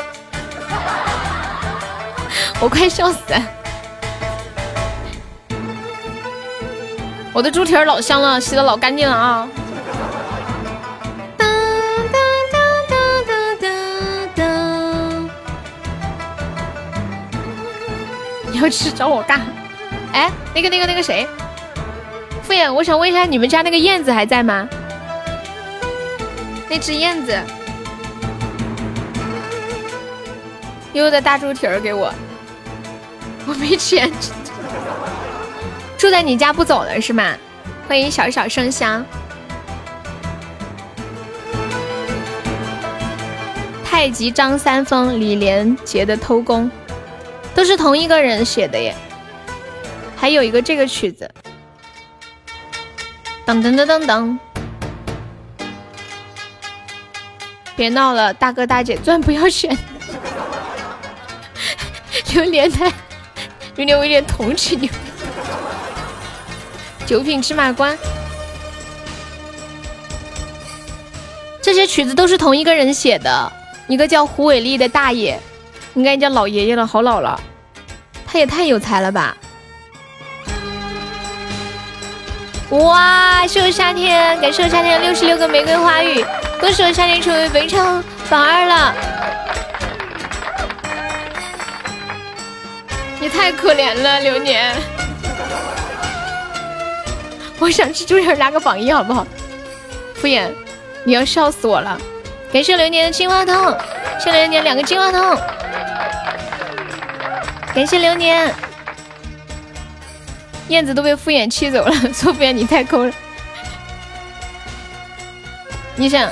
[2.59, 3.41] 我快笑死了！
[7.31, 9.47] 我的猪蹄儿老香了，洗的老干净了啊！
[18.51, 19.39] ”你要吃找我干？
[20.11, 21.25] 哎，那个那个那个谁？
[22.45, 24.69] 敷衍，我想问一下，你们家那个燕子还在吗？
[26.69, 27.35] 那只燕子，
[30.93, 32.13] 悠悠的大猪蹄儿给我，
[33.47, 34.11] 我没钱。
[35.97, 37.33] 住在你家不走了是吗？
[37.87, 39.03] 欢迎小小生香。
[43.83, 46.69] 太极张三丰、李连杰的偷工，
[47.55, 48.93] 都是同一个人写的耶。
[50.15, 51.27] 还有一个这个曲子。
[53.45, 54.37] 噔噔噔噔噔！
[57.75, 59.77] 别闹了，大哥大姐，钻不要选。
[62.33, 62.91] 榴莲太，
[63.75, 64.89] 榴莲我有点同情你。
[67.05, 67.95] 九品芝麻官，
[71.61, 73.53] 这些曲子都是同一个人写的，
[73.87, 75.37] 一个叫胡伟立的大爷，
[75.93, 77.39] 应该叫老爷爷了，好老了。
[78.25, 79.37] 他也太有才了吧！
[82.79, 83.47] 哇！
[83.47, 86.25] 谢我夏天，感谢我夏天六十六个玫瑰花语，
[86.59, 88.93] 恭喜我夏天成为本场榜二了。
[93.19, 94.75] 你太可怜了，流年。
[97.59, 99.25] 我想吃猪蹄儿拿个榜一好不好？
[100.15, 100.51] 敷衍，
[101.03, 101.97] 你要笑死我了。
[102.51, 103.77] 感谢流年的金话筒，
[104.19, 105.37] 谢流年两个金话筒。
[107.73, 108.53] 感谢流年。
[110.69, 113.13] 燕子都被敷衍气走了， 说敷衍你太抠了。
[115.95, 116.29] 你想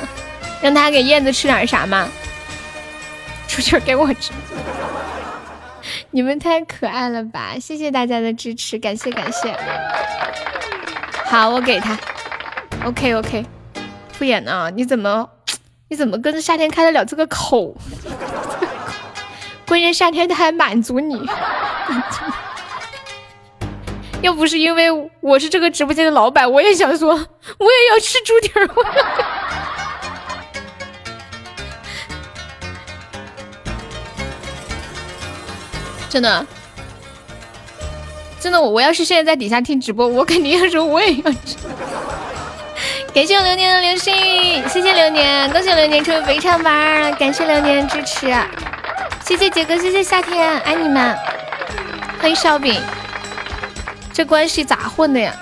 [0.62, 2.08] 让他给燕子吃点啥吗？
[3.48, 4.32] 出去给我吃。
[6.10, 7.56] 你们太可爱了吧！
[7.60, 9.56] 谢谢大家的支持，感谢感谢。
[11.26, 11.98] 好，我给他。
[12.84, 13.46] OK OK。
[14.12, 14.72] 敷衍呢？
[14.76, 15.30] 你怎么
[15.90, 17.76] 你怎么跟着夏天开得了这个口？
[19.68, 21.16] 关键夏天他还满足你。
[24.24, 28.66] 要不是因为我是这个直播间的老板，我也想说，我也要吃猪蹄儿。
[36.10, 36.48] 真的，
[38.40, 41.58] 真的，我要是现在在底下听直播，我肯定要说我也要吃。
[43.14, 44.16] 感谢我流年的流星，
[44.70, 46.74] 谢谢流年，恭喜流年成为肥肠榜，
[47.16, 48.34] 感谢流年支持，
[49.26, 51.14] 谢谢杰哥，谢谢夏天，爱你们，
[52.22, 52.82] 欢迎烧饼。
[54.14, 55.36] 这关系咋混的呀？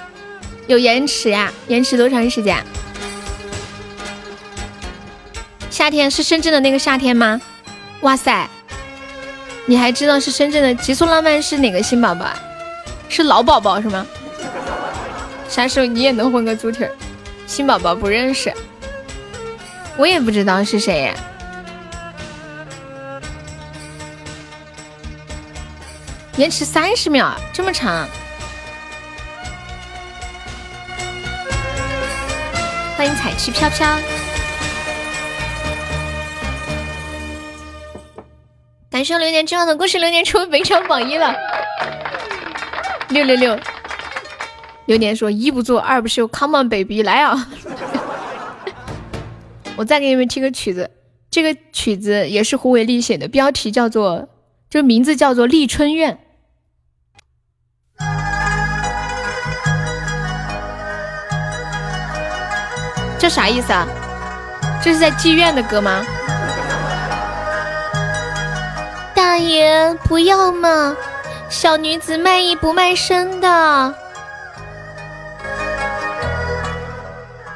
[0.65, 1.51] 有延迟呀？
[1.67, 2.63] 延迟多长时间？
[5.69, 7.41] 夏天是深圳的那个夏天吗？
[7.99, 8.49] 哇塞，
[9.65, 12.41] 你还知道是深圳的极速浪漫是哪个新宝宝啊？
[13.09, 14.07] 是老宝宝是吗？
[15.49, 16.91] 啥时候你也能混个猪蹄儿？
[17.45, 18.53] 新宝宝不认识，
[19.97, 21.13] 我也不知道是谁呀。
[26.37, 28.07] 延迟三十秒，这么长？
[33.01, 33.97] 欢迎彩旗飘飘，
[38.91, 41.35] 感谢流年之后的故事，流年成为本场榜一了。
[43.09, 43.59] 六六六，
[44.85, 47.49] 流年说一不做二不休，Come on baby，来啊！
[49.77, 50.91] 我再给你们听个曲子，
[51.31, 54.29] 这个曲子也是胡伟立写的，标题叫做，
[54.69, 56.13] 这名字叫做《立春院》。
[63.21, 63.87] 这啥意思啊？
[64.81, 66.03] 这是在妓院的歌吗？
[69.13, 70.97] 大爷不要嘛，
[71.47, 73.93] 小女子卖艺不卖身的。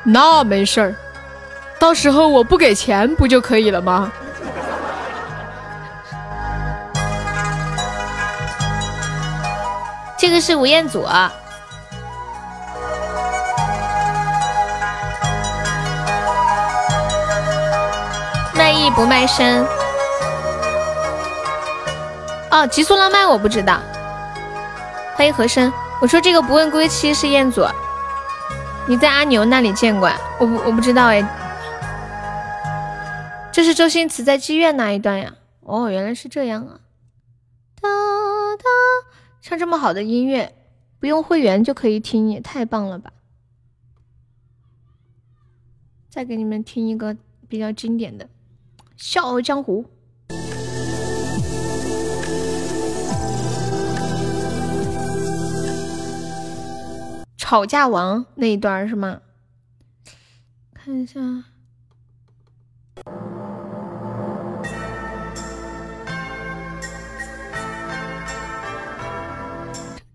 [0.03, 0.95] 那没事儿，
[1.79, 4.11] 到时候我不给钱不就可以了吗？
[10.15, 11.33] 这个是吴彦祖啊。
[18.91, 19.65] 不卖身。
[22.51, 23.81] 哦，极速浪漫我不知道。
[25.15, 27.65] 欢迎和珅，我说这个不问归期是彦祖，
[28.87, 30.11] 你在阿牛那里见过？
[30.39, 31.41] 我不我不知道哎。
[33.51, 35.33] 这是周星驰在妓院那一段呀？
[35.61, 36.79] 哦，原来是这样啊！
[37.81, 37.89] 哒
[38.57, 38.63] 哒，
[39.41, 40.53] 唱这么好的音乐，
[40.99, 43.11] 不用会员就可以听，也太棒了吧！
[46.09, 47.15] 再给你们听一个
[47.47, 48.27] 比较经典的。
[48.97, 49.85] 笑傲江湖，
[57.37, 59.19] 吵架王那一段是吗？
[60.73, 61.19] 看一下，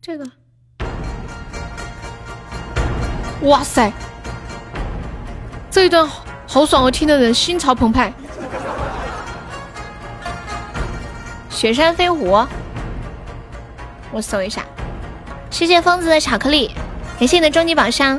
[0.00, 0.24] 这个，
[3.42, 3.92] 哇塞，
[5.70, 6.08] 这一段
[6.46, 8.12] 好爽，我听的人心潮澎湃。
[11.48, 12.46] 雪山飞狐，
[14.10, 14.62] 我搜一下。
[15.50, 16.74] 谢谢疯子的巧克力，
[17.18, 18.18] 感谢你的终极宝箱。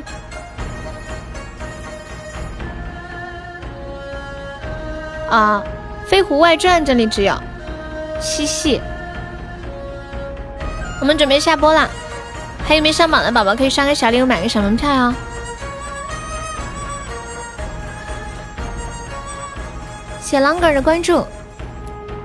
[5.28, 5.64] 啊，
[6.08, 7.34] 《飞狐外传》这里只有
[8.20, 8.80] 嬉戏。
[11.00, 11.88] 我们准备下播了，
[12.64, 15.14] 还有没上榜的宝宝可以刷个小礼物，买个小门票哟。
[20.32, 21.22] 谢狼哥的关注。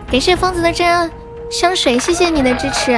[0.10, 1.12] 感谢疯子的真爱
[1.52, 2.98] 香水，谢谢你的支持，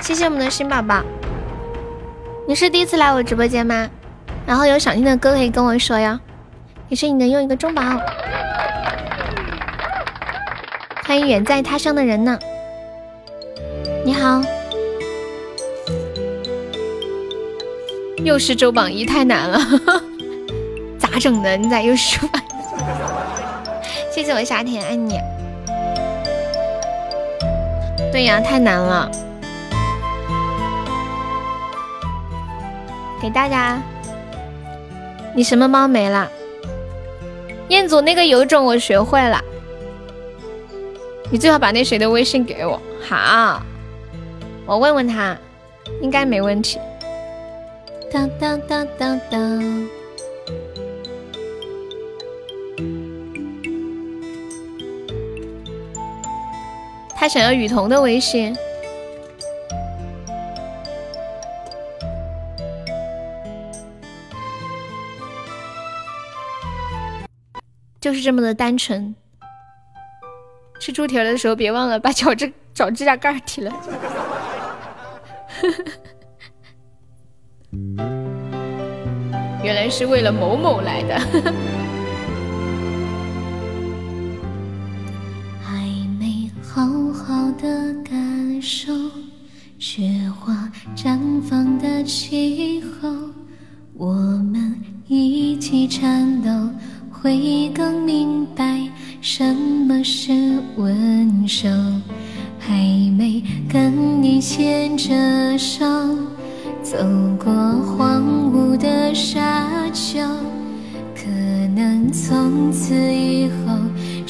[0.00, 1.00] 谢谢我们的新宝宝。
[2.48, 3.88] 你是第一次来我直播间吗？
[4.44, 6.18] 然后有想听的歌可以跟我说呀。
[6.88, 7.80] 也是你能用一个中宝，
[11.04, 12.36] 欢迎远在他乡的人呢。
[14.04, 14.42] 你好，
[18.24, 19.60] 又是周榜一，太难了，
[20.98, 21.56] 咋整的？
[21.56, 22.42] 你咋又是周榜？
[24.10, 25.20] 谢谢我夏天爱你。
[28.12, 29.10] 对呀，太难了。
[33.22, 33.78] 给大家，
[35.34, 36.28] 你什么猫没了？
[37.68, 39.40] 彦祖那个有种我学会了。
[41.30, 42.80] 你最好把那谁的微信给我。
[43.08, 43.62] 好，
[44.66, 45.36] 我问问他，
[46.00, 46.80] 应该没问题。
[48.12, 49.88] 当当当当当。
[57.20, 58.56] 他想要雨桐的微信，
[68.00, 69.14] 就是这么的单纯。
[70.80, 73.70] 吃猪蹄的时候别忘了把脚趾 脚指甲盖剃了。
[79.62, 81.20] 原来是为了某某来的。
[87.52, 88.92] 的感受
[89.78, 93.08] 雪花绽放的气候，
[93.94, 94.76] 我们
[95.08, 96.50] 一起颤抖，
[97.10, 98.80] 会更明白
[99.20, 100.32] 什么是
[100.76, 101.70] 温柔。
[102.58, 102.74] 还
[103.16, 105.84] 没跟你牵着手，
[106.82, 106.96] 走
[107.42, 108.22] 过荒
[108.52, 110.20] 芜的沙丘，
[111.16, 111.26] 可
[111.74, 113.74] 能从此以后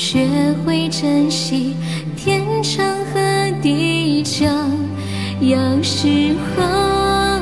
[0.01, 0.27] 学
[0.65, 1.77] 会珍惜
[2.17, 4.47] 天长和地久。
[5.41, 6.65] 有时候，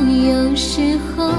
[0.04, 1.32] 有时候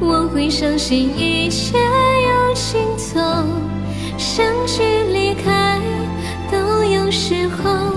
[0.00, 2.80] 我会相信一切有尽
[3.12, 3.20] 头，
[4.16, 5.78] 相聚离开
[6.50, 7.94] 都有时候，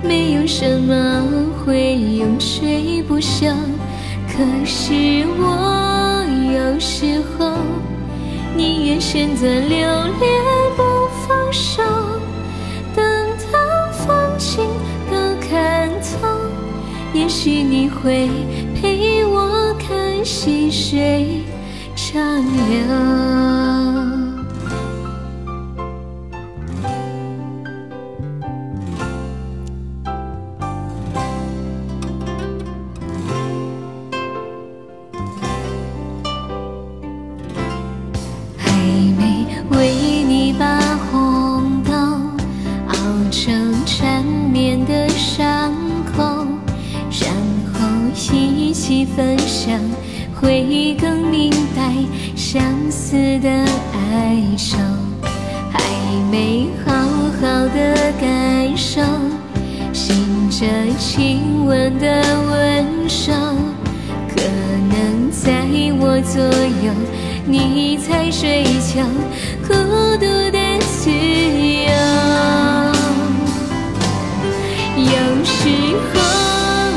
[0.00, 1.24] 没有什么
[1.66, 3.52] 会永垂不朽。
[4.28, 4.92] 可是
[5.38, 7.50] 我有时候
[8.56, 10.42] 宁愿选择留恋
[10.76, 10.82] 不
[11.26, 11.82] 放手，
[12.94, 13.04] 等
[13.52, 13.58] 到
[13.92, 14.64] 风景
[15.10, 16.28] 都看透，
[17.12, 18.30] 也许你会
[18.80, 21.42] 陪我看细水
[21.96, 24.23] 长流。
[50.74, 51.94] 你更明白
[52.34, 53.48] 相思的
[53.92, 54.76] 哀愁。
[55.70, 55.78] 还
[56.32, 56.92] 没好
[57.40, 59.00] 好的感受，
[59.92, 60.66] 醒着
[60.98, 63.32] 亲吻的温柔。
[64.28, 64.42] 可
[64.90, 65.64] 能在
[66.00, 66.42] 我左
[66.84, 66.92] 右，
[67.46, 69.00] 你才追求
[69.62, 69.72] 孤
[70.18, 71.88] 独的自由。
[74.98, 75.68] 有时
[76.10, 76.18] 候，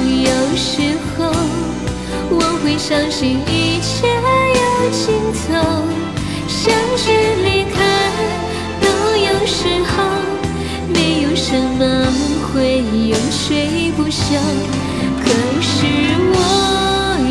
[0.10, 1.32] 有时候，
[2.32, 3.38] 我会相信
[5.48, 5.54] 走，
[6.48, 7.12] 相聚
[7.44, 7.78] 离开
[8.82, 10.04] 都有时候，
[10.94, 11.82] 没有什么
[12.48, 14.36] 会永垂不朽。
[15.24, 15.26] 可
[15.62, 15.76] 是
[16.34, 16.36] 我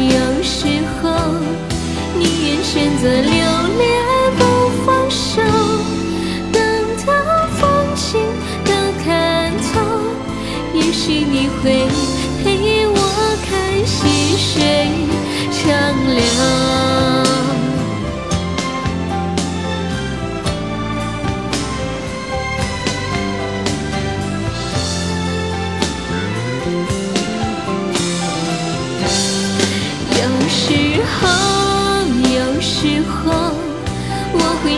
[0.00, 0.66] 有时
[1.00, 1.04] 候
[2.18, 3.32] 宁愿选择留
[3.78, 3.84] 恋
[4.38, 4.40] 不
[4.84, 5.42] 放手，
[6.52, 6.62] 等
[7.06, 7.12] 到
[7.58, 7.60] 风
[7.94, 8.20] 景
[8.64, 8.72] 都
[9.04, 9.80] 看透，
[10.74, 11.86] 也许你会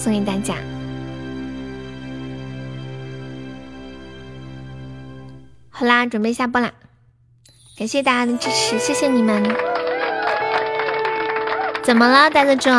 [0.00, 0.54] 送给大家。
[5.68, 6.72] 好啦，准备下播啦！
[7.76, 9.42] 感谢大家的支持，谢谢你们。
[11.82, 12.70] 怎么了，呆子猪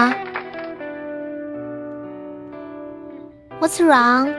[3.60, 4.34] ？What's wrong？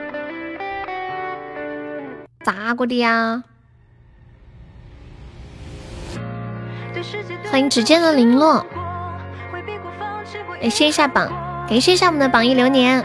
[2.45, 3.45] 咋过的呀？
[7.49, 8.67] 欢迎指尖的零落，
[10.61, 11.31] 感谢一下榜，
[11.73, 13.03] 感谢一下我们的榜一流年。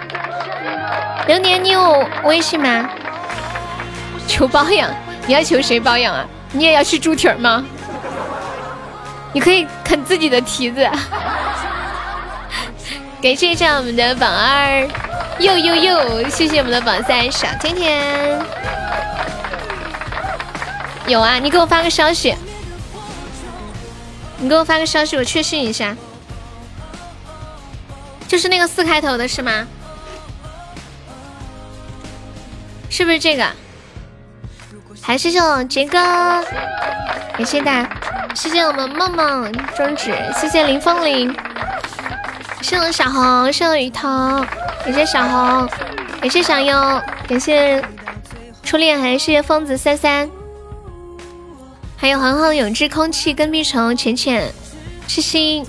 [1.25, 2.89] 流年，你有微信吗？
[4.27, 4.93] 求包养，
[5.25, 6.25] 你要求谁包养啊？
[6.51, 7.63] 你也要吃猪蹄儿吗？
[9.31, 10.85] 你可以啃自己的蹄子。
[13.23, 14.85] 感谢一下我们的榜二，
[15.39, 18.37] 又又又，谢谢我们的榜三小甜甜。
[21.07, 22.35] 有啊，你给我发个消息，
[24.39, 25.95] 你给我发个消息，我确信一下。
[28.27, 29.65] 就是那个四开头的是吗？
[32.89, 33.45] 是不是这个？
[35.01, 35.97] 还是就杰哥？
[37.38, 37.89] 感谢大家，
[38.35, 41.33] 谢谢我们梦梦中指，谢谢林风铃，
[42.61, 44.45] 谢谢我小红，谢谢我雨桐，
[44.83, 45.69] 感谢小红，
[46.19, 47.81] 感谢小优，感谢
[48.64, 50.30] 初恋，还谢谢疯子三三，
[51.95, 54.51] 还有恒恒、永志、空气、跟屁虫、浅浅、
[55.07, 55.65] 痴心，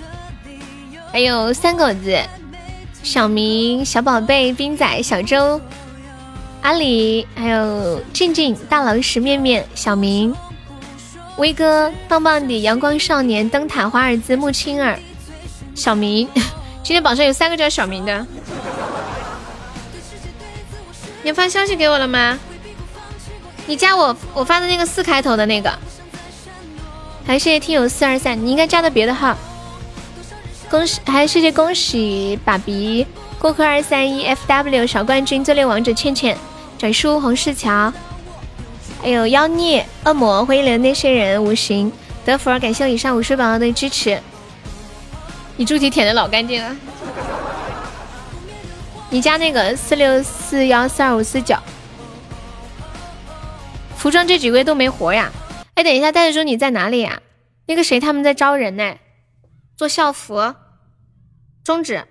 [1.13, 2.19] 还有三狗子，
[3.03, 5.61] 小明、小宝贝、冰仔、小周、
[6.63, 10.35] 阿里，还有静静、大老石、面面、小明、
[11.37, 14.99] 威哥、棒棒的、阳光少年、灯塔、华尔兹、木青儿、
[15.75, 16.29] 小明。
[16.83, 18.27] 今天榜上有三个叫小明的，
[21.23, 22.39] 你发消息给我了吗？
[23.67, 25.71] 你加我，我发的那个四开头的那个。
[27.27, 29.37] 还谢谢听友四二三，你应该加的别的号。
[30.71, 33.07] 恭喜，还谢谢恭喜爸比
[33.39, 36.37] 过客二三一 FW 小冠军最烈王者倩倩
[36.77, 37.91] 转叔洪世桥，
[39.03, 41.91] 还有妖孽恶魔回忆里的那些人无形
[42.25, 44.21] 德福感谢我以上五十宝宝的支持。
[45.57, 46.77] 你猪蹄舔的老干净了，
[49.09, 51.57] 你加那个四六四幺四二五四九。
[53.97, 55.33] 服装这几个月都没活呀。
[55.75, 57.21] 哎，等一下，袋子叔你在哪里呀？
[57.67, 58.95] 那个谁他们在招人呢，
[59.79, 60.57] 做校服。
[61.63, 62.05] 中指，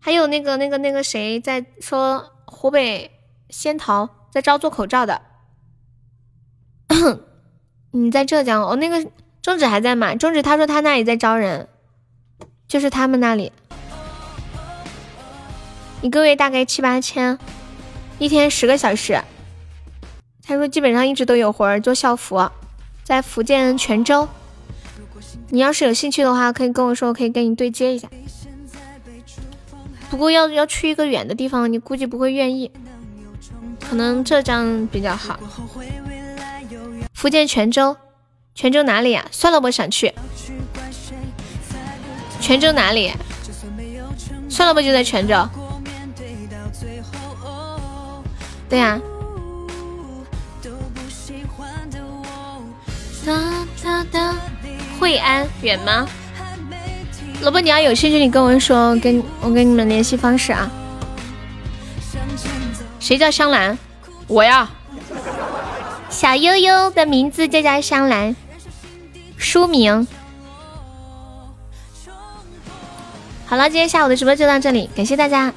[0.00, 3.10] 还有那个那个那个谁在说湖北
[3.50, 5.20] 仙桃在招做口罩的。
[7.92, 8.74] 你在浙江哦？
[8.76, 9.06] 那个
[9.42, 10.14] 中指还在吗？
[10.14, 11.68] 中指他说他那里在招人，
[12.66, 13.52] 就是他们那里，
[16.00, 17.38] 一个月大概七八千，
[18.18, 19.20] 一天十个小时。
[20.42, 22.50] 他说基本上一直都有活儿做校服。
[23.02, 24.26] 在福建泉州，
[25.50, 28.08] 你要是有兴趣的话，可以跟我说，我可以跟你对接一下。
[30.10, 32.70] 不过要要去一个远的地方，你估计不会愿意，
[33.80, 35.38] 可能浙江比较好。
[37.12, 37.96] 福建泉州，
[38.54, 39.26] 泉州哪里呀？
[39.30, 40.12] 算了，我想去。
[42.40, 43.12] 泉州哪里？
[44.48, 45.34] 算了，不就在泉州。
[48.68, 49.00] 对呀。
[53.26, 54.36] 哒哒哒，
[54.98, 56.06] 惠安远吗？
[57.42, 60.70] 萝卜，你要有兴趣，你跟我说，跟我跟你们联系方式啊。
[63.00, 63.78] 谁叫香兰？
[64.26, 64.70] 我呀。
[66.08, 68.34] 小悠悠的名字就叫香兰，
[69.36, 70.06] 书名。
[73.46, 75.52] 好了，今天下午的直播就到这里，感谢大家，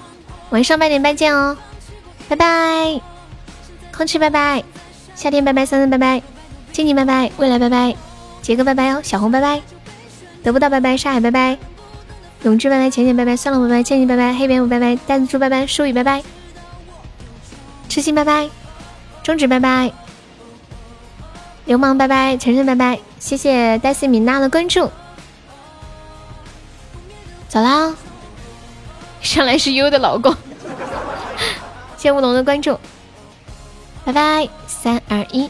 [0.49, 1.55] 晚上八点半见哦，
[2.27, 2.99] 拜拜。
[3.95, 4.63] 空气拜拜，
[5.15, 6.21] 夏天拜拜，三三拜拜。
[6.73, 7.95] 静静拜拜，未来拜拜，
[8.47, 9.61] 杰哥拜拜哦，小红拜拜，
[10.41, 11.57] 得不到拜拜，沙海拜拜，
[12.43, 16.23] 永志拜拜，浅浅拜拜，算了拜拜，倩倩拜拜，黑蝙蝠拜拜，呆子猪拜拜，舒雨拜拜，
[17.89, 18.49] 痴心拜拜，
[19.21, 19.91] 中指拜拜，
[21.65, 24.89] 流氓拜拜，晨晨拜拜，谢谢戴斯米娜的关注，
[27.49, 27.93] 走啦，
[29.19, 30.33] 上来是优的老公，
[31.97, 32.79] 谢谢乌龙的关注，
[34.05, 35.49] 拜拜，三二一。